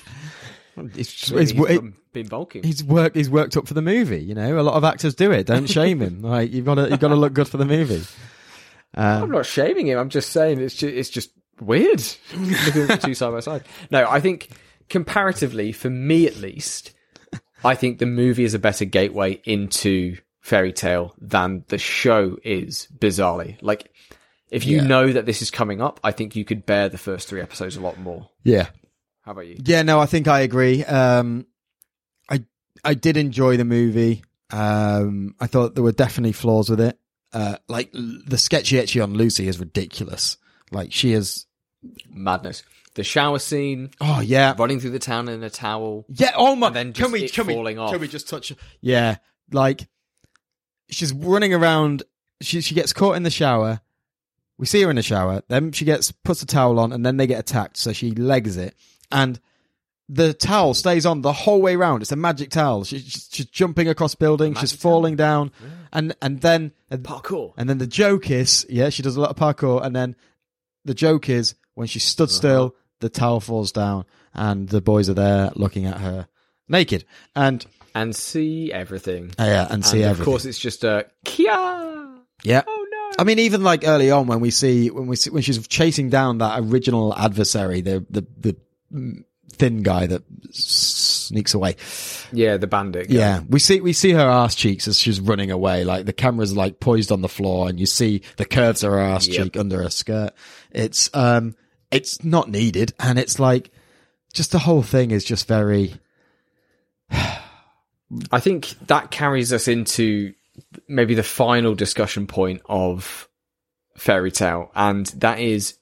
It's, 0.78 1.30
it's, 1.32 1.52
he's 1.52 1.52
it, 1.52 1.82
been- 2.14 2.28
bulking. 2.28 2.64
he's 2.64 2.84
worked. 2.84 3.16
He's 3.16 3.30
worked 3.30 3.58
up 3.58 3.68
for 3.68 3.74
the 3.74 3.82
movie. 3.82 4.24
You 4.24 4.34
know, 4.36 4.60
a 4.60 4.62
lot 4.64 4.76
of 4.76 4.84
actors 4.84 5.14
do 5.16 5.32
it. 5.32 5.46
Don't 5.48 5.68
shame 5.70 6.02
him. 6.02 6.22
Like 6.24 6.52
you've 6.54 6.66
got 6.66 6.76
to 6.76 6.90
you've 6.90 7.00
got 7.00 7.10
to 7.10 7.16
look 7.16 7.34
good 7.34 7.48
for 7.48 7.58
the 7.58 7.66
movie. 7.66 8.04
I'm 8.96 9.24
Um, 9.24 9.32
not 9.32 9.46
shaming 9.46 9.88
him. 9.88 9.98
I'm 10.00 10.10
just 10.10 10.30
saying 10.30 10.62
it's 10.62 10.76
just, 10.76 10.94
it's 10.96 11.10
just 11.10 11.32
weird 11.60 12.02
looking 12.36 12.84
at 12.84 12.88
the 12.88 13.00
two 13.08 13.14
side 13.16 13.32
by 13.32 13.40
side. 13.42 13.64
No, 13.92 14.08
I 14.10 14.20
think 14.20 14.50
comparatively, 14.94 15.74
for 15.74 15.90
me 15.90 16.26
at 16.28 16.38
least, 16.38 16.94
I 17.66 17.76
think 17.76 18.00
the 18.00 18.06
movie 18.06 18.46
is 18.46 18.54
a 18.54 18.60
better 18.60 18.86
gateway 18.86 19.42
into 19.44 20.18
fairy 20.40 20.72
tail 20.72 21.14
than 21.20 21.66
the 21.68 21.78
show 21.78 22.38
is. 22.44 22.88
Bizarrely, 22.98 23.58
like 23.62 23.92
if 24.52 24.66
you 24.66 24.78
Yeah. 24.78 24.84
know 24.88 25.12
that 25.12 25.26
this 25.26 25.42
is 25.42 25.52
coming 25.52 25.82
up, 25.82 26.00
I 26.04 26.12
think 26.12 26.36
you 26.36 26.46
could 26.46 26.66
bear 26.66 26.88
the 26.88 26.98
first 26.98 27.28
three 27.28 27.42
episodes 27.42 27.76
a 27.76 27.82
lot 27.82 28.00
more. 28.00 28.30
yeah. 28.44 28.70
How 29.24 29.32
about 29.32 29.48
you? 29.48 29.56
Yeah, 29.64 29.84
no, 29.84 30.00
I 30.02 30.06
think 30.06 30.28
I 30.28 30.42
agree. 30.42 30.84
Um, 30.84 31.46
I 32.30 32.44
I 32.84 32.94
did 32.94 33.16
enjoy 33.16 33.56
the 33.58 33.64
movie. 33.66 34.22
Um, 34.52 35.34
I 35.40 35.48
thought 35.48 35.76
there 35.76 35.84
were 35.84 35.94
definitely 35.94 36.34
flaws 36.34 36.70
with 36.70 36.82
it. 36.82 37.00
Uh, 37.32 37.56
like 37.70 37.90
the 37.94 38.38
sketchy 38.38 38.76
etchy 38.76 39.02
on 39.02 39.14
Lucy 39.14 39.48
is 39.48 39.60
ridiculous. 39.60 40.36
Like 40.72 40.92
she 40.92 41.14
is. 41.14 41.46
Madness. 42.12 42.64
The 42.96 43.04
shower 43.04 43.40
scene, 43.40 43.90
Oh 44.00 44.20
yeah, 44.22 44.54
running 44.58 44.80
through 44.80 44.92
the 44.92 45.00
town 45.00 45.28
in 45.28 45.42
a 45.44 45.50
towel. 45.50 46.06
yeah. 46.10 46.32
Oh 46.36 46.56
my. 46.56 46.68
And 46.68 46.76
then 46.76 46.94
can 46.94 47.12
we 47.12 47.28
can 47.28 47.48
we 47.48 47.56
off. 47.78 47.92
can 47.92 48.00
we 48.00 48.08
just 48.08 48.30
touch? 48.30 48.54
Yeah, 48.82 49.18
like 49.52 49.88
she's 50.90 51.12
running 51.14 51.54
around. 51.54 52.04
She 52.42 52.62
she 52.62 52.76
gets 52.76 52.94
caught 52.94 53.16
in 53.16 53.24
the 53.24 53.32
shower. 53.32 53.82
We 54.60 54.68
see 54.68 54.82
her 54.84 54.90
in 54.92 54.96
the 54.98 55.02
shower. 55.02 55.42
Then 55.48 55.72
she 55.72 55.86
gets 55.86 56.12
puts 56.12 56.44
a 56.44 56.46
towel 56.46 56.80
on, 56.80 56.92
and 56.92 57.04
then 57.06 57.18
they 57.18 57.26
get 57.26 57.40
attacked. 57.40 57.78
So 57.78 57.94
she 57.94 58.12
legs 58.12 58.58
it, 58.58 58.76
and 59.12 59.40
the 60.08 60.34
towel 60.34 60.76
stays 60.76 61.06
on 61.08 61.22
the 61.22 61.34
whole 61.34 61.62
way 61.62 61.76
round. 61.76 62.04
It's 62.04 62.12
a 62.12 62.16
magic 62.16 62.52
towel. 62.52 62.84
She, 62.84 63.00
she's, 63.00 63.28
she's 63.32 63.46
jumping 63.48 63.88
across 63.88 64.14
buildings. 64.14 64.60
She's 64.60 64.72
falling 64.74 65.16
down, 65.16 65.52
and 65.92 66.16
and 66.22 66.42
then 66.42 66.74
Parkour. 66.92 67.54
and 67.58 67.68
then 67.68 67.80
the 67.80 67.88
joke 67.88 68.30
is, 68.30 68.68
yeah, 68.70 68.90
she 68.90 69.02
does 69.02 69.16
a 69.18 69.22
lot 69.22 69.32
of 69.32 69.36
parkour, 69.38 69.84
and 69.84 69.96
then 69.96 70.16
the 70.86 70.94
joke 70.94 71.28
is 71.30 71.56
when 71.74 71.88
she 71.88 71.98
stood 71.98 72.30
Uh-huh. 72.30 72.36
still, 72.38 72.76
the 73.04 73.10
towel 73.10 73.40
falls 73.40 73.72
down, 73.72 74.06
and 74.34 74.68
the 74.68 74.82
boys 74.82 75.08
are 75.10 75.14
there 75.14 75.52
looking 75.56 75.86
at 75.86 76.00
her 76.00 76.28
naked, 76.68 77.06
and 77.36 77.64
And 77.94 78.16
see 78.16 78.72
everything. 78.74 79.32
uh, 79.40 79.44
yeah, 79.44 79.68
and 79.70 79.86
see 79.86 79.98
and 80.02 80.06
everything. 80.12 80.22
of 80.22 80.26
course, 80.26 80.46
it's 80.46 80.58
just 80.60 80.84
a 80.84 81.06
Kia. 81.26 81.52
yeah. 82.44 82.64
Oh 82.68 82.88
no. 82.92 83.12
I 83.20 83.24
mean, 83.26 83.38
even 83.40 83.64
like 83.64 83.84
early 83.88 84.10
on 84.10 84.26
when 84.28 84.40
we 84.40 84.50
see 84.50 84.90
when 84.90 85.06
we 85.08 85.16
see 85.16 85.30
when 85.30 85.44
she's 85.44 85.68
chasing 85.68 86.10
down 86.10 86.40
that 86.40 86.60
original 86.62 87.14
adversary, 87.16 87.82
the 87.82 88.04
the 88.10 88.26
the 88.40 88.56
thin 89.52 89.84
guy 89.84 90.08
that 90.08 90.24
sneaks 90.52 91.54
away. 91.54 91.76
Yeah, 92.32 92.58
the 92.58 92.66
bandit. 92.68 93.10
guy. 93.10 93.16
Yeah, 93.16 93.42
we 93.48 93.60
see 93.60 93.82
we 93.82 93.94
see 93.94 94.12
her 94.12 94.28
ass 94.28 94.56
cheeks 94.56 94.88
as 94.88 94.98
she's 95.00 95.20
running 95.20 95.52
away. 95.52 95.84
Like 95.84 96.06
the 96.06 96.14
camera's 96.14 96.56
like 96.58 96.80
poised 96.80 97.12
on 97.12 97.22
the 97.22 97.30
floor, 97.30 97.70
and 97.70 97.80
you 97.80 97.86
see 97.86 98.22
the 98.38 98.46
curves 98.46 98.84
of 98.84 98.92
her 98.92 99.00
ass 99.00 99.28
Yep. 99.28 99.44
cheek 99.44 99.58
under 99.58 99.84
her 99.84 99.90
skirt. 99.92 100.32
It's 100.72 101.10
um, 101.14 101.56
it's 101.94 102.24
not 102.24 102.50
needed, 102.50 102.94
and 103.00 103.18
it's 103.20 103.40
like 103.40 103.72
just 104.34 104.52
the 104.52 104.60
whole 104.60 104.84
thing 104.84 105.12
is 105.12 105.24
just 105.24 105.48
very. 105.48 105.96
I 108.32 108.40
think 108.40 108.76
that 108.88 109.12
carries 109.12 109.54
us 109.54 109.68
into 109.68 110.34
maybe 110.88 111.16
the 111.16 111.24
final 111.24 111.74
discussion 111.74 112.28
point 112.28 112.62
of 112.66 113.28
fairy 113.98 114.32
tail, 114.32 114.72
and 114.76 115.08
that 115.08 115.40
is 115.40 115.78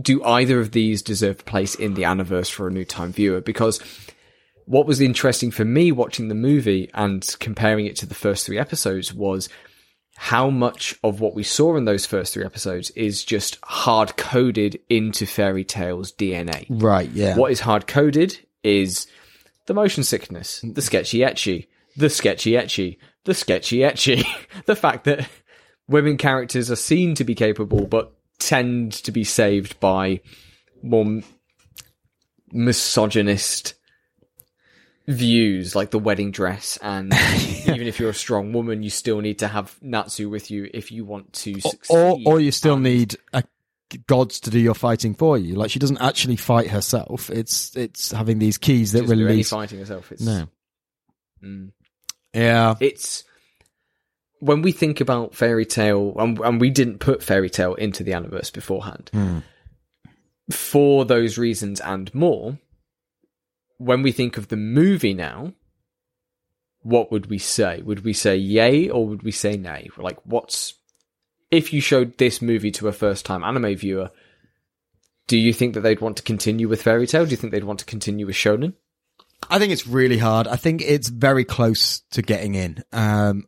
do 0.00 0.24
either 0.24 0.60
of 0.60 0.72
these 0.72 1.02
deserve 1.02 1.40
a 1.40 1.44
place 1.44 1.74
in 1.74 1.94
the 1.94 2.02
Aniverse 2.02 2.50
for 2.50 2.66
a 2.66 2.72
new 2.72 2.84
time 2.84 3.12
viewer? 3.12 3.40
Because 3.40 3.80
what 4.66 4.86
was 4.86 5.00
interesting 5.00 5.50
for 5.50 5.64
me 5.64 5.92
watching 5.92 6.28
the 6.28 6.34
movie 6.34 6.90
and 6.94 7.36
comparing 7.38 7.86
it 7.86 7.96
to 7.96 8.06
the 8.06 8.14
first 8.14 8.46
three 8.46 8.58
episodes 8.58 9.12
was 9.12 9.48
how 10.16 10.48
much 10.48 10.98
of 11.02 11.20
what 11.20 11.34
we 11.34 11.42
saw 11.42 11.76
in 11.76 11.84
those 11.84 12.06
first 12.06 12.34
three 12.34 12.44
episodes 12.44 12.90
is 12.90 13.24
just 13.24 13.58
hard 13.64 14.16
coded 14.16 14.78
into 14.88 15.26
fairy 15.26 15.64
tail's 15.64 16.12
DNA. 16.12 16.66
Right. 16.68 17.10
Yeah. 17.10 17.36
What 17.36 17.50
is 17.50 17.60
hard 17.60 17.86
coded 17.86 18.38
is 18.62 19.06
the 19.66 19.74
motion 19.74 20.04
sickness, 20.04 20.60
the 20.62 20.82
sketchy 20.82 21.18
etchy, 21.18 21.66
the 21.96 22.10
sketchy 22.10 22.52
etchy, 22.52 22.98
the 23.24 23.34
sketchy 23.34 23.78
etchy, 23.78 24.24
the 24.66 24.76
fact 24.76 25.04
that 25.04 25.28
women 25.88 26.16
characters 26.16 26.70
are 26.70 26.76
seen 26.76 27.14
to 27.16 27.24
be 27.24 27.34
capable 27.34 27.86
but 27.86 28.12
tend 28.38 28.92
to 28.92 29.12
be 29.12 29.24
saved 29.24 29.78
by 29.80 30.20
more 30.82 31.20
misogynist 32.52 33.74
views 35.06 35.74
like 35.76 35.90
the 35.90 35.98
wedding 35.98 36.30
dress 36.30 36.78
and 36.80 37.12
even 37.66 37.86
if 37.86 38.00
you're 38.00 38.08
a 38.10 38.14
strong 38.14 38.52
woman 38.54 38.82
you 38.82 38.88
still 38.88 39.20
need 39.20 39.38
to 39.40 39.46
have 39.48 39.76
Natsu 39.82 40.30
with 40.30 40.50
you 40.50 40.70
if 40.72 40.90
you 40.90 41.04
want 41.04 41.30
to 41.34 41.60
succeed. 41.60 41.94
or 41.94 42.18
or 42.24 42.40
you 42.40 42.50
still 42.50 42.74
And- 42.74 42.84
need 42.84 43.16
a 43.32 43.44
gods 44.06 44.40
to 44.40 44.50
do 44.50 44.58
your 44.58 44.74
fighting 44.74 45.14
for 45.14 45.38
you. 45.38 45.54
Like 45.54 45.70
she 45.70 45.78
doesn't 45.78 45.98
actually 46.00 46.34
fight 46.36 46.68
herself. 46.68 47.30
It's 47.30 47.76
it's 47.76 48.10
having 48.10 48.38
these 48.40 48.58
keys 48.58 48.92
that 48.92 49.02
doesn't 49.02 49.16
do 49.18 49.22
any 49.24 49.30
release. 49.32 49.50
fighting 49.50 49.78
herself. 49.78 50.10
It's, 50.10 50.22
No. 50.22 50.48
Mm. 51.44 51.70
Yeah. 52.32 52.74
it's 52.80 53.22
when 54.40 54.62
we 54.62 54.72
think 54.72 55.00
about 55.00 55.34
fairy 55.34 55.64
tail 55.66 56.14
and, 56.18 56.38
and 56.40 56.60
we 56.60 56.70
didn't 56.70 56.98
put 56.98 57.22
fairy 57.22 57.50
tail 57.50 57.74
into 57.74 58.02
the 58.02 58.12
Aniverse 58.12 58.52
beforehand 58.52 59.10
Hmm. 59.12 59.38
for 60.50 61.04
those 61.04 61.38
reasons 61.38 61.80
and 61.80 62.12
more 62.14 62.58
when 63.78 64.02
we 64.02 64.12
think 64.12 64.36
of 64.36 64.48
the 64.48 64.56
movie 64.56 65.14
now 65.14 65.52
what 66.82 67.10
would 67.10 67.26
we 67.26 67.38
say 67.38 67.80
would 67.82 68.04
we 68.04 68.12
say 68.12 68.36
yay 68.36 68.88
or 68.88 69.06
would 69.06 69.22
we 69.22 69.32
say 69.32 69.56
nay 69.56 69.88
like 69.96 70.18
what's 70.24 70.74
if 71.50 71.72
you 71.72 71.80
showed 71.80 72.16
this 72.18 72.42
movie 72.42 72.70
to 72.70 72.88
a 72.88 72.92
first 72.92 73.24
time 73.24 73.42
anime 73.42 73.74
viewer 73.76 74.10
do 75.26 75.38
you 75.38 75.52
think 75.52 75.74
that 75.74 75.80
they'd 75.80 76.00
want 76.00 76.16
to 76.16 76.22
continue 76.22 76.68
with 76.68 76.82
fairy 76.82 77.06
tail 77.06 77.24
do 77.24 77.30
you 77.30 77.36
think 77.36 77.52
they'd 77.52 77.64
want 77.64 77.78
to 77.78 77.84
continue 77.86 78.26
with 78.26 78.36
shonen 78.36 78.74
I 79.50 79.58
think 79.58 79.72
it's 79.72 79.86
really 79.86 80.16
hard. 80.16 80.48
I 80.48 80.56
think 80.56 80.80
it's 80.80 81.08
very 81.10 81.44
close 81.44 82.00
to 82.12 82.22
getting 82.22 82.54
in. 82.54 82.82
Um, 82.92 83.44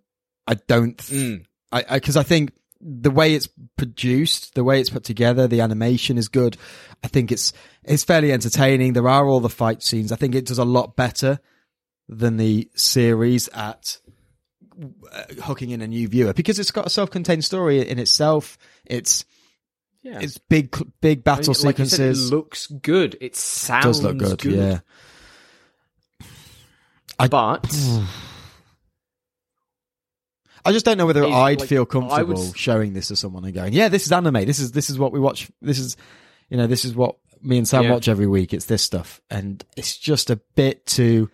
I 0.47 0.55
don't, 0.55 0.99
th- 0.99 1.23
Mm. 1.23 1.45
I, 1.73 1.85
I, 1.89 2.01
cause 2.01 2.19
I 2.19 2.23
think 2.23 2.53
the 2.81 3.11
way 3.11 3.35
it's 3.35 3.49
produced, 3.77 4.55
the 4.55 4.65
way 4.65 4.81
it's 4.81 4.91
put 4.91 5.05
together, 5.05 5.47
the 5.47 5.61
animation 5.61 6.19
is 6.19 6.29
good. 6.29 6.57
I 7.03 7.09
think 7.09 7.33
it's, 7.33 7.53
it's 7.85 8.05
fairly 8.05 8.33
entertaining. 8.33 8.93
There 8.93 9.09
are 9.09 9.27
all 9.27 9.41
the 9.41 9.49
fight 9.49 9.83
scenes. 9.83 10.13
I 10.13 10.17
think 10.17 10.35
it 10.35 10.47
does 10.47 10.59
a 10.59 10.65
lot 10.65 10.97
better 10.97 11.41
than 12.09 12.37
the 12.37 12.71
series 12.75 13.49
at 13.49 13.99
uh, 15.13 15.23
hooking 15.43 15.71
in 15.71 15.81
a 15.81 15.87
new 15.87 16.07
viewer 16.07 16.33
because 16.33 16.59
it's 16.59 16.71
got 16.71 16.87
a 16.87 16.91
self-contained 16.91 17.45
story 17.45 17.87
in 17.87 17.99
itself. 17.99 18.59
It's, 18.85 19.25
yeah 20.03 20.21
it's 20.21 20.39
big, 20.39 20.77
big 21.01 21.25
battle 21.25 21.55
I 21.55 21.59
mean, 21.59 21.67
like 21.67 21.79
you 21.79 21.87
said, 21.87 21.97
sequences. 21.97 22.31
it 22.31 22.35
looks 22.35 22.67
good 22.69 23.17
it 23.21 23.35
sounds 23.35 23.85
does 23.85 24.03
look 24.03 24.19
good, 24.19 24.45
yeah. 24.45 24.79
I- 27.19 27.29
but 27.29 27.67
I 30.67 30.73
just 30.73 30.85
don't 30.85 30.99
know 30.99 31.07
whether 31.07 31.25
Is, 31.25 31.33
I'd 31.33 31.61
like, 31.61 31.69
feel 31.69 31.79
I 31.79 31.81
would 31.81 31.89
comfortable 31.89 32.53
showing 32.55 32.93
this 32.93 33.09
to 33.09 33.17
someone 33.17 33.45
and 33.45 33.55
going, 33.55 33.73
"Yeah, 33.73 33.89
this 33.89 34.07
is 34.07 34.13
anime. 34.13 34.45
This 34.45 34.59
is 34.59 34.73
this 34.73 34.91
is 34.91 34.99
what 34.99 35.13
we 35.13 35.21
watch. 35.21 35.51
This 35.63 35.79
is, 35.79 35.97
you 36.51 36.57
know, 36.57 36.67
this 36.67 36.85
is 36.85 36.95
what 36.95 37.17
me 37.43 37.59
and 37.59 37.67
Sam 37.69 37.85
Yeah. 37.85 37.93
watch 37.93 38.09
every 38.09 38.27
week. 38.27 38.53
It's 38.53 38.67
this 38.67 38.83
stuff." 38.83 39.21
And 39.31 39.65
it's 39.77 39.97
just 39.97 40.31
a 40.31 40.37
bit 40.55 40.85
too. 40.87 41.31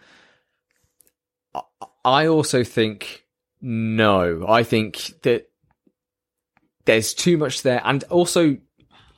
I 2.05 2.26
also 2.26 2.64
think 2.64 3.24
no. 3.61 4.45
I 4.49 4.62
think 4.64 5.22
that 5.22 5.49
there's 6.85 7.14
too 7.14 7.37
much 7.37 7.62
there, 7.62 7.80
and 7.85 8.03
also 8.05 8.59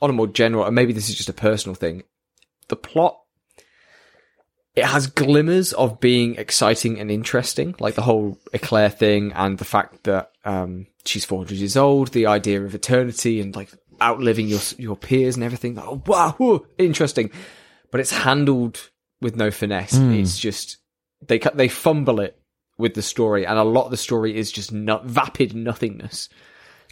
on 0.03 0.11
a 0.11 0.13
more 0.13 0.27
general, 0.27 0.65
and 0.65 0.75
maybe 0.75 0.93
this 0.93 1.09
is 1.09 1.15
just 1.15 1.29
a 1.29 1.35
personal 1.35 1.75
thing. 1.75 2.03
The 2.69 2.77
plot 2.77 3.19
it 4.77 4.85
has 4.85 5.07
glimmers 5.07 5.73
of 5.73 6.01
being 6.01 6.35
exciting 6.37 6.99
and 6.99 7.11
interesting, 7.11 7.75
like 7.79 7.95
the 7.95 8.03
whole 8.03 8.39
Eclair 8.53 8.91
thing 8.91 9.33
and 9.33 9.59
the 9.59 9.65
fact 9.65 10.05
that 10.05 10.33
um, 10.45 10.87
she's 11.05 11.25
400 11.25 11.55
years 11.57 11.77
old, 11.77 12.09
the 12.09 12.27
idea 12.27 12.63
of 12.65 12.75
eternity 12.75 13.41
and 13.41 13.55
like 13.55 13.71
outliving 14.03 14.49
your 14.49 14.61
your 14.79 14.97
peers 14.97 15.37
and 15.37 15.45
everything. 15.45 15.79
Oh, 15.79 16.03
wow, 16.07 16.35
whew, 16.39 16.67
interesting. 16.79 17.31
But 17.91 18.01
it's 18.01 18.11
handled 18.11 18.91
with 19.21 19.37
no 19.37 19.51
finesse. 19.53 19.95
It's 19.95 20.39
just 20.39 20.79
they 21.27 21.39
cut 21.39 21.57
they 21.57 21.69
fumble 21.69 22.19
it 22.21 22.37
with 22.77 22.95
the 22.95 23.03
story, 23.03 23.47
and 23.47 23.57
a 23.57 23.63
lot 23.63 23.85
of 23.85 23.93
the 23.93 23.97
story 23.97 24.37
is 24.37 24.51
just 24.51 24.73
not, 24.73 25.07
vapid 25.07 25.55
nothingness. 25.55 26.29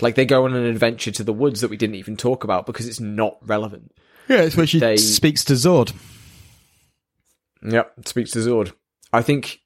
Like 0.01 0.15
they 0.15 0.25
go 0.25 0.45
on 0.45 0.55
an 0.55 0.65
adventure 0.65 1.11
to 1.11 1.25
the 1.25 1.33
woods 1.33 1.61
that 1.61 1.71
we 1.71 1.77
didn't 1.77 1.97
even 1.97 2.17
talk 2.17 2.45
about 2.45 2.65
because 2.67 2.87
it's 2.87 3.01
not 3.01 3.37
relevant. 3.43 3.93
Yeah, 4.29 4.43
it's 4.43 4.57
where 4.57 4.67
she 4.67 4.79
They- 4.79 4.97
speaks 4.97 5.45
to 5.47 5.55
Zord. 5.55 5.93
Yep, 7.63 8.07
speaks 8.07 8.33
to 8.33 8.41
Zord. 8.41 8.73
I 9.13 9.23
think, 9.23 9.61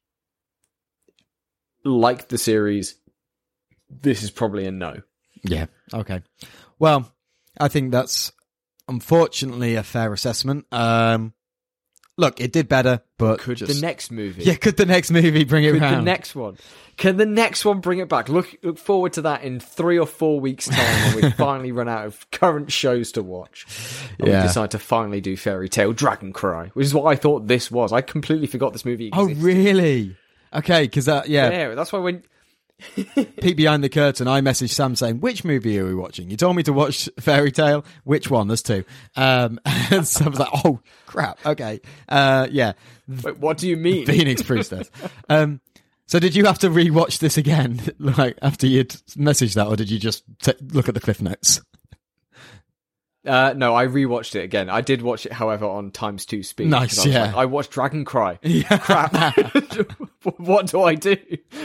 like 1.85 2.29
the 2.29 2.39
series, 2.39 2.97
this 3.89 4.23
is 4.23 4.31
probably 4.31 4.67
a 4.67 4.73
no. 4.73 5.03
Yeah. 5.43 5.67
Okay. 5.95 6.23
Well, 6.79 7.13
I 7.59 7.69
think 7.69 7.93
that's 7.93 8.33
unfortunately 8.89 9.77
a 9.77 9.83
fair 9.83 10.13
assessment. 10.13 10.67
Um, 10.73 11.33
look, 12.17 12.41
it 12.41 12.53
did 12.53 12.69
better, 12.69 13.01
but 13.19 13.39
Could 13.41 13.59
just- 13.59 13.75
the 13.81 13.87
next 13.87 14.11
movie? 14.11 14.43
yeah, 14.45 14.55
could 14.55 14.77
the 14.77 14.87
next 14.87 15.11
movie 15.11 15.45
bring 15.45 15.65
it 15.65 15.73
Could 15.73 15.83
round? 15.83 15.97
the 15.99 16.03
next 16.11 16.35
one? 16.35 16.57
Can 16.97 17.19
the 17.19 17.27
next 17.27 17.65
one 17.67 17.81
bring 17.81 17.99
it 17.99 18.09
back? 18.09 18.29
Look, 18.31 18.57
look 18.63 18.79
forward 18.79 19.13
to 19.15 19.23
that 19.23 19.43
in 19.43 19.61
three 19.61 19.99
or 19.99 20.07
four 20.07 20.41
weeks' 20.41 20.67
time 20.67 21.15
when 21.15 21.25
we 21.25 21.31
finally 21.37 21.71
run 21.73 21.89
out 21.91 22.07
of 22.07 22.31
current 22.31 22.73
shows 22.73 23.13
to 23.13 23.23
watch. 23.23 23.67
And 24.19 24.29
Yeah. 24.29 24.41
we 24.41 24.47
decide 24.49 24.71
to 24.71 24.79
finally 24.79 25.21
do 25.21 25.37
Fairy 25.37 25.69
Tail 25.69 25.93
Dragon 25.93 26.33
Cry, 26.33 26.69
which 26.73 26.87
is 26.87 26.95
what 26.95 27.05
I 27.05 27.15
thought 27.17 27.47
this 27.49 27.71
was. 27.71 27.93
I 27.93 28.01
completely 28.01 28.47
forgot 28.47 28.73
this 28.73 28.85
movie 28.87 29.11
oh, 29.13 29.27
really? 29.35 30.17
Okay, 30.55 30.85
because 30.85 31.05
that 31.05 31.29
yeah, 31.29 31.51
Yeah, 31.51 31.75
that's 31.75 31.93
why 31.93 31.99
when 31.99 32.23
peek 33.41 33.57
behind 33.57 33.83
the 33.83 33.89
curtain. 33.89 34.29
I 34.29 34.41
messaged 34.41 34.71
Sam 34.71 34.97
saying, 34.97 35.21
"Which 35.21 35.45
movie 35.45 35.79
are 35.79 35.87
we 35.87 35.95
watching?" 35.95 36.31
You 36.31 36.37
told 36.37 36.57
me 36.57 36.63
to 36.65 36.73
watch 36.73 37.09
Fairy 37.19 37.53
Tail. 37.53 37.85
Which 38.05 38.31
one? 38.31 38.49
There's 38.49 38.63
two. 38.63 38.85
Um, 39.17 39.59
and 39.65 40.01
was 40.01 40.21
like, 40.21 40.49
"Oh 40.65 40.81
crap." 41.07 41.45
Okay. 41.45 41.81
Uh, 42.09 42.49
yeah, 42.51 42.73
wait, 43.09 43.39
what 43.39 43.59
do 43.59 43.69
you 43.69 43.77
mean? 43.77 44.07
Phoenix 44.07 44.43
Priestess. 44.43 44.91
Um, 45.29 45.61
so 46.07 46.19
did 46.19 46.37
you 46.37 46.45
have 46.45 46.59
to 46.61 46.69
rewatch 46.69 47.19
this 47.19 47.37
again, 47.37 47.81
like 47.99 48.39
after 48.43 48.67
you'd 48.67 48.91
messaged 49.17 49.55
that, 49.55 49.67
or 49.67 49.77
did 49.77 49.91
you 49.91 49.99
just 49.99 50.23
t- 50.43 50.55
look 50.73 50.89
at 50.89 50.95
the 50.95 51.01
cliff 51.01 51.21
notes? 51.21 51.61
Uh, 53.27 53.55
no, 53.57 53.75
I 53.75 53.87
rewatched 53.87 54.35
it 54.37 54.45
again. 54.45 54.71
I 54.71 54.81
did 54.81 55.03
watch 55.03 55.27
it, 55.27 55.33
however, 55.33 55.67
on 55.67 55.91
times 55.91 56.27
two 56.27 56.43
speed. 56.43 56.69
Nice, 56.69 57.05
I 57.05 57.09
yeah. 57.09 57.25
like, 57.27 57.35
I 57.35 57.45
watched 57.47 57.71
Dragon 57.71 58.05
Cry. 58.05 58.39
Yeah. 58.47 58.79
Crap. 58.79 59.13
what 60.39 60.69
do 60.69 60.83
I 60.83 60.95
do? 60.95 61.17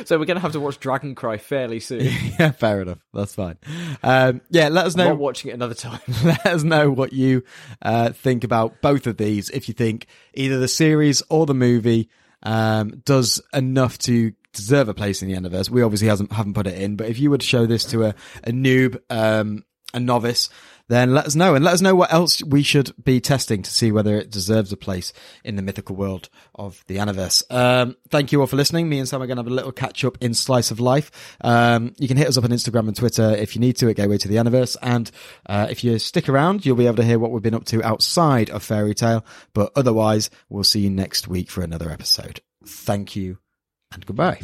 So 0.06 0.20
we're 0.20 0.26
gonna 0.26 0.42
have 0.42 0.52
to 0.54 0.60
watch 0.60 0.80
Dragon 0.80 1.16
Cry 1.16 1.38
fairly 1.38 1.80
soon. 1.80 2.02
yeah, 2.40 2.52
fair 2.52 2.82
enough. 2.82 3.00
That's 3.14 3.34
fine. 3.36 3.58
Um, 4.04 4.42
yeah, 4.50 4.68
let 4.68 4.88
us 4.88 4.96
I'm 4.96 5.06
not 5.06 5.10
know. 5.10 5.16
watching 5.16 5.52
it 5.52 5.54
another 5.54 5.74
time. 5.74 6.02
let 6.24 6.46
us 6.46 6.64
know 6.64 6.92
what 6.92 7.14
you 7.14 7.44
uh, 7.82 8.10
think 8.10 8.44
about 8.44 8.82
both 8.82 9.08
of 9.08 9.18
these. 9.18 9.50
If 9.52 9.68
you 9.68 9.74
think 9.74 10.08
either 10.34 10.60
the 10.60 10.68
series 10.68 11.24
or 11.30 11.46
the 11.46 11.54
movie 11.54 12.10
um, 12.44 13.02
does 13.06 13.42
enough 13.54 13.98
to 14.00 14.34
deserve 14.54 14.90
a 14.90 14.94
place 14.94 15.22
in 15.22 15.30
the 15.30 15.36
universe, 15.36 15.70
we 15.70 15.82
obviously 15.82 16.08
hasn't 16.08 16.32
haven't 16.32 16.54
put 16.54 16.68
it 16.68 16.82
in. 16.82 16.96
But 16.96 17.08
if 17.08 17.20
you 17.20 17.30
were 17.30 17.38
to 17.38 17.46
show 17.46 17.66
this 17.66 17.86
to 17.86 18.06
a, 18.06 18.16
a 18.44 18.52
noob, 18.52 19.00
um, 19.10 19.64
a 19.94 20.00
novice, 20.00 20.50
then 20.88 21.14
let 21.14 21.26
us 21.26 21.36
know 21.36 21.56
and 21.56 21.64
let 21.64 21.74
us 21.74 21.82
know 21.82 21.96
what 21.96 22.12
else 22.12 22.44
we 22.44 22.64
should 22.64 22.94
be 23.04 23.20
testing 23.20 23.62
to 23.62 23.72
see 23.72 23.92
whether 23.92 24.18
it 24.18 24.30
deserves 24.30 24.72
a 24.72 24.78
place 24.78 25.14
in 25.44 25.56
the 25.56 25.62
mythical 25.62 25.96
world 25.96 26.30
of 26.56 26.84
the 26.88 26.98
Aniverse. 26.98 27.44
Um, 27.52 27.96
thank 28.10 28.32
you 28.32 28.42
all 28.42 28.48
for 28.48 28.56
listening. 28.56 28.90
Me 28.90 29.00
and 29.00 29.08
Sam 29.08 29.22
are 29.22 29.28
going 29.28 29.38
to 29.38 29.44
have 29.44 29.52
a 29.52 29.56
little 29.56 29.72
catch 29.72 30.04
up 30.04 30.18
in 30.22 30.34
Slice 30.34 30.72
of 30.72 30.80
Life. 30.80 31.38
Um, 31.42 31.94
you 31.98 32.08
can 32.08 32.18
hit 32.18 32.28
us 32.28 32.38
up 32.38 32.44
on 32.44 32.50
Instagram 32.52 32.88
and 32.88 32.96
Twitter 32.96 33.36
if 33.36 33.56
you 33.56 33.62
need 33.62 33.78
to 33.78 33.90
at 33.90 33.96
Gateway 33.96 34.18
to 34.18 34.28
the 34.28 34.36
Aniverse. 34.36 34.76
And 34.82 35.10
uh, 35.48 35.68
if 35.70 35.84
you 35.84 35.98
stick 36.00 36.28
around, 36.30 36.66
you'll 36.66 36.76
be 36.76 36.88
able 36.88 36.98
to 36.98 37.04
hear 37.04 37.20
what 37.20 37.32
we've 37.32 37.42
been 37.42 37.56
up 37.56 37.66
to 37.66 37.84
outside 37.84 38.50
of 38.50 38.64
Fairy 38.64 38.94
Tail. 38.94 39.26
But 39.54 39.72
otherwise, 39.76 40.30
we'll 40.50 40.64
see 40.64 40.82
you 40.82 40.90
next 40.90 41.28
week 41.28 41.50
for 41.50 41.62
another 41.62 41.90
episode. 41.90 42.42
Thank 42.66 43.16
you 43.16 43.40
and 43.92 44.06
goodbye. 44.06 44.40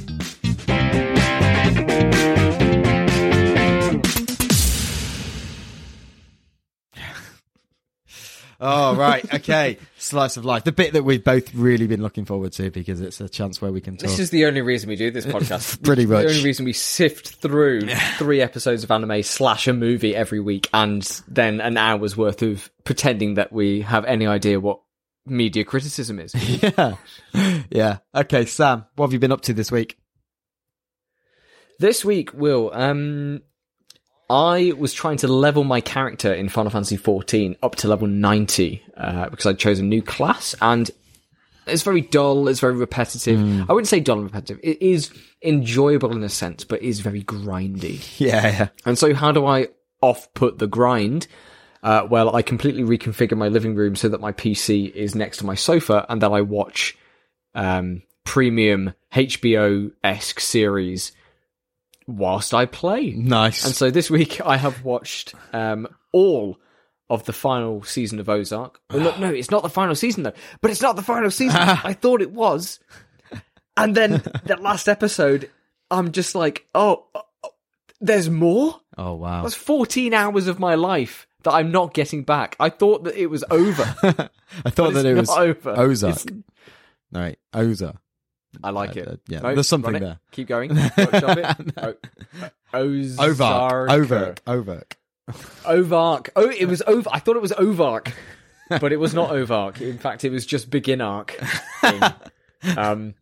Oh 8.60 8.95
right, 8.95 9.24
okay. 9.36 9.78
Slice 9.97 10.36
of 10.36 10.43
life, 10.43 10.64
the 10.64 10.72
bit 10.72 10.93
that 10.93 11.03
we've 11.03 11.24
both 11.24 11.53
really 11.53 11.86
been 11.86 12.01
looking 12.01 12.26
forward 12.26 12.53
to 12.53 12.72
because 12.72 13.01
it's 13.01 13.22
a 13.22 13.30
chance 13.30 13.62
where 13.62 13.72
we 13.72 13.82
can 13.82 13.97
talk. 13.97 14.10
This 14.10 14.20
is 14.20 14.32
the 14.32 14.45
only 14.45 14.62
reason 14.62 14.89
we 14.89 14.95
do 14.95 15.12
this 15.12 15.26
podcast. 15.28 15.84
Pretty 15.84 16.08
much. 16.08 16.24
The 16.24 16.30
only 16.30 16.43
reason 16.43 16.66
we 16.66 16.74
sift 16.74 17.36
through 17.36 17.82
three 18.18 18.41
episodes 18.41 18.84
of 18.84 18.89
anime 18.89 19.22
slash 19.22 19.68
a 19.68 19.74
movie 19.74 20.16
every 20.16 20.39
week, 20.39 20.70
and 20.74 21.03
then 21.28 21.62
an 21.62 21.78
hour's 21.78 22.18
worth 22.18 22.41
of 22.41 22.72
pretending 22.84 23.36
that 23.36 23.53
we 23.53 23.82
have 23.82 24.05
any 24.05 24.26
idea 24.26 24.60
what 24.60 24.80
media 25.28 25.64
criticism 25.64 26.20
is. 26.20 26.34
yeah, 26.64 26.95
yeah. 27.70 27.97
Okay, 28.16 28.45
Sam, 28.45 28.86
what 28.95 29.08
have 29.08 29.14
you 29.14 29.20
been 29.20 29.32
up 29.32 29.41
to 29.41 29.53
this 29.53 29.72
week? 29.72 29.97
This 31.80 32.03
week, 32.03 32.34
Will, 32.34 32.72
um, 32.74 33.41
I 34.30 34.74
was 34.78 34.94
trying 34.94 35.18
to 35.18 35.28
level 35.28 35.64
my 35.64 35.80
character 35.80 36.34
in 36.34 36.50
Final 36.50 36.70
Fantasy 36.70 36.98
XIV 36.98 37.58
up 37.64 37.76
to 37.78 37.88
level 37.88 38.08
90, 38.08 38.84
uh, 38.98 39.30
because 39.30 39.46
I 39.46 39.54
chose 39.54 39.80
a 39.80 39.84
new 39.84 40.02
class 40.02 40.54
and 40.62 40.90
it's 41.66 41.84
very 41.84 42.02
dull, 42.02 42.48
it's 42.48 42.60
very 42.60 42.76
repetitive. 42.76 43.40
I 43.70 43.74
wouldn't 43.74 43.88
say 43.88 44.00
dull 44.00 44.18
and 44.18 44.26
repetitive. 44.26 44.60
It 44.64 44.82
is 44.82 45.12
enjoyable 45.42 46.12
in 46.12 46.24
a 46.24 46.30
sense, 46.30 46.64
but 46.64 46.82
is 46.82 47.00
very 47.00 47.24
grindy. 47.24 48.04
Yeah, 48.20 48.48
yeah. 48.48 48.68
And 48.86 48.98
so 48.98 49.14
how 49.14 49.32
do 49.32 49.46
I 49.46 49.68
off 50.02 50.34
put 50.34 50.60
the 50.60 50.68
grind? 50.68 51.28
Uh, 51.84 52.06
well, 52.10 52.36
I 52.36 52.42
completely 52.42 52.84
reconfigure 52.84 53.38
my 53.38 53.48
living 53.48 53.76
room 53.76 53.96
so 53.96 54.10
that 54.10 54.20
my 54.20 54.32
PC 54.32 54.92
is 54.94 55.16
next 55.16 55.38
to 55.38 55.46
my 55.46 55.56
sofa 55.56 56.06
and 56.10 56.22
then 56.22 56.34
I 56.34 56.42
watch, 56.42 56.98
um, 57.56 58.02
premium 58.24 58.94
HBO-esque 59.14 60.40
series 60.40 61.14
whilst 62.08 62.53
I 62.53 62.66
play. 62.66 63.12
Nice. 63.12 63.66
And 63.66 63.76
so 63.76 63.91
this 63.91 64.10
week 64.10 64.39
I 64.41 64.58
have 64.58 64.84
watched 64.84 65.36
um, 65.53 65.88
all 66.14 66.58
of 67.10 67.24
the 67.26 67.34
final 67.34 67.84
season 67.84 68.20
of 68.20 68.28
Ozark. 68.30 68.80
Oh, 68.89 68.97
look, 68.97 69.20
no, 69.20 69.30
it's 69.30 69.51
not 69.51 69.64
the 69.64 69.70
final 69.70 69.95
season 69.95 70.24
though. 70.24 70.34
But 70.62 70.72
it's 70.72 70.82
not 70.82 70.95
the 70.95 71.01
final 71.01 71.32
season. 71.32 71.58
I 71.62 71.93
thought 71.93 72.22
it 72.22 72.32
was. 72.32 72.80
And 73.76 73.95
then 73.95 74.24
that 74.45 74.62
last 74.62 74.89
episode, 74.89 75.51
I'm 75.91 76.12
just 76.12 76.34
like, 76.36 76.66
oh, 76.74 77.05
oh, 77.14 77.22
there's 78.01 78.30
more. 78.30 78.80
oh 78.97 79.14
wow. 79.14 79.43
That's 79.43 79.55
14 79.55 80.14
hours 80.14 80.47
of 80.47 80.60
my 80.60 80.76
life 80.76 81.28
that 81.43 81.53
I'm 81.53 81.72
not 81.72 81.93
getting 81.93 82.24
back. 82.24 82.55
I 82.60 82.70
thought 82.70 83.03
that 83.05 83.16
it 83.16 83.28
was 83.28 83.43
over. 83.51 83.84
I 84.66 84.70
thought 84.70 84.93
that 84.93 85.05
it 85.05 85.14
was 85.16 85.30
over. 85.30 85.72
Ozark. 85.78 86.16
It's- 86.18 86.43
Right, 87.12 87.39
Ozark. 87.53 87.95
I 88.64 88.70
like 88.72 88.98
Uh, 88.98 89.00
it. 89.02 89.08
uh, 89.08 89.16
yeah, 89.28 89.39
No, 89.39 89.54
there's 89.54 89.68
something 89.68 89.93
there. 89.93 90.20
Keep 90.32 90.48
going. 90.48 90.76
Workshop 90.76 91.38
it. 91.38 91.98
O- 92.74 92.80
Ovark. 92.80 93.89
Ozark. 94.48 94.98
Ovark. 95.66 96.30
Oh, 96.36 96.50
it 96.50 96.66
was 96.68 96.82
over. 96.88 97.10
I 97.14 97.20
thought 97.20 97.36
it 97.36 97.41
was 97.41 97.52
Ovark, 97.54 98.12
but 98.70 98.91
it 98.91 98.98
was 99.00 99.14
not 99.14 99.30
Ovark. 99.32 99.82
In 99.82 99.98
fact, 99.98 100.24
it 100.24 100.32
was 100.32 100.45
just 100.45 100.70
Begin 100.70 101.02
Arc. 101.02 101.38
um, 102.78 103.14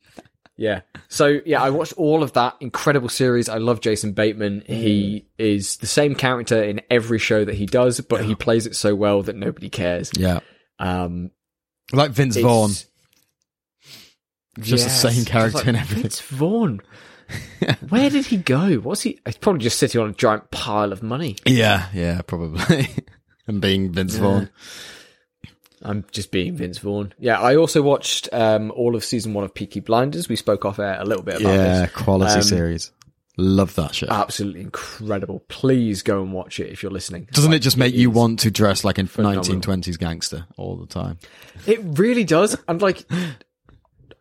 yeah. 0.57 0.81
So 1.09 1.39
yeah, 1.45 1.61
I 1.61 1.69
watched 1.69 1.93
all 1.93 2.23
of 2.23 2.33
that 2.33 2.55
incredible 2.59 3.09
series. 3.09 3.49
I 3.49 3.57
love 3.57 3.81
Jason 3.81 4.13
Bateman. 4.13 4.63
He 4.65 5.27
is 5.37 5.77
the 5.77 5.87
same 5.87 6.15
character 6.15 6.63
in 6.63 6.81
every 6.89 7.19
show 7.19 7.43
that 7.45 7.55
he 7.55 7.65
does, 7.65 7.99
but 8.01 8.23
he 8.25 8.35
plays 8.35 8.65
it 8.65 8.75
so 8.75 8.95
well 8.95 9.21
that 9.23 9.35
nobody 9.35 9.69
cares. 9.69 10.11
Yeah. 10.17 10.39
Um, 10.79 11.31
Like 11.93 12.11
Vince 12.11 12.37
Vaughn. 12.37 12.71
Just 14.59 14.83
Yes. 14.85 15.01
the 15.01 15.11
same 15.11 15.25
character 15.25 15.57
like, 15.59 15.67
and 15.67 15.77
everything. 15.77 16.03
Vince 16.03 16.21
Vaughn. 16.21 16.81
Where 17.89 18.09
did 18.09 18.25
he 18.27 18.37
go? 18.37 18.79
Was 18.79 19.01
he? 19.01 19.19
He's 19.25 19.37
probably 19.37 19.61
just 19.63 19.79
sitting 19.79 19.99
on 19.99 20.09
a 20.09 20.13
giant 20.13 20.51
pile 20.51 20.91
of 20.91 21.01
money. 21.03 21.35
Yeah, 21.45 21.87
yeah, 21.93 22.21
probably. 22.21 22.87
and 23.47 23.59
being 23.61 23.91
Vince 23.91 24.15
Vaughn. 24.15 24.49
I'm 25.81 26.05
just 26.11 26.31
being 26.31 26.55
Vince 26.55 26.77
Vaughn. 26.79 27.13
Yeah, 27.19 27.39
I 27.39 27.55
also 27.57 27.81
watched 27.81 28.29
um, 28.31 28.71
all 28.71 28.95
of 28.95 29.03
season 29.03 29.33
one 29.33 29.43
of 29.43 29.53
Peaky 29.53 29.81
Blinders. 29.81 30.29
We 30.29 30.35
spoke 30.35 30.65
off 30.65 30.79
air 30.79 30.97
a 30.99 31.05
little 31.05 31.23
bit 31.23 31.41
about 31.41 31.53
Yeah, 31.53 31.81
this. 31.81 31.91
quality 31.91 32.33
Um, 32.35 32.41
series. 32.43 32.91
Love 33.37 33.75
that 33.75 33.93
shit. 33.93 34.09
Absolutely 34.09 34.61
incredible. 34.61 35.43
Please 35.49 36.01
go 36.01 36.21
and 36.23 36.31
watch 36.31 36.59
it 36.61 36.71
if 36.71 36.81
you're 36.81 36.91
listening. 36.91 37.27
Doesn't 37.33 37.51
Like, 37.51 37.57
it 37.57 37.63
just 37.63 37.75
make 37.77 37.93
you 37.93 38.09
want 38.09 38.39
to 38.39 38.51
dress 38.51 38.83
like 38.85 38.97
a 38.97 39.05
phenomenal. 39.05 39.43
1920s 39.43 39.99
gangster 39.99 40.47
all 40.57 40.77
the 40.77 40.87
time? 40.87 41.19
It 41.67 41.81
really 41.83 42.23
does. 42.23 42.57
I'm 42.69 42.77
like, 42.77 43.05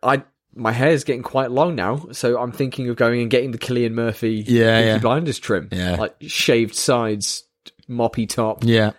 I 0.05 0.23
my 0.53 0.71
hair 0.71 0.91
is 0.91 1.03
getting 1.03 1.23
quite 1.23 1.51
long 1.51 1.75
now, 1.75 2.07
so 2.13 2.39
I'm 2.39 2.51
thinking 2.53 2.87
of 2.89 2.95
going 2.95 3.21
and 3.21 3.29
getting 3.29 3.51
the 3.51 3.57
Cillian 3.57 3.91
Murphy 3.91 4.43
Yeah, 4.47 4.79
Peaky 4.79 4.87
yeah. 4.87 4.97
Blinders 4.99 5.39
trim. 5.39 5.67
Yeah. 5.71 5.95
like 5.95 6.15
shaved 6.21 6.75
sides, 6.75 7.43
moppy 7.89 8.27
top. 8.29 8.63
Yeah. 8.63 8.91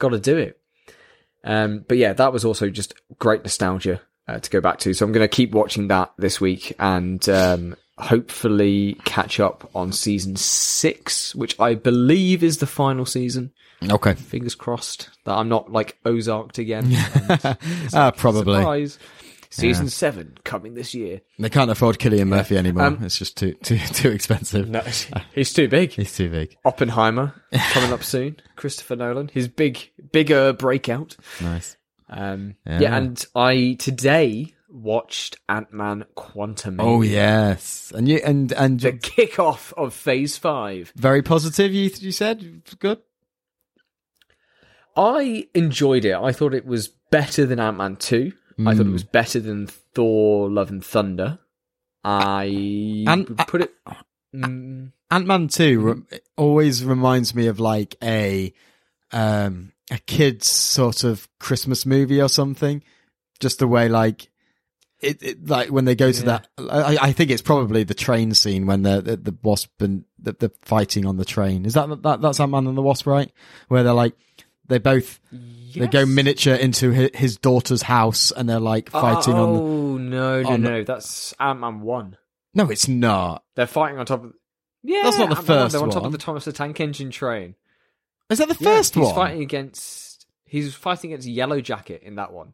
Got 0.00 0.08
to 0.10 0.18
do 0.18 0.36
it. 0.36 0.60
Um, 1.44 1.84
but 1.86 1.96
yeah, 1.98 2.12
that 2.14 2.32
was 2.32 2.44
also 2.44 2.70
just 2.70 2.94
great 3.20 3.44
nostalgia 3.44 4.00
uh, 4.26 4.40
to 4.40 4.50
go 4.50 4.60
back 4.60 4.78
to. 4.80 4.92
So 4.94 5.04
I'm 5.06 5.12
going 5.12 5.22
to 5.22 5.28
keep 5.28 5.52
watching 5.52 5.88
that 5.88 6.12
this 6.18 6.40
week 6.40 6.74
and 6.80 7.26
um, 7.28 7.76
hopefully 7.98 8.96
catch 9.04 9.38
up 9.38 9.70
on 9.76 9.92
season 9.92 10.34
six, 10.34 11.34
which 11.36 11.58
I 11.60 11.74
believe 11.74 12.42
is 12.42 12.58
the 12.58 12.66
final 12.66 13.06
season. 13.06 13.52
Okay. 13.90 14.14
Fingers 14.14 14.54
crossed 14.56 15.10
that 15.24 15.34
I'm 15.36 15.48
not 15.48 15.70
like 15.70 15.98
Ozarked 16.04 16.58
again. 16.58 16.90
Ah, 17.94 18.10
probably. 18.10 18.56
Surprise. 18.56 18.98
Season 19.50 19.88
seven 19.88 20.36
coming 20.44 20.74
this 20.74 20.94
year. 20.94 21.20
They 21.38 21.48
can't 21.50 21.70
afford 21.70 21.98
Cillian 21.98 22.28
Murphy 22.28 22.56
anymore. 22.56 22.84
Um, 22.84 22.98
it's 23.02 23.18
just 23.18 23.36
too 23.36 23.54
too 23.62 23.78
too 23.92 24.10
expensive. 24.10 24.68
No, 24.68 24.80
he's 25.34 25.52
too 25.52 25.68
big. 25.68 25.92
He's 25.92 26.14
too 26.16 26.30
big. 26.30 26.56
Oppenheimer 26.64 27.34
coming 27.70 27.92
up 27.92 28.02
soon. 28.04 28.36
Christopher 28.56 28.96
Nolan, 28.96 29.28
his 29.28 29.48
big, 29.48 29.90
bigger 30.12 30.52
breakout. 30.52 31.16
Nice. 31.40 31.76
Um, 32.08 32.54
Yeah. 32.66 32.80
yeah. 32.80 32.96
and 32.96 33.24
I 33.34 33.76
today 33.78 34.54
watched 34.68 35.38
Ant 35.48 35.72
Man 35.72 36.04
Quantum. 36.14 36.78
Oh 36.80 37.02
yes, 37.02 37.92
and 37.94 38.08
you 38.08 38.20
and 38.24 38.52
and 38.52 38.80
the 38.80 38.92
kickoff 38.92 39.72
of 39.74 39.94
Phase 39.94 40.36
Five. 40.36 40.92
very 40.96 41.22
positive. 41.22 41.72
You 41.72 41.90
you 41.98 42.12
said 42.12 42.62
good. 42.78 42.98
I 44.96 45.46
enjoyed 45.54 46.04
it. 46.04 46.14
I 46.14 46.32
thought 46.32 46.54
it 46.54 46.64
was 46.66 46.88
better 46.88 47.44
than 47.46 47.60
Ant 47.60 47.76
Man 47.76 47.96
Two. 47.96 48.32
I 48.58 48.74
thought 48.74 48.86
it 48.86 48.90
was 48.92 49.04
better 49.04 49.40
than 49.40 49.66
Thor: 49.66 50.48
Love 50.50 50.70
and 50.70 50.84
Thunder. 50.84 51.38
I 52.04 53.04
And- 53.06 53.28
would 53.28 53.38
put 53.46 53.62
it. 53.62 53.74
Mm, 54.34 54.92
Ant 55.10 55.26
Man 55.26 55.48
two 55.48 55.80
re- 55.80 56.18
always 56.36 56.84
reminds 56.84 57.34
me 57.34 57.46
of 57.46 57.58
like 57.60 57.96
a 58.02 58.52
um 59.12 59.72
a 59.90 59.98
kid's 59.98 60.48
sort 60.50 61.04
of 61.04 61.28
Christmas 61.38 61.86
movie 61.86 62.20
or 62.20 62.28
something. 62.28 62.82
Just 63.40 63.58
the 63.60 63.68
way 63.68 63.88
like 63.88 64.30
it, 65.00 65.22
it 65.22 65.46
like 65.48 65.68
when 65.70 65.84
they 65.84 65.94
go 65.94 66.10
to 66.12 66.18
Yeah. 66.20 66.24
that. 66.26 66.48
I, 66.58 66.98
I 67.08 67.12
think 67.12 67.30
it's 67.30 67.42
probably 67.42 67.84
the 67.84 67.94
train 67.94 68.34
scene 68.34 68.66
when 68.66 68.82
the 68.82 69.00
the, 69.00 69.16
the 69.16 69.36
wasp 69.42 69.80
and 69.80 70.04
the, 70.18 70.32
the 70.32 70.52
fighting 70.62 71.06
on 71.06 71.16
the 71.18 71.24
train. 71.24 71.64
Is 71.66 71.74
that 71.74 72.02
that 72.02 72.20
that's 72.20 72.40
Ant 72.40 72.50
Man 72.50 72.66
and 72.66 72.76
the 72.76 72.82
Wasp, 72.82 73.06
right? 73.06 73.30
Where 73.68 73.82
they're 73.82 73.92
like 73.92 74.14
they 74.66 74.78
both 74.78 75.20
they 75.80 75.86
go 75.88 76.06
miniature 76.06 76.54
into 76.54 76.90
his, 76.90 77.10
his 77.14 77.36
daughter's 77.38 77.82
house 77.82 78.30
and 78.32 78.48
they're 78.48 78.60
like 78.60 78.90
ah, 78.94 79.00
fighting 79.00 79.34
oh, 79.34 79.44
on. 79.44 79.52
The, 79.54 79.60
Oh 79.60 79.96
no, 79.98 80.42
no, 80.42 80.48
on 80.48 80.62
the- 80.62 80.70
no! 80.70 80.84
That's 80.84 81.32
Ant 81.40 81.60
Man 81.60 81.80
One. 81.80 82.16
no, 82.54 82.70
it's 82.70 82.86
not. 82.88 83.44
They're 83.54 83.66
fighting 83.66 83.98
on 83.98 84.06
top 84.06 84.24
of. 84.24 84.32
Yeah, 84.82 85.00
That's 85.02 85.18
not 85.18 85.30
the 85.30 85.36
Ant-Man 85.36 85.56
one, 85.58 85.64
first 85.64 85.72
They're 85.72 85.82
on 85.82 85.90
top 85.90 86.02
one. 86.02 86.06
of 86.06 86.12
the 86.12 86.18
Thomas 86.18 86.44
the 86.44 86.52
Tank 86.52 86.78
Engine 86.80 87.10
train. 87.10 87.54
Is 88.30 88.38
that 88.38 88.48
the 88.48 88.56
Yeah, 88.60 88.76
first 88.76 88.94
he's 88.94 89.00
one? 89.02 89.08
He's 89.10 89.16
fighting 89.16 89.42
against. 89.42 90.26
He's 90.44 90.74
fighting 90.74 91.10
against 91.12 91.26
Yellow 91.26 91.60
Jacket 91.60 92.02
in 92.04 92.14
that 92.16 92.32
one, 92.32 92.52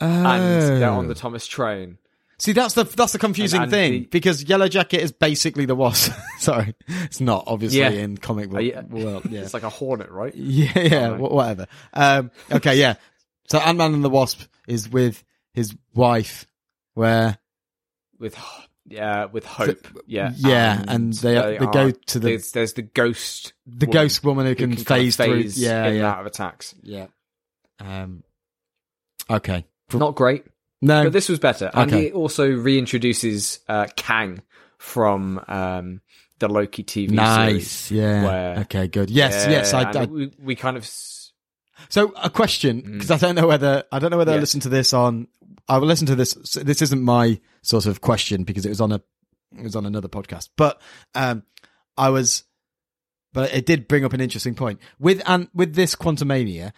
Oh. 0.00 0.06
and 0.06 0.80
they're 0.80 0.90
on 0.90 1.08
the 1.08 1.14
Thomas 1.16 1.46
train. 1.46 1.98
See, 2.40 2.52
that's 2.52 2.74
the 2.74 2.84
that's 2.84 3.12
the 3.12 3.18
confusing 3.18 3.62
And- 3.62 3.64
and 3.64 3.70
thing 3.72 3.92
the- 4.02 4.06
because 4.08 4.44
Yellow 4.44 4.68
Jacket 4.68 5.00
is 5.00 5.10
basically 5.12 5.64
the 5.66 5.74
Wasp. 5.74 6.12
Sorry, 6.38 6.74
it's 6.86 7.20
not 7.20 7.44
obviously 7.48 7.80
Yeah. 7.80 7.90
in 7.90 8.16
comic 8.16 8.48
book 8.50 8.58
Uh, 8.58 8.62
yeah. 8.62 8.82
world. 8.82 9.24
Yeah, 9.30 9.40
It's 9.40 9.54
like 9.54 9.64
a 9.64 9.68
hornet, 9.70 10.10
right? 10.10 10.34
yeah, 10.36 10.78
yeah, 10.78 11.08
whatever. 11.16 11.66
Um, 11.92 12.30
okay, 12.52 12.78
yeah. 12.78 12.94
So 13.48 13.58
Ant 13.58 13.78
Man 13.78 13.92
and 13.94 14.04
the 14.04 14.10
Wasp 14.10 14.42
is 14.68 14.88
with 14.88 15.24
his 15.52 15.74
wife, 15.94 16.46
where 16.94 17.38
With 18.20 18.36
yeah, 18.86 19.24
with 19.26 19.44
hope. 19.44 19.86
Yeah, 20.06 20.32
yeah, 20.36 20.82
and 20.86 21.12
they- 21.14 21.34
they 21.34 21.58
are- 21.58 21.72
go 21.72 21.90
to 21.90 22.18
the- 22.20 22.28
There's, 22.28 22.52
there's 22.52 22.72
the 22.74 22.82
ghost. 22.82 23.52
the 23.66 23.86
woman 23.86 23.92
ghost 24.02 24.24
woman 24.24 24.46
who 24.46 24.50
who 24.50 24.54
can, 24.54 24.70
kind 24.76 25.08
of 25.08 25.14
phase 25.14 25.16
through. 25.16 25.62
Yeah, 25.64 25.84
and 25.86 25.96
yeah, 25.96 26.10
out 26.10 26.20
of 26.20 26.26
attacks. 26.26 26.74
yeah. 26.82 27.06
Um, 27.80 28.22
okay. 29.28 29.64
Not 29.92 30.14
great, 30.14 30.44
No, 30.80 31.04
but 31.04 31.12
this 31.12 31.28
was 31.28 31.38
better, 31.38 31.70
and 31.74 31.92
Okay. 31.92 32.06
it 32.06 32.12
also 32.14 32.48
reintroduces 32.48 33.58
uh, 33.68 33.86
Kang 33.96 34.42
from 34.78 35.42
um, 35.48 36.00
the 36.38 36.48
Loki 36.48 36.84
TV 36.84 37.10
nice. 37.10 37.68
series. 37.68 37.90
Yeah. 37.90 38.24
where- 38.24 38.58
okay. 38.60 38.86
Good. 38.86 39.10
Yes. 39.10 39.46
yes. 39.50 39.74
I, 39.74 39.90
I 39.90 40.04
we, 40.04 40.30
we 40.38 40.54
kind 40.54 40.76
of 40.76 40.84
s- 40.84 41.32
So 41.88 42.12
a 42.22 42.30
question, 42.30 42.82
Mm. 42.82 42.92
because 42.92 43.10
I 43.10 43.16
don't 43.16 43.34
know 43.34 43.48
whether 43.48 43.82
I 43.90 43.98
don't 43.98 44.10
know 44.12 44.18
whether 44.18 44.30
I 44.32 44.36
Yes. 44.36 44.42
listened 44.42 44.62
to 44.64 44.68
this 44.68 44.92
on. 44.92 45.26
I 45.68 45.78
will 45.78 45.88
listen 45.88 46.06
to 46.06 46.14
this. 46.14 46.34
This 46.54 46.80
isn't 46.82 47.02
my 47.02 47.40
sort 47.62 47.86
of 47.86 48.00
question 48.00 48.44
because 48.44 48.64
it 48.64 48.68
was 48.70 48.80
on 48.80 48.92
a 48.92 49.00
it 49.56 49.62
was 49.64 49.74
on 49.76 49.84
another 49.84 50.08
podcast. 50.08 50.50
But 50.56 50.80
um, 51.16 51.42
I 51.96 52.10
was, 52.10 52.44
but 53.32 53.52
it 53.52 53.66
did 53.66 53.88
bring 53.88 54.04
up 54.04 54.12
an 54.12 54.20
interesting 54.20 54.54
point 54.54 54.78
with 55.00 55.22
and 55.26 55.48
with 55.54 55.74
this 55.74 55.96
Quantumania. 55.96 56.72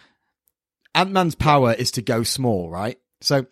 Ant 0.95 1.11
Man's 1.11 1.35
power 1.35 1.71
is 1.73 1.91
to 1.91 2.01
go 2.01 2.23
small, 2.23 2.69
right? 2.69 2.97
So 3.21 3.45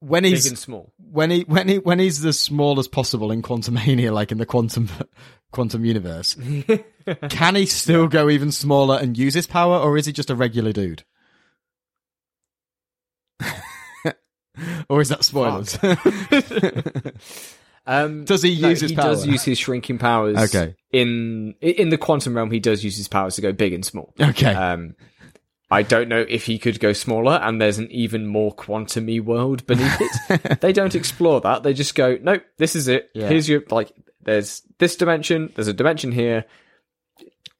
when 0.00 0.22
big 0.22 0.32
he's 0.34 0.46
and 0.46 0.58
small. 0.58 0.92
when 1.10 1.30
he 1.30 1.40
when 1.42 1.68
he 1.68 1.78
when 1.78 1.98
he's 1.98 2.24
as 2.24 2.38
small 2.38 2.78
as 2.78 2.88
possible 2.88 3.30
in 3.30 3.42
Quantumania, 3.42 4.12
like 4.12 4.30
in 4.32 4.38
the 4.38 4.46
quantum 4.46 4.88
quantum 5.52 5.84
universe, 5.84 6.36
can 7.28 7.54
he 7.54 7.66
still 7.66 8.06
go 8.08 8.28
even 8.30 8.52
smaller 8.52 8.98
and 8.98 9.16
use 9.18 9.34
his 9.34 9.46
power, 9.46 9.76
or 9.78 9.96
is 9.96 10.06
he 10.06 10.12
just 10.12 10.30
a 10.30 10.34
regular 10.34 10.72
dude? 10.72 11.04
or 14.88 15.00
is 15.00 15.08
that 15.08 15.24
spoilers? 15.24 15.78
Um, 17.86 18.26
Does 18.26 18.42
he 18.42 18.60
no, 18.60 18.68
use 18.68 18.82
his 18.82 18.90
he 18.90 18.96
power? 18.96 19.06
does 19.06 19.26
use 19.26 19.42
his 19.44 19.58
shrinking 19.58 19.96
powers. 19.96 20.36
Okay. 20.36 20.74
In 20.92 21.54
in 21.62 21.88
the 21.88 21.96
quantum 21.96 22.36
realm, 22.36 22.50
he 22.50 22.60
does 22.60 22.84
use 22.84 22.98
his 22.98 23.08
powers 23.08 23.36
to 23.36 23.40
go 23.40 23.50
big 23.52 23.72
and 23.72 23.82
small. 23.82 24.12
okay. 24.20 24.52
Um, 24.52 24.94
I 25.70 25.82
don't 25.82 26.08
know 26.08 26.24
if 26.26 26.46
he 26.46 26.58
could 26.58 26.80
go 26.80 26.92
smaller, 26.94 27.34
and 27.42 27.60
there's 27.60 27.78
an 27.78 27.90
even 27.90 28.26
more 28.26 28.54
quantumy 28.54 29.20
world 29.22 29.66
beneath 29.66 30.00
it. 30.30 30.60
they 30.60 30.72
don't 30.72 30.94
explore 30.94 31.40
that. 31.42 31.62
They 31.62 31.74
just 31.74 31.94
go, 31.94 32.18
nope, 32.22 32.42
this 32.56 32.74
is 32.74 32.88
it. 32.88 33.10
Yeah. 33.14 33.28
Here's 33.28 33.48
your 33.48 33.62
like. 33.70 33.92
There's 34.22 34.62
this 34.78 34.96
dimension. 34.96 35.52
There's 35.54 35.68
a 35.68 35.72
dimension 35.74 36.12
here. 36.12 36.44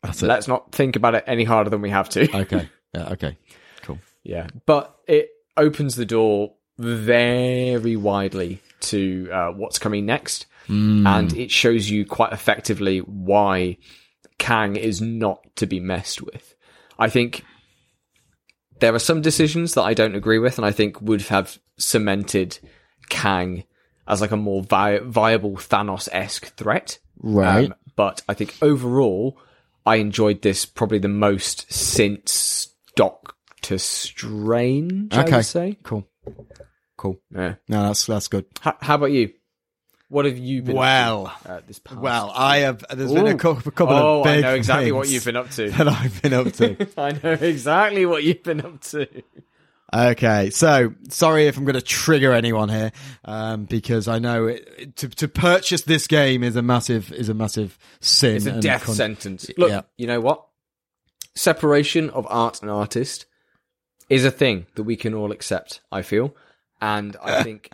That's 0.03 0.23
it. 0.23 0.27
Let's 0.27 0.49
not 0.49 0.73
think 0.73 0.97
about 0.97 1.15
it 1.15 1.25
any 1.27 1.45
harder 1.45 1.71
than 1.71 1.83
we 1.83 1.91
have 1.91 2.09
to. 2.11 2.37
okay. 2.43 2.69
Yeah, 2.95 3.09
okay. 3.11 3.37
Cool. 3.83 3.99
Yeah, 4.23 4.47
but 4.65 4.97
it 5.07 5.29
opens 5.59 5.95
the 5.95 6.07
door 6.07 6.55
very 6.79 7.97
widely 7.97 8.63
to 8.81 9.29
uh, 9.31 9.51
what's 9.51 9.79
coming 9.79 10.07
next, 10.07 10.47
and 10.69 11.37
it 11.37 11.51
shows 11.51 11.91
you 11.91 12.07
quite 12.07 12.33
effectively 12.33 13.01
why 13.01 13.77
Kang 14.39 14.77
is 14.77 15.03
not 15.03 15.45
to 15.57 15.67
be 15.67 15.81
messed 15.81 16.23
with. 16.23 16.55
I 16.99 17.11
think 17.11 17.45
there 18.81 18.95
are 18.95 18.99
some 18.99 19.21
decisions 19.21 19.75
that 19.75 19.83
I 19.83 19.95
don't 19.95 20.15
agree 20.15 20.39
with, 20.39 20.59
and 20.59 20.67
I 20.67 20.71
think 20.73 21.01
would 21.01 21.23
have 21.23 21.59
cemented 21.77 22.59
Kang 23.09 23.65
as 24.07 24.21
like 24.21 24.31
a 24.31 24.37
more 24.37 24.63
vi- 24.63 24.99
viable 25.01 25.53
Thanos 25.57 26.09
esque 26.13 26.47
threat. 26.57 26.99
Right. 27.21 27.67
Um, 27.71 27.75
but 27.97 28.23
I 28.29 28.35
think 28.35 28.57
overall, 28.63 29.39
I 29.85 29.97
enjoyed 29.97 30.43
this 30.43 30.65
probably 30.65 30.99
the 30.99 31.09
most 31.09 31.71
since 31.73 32.69
Doctor 32.97 33.79
Strange. 33.79 35.15
I 35.15 35.23
Okay. 35.23 35.37
would 35.37 35.45
say. 35.45 35.79
Cool. 35.83 36.07
Cool. 36.97 37.21
Yeah. 37.35 37.55
No, 37.69 37.85
that's 37.89 38.07
that's 38.07 38.29
good. 38.29 38.45
H- 38.67 38.75
how 38.81 38.95
about 38.97 39.13
you? 39.13 39.33
What 40.09 40.25
have 40.25 40.39
you 40.39 40.63
been? 40.63 40.77
up 40.77 40.81
Well, 40.81 41.35
to, 41.43 41.53
uh, 41.53 41.61
this 41.67 41.79
past 41.79 42.01
well, 42.01 42.33
I 42.35 42.59
have. 42.59 42.85
There's 42.91 43.13
been 43.13 43.27
a 43.27 43.35
Ooh. 43.35 43.37
couple, 43.37 43.69
a 43.69 43.73
couple 43.73 43.95
oh, 43.95 44.19
of 44.21 44.25
big. 44.25 44.39
I 44.45 44.49
know 44.49 44.55
exactly 44.55 44.93
what 44.93 45.09
you've 45.09 45.25
been 45.25 45.37
up 45.37 45.51
to. 45.51 45.71
that 45.71 45.89
I've 45.89 46.23
been 46.23 46.33
up 46.33 46.53
to. 46.55 46.89
I 46.97 47.13
know 47.13 47.33
exactly 47.33 48.07
what 48.07 48.25
you've 48.25 48.43
been 48.43 48.61
up 48.65 48.81
to. 48.85 49.07
Okay, 49.93 50.51
so 50.51 50.93
sorry 51.09 51.47
if 51.47 51.57
I'm 51.57 51.65
going 51.65 51.75
to 51.75 51.81
trigger 51.81 52.33
anyone 52.33 52.69
here, 52.69 52.93
um, 53.25 53.65
because 53.65 54.07
I 54.07 54.19
know 54.19 54.47
it, 54.47 54.97
to 54.97 55.09
to 55.09 55.29
purchase 55.29 55.83
this 55.83 56.07
game 56.07 56.43
is 56.45 56.57
a 56.57 56.63
massive 56.63 57.11
is 57.13 57.31
a 57.31 57.35
massive 57.35 57.79
sin. 58.01 58.37
It's 58.37 58.47
a 58.47 58.61
death 58.61 58.85
con- 58.85 58.95
sentence. 58.95 59.51
Look, 59.57 59.71
Yeah. 59.71 59.83
you 59.97 60.07
know 60.07 60.21
what? 60.21 60.45
Separation 61.35 62.11
of 62.11 62.27
art 62.29 62.61
and 62.63 62.71
artist 62.71 63.27
is 64.11 64.25
a 64.25 64.31
thing 64.31 64.67
that 64.75 64.83
we 64.83 64.97
can 64.97 65.15
all 65.15 65.33
accept. 65.33 65.81
I 65.93 66.03
feel, 66.03 66.35
and 66.81 67.17
I 67.23 67.43
think. 67.45 67.71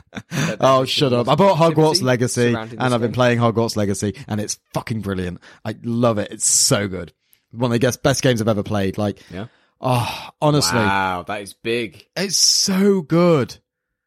Oh, 0.60 0.84
shut 0.84 1.12
up! 1.12 1.28
I 1.28 1.34
bought 1.34 1.58
Hogwarts 1.58 2.02
Legacy, 2.02 2.54
and 2.54 2.80
I've 2.80 3.00
been 3.00 3.12
playing 3.12 3.38
Hogwarts 3.38 3.76
Legacy, 3.76 4.14
and 4.28 4.40
it's 4.40 4.58
fucking 4.72 5.00
brilliant. 5.00 5.40
I 5.64 5.74
love 5.82 6.18
it. 6.18 6.30
It's 6.32 6.46
so 6.46 6.88
good. 6.88 7.12
One 7.50 7.70
of 7.72 7.80
the 7.80 7.86
best 7.86 8.02
best 8.02 8.22
games 8.22 8.40
I've 8.40 8.48
ever 8.48 8.62
played. 8.62 8.98
Like, 8.98 9.18
Yeah. 9.30 9.46
oh, 9.80 10.28
honestly, 10.42 10.78
Wow, 10.78 11.24
that 11.26 11.40
is 11.42 11.52
big. 11.54 12.06
it's 12.16 12.36
so 12.36 13.02
good, 13.02 13.58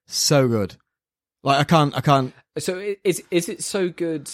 so 0.07 0.48
good. 0.48 0.76
Like, 1.44 1.60
I 1.60 1.64
can't, 1.64 1.95
I 1.95 2.02
can't. 2.02 2.34
So 2.57 2.95
is 3.03 3.24
is 3.32 3.48
it 3.49 3.64
so 3.64 3.90
good 3.90 4.30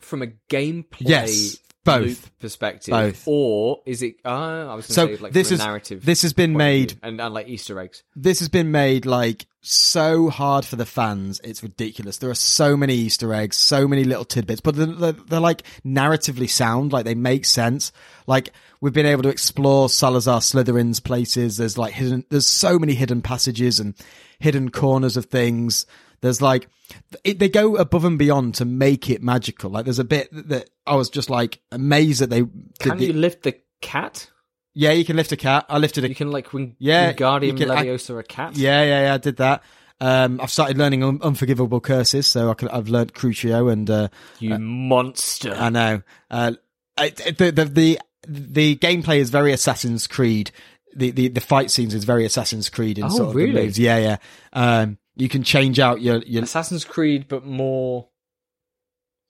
from 0.00 0.22
a 0.22 0.28
gameplay 0.48 0.84
Yes. 1.00 1.58
Both. 1.86 2.38
perspective, 2.38 2.92
Both. 2.92 3.22
or 3.26 3.80
is 3.86 4.02
it? 4.02 4.16
Uh, 4.24 4.28
I 4.70 4.74
was 4.74 4.86
So 4.86 5.06
going 5.06 5.08
to 5.08 5.16
say 5.16 5.22
like 5.22 5.32
this 5.32 5.50
is- 5.52 5.58
narrative. 5.60 6.04
this 6.04 6.22
has 6.22 6.32
been 6.32 6.52
made- 6.56 6.98
and, 7.02 7.20
and 7.20 7.32
like 7.34 7.48
Easter 7.48 7.78
eggs. 7.80 8.02
this 8.14 8.40
has 8.40 8.48
been 8.48 8.70
made 8.70 9.06
like 9.06 9.46
so 9.62 10.28
hard 10.28 10.64
for 10.64 10.76
the 10.76 10.86
fans. 10.86 11.40
It's 11.42 11.62
ridiculous. 11.62 12.18
There 12.18 12.30
are 12.30 12.34
so 12.34 12.76
many 12.76 12.94
Easter 12.94 13.32
eggs, 13.34 13.56
so 13.56 13.88
many 13.88 14.04
little 14.04 14.24
tidbits, 14.24 14.60
but 14.60 14.76
they're, 14.76 14.86
they're, 14.86 15.12
they're 15.12 15.40
like 15.40 15.62
narratively 15.84 16.48
sound. 16.48 16.92
Like 16.92 17.04
they 17.04 17.14
make 17.16 17.44
sense. 17.44 17.90
Like 18.26 18.52
we've 18.80 18.92
been 18.92 19.06
able 19.06 19.22
to 19.24 19.28
explore 19.28 19.88
Salazar 19.88 20.40
Slytherin's 20.40 21.00
places. 21.00 21.56
There's 21.56 21.76
like 21.78 21.94
hidden, 21.94 22.24
there's 22.30 22.46
so 22.46 22.78
many 22.78 22.94
hidden 22.94 23.22
passages 23.22 23.80
and 23.80 23.94
hidden 24.38 24.70
corners 24.70 25.16
of 25.16 25.24
things. 25.26 25.84
There's 26.20 26.40
like, 26.42 26.68
it, 27.24 27.38
they 27.38 27.48
go 27.48 27.76
above 27.76 28.04
and 28.04 28.18
beyond 28.18 28.54
to 28.56 28.64
make 28.64 29.10
it 29.10 29.22
magical. 29.22 29.70
Like 29.70 29.84
there's 29.84 29.98
a 29.98 30.04
bit 30.04 30.28
that 30.48 30.70
I 30.86 30.94
was 30.96 31.10
just 31.10 31.30
like 31.30 31.60
amazed 31.72 32.20
that 32.20 32.30
they 32.30 32.44
Can 32.80 32.98
the- 32.98 33.06
you 33.06 33.12
lift 33.12 33.42
the 33.42 33.56
cat? 33.82 34.30
yeah, 34.74 34.92
you 34.92 35.04
can 35.04 35.16
lift 35.16 35.32
a 35.32 35.36
cat. 35.36 35.66
I 35.68 35.78
lifted 35.78 36.04
a 36.04 36.08
You 36.08 36.14
can 36.14 36.30
like 36.30 36.52
wing, 36.52 36.76
Yeah, 36.78 37.12
Wingardium 37.12 37.46
you 37.46 37.54
can 37.54 37.70
act- 37.70 37.86
Leviosa 37.86 38.18
a 38.18 38.22
cat. 38.22 38.56
Yeah, 38.56 38.82
yeah, 38.82 39.02
yeah. 39.06 39.14
I 39.14 39.18
did 39.18 39.36
that. 39.36 39.62
Um, 39.98 40.40
I've 40.42 40.50
started 40.52 40.76
learning 40.76 41.02
un- 41.02 41.20
unforgivable 41.22 41.80
curses, 41.80 42.26
so 42.26 42.50
I 42.50 42.54
can, 42.54 42.68
I've 42.68 42.88
learned 42.88 43.14
Crucio, 43.14 43.72
and 43.72 43.88
uh, 43.88 44.08
you 44.38 44.58
monster. 44.58 45.54
I 45.54 45.70
know 45.70 46.02
uh, 46.30 46.52
I, 46.98 47.08
the, 47.10 47.50
the 47.50 47.64
the 47.64 47.98
the 48.28 48.76
gameplay 48.76 49.18
is 49.20 49.30
very 49.30 49.52
Assassin's 49.54 50.06
Creed. 50.06 50.50
The, 50.94 51.10
the 51.12 51.28
the 51.28 51.40
fight 51.40 51.70
scenes 51.70 51.94
is 51.94 52.04
very 52.04 52.26
Assassin's 52.26 52.68
Creed 52.68 52.98
in 52.98 53.04
Oh, 53.04 53.08
sort 53.08 53.28
of 53.30 53.34
really? 53.36 53.52
moves. 53.52 53.78
Yeah, 53.78 53.96
yeah. 53.98 54.16
Um, 54.52 54.98
you 55.16 55.28
can 55.28 55.42
change 55.42 55.78
out 55.78 56.00
your 56.00 56.18
your 56.22 56.44
Assassin's 56.44 56.84
Creed, 56.84 57.26
but 57.28 57.44
more 57.44 58.08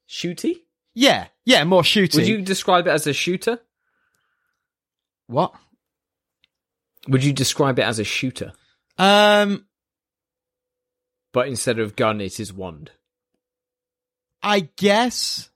shooty. 0.08 0.56
yeah 0.94 1.26
yeah 1.44 1.64
more 1.64 1.84
shooting. 1.84 2.20
Would 2.20 2.28
you 2.28 2.42
describe 2.42 2.86
it 2.86 2.90
as 2.90 3.06
a 3.06 3.12
shooter? 3.12 3.60
what? 5.28 5.54
Would 7.08 7.24
you 7.24 7.32
describe 7.32 7.78
it 7.78 7.82
as 7.84 7.98
a 7.98 8.04
shooter? 8.04 8.52
Um, 8.98 9.66
But 11.32 11.48
instead 11.48 11.78
of 11.78 11.96
gun, 11.96 12.20
it 12.20 12.40
is 12.40 12.52
wand. 12.52 12.90
I 14.42 14.68
guess. 14.76 15.50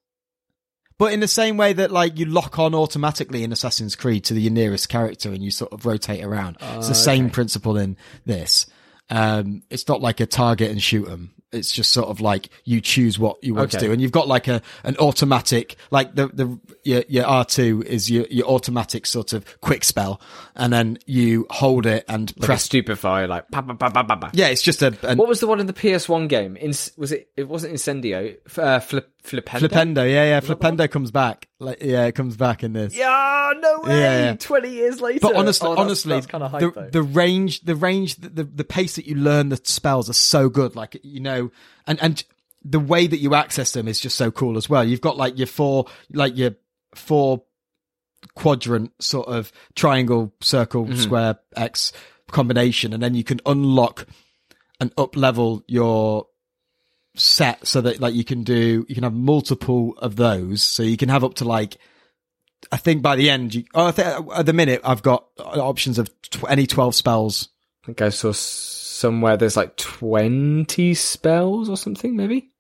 But 0.99 1.13
in 1.13 1.21
the 1.21 1.29
same 1.29 1.57
way 1.57 1.73
that 1.73 1.91
like 1.91 2.19
you 2.19 2.27
lock 2.27 2.59
on 2.59 2.75
automatically 2.75 3.43
in 3.43 3.53
Assassin's 3.53 3.97
Creed 3.97 4.25
to 4.25 4.35
the 4.35 4.51
nearest 4.51 4.89
character 4.89 5.31
and 5.31 5.43
you 5.43 5.51
sort 5.51 5.73
of 5.73 5.87
rotate 5.87 6.23
around. 6.23 6.59
it's 6.61 6.89
the 6.89 6.95
same 6.95 7.31
principle 7.31 7.77
in 7.79 7.97
this. 8.27 8.67
Um, 9.11 9.63
it's 9.71 9.87
not 9.89 10.01
like 10.01 10.21
a 10.21 10.27
target 10.27 10.71
and 10.71 10.83
shoot 10.83 11.09
'em. 11.09 11.33
It's 11.53 11.73
just 11.73 11.91
sort 11.91 12.09
of 12.11 12.21
like 12.21 12.49
you 12.65 12.81
choose 12.81 13.19
what 13.19 13.43
you 13.43 13.55
want 13.55 13.73
to 13.73 13.79
do, 13.81 13.91
and 13.91 14.01
you've 14.01 14.13
got 14.13 14.29
like 14.29 14.47
a 14.47 14.63
an 14.85 14.97
automatic, 14.99 15.75
like 15.91 16.15
the 16.15 16.29
the 16.29 16.61
your, 16.85 17.03
your 17.09 17.27
R 17.27 17.45
two 17.45 17.83
is 17.85 18.09
your 18.09 18.25
your 18.31 18.47
automatic 18.47 19.05
sort 19.05 19.33
of 19.33 19.45
quick 19.61 19.83
spell, 19.83 20.21
and 20.55 20.73
then 20.73 20.99
you 21.07 21.49
hold 21.51 21.87
it 21.87 22.05
and 22.07 22.33
Like 22.37 22.47
press. 22.47 22.63
stupefy, 22.63 23.27
like 23.27 23.51
pa, 23.51 23.63
pa, 23.63 23.75
pa. 23.91 24.31
yeah, 24.33 24.47
it's 24.47 24.63
just 24.63 24.81
a 24.81 24.97
an 25.03 25.19
What 25.19 25.27
was 25.27 25.41
the 25.41 25.49
one 25.49 25.59
in 25.59 25.67
the 25.67 25.73
PS1 25.73 26.29
game? 26.29 26.55
In, 26.57 26.69
was 26.97 27.11
it? 27.11 27.29
It 27.37 27.49
wasn't 27.49 27.75
Incendio. 27.75 28.37
Uh, 28.57 28.79
flip, 28.79 29.11
Flipendo. 29.25 29.69
Flipendo. 29.69 29.97
Yeah, 29.99 30.25
yeah, 30.25 30.41
that? 30.41 30.59
Flipendo 30.61 30.91
comes 30.91 31.11
back. 31.11 31.49
Like 31.59 31.83
yeah, 31.83 32.07
it 32.07 32.13
comes 32.15 32.37
back 32.37 32.63
in 32.65 32.73
this. 32.73 32.97
Yeah, 32.97 33.53
no 33.59 33.81
way. 33.81 34.01
Yeah, 34.01 34.25
yeah. 34.25 34.35
Twenty 34.37 34.71
years 34.71 35.01
later. 35.01 35.21
But 35.21 35.37
honestly, 35.37 35.67
Oh, 35.69 35.71
that's- 35.73 35.85
honestly, 35.85 36.15
that's 36.15 36.27
kind 36.27 36.43
of 36.45 36.51
hype. 36.51 36.61
the 36.61 36.71
though. 36.71 36.91
the 36.91 37.03
range, 37.03 37.61
the 37.61 37.75
range, 37.75 38.17
the, 38.17 38.29
the 38.31 38.45
the 38.45 38.65
pace 38.65 38.97
that 38.97 39.07
you 39.07 39.17
learn 39.17 39.51
the 39.51 39.61
spells 39.63 40.09
are 40.09 40.15
so 40.15 40.49
good. 40.49 40.75
Like 40.77 40.99
you 41.03 41.21
know, 41.21 41.51
and 41.87 42.01
and 42.03 42.25
the 42.65 42.81
way 42.81 43.07
that 43.07 43.19
you 43.19 43.35
access 43.35 43.73
them 43.73 43.89
is 43.89 44.01
just 44.01 44.17
so 44.17 44.31
cool 44.31 44.57
as 44.57 44.69
well. 44.69 44.85
You've 44.85 45.01
got 45.01 45.17
like 45.17 45.37
your 45.39 45.47
four, 45.47 45.87
like 46.13 46.37
your 46.37 46.53
four 46.95 47.43
quadrant 48.35 48.93
sort 49.03 49.29
of 49.29 49.53
triangle, 49.75 50.33
circle, 50.41 50.85
Mm-hmm. 50.87 50.97
square, 51.01 51.39
X 51.57 51.93
combination, 52.31 52.93
and 52.93 53.03
then 53.03 53.15
you 53.15 53.25
can 53.25 53.41
unlock 53.47 54.07
and 54.81 54.93
up 54.97 55.17
level 55.17 55.63
your 55.67 56.27
set 57.15 57.67
so 57.67 57.81
that 57.81 58.01
like 58.01 58.15
you 58.15 58.25
can 58.25 58.45
do 58.45 58.87
you 58.89 58.95
can 58.95 59.03
have 59.03 59.13
multiple 59.13 59.95
of 59.99 60.15
those 60.17 60.63
so 60.63 60.83
you 60.83 60.97
can 60.97 61.09
have 61.09 61.25
up 61.25 61.35
to 61.35 61.45
like 61.45 61.77
I 62.71 62.77
think 62.77 63.03
by 63.03 63.17
the 63.17 63.31
end, 63.31 63.55
you, 63.55 63.65
oh, 63.75 63.87
I 63.87 63.93
think 63.93 64.29
at 64.35 64.47
the 64.47 64.53
minute 64.53 64.81
I've 64.85 65.03
got 65.03 65.25
options 65.39 65.99
of 65.99 66.11
tw- 66.23 66.45
any 66.49 66.67
12 66.67 66.95
spells. 66.95 67.49
I 67.83 67.87
think 67.87 68.03
I 68.03 68.11
saw 68.11 68.33
somewhere 68.33 69.37
there's 69.37 69.57
like 69.57 69.77
twenty 69.77 70.95
spells 70.95 71.69
or 71.71 71.77
something, 71.77 72.15
maybe. 72.15 72.51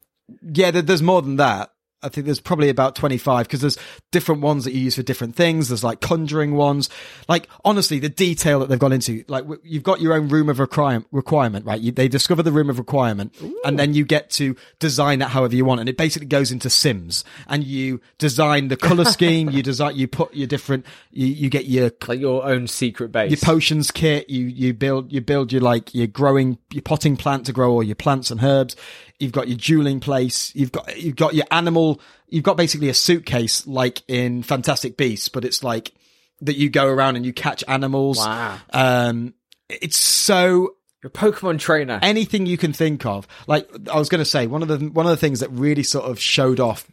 Yeah, 0.42 0.70
there's 0.70 1.02
more 1.02 1.20
than 1.20 1.36
that. 1.36 1.70
I 2.02 2.08
think 2.08 2.24
there's 2.26 2.40
probably 2.40 2.68
about 2.68 2.94
25 2.96 3.46
because 3.46 3.60
there's 3.60 3.78
different 4.10 4.40
ones 4.40 4.64
that 4.64 4.72
you 4.72 4.80
use 4.80 4.94
for 4.96 5.02
different 5.02 5.36
things. 5.36 5.68
There's 5.68 5.84
like 5.84 6.00
conjuring 6.00 6.54
ones. 6.54 6.88
Like, 7.28 7.48
honestly, 7.64 7.98
the 7.98 8.08
detail 8.08 8.60
that 8.60 8.68
they've 8.68 8.78
gone 8.78 8.92
into, 8.92 9.24
like, 9.28 9.44
w- 9.44 9.60
you've 9.64 9.82
got 9.82 10.00
your 10.00 10.14
own 10.14 10.28
room 10.28 10.48
of 10.48 10.58
requirement, 10.58 11.06
requirement 11.12 11.66
right? 11.66 11.80
You, 11.80 11.92
they 11.92 12.08
discover 12.08 12.42
the 12.42 12.52
room 12.52 12.70
of 12.70 12.78
requirement 12.78 13.34
and 13.64 13.78
then 13.78 13.94
you 13.94 14.04
get 14.04 14.30
to 14.30 14.56
design 14.78 15.18
that 15.18 15.28
however 15.28 15.54
you 15.54 15.64
want. 15.64 15.80
And 15.80 15.88
it 15.88 15.96
basically 15.96 16.26
goes 16.28 16.50
into 16.50 16.70
Sims 16.70 17.24
and 17.48 17.64
you 17.64 18.00
design 18.18 18.68
the 18.68 18.76
color 18.76 19.04
scheme. 19.04 19.50
You 19.50 19.62
design, 19.62 19.96
you 19.96 20.08
put 20.08 20.34
your 20.34 20.46
different, 20.46 20.86
you, 21.12 21.26
you 21.26 21.50
get 21.50 21.66
your 21.66 21.90
Like 22.08 22.20
your 22.20 22.44
own 22.44 22.66
secret 22.66 23.12
base. 23.12 23.30
your 23.30 23.38
potions 23.38 23.90
kit. 23.90 24.30
You 24.30 24.46
you 24.46 24.72
build 24.72 25.12
you 25.12 25.20
build 25.20 25.52
your 25.52 25.60
like 25.62 25.94
your 25.94 26.06
growing 26.06 26.58
your 26.70 26.82
potting 26.82 27.16
plant 27.16 27.46
to 27.46 27.52
grow 27.52 27.70
all 27.72 27.82
your 27.82 27.94
plants 27.94 28.30
and 28.30 28.42
herbs. 28.42 28.74
You've 29.20 29.32
got 29.32 29.48
your 29.48 29.58
dueling 29.58 30.00
place. 30.00 30.54
You've 30.54 30.72
got 30.72 31.00
you've 31.00 31.16
got 31.16 31.34
your 31.34 31.46
animal. 31.50 32.00
You've 32.28 32.44
got 32.44 32.56
basically 32.56 32.88
a 32.88 32.94
suitcase 32.94 33.66
like 33.66 34.02
in 34.08 34.42
Fantastic 34.42 34.96
Beasts, 34.96 35.28
but 35.28 35.44
it's 35.44 35.62
like 35.62 35.92
that 36.40 36.56
you 36.56 36.70
go 36.70 36.86
around 36.86 37.16
and 37.16 37.26
you 37.26 37.32
catch 37.32 37.62
animals. 37.68 38.18
Wow. 38.18 38.58
Um, 38.72 39.34
it's 39.68 39.98
so 39.98 40.74
Your 41.02 41.10
Pokemon 41.10 41.58
trainer. 41.58 41.98
anything 42.02 42.46
you 42.46 42.56
can 42.56 42.72
think 42.72 43.04
of. 43.06 43.28
Like 43.46 43.70
I 43.88 43.98
was 43.98 44.08
going 44.08 44.20
to 44.20 44.24
say, 44.24 44.46
one 44.46 44.62
of 44.62 44.68
the 44.68 44.78
one 44.88 45.06
of 45.06 45.10
the 45.10 45.16
things 45.16 45.40
that 45.40 45.50
really 45.50 45.82
sort 45.82 46.06
of 46.06 46.18
showed 46.18 46.58
off 46.58 46.90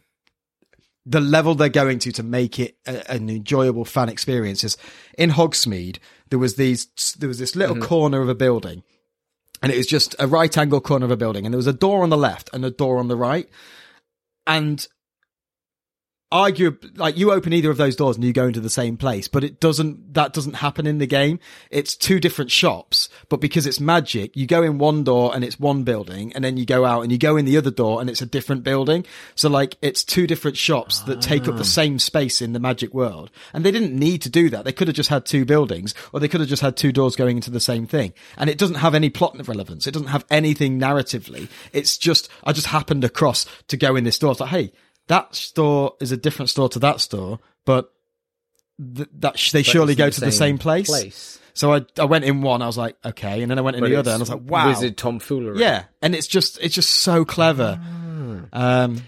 the 1.06 1.20
level 1.20 1.54
they're 1.54 1.70
going 1.70 1.98
to 2.00 2.12
to 2.12 2.22
make 2.22 2.58
it 2.58 2.76
a, 2.86 3.10
an 3.10 3.30
enjoyable 3.30 3.86
fan 3.86 4.10
experience 4.10 4.62
is 4.62 4.76
in 5.16 5.30
Hogsmeade. 5.30 5.98
There 6.28 6.38
was 6.38 6.56
these 6.56 6.86
there 7.18 7.28
was 7.28 7.38
this 7.38 7.56
little 7.56 7.76
corner 7.80 8.20
of 8.20 8.28
a 8.28 8.34
building, 8.34 8.82
and 9.62 9.72
it 9.72 9.76
was 9.76 9.86
just 9.86 10.14
a 10.18 10.26
right 10.26 10.56
angle 10.56 10.80
corner 10.80 11.04
of 11.04 11.10
a 11.10 11.16
building, 11.16 11.44
and 11.46 11.52
there 11.52 11.58
was 11.58 11.66
a 11.66 11.72
door 11.72 12.02
on 12.02 12.10
the 12.10 12.16
left 12.16 12.50
and 12.52 12.64
a 12.64 12.70
door 12.70 12.98
on 12.98 13.08
the 13.08 13.16
right, 13.16 13.48
and 14.46 14.86
argue 16.30 16.76
like 16.96 17.16
you 17.16 17.32
open 17.32 17.52
either 17.54 17.70
of 17.70 17.78
those 17.78 17.96
doors 17.96 18.16
and 18.16 18.24
you 18.24 18.32
go 18.34 18.46
into 18.46 18.60
the 18.60 18.68
same 18.68 18.98
place 18.98 19.28
but 19.28 19.42
it 19.42 19.60
doesn't 19.60 20.12
that 20.12 20.32
doesn't 20.34 20.54
happen 20.54 20.86
in 20.86 20.98
the 20.98 21.06
game. 21.06 21.38
It's 21.70 21.96
two 21.96 22.20
different 22.20 22.50
shops 22.50 23.08
but 23.28 23.40
because 23.40 23.66
it's 23.66 23.80
magic 23.80 24.36
you 24.36 24.46
go 24.46 24.62
in 24.62 24.78
one 24.78 25.04
door 25.04 25.34
and 25.34 25.42
it's 25.42 25.58
one 25.58 25.84
building 25.84 26.32
and 26.34 26.44
then 26.44 26.56
you 26.58 26.66
go 26.66 26.84
out 26.84 27.02
and 27.02 27.10
you 27.10 27.18
go 27.18 27.36
in 27.36 27.46
the 27.46 27.56
other 27.56 27.70
door 27.70 28.00
and 28.00 28.10
it's 28.10 28.20
a 28.20 28.26
different 28.26 28.62
building. 28.62 29.06
So 29.36 29.48
like 29.48 29.76
it's 29.80 30.04
two 30.04 30.26
different 30.26 30.58
shops 30.58 31.00
that 31.00 31.22
take 31.22 31.48
up 31.48 31.54
the 31.54 31.60
ah. 31.60 31.64
same 31.64 31.98
space 31.98 32.42
in 32.42 32.52
the 32.52 32.60
magic 32.60 32.92
world. 32.92 33.30
And 33.54 33.64
they 33.64 33.70
didn't 33.70 33.98
need 33.98 34.20
to 34.22 34.30
do 34.30 34.50
that. 34.50 34.64
They 34.64 34.72
could 34.72 34.88
have 34.88 34.96
just 34.96 35.08
had 35.08 35.24
two 35.24 35.46
buildings 35.46 35.94
or 36.12 36.20
they 36.20 36.28
could 36.28 36.40
have 36.40 36.48
just 36.50 36.62
had 36.62 36.76
two 36.76 36.92
doors 36.92 37.16
going 37.16 37.36
into 37.36 37.50
the 37.50 37.60
same 37.60 37.86
thing. 37.86 38.12
And 38.36 38.50
it 38.50 38.58
doesn't 38.58 38.76
have 38.76 38.94
any 38.94 39.08
plot 39.08 39.36
relevance. 39.46 39.86
It 39.86 39.92
doesn't 39.92 40.08
have 40.08 40.26
anything 40.30 40.78
narratively. 40.80 41.48
It's 41.72 41.96
just 41.96 42.28
i 42.44 42.52
just 42.52 42.66
happened 42.66 43.04
across 43.04 43.46
to 43.68 43.76
go 43.76 43.96
in 43.96 44.04
this 44.04 44.18
door. 44.18 44.32
It's 44.32 44.40
like 44.40 44.50
hey 44.50 44.72
that 45.08 45.34
store 45.34 45.94
is 46.00 46.12
a 46.12 46.16
different 46.16 46.48
store 46.50 46.68
to 46.70 46.78
that 46.78 47.00
store, 47.00 47.40
but 47.66 47.92
th- 48.96 49.08
that 49.18 49.38
sh- 49.38 49.52
they 49.52 49.62
surely 49.62 49.94
go 49.94 50.06
the 50.06 50.12
to 50.12 50.20
the 50.20 50.32
same 50.32 50.56
place. 50.58 50.86
place. 50.88 51.38
So 51.54 51.74
I 51.74 51.84
I 51.98 52.04
went 52.04 52.24
in 52.24 52.40
one, 52.40 52.62
I 52.62 52.66
was 52.66 52.78
like, 52.78 52.96
okay, 53.04 53.42
and 53.42 53.50
then 53.50 53.58
I 53.58 53.62
went 53.62 53.76
in 53.76 53.82
But 53.82 53.90
the 53.90 53.96
other, 53.96 54.10
and 54.12 54.18
I 54.18 54.22
was 54.22 54.30
like, 54.30 54.42
wow, 54.42 54.68
Wizard 54.68 54.96
tomfoolery. 54.96 55.58
yeah, 55.58 55.84
and 56.00 56.14
it's 56.14 56.26
just 56.28 56.58
it's 56.62 56.74
just 56.74 56.90
so 56.90 57.24
clever. 57.24 57.80
Um, 58.52 59.02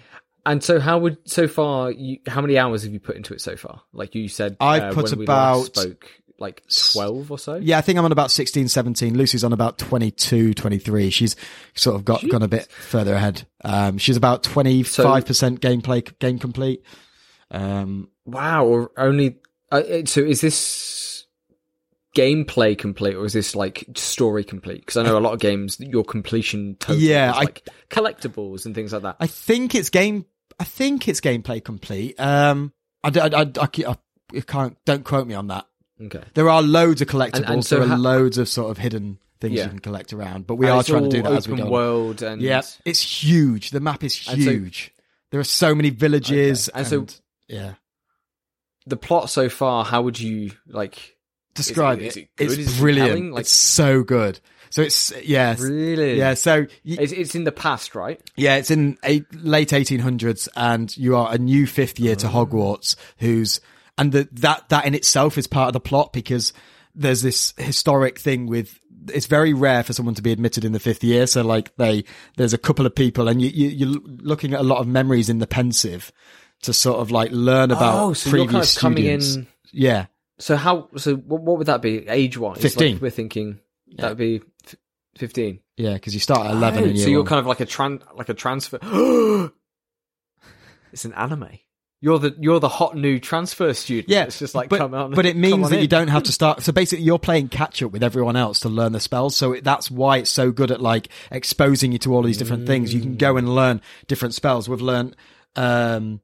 And 0.47 0.65
so, 0.65 0.81
how 0.81 0.99
would 0.99 1.19
so 1.29 1.47
far? 1.47 1.91
You, 1.93 2.19
how 2.27 2.41
many 2.41 2.57
hours 2.59 2.83
have 2.85 2.93
you 2.93 2.99
put 2.99 3.15
into 3.17 3.35
it 3.35 3.41
so 3.43 3.57
far? 3.57 3.83
Like 3.93 4.15
you 4.15 4.27
said, 4.29 4.57
I've 4.59 4.83
uh, 4.85 4.93
put 4.95 5.11
when 5.11 5.19
we 5.21 5.27
last 5.27 5.77
about- 5.77 5.83
spoke 5.83 6.11
like 6.41 6.63
twelve 6.93 7.31
or 7.31 7.39
so. 7.39 7.57
yeah, 7.57 7.79
I 7.79 7.81
think 7.83 7.99
I'm 7.99 8.05
on 8.05 8.13
about 8.13 8.31
16, 8.31 8.69
17. 8.69 9.17
Lucy's 9.17 9.45
on 9.45 9.53
about 9.53 9.79
22, 9.79 10.55
23. 10.55 11.11
She's 11.11 11.37
sort 11.75 11.97
of 11.97 12.05
got 12.05 12.27
gone 12.29 12.43
a 12.43 12.49
bit 12.49 12.67
further 12.71 13.15
ahead. 13.15 13.47
Um, 13.63 13.99
she's 13.99 14.17
about 14.17 14.43
25 14.43 15.27
percent 15.27 15.61
gameplay 15.61 16.19
game 16.19 16.39
complete. 16.39 16.83
Um, 17.51 18.09
Wow. 18.25 18.65
Or 18.67 18.91
only. 18.97 19.37
Uh, 19.73 19.83
so 20.05 20.21
is 20.21 20.41
this 20.41 21.27
gameplay 22.17 22.77
complete, 22.77 23.15
or 23.15 23.25
is 23.25 23.33
this 23.33 23.55
like 23.55 23.85
story 23.95 24.45
complete? 24.45 24.81
Because 24.81 24.97
I 24.97 25.03
know 25.03 25.17
a 25.17 25.21
lot 25.21 25.33
of 25.35 25.41
games, 25.41 25.79
your 25.81 26.05
completion 26.05 26.77
total 26.81 27.01
Yeah, 27.03 27.31
is 27.31 27.37
I- 27.37 27.41
like 27.41 27.69
collectibles 27.89 28.67
and 28.67 28.75
things 28.75 28.93
like 28.93 29.03
that. 29.03 29.17
I 29.21 29.27
think 29.27 29.75
it's 29.75 29.91
game. 29.91 30.27
I 30.59 30.65
think 30.65 31.09
it's 31.09 31.21
gameplay 31.21 31.63
complete. 31.65 32.19
Um, 32.21 32.73
I, 33.03 33.11
d- 33.11 33.21
I, 33.21 33.27
I, 33.27 33.43
I, 33.43 33.69
I- 33.89 33.97
I 34.33 34.41
can't. 34.43 34.77
Don't 34.85 35.03
quote 35.05 35.27
me 35.27 35.35
on 35.35 35.49
that. 35.49 35.67
Okay. 36.07 36.23
There 36.35 36.49
are 36.49 36.63
loads 36.63 37.01
of 37.03 37.09
collectibles. 37.09 37.35
And- 37.37 37.45
and 37.47 37.65
so 37.67 37.77
there 37.77 37.85
are 37.85 37.89
ha- 37.89 37.97
loads 37.97 38.39
of 38.39 38.49
sort 38.49 38.71
of 38.71 38.79
hidden 38.79 39.19
things 39.41 39.55
Yeah. 39.55 39.65
you 39.65 39.69
can 39.71 39.79
collect 39.79 40.13
around. 40.13 40.47
But 40.47 40.57
we 40.57 40.67
And 40.67 40.75
are 40.77 40.83
trying 40.83 41.05
to 41.05 41.17
do 41.17 41.23
that 41.23 41.33
as 41.33 41.49
we 41.49 41.57
go. 41.57 41.69
world 41.69 42.23
and 42.23 42.43
Yeah, 42.43 42.63
it's 42.85 43.01
huge. 43.01 43.71
The 43.71 43.81
map 43.81 44.05
is 44.05 44.17
And 44.29 44.43
so- 44.43 44.51
huge. 44.51 44.93
there 45.31 45.41
are 45.41 45.45
so 45.45 45.75
many 45.75 45.91
villages, 45.91 46.69
Okay. 46.69 46.79
And 46.79 46.87
so- 46.87 47.07
yeah. 47.49 47.75
the 48.87 48.97
plot 48.97 49.31
so 49.31 49.49
far. 49.49 49.85
How 49.85 50.03
would 50.03 50.19
you 50.21 50.53
like? 50.67 51.17
Describe 51.55 52.01
is 52.01 52.17
it. 52.17 52.21
it 52.21 52.29
good? 52.37 52.45
It's 52.51 52.59
Is 52.71 52.79
brilliant. 52.79 53.09
compelling? 53.11 53.33
Like- 53.33 53.41
it's 53.43 53.51
so 53.53 54.03
good. 54.03 54.39
So 54.71 54.83
it's 54.83 55.13
yeah, 55.25 55.57
Really? 55.59 56.17
yeah. 56.17 56.35
So 56.35 56.61
y- 56.85 56.97
It's, 57.01 57.13
it's 57.13 57.35
in 57.35 57.43
the 57.43 57.51
past, 57.51 57.97
right? 57.97 58.21
Yeah, 58.37 58.55
it's 58.57 58.71
in 58.71 58.99
a, 59.05 59.25
late 59.33 59.71
1800s, 59.73 60.49
and 60.55 60.97
you 60.97 61.17
are 61.17 61.33
a 61.35 61.39
new 61.39 61.67
fifth 61.67 61.99
year 61.99 62.15
to 62.17 62.29
Oh. 62.29 62.31
Hogwarts, 62.47 62.95
who's 63.19 63.61
and 64.01 64.13
the, 64.13 64.29
that 64.33 64.69
that 64.71 64.85
in 64.87 64.95
itself 64.95 65.39
is 65.39 65.47
part 65.47 65.69
of 65.69 65.73
the 65.75 65.81
plot 65.81 66.13
because 66.13 66.53
there's 66.95 67.23
this 67.23 67.55
historic 67.57 68.19
thing 68.19 68.47
with. 68.47 68.79
It's 69.09 69.27
very 69.27 69.55
rare 69.55 69.83
for 69.83 69.95
someone 69.95 70.15
to 70.17 70.23
be 70.23 70.31
admitted 70.31 70.63
in 70.65 70.73
the 70.73 70.79
fifth 70.79 71.03
year, 71.03 71.27
so 71.27 71.43
like 71.43 71.75
they 71.77 72.05
there's 72.37 72.53
a 72.53 72.59
couple 72.59 72.85
of 72.85 72.95
people, 72.95 73.29
and 73.29 73.41
you, 73.41 73.49
you 73.49 73.69
you're 73.69 74.01
looking 74.19 74.53
at 74.53 74.61
a 74.61 74.65
lot 74.65 74.79
of 74.79 74.87
memories 74.87 75.31
in 75.31 75.39
the 75.39 75.47
Pensieve 75.47 76.13
to 76.63 76.73
sort 76.75 76.99
of 77.01 77.11
like 77.11 77.31
learn 77.33 77.71
about 77.71 78.03
Oh, 78.03 78.13
so 78.13 78.29
you're 78.29 78.45
previous 78.47 78.77
kind 78.77 78.95
of 78.95 78.99
coming 78.99 79.21
students. 79.21 79.37
in. 79.37 79.47
Yeah, 79.73 80.07
So 80.39 80.57
how? 80.57 80.89
So 80.97 81.15
what, 81.17 81.41
what 81.41 81.57
would 81.59 81.69
that 81.69 81.81
be 81.81 82.07
age 82.09 82.37
wise? 82.37 82.61
15. 82.61 82.99
we're 83.01 83.09
thinking 83.11 83.61
that 83.97 84.11
would 84.11 84.19
be 84.19 84.43
fifteen. 85.17 85.61
yeah, 85.79 85.95
because 85.95 86.13
you 86.13 86.21
start 86.21 86.47
at 86.47 86.53
eleven. 86.53 86.83
Oh, 86.85 86.87
in 86.89 86.97
year 86.97 87.05
so 87.05 87.11
you're 87.11 87.21
one. 87.21 87.27
kind 87.29 87.41
of 87.41 87.47
like 87.47 87.61
a 87.61 87.67
tran 87.67 88.03
like 88.17 88.29
a 88.29 88.35
transfer. 88.35 88.79
it's 90.93 91.05
an 91.07 91.15
anime. 91.15 91.49
You're 92.03 92.19
the 92.19 92.35
you're 92.41 92.61
the 92.61 92.69
hot 92.69 92.97
new 92.97 93.21
transfer 93.21 93.75
student. 93.75 94.09
Yeah, 94.09 94.25
it's 94.25 94.39
just 94.39 94.55
like 94.55 94.71
but, 94.71 94.79
come 94.79 94.95
on. 94.95 95.13
but 95.13 95.27
it 95.27 95.37
means 95.47 95.65
on 95.65 95.71
that 95.71 95.83
you 95.83 95.89
don't 95.89 96.09
have 96.09 96.23
to 96.25 96.33
start. 96.41 96.63
So 96.63 96.73
basically, 96.73 97.05
you're 97.05 97.19
playing 97.19 97.49
catch 97.49 97.83
up 97.83 97.93
with 97.93 98.03
everyone 98.03 98.37
else 98.37 98.61
to 98.61 98.71
learn 98.71 98.93
the 98.93 99.01
spells. 99.01 99.37
So 99.37 99.53
it, 99.53 99.65
that's 99.65 99.91
why 99.91 100.19
it's 100.19 100.31
so 100.31 100.51
good 100.51 100.71
at 100.71 100.81
like 100.81 101.09
exposing 101.31 101.93
you 101.93 101.99
to 101.99 102.15
all 102.15 102.23
these 102.23 102.39
different 102.39 102.67
things. 102.67 102.95
You 102.95 103.01
can 103.03 103.17
go 103.17 103.37
and 103.37 103.55
learn 103.55 103.83
different 104.09 104.35
spells. 104.35 104.67
We've 104.67 104.81
learned, 104.81 105.15
um, 105.57 106.23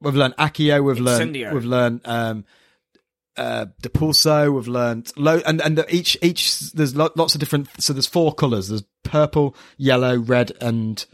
we've 0.00 0.14
learned 0.14 0.36
Accio. 0.36 0.84
We've 0.84 1.00
learned, 1.00 1.34
Incendio. 1.34 1.52
we've 1.54 1.64
learned, 1.64 2.00
um, 2.04 2.44
uh, 3.36 3.66
Depulso. 3.82 4.54
We've 4.54 4.68
learned 4.68 5.12
lo- 5.16 5.42
and 5.44 5.60
and 5.60 5.84
each 5.88 6.16
each 6.22 6.70
there's 6.70 6.94
lo- 6.94 7.10
lots 7.16 7.34
of 7.34 7.40
different. 7.40 7.68
So 7.82 7.92
there's 7.92 8.06
four 8.06 8.32
colors. 8.32 8.68
There's 8.68 8.84
purple, 9.02 9.56
yellow, 9.76 10.16
red, 10.16 10.52
and 10.60 11.04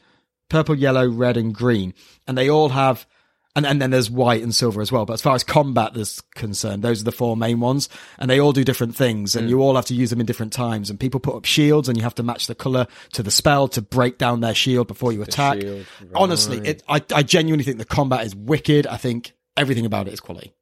purple, 0.50 0.74
yellow, 0.74 1.08
red, 1.08 1.38
and 1.38 1.54
green, 1.54 1.94
and 2.26 2.36
they 2.36 2.50
all 2.50 2.68
have. 2.68 3.06
And, 3.56 3.66
and 3.66 3.82
then 3.82 3.90
there's 3.90 4.08
white 4.08 4.42
and 4.44 4.54
silver 4.54 4.80
as 4.80 4.92
well. 4.92 5.04
But 5.04 5.14
as 5.14 5.22
far 5.22 5.34
as 5.34 5.42
combat 5.42 5.96
is 5.96 6.22
concerned, 6.36 6.84
those 6.84 7.00
are 7.00 7.04
the 7.04 7.10
four 7.12 7.36
main 7.36 7.58
ones. 7.58 7.88
And 8.18 8.30
they 8.30 8.38
all 8.40 8.52
do 8.52 8.62
different 8.62 8.94
things 8.94 9.34
and 9.34 9.50
you 9.50 9.60
all 9.60 9.74
have 9.74 9.86
to 9.86 9.94
use 9.94 10.10
them 10.10 10.20
in 10.20 10.26
different 10.26 10.52
times. 10.52 10.88
And 10.88 11.00
people 11.00 11.18
put 11.18 11.34
up 11.34 11.44
shields 11.44 11.88
and 11.88 11.98
you 11.98 12.04
have 12.04 12.14
to 12.14 12.22
match 12.22 12.46
the 12.46 12.54
color 12.54 12.86
to 13.14 13.24
the 13.24 13.30
spell 13.32 13.66
to 13.68 13.82
break 13.82 14.18
down 14.18 14.38
their 14.40 14.54
shield 14.54 14.86
before 14.86 15.12
you 15.12 15.20
attack. 15.22 15.60
shield, 15.60 15.84
Honestly, 16.14 16.58
it, 16.58 16.84
I, 16.88 17.02
I 17.12 17.24
genuinely 17.24 17.64
think 17.64 17.78
the 17.78 17.84
combat 17.84 18.24
is 18.24 18.36
wicked. 18.36 18.86
I 18.86 18.96
think 18.96 19.32
everything 19.56 19.84
about 19.84 20.06
it 20.06 20.12
is 20.14 20.20
quality. 20.20 20.54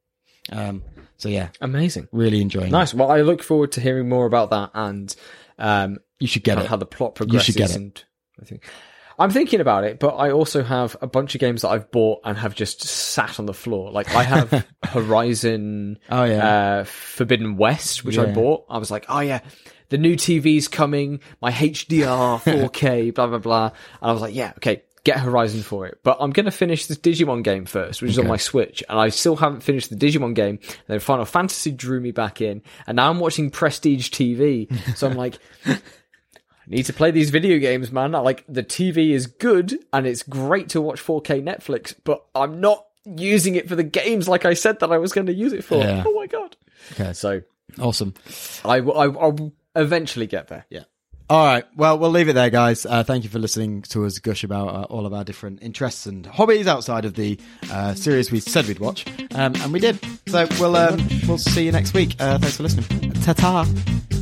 Um, 0.51 0.83
so 1.19 1.29
yeah, 1.29 1.49
amazing. 1.61 2.09
really 2.11 2.41
enjoying 2.41 2.69
it. 2.69 2.73
Nice. 2.73 2.95
Well, 2.95 3.11
I 3.11 3.21
look 3.21 3.43
forward 3.43 3.73
to 3.73 3.83
hearing 3.83 4.09
more 4.09 4.25
about 4.25 4.49
that 4.51 4.71
and 4.73 5.15
um, 5.59 5.99
You 6.21 6.27
should 6.27 6.43
get 6.43 6.57
it. 6.59 6.67
how 6.67 6.77
the 6.77 6.87
plot 6.87 7.17
progresses. 7.17 7.49
You 7.49 7.53
should 7.53 7.59
get 7.59 7.71
it. 7.73 7.77
And 7.77 8.05
I 8.41 8.45
think 8.47 8.65
I'm 9.19 9.31
thinking 9.31 9.61
about 9.61 9.85
it, 9.85 9.99
but 9.99 10.11
I 10.17 10.31
also 10.31 10.63
have 10.63 10.97
a 11.01 11.07
bunch 11.09 11.35
of 11.35 11.41
games 11.41 11.63
that 11.63 11.69
I've 11.69 11.91
bought 11.91 12.21
and 12.25 12.39
have 12.39 12.55
just 12.55 12.83
sat 12.83 13.39
on 13.41 13.47
the 13.47 13.55
floor. 13.55 13.91
Like 13.91 14.15
I 14.15 14.23
have 14.23 14.65
Horizon, 14.85 15.99
Oh, 16.11 16.25
yeah. 16.25 16.49
uh, 16.81 16.85
Forbidden 16.85 17.57
West, 17.57 18.05
which 18.05 18.19
I 18.19 18.27
bought. 18.33 18.65
I 18.71 18.79
was 18.79 18.91
like, 18.91 19.07
oh 19.09 19.21
yeah, 19.21 19.41
the 19.89 19.99
new 19.99 20.15
TV's 20.17 20.69
coming, 20.69 21.21
my 21.43 21.51
HDR 21.51 22.41
4K, 22.43 23.15
blah 23.15 23.27
blah 23.27 23.39
blah. 23.39 23.67
And 23.67 24.11
I 24.11 24.13
was 24.13 24.23
like, 24.23 24.35
yeah, 24.35 24.53
okay. 24.59 24.83
Get 25.05 25.21
Horizon 25.21 25.63
for 25.63 25.87
it, 25.87 26.01
but 26.03 26.19
I'm 26.21 26.33
gonna 26.33 26.51
finish 26.51 26.85
this 26.87 26.99
Digimon 26.99 27.43
game 27.43 27.65
first, 27.65 28.03
which 28.03 28.11
is 28.11 28.19
on 28.19 28.27
my 28.27 28.37
Switch, 28.37 28.83
and 28.91 28.99
I 28.99 29.09
still 29.09 29.37
haven't 29.37 29.63
finished 29.63 29.89
the 29.89 29.97
Digimon 29.97 30.35
game. 30.35 30.59
And 30.61 30.85
then 30.89 31.01
Final 31.01 31.25
Fantasy 31.25 31.71
drew 31.71 31.99
me 32.01 32.11
back 32.11 32.43
in, 32.43 32.61
and 32.87 32.97
now 32.97 33.09
I'm 33.09 33.19
watching 33.19 33.49
Prestige 33.51 34.11
TV. 34.11 34.69
So 34.97 35.09
I'm 35.09 35.17
like, 35.17 35.39
need 36.69 36.85
to 36.85 36.93
play 36.93 37.11
these 37.11 37.31
video 37.31 37.59
games, 37.59 37.91
man. 37.91 38.13
Like 38.13 38.45
the 38.49 38.63
TV 38.63 39.11
is 39.11 39.27
good 39.27 39.79
and 39.93 40.07
it's 40.07 40.23
great 40.23 40.69
to 40.71 40.81
watch 40.81 41.03
4K 41.03 41.43
Netflix, 41.43 41.95
but 42.05 42.25
I'm 42.35 42.61
not 42.61 42.85
using 43.05 43.55
it 43.55 43.69
for 43.69 43.75
the 43.77 43.83
games 43.83 44.29
like 44.29 44.45
I 44.45 44.55
said 44.55 44.81
that 44.81 44.93
I 44.93 44.99
was 44.99 45.13
going 45.13 45.27
to 45.27 45.35
use 45.35 45.53
it 45.53 45.65
for. 45.65 45.79
Yeah. 45.79 46.05
Oh 46.07 46.13
my 46.13 46.27
god! 46.27 46.57
Okay. 46.93 47.13
So 47.13 47.43
Awesome. 47.79 48.15
I 48.65 48.79
I, 48.79 49.05
I'll 49.07 49.53
eventually 49.77 50.27
get 50.27 50.49
there. 50.49 50.67
Yeah. 50.71 50.85
All 51.31 51.45
right. 51.45 51.65
Well, 51.77 51.99
we'll 51.99 52.11
leave 52.11 52.31
it 52.31 52.33
there, 52.33 52.49
guys. 52.49 52.87
Uh, 52.87 53.03
thank 53.03 53.23
you 53.23 53.29
for 53.29 53.39
listening 53.39 53.83
to 53.83 54.07
us 54.07 54.19
gush 54.19 54.45
about 54.45 54.69
uh, 54.69 54.83
all 54.85 55.05
of 55.05 55.13
our 55.13 55.25
different 55.25 55.63
interests 55.63 56.07
and 56.07 56.25
hobbies 56.25 56.67
outside 56.67 57.05
of 57.05 57.15
the 57.15 57.39
uh, 57.71 57.93
series 57.95 58.33
we 58.33 58.41
said 58.41 58.67
we'd 58.67 58.79
watch, 58.79 59.05
um, 59.35 59.55
and 59.57 59.73
we 59.73 59.79
did. 59.79 59.99
So 60.27 60.47
we'll 60.59 60.77
um, 60.77 61.07
we'll 61.27 61.39
see 61.39 61.67
you 61.67 61.73
next 61.73 61.93
week. 61.93 62.17
Uh, 62.19 62.39
thanks 62.39 62.57
for 62.57 62.63
listening. 62.63 63.13
Ta 63.13 63.35
ta. 63.35 64.18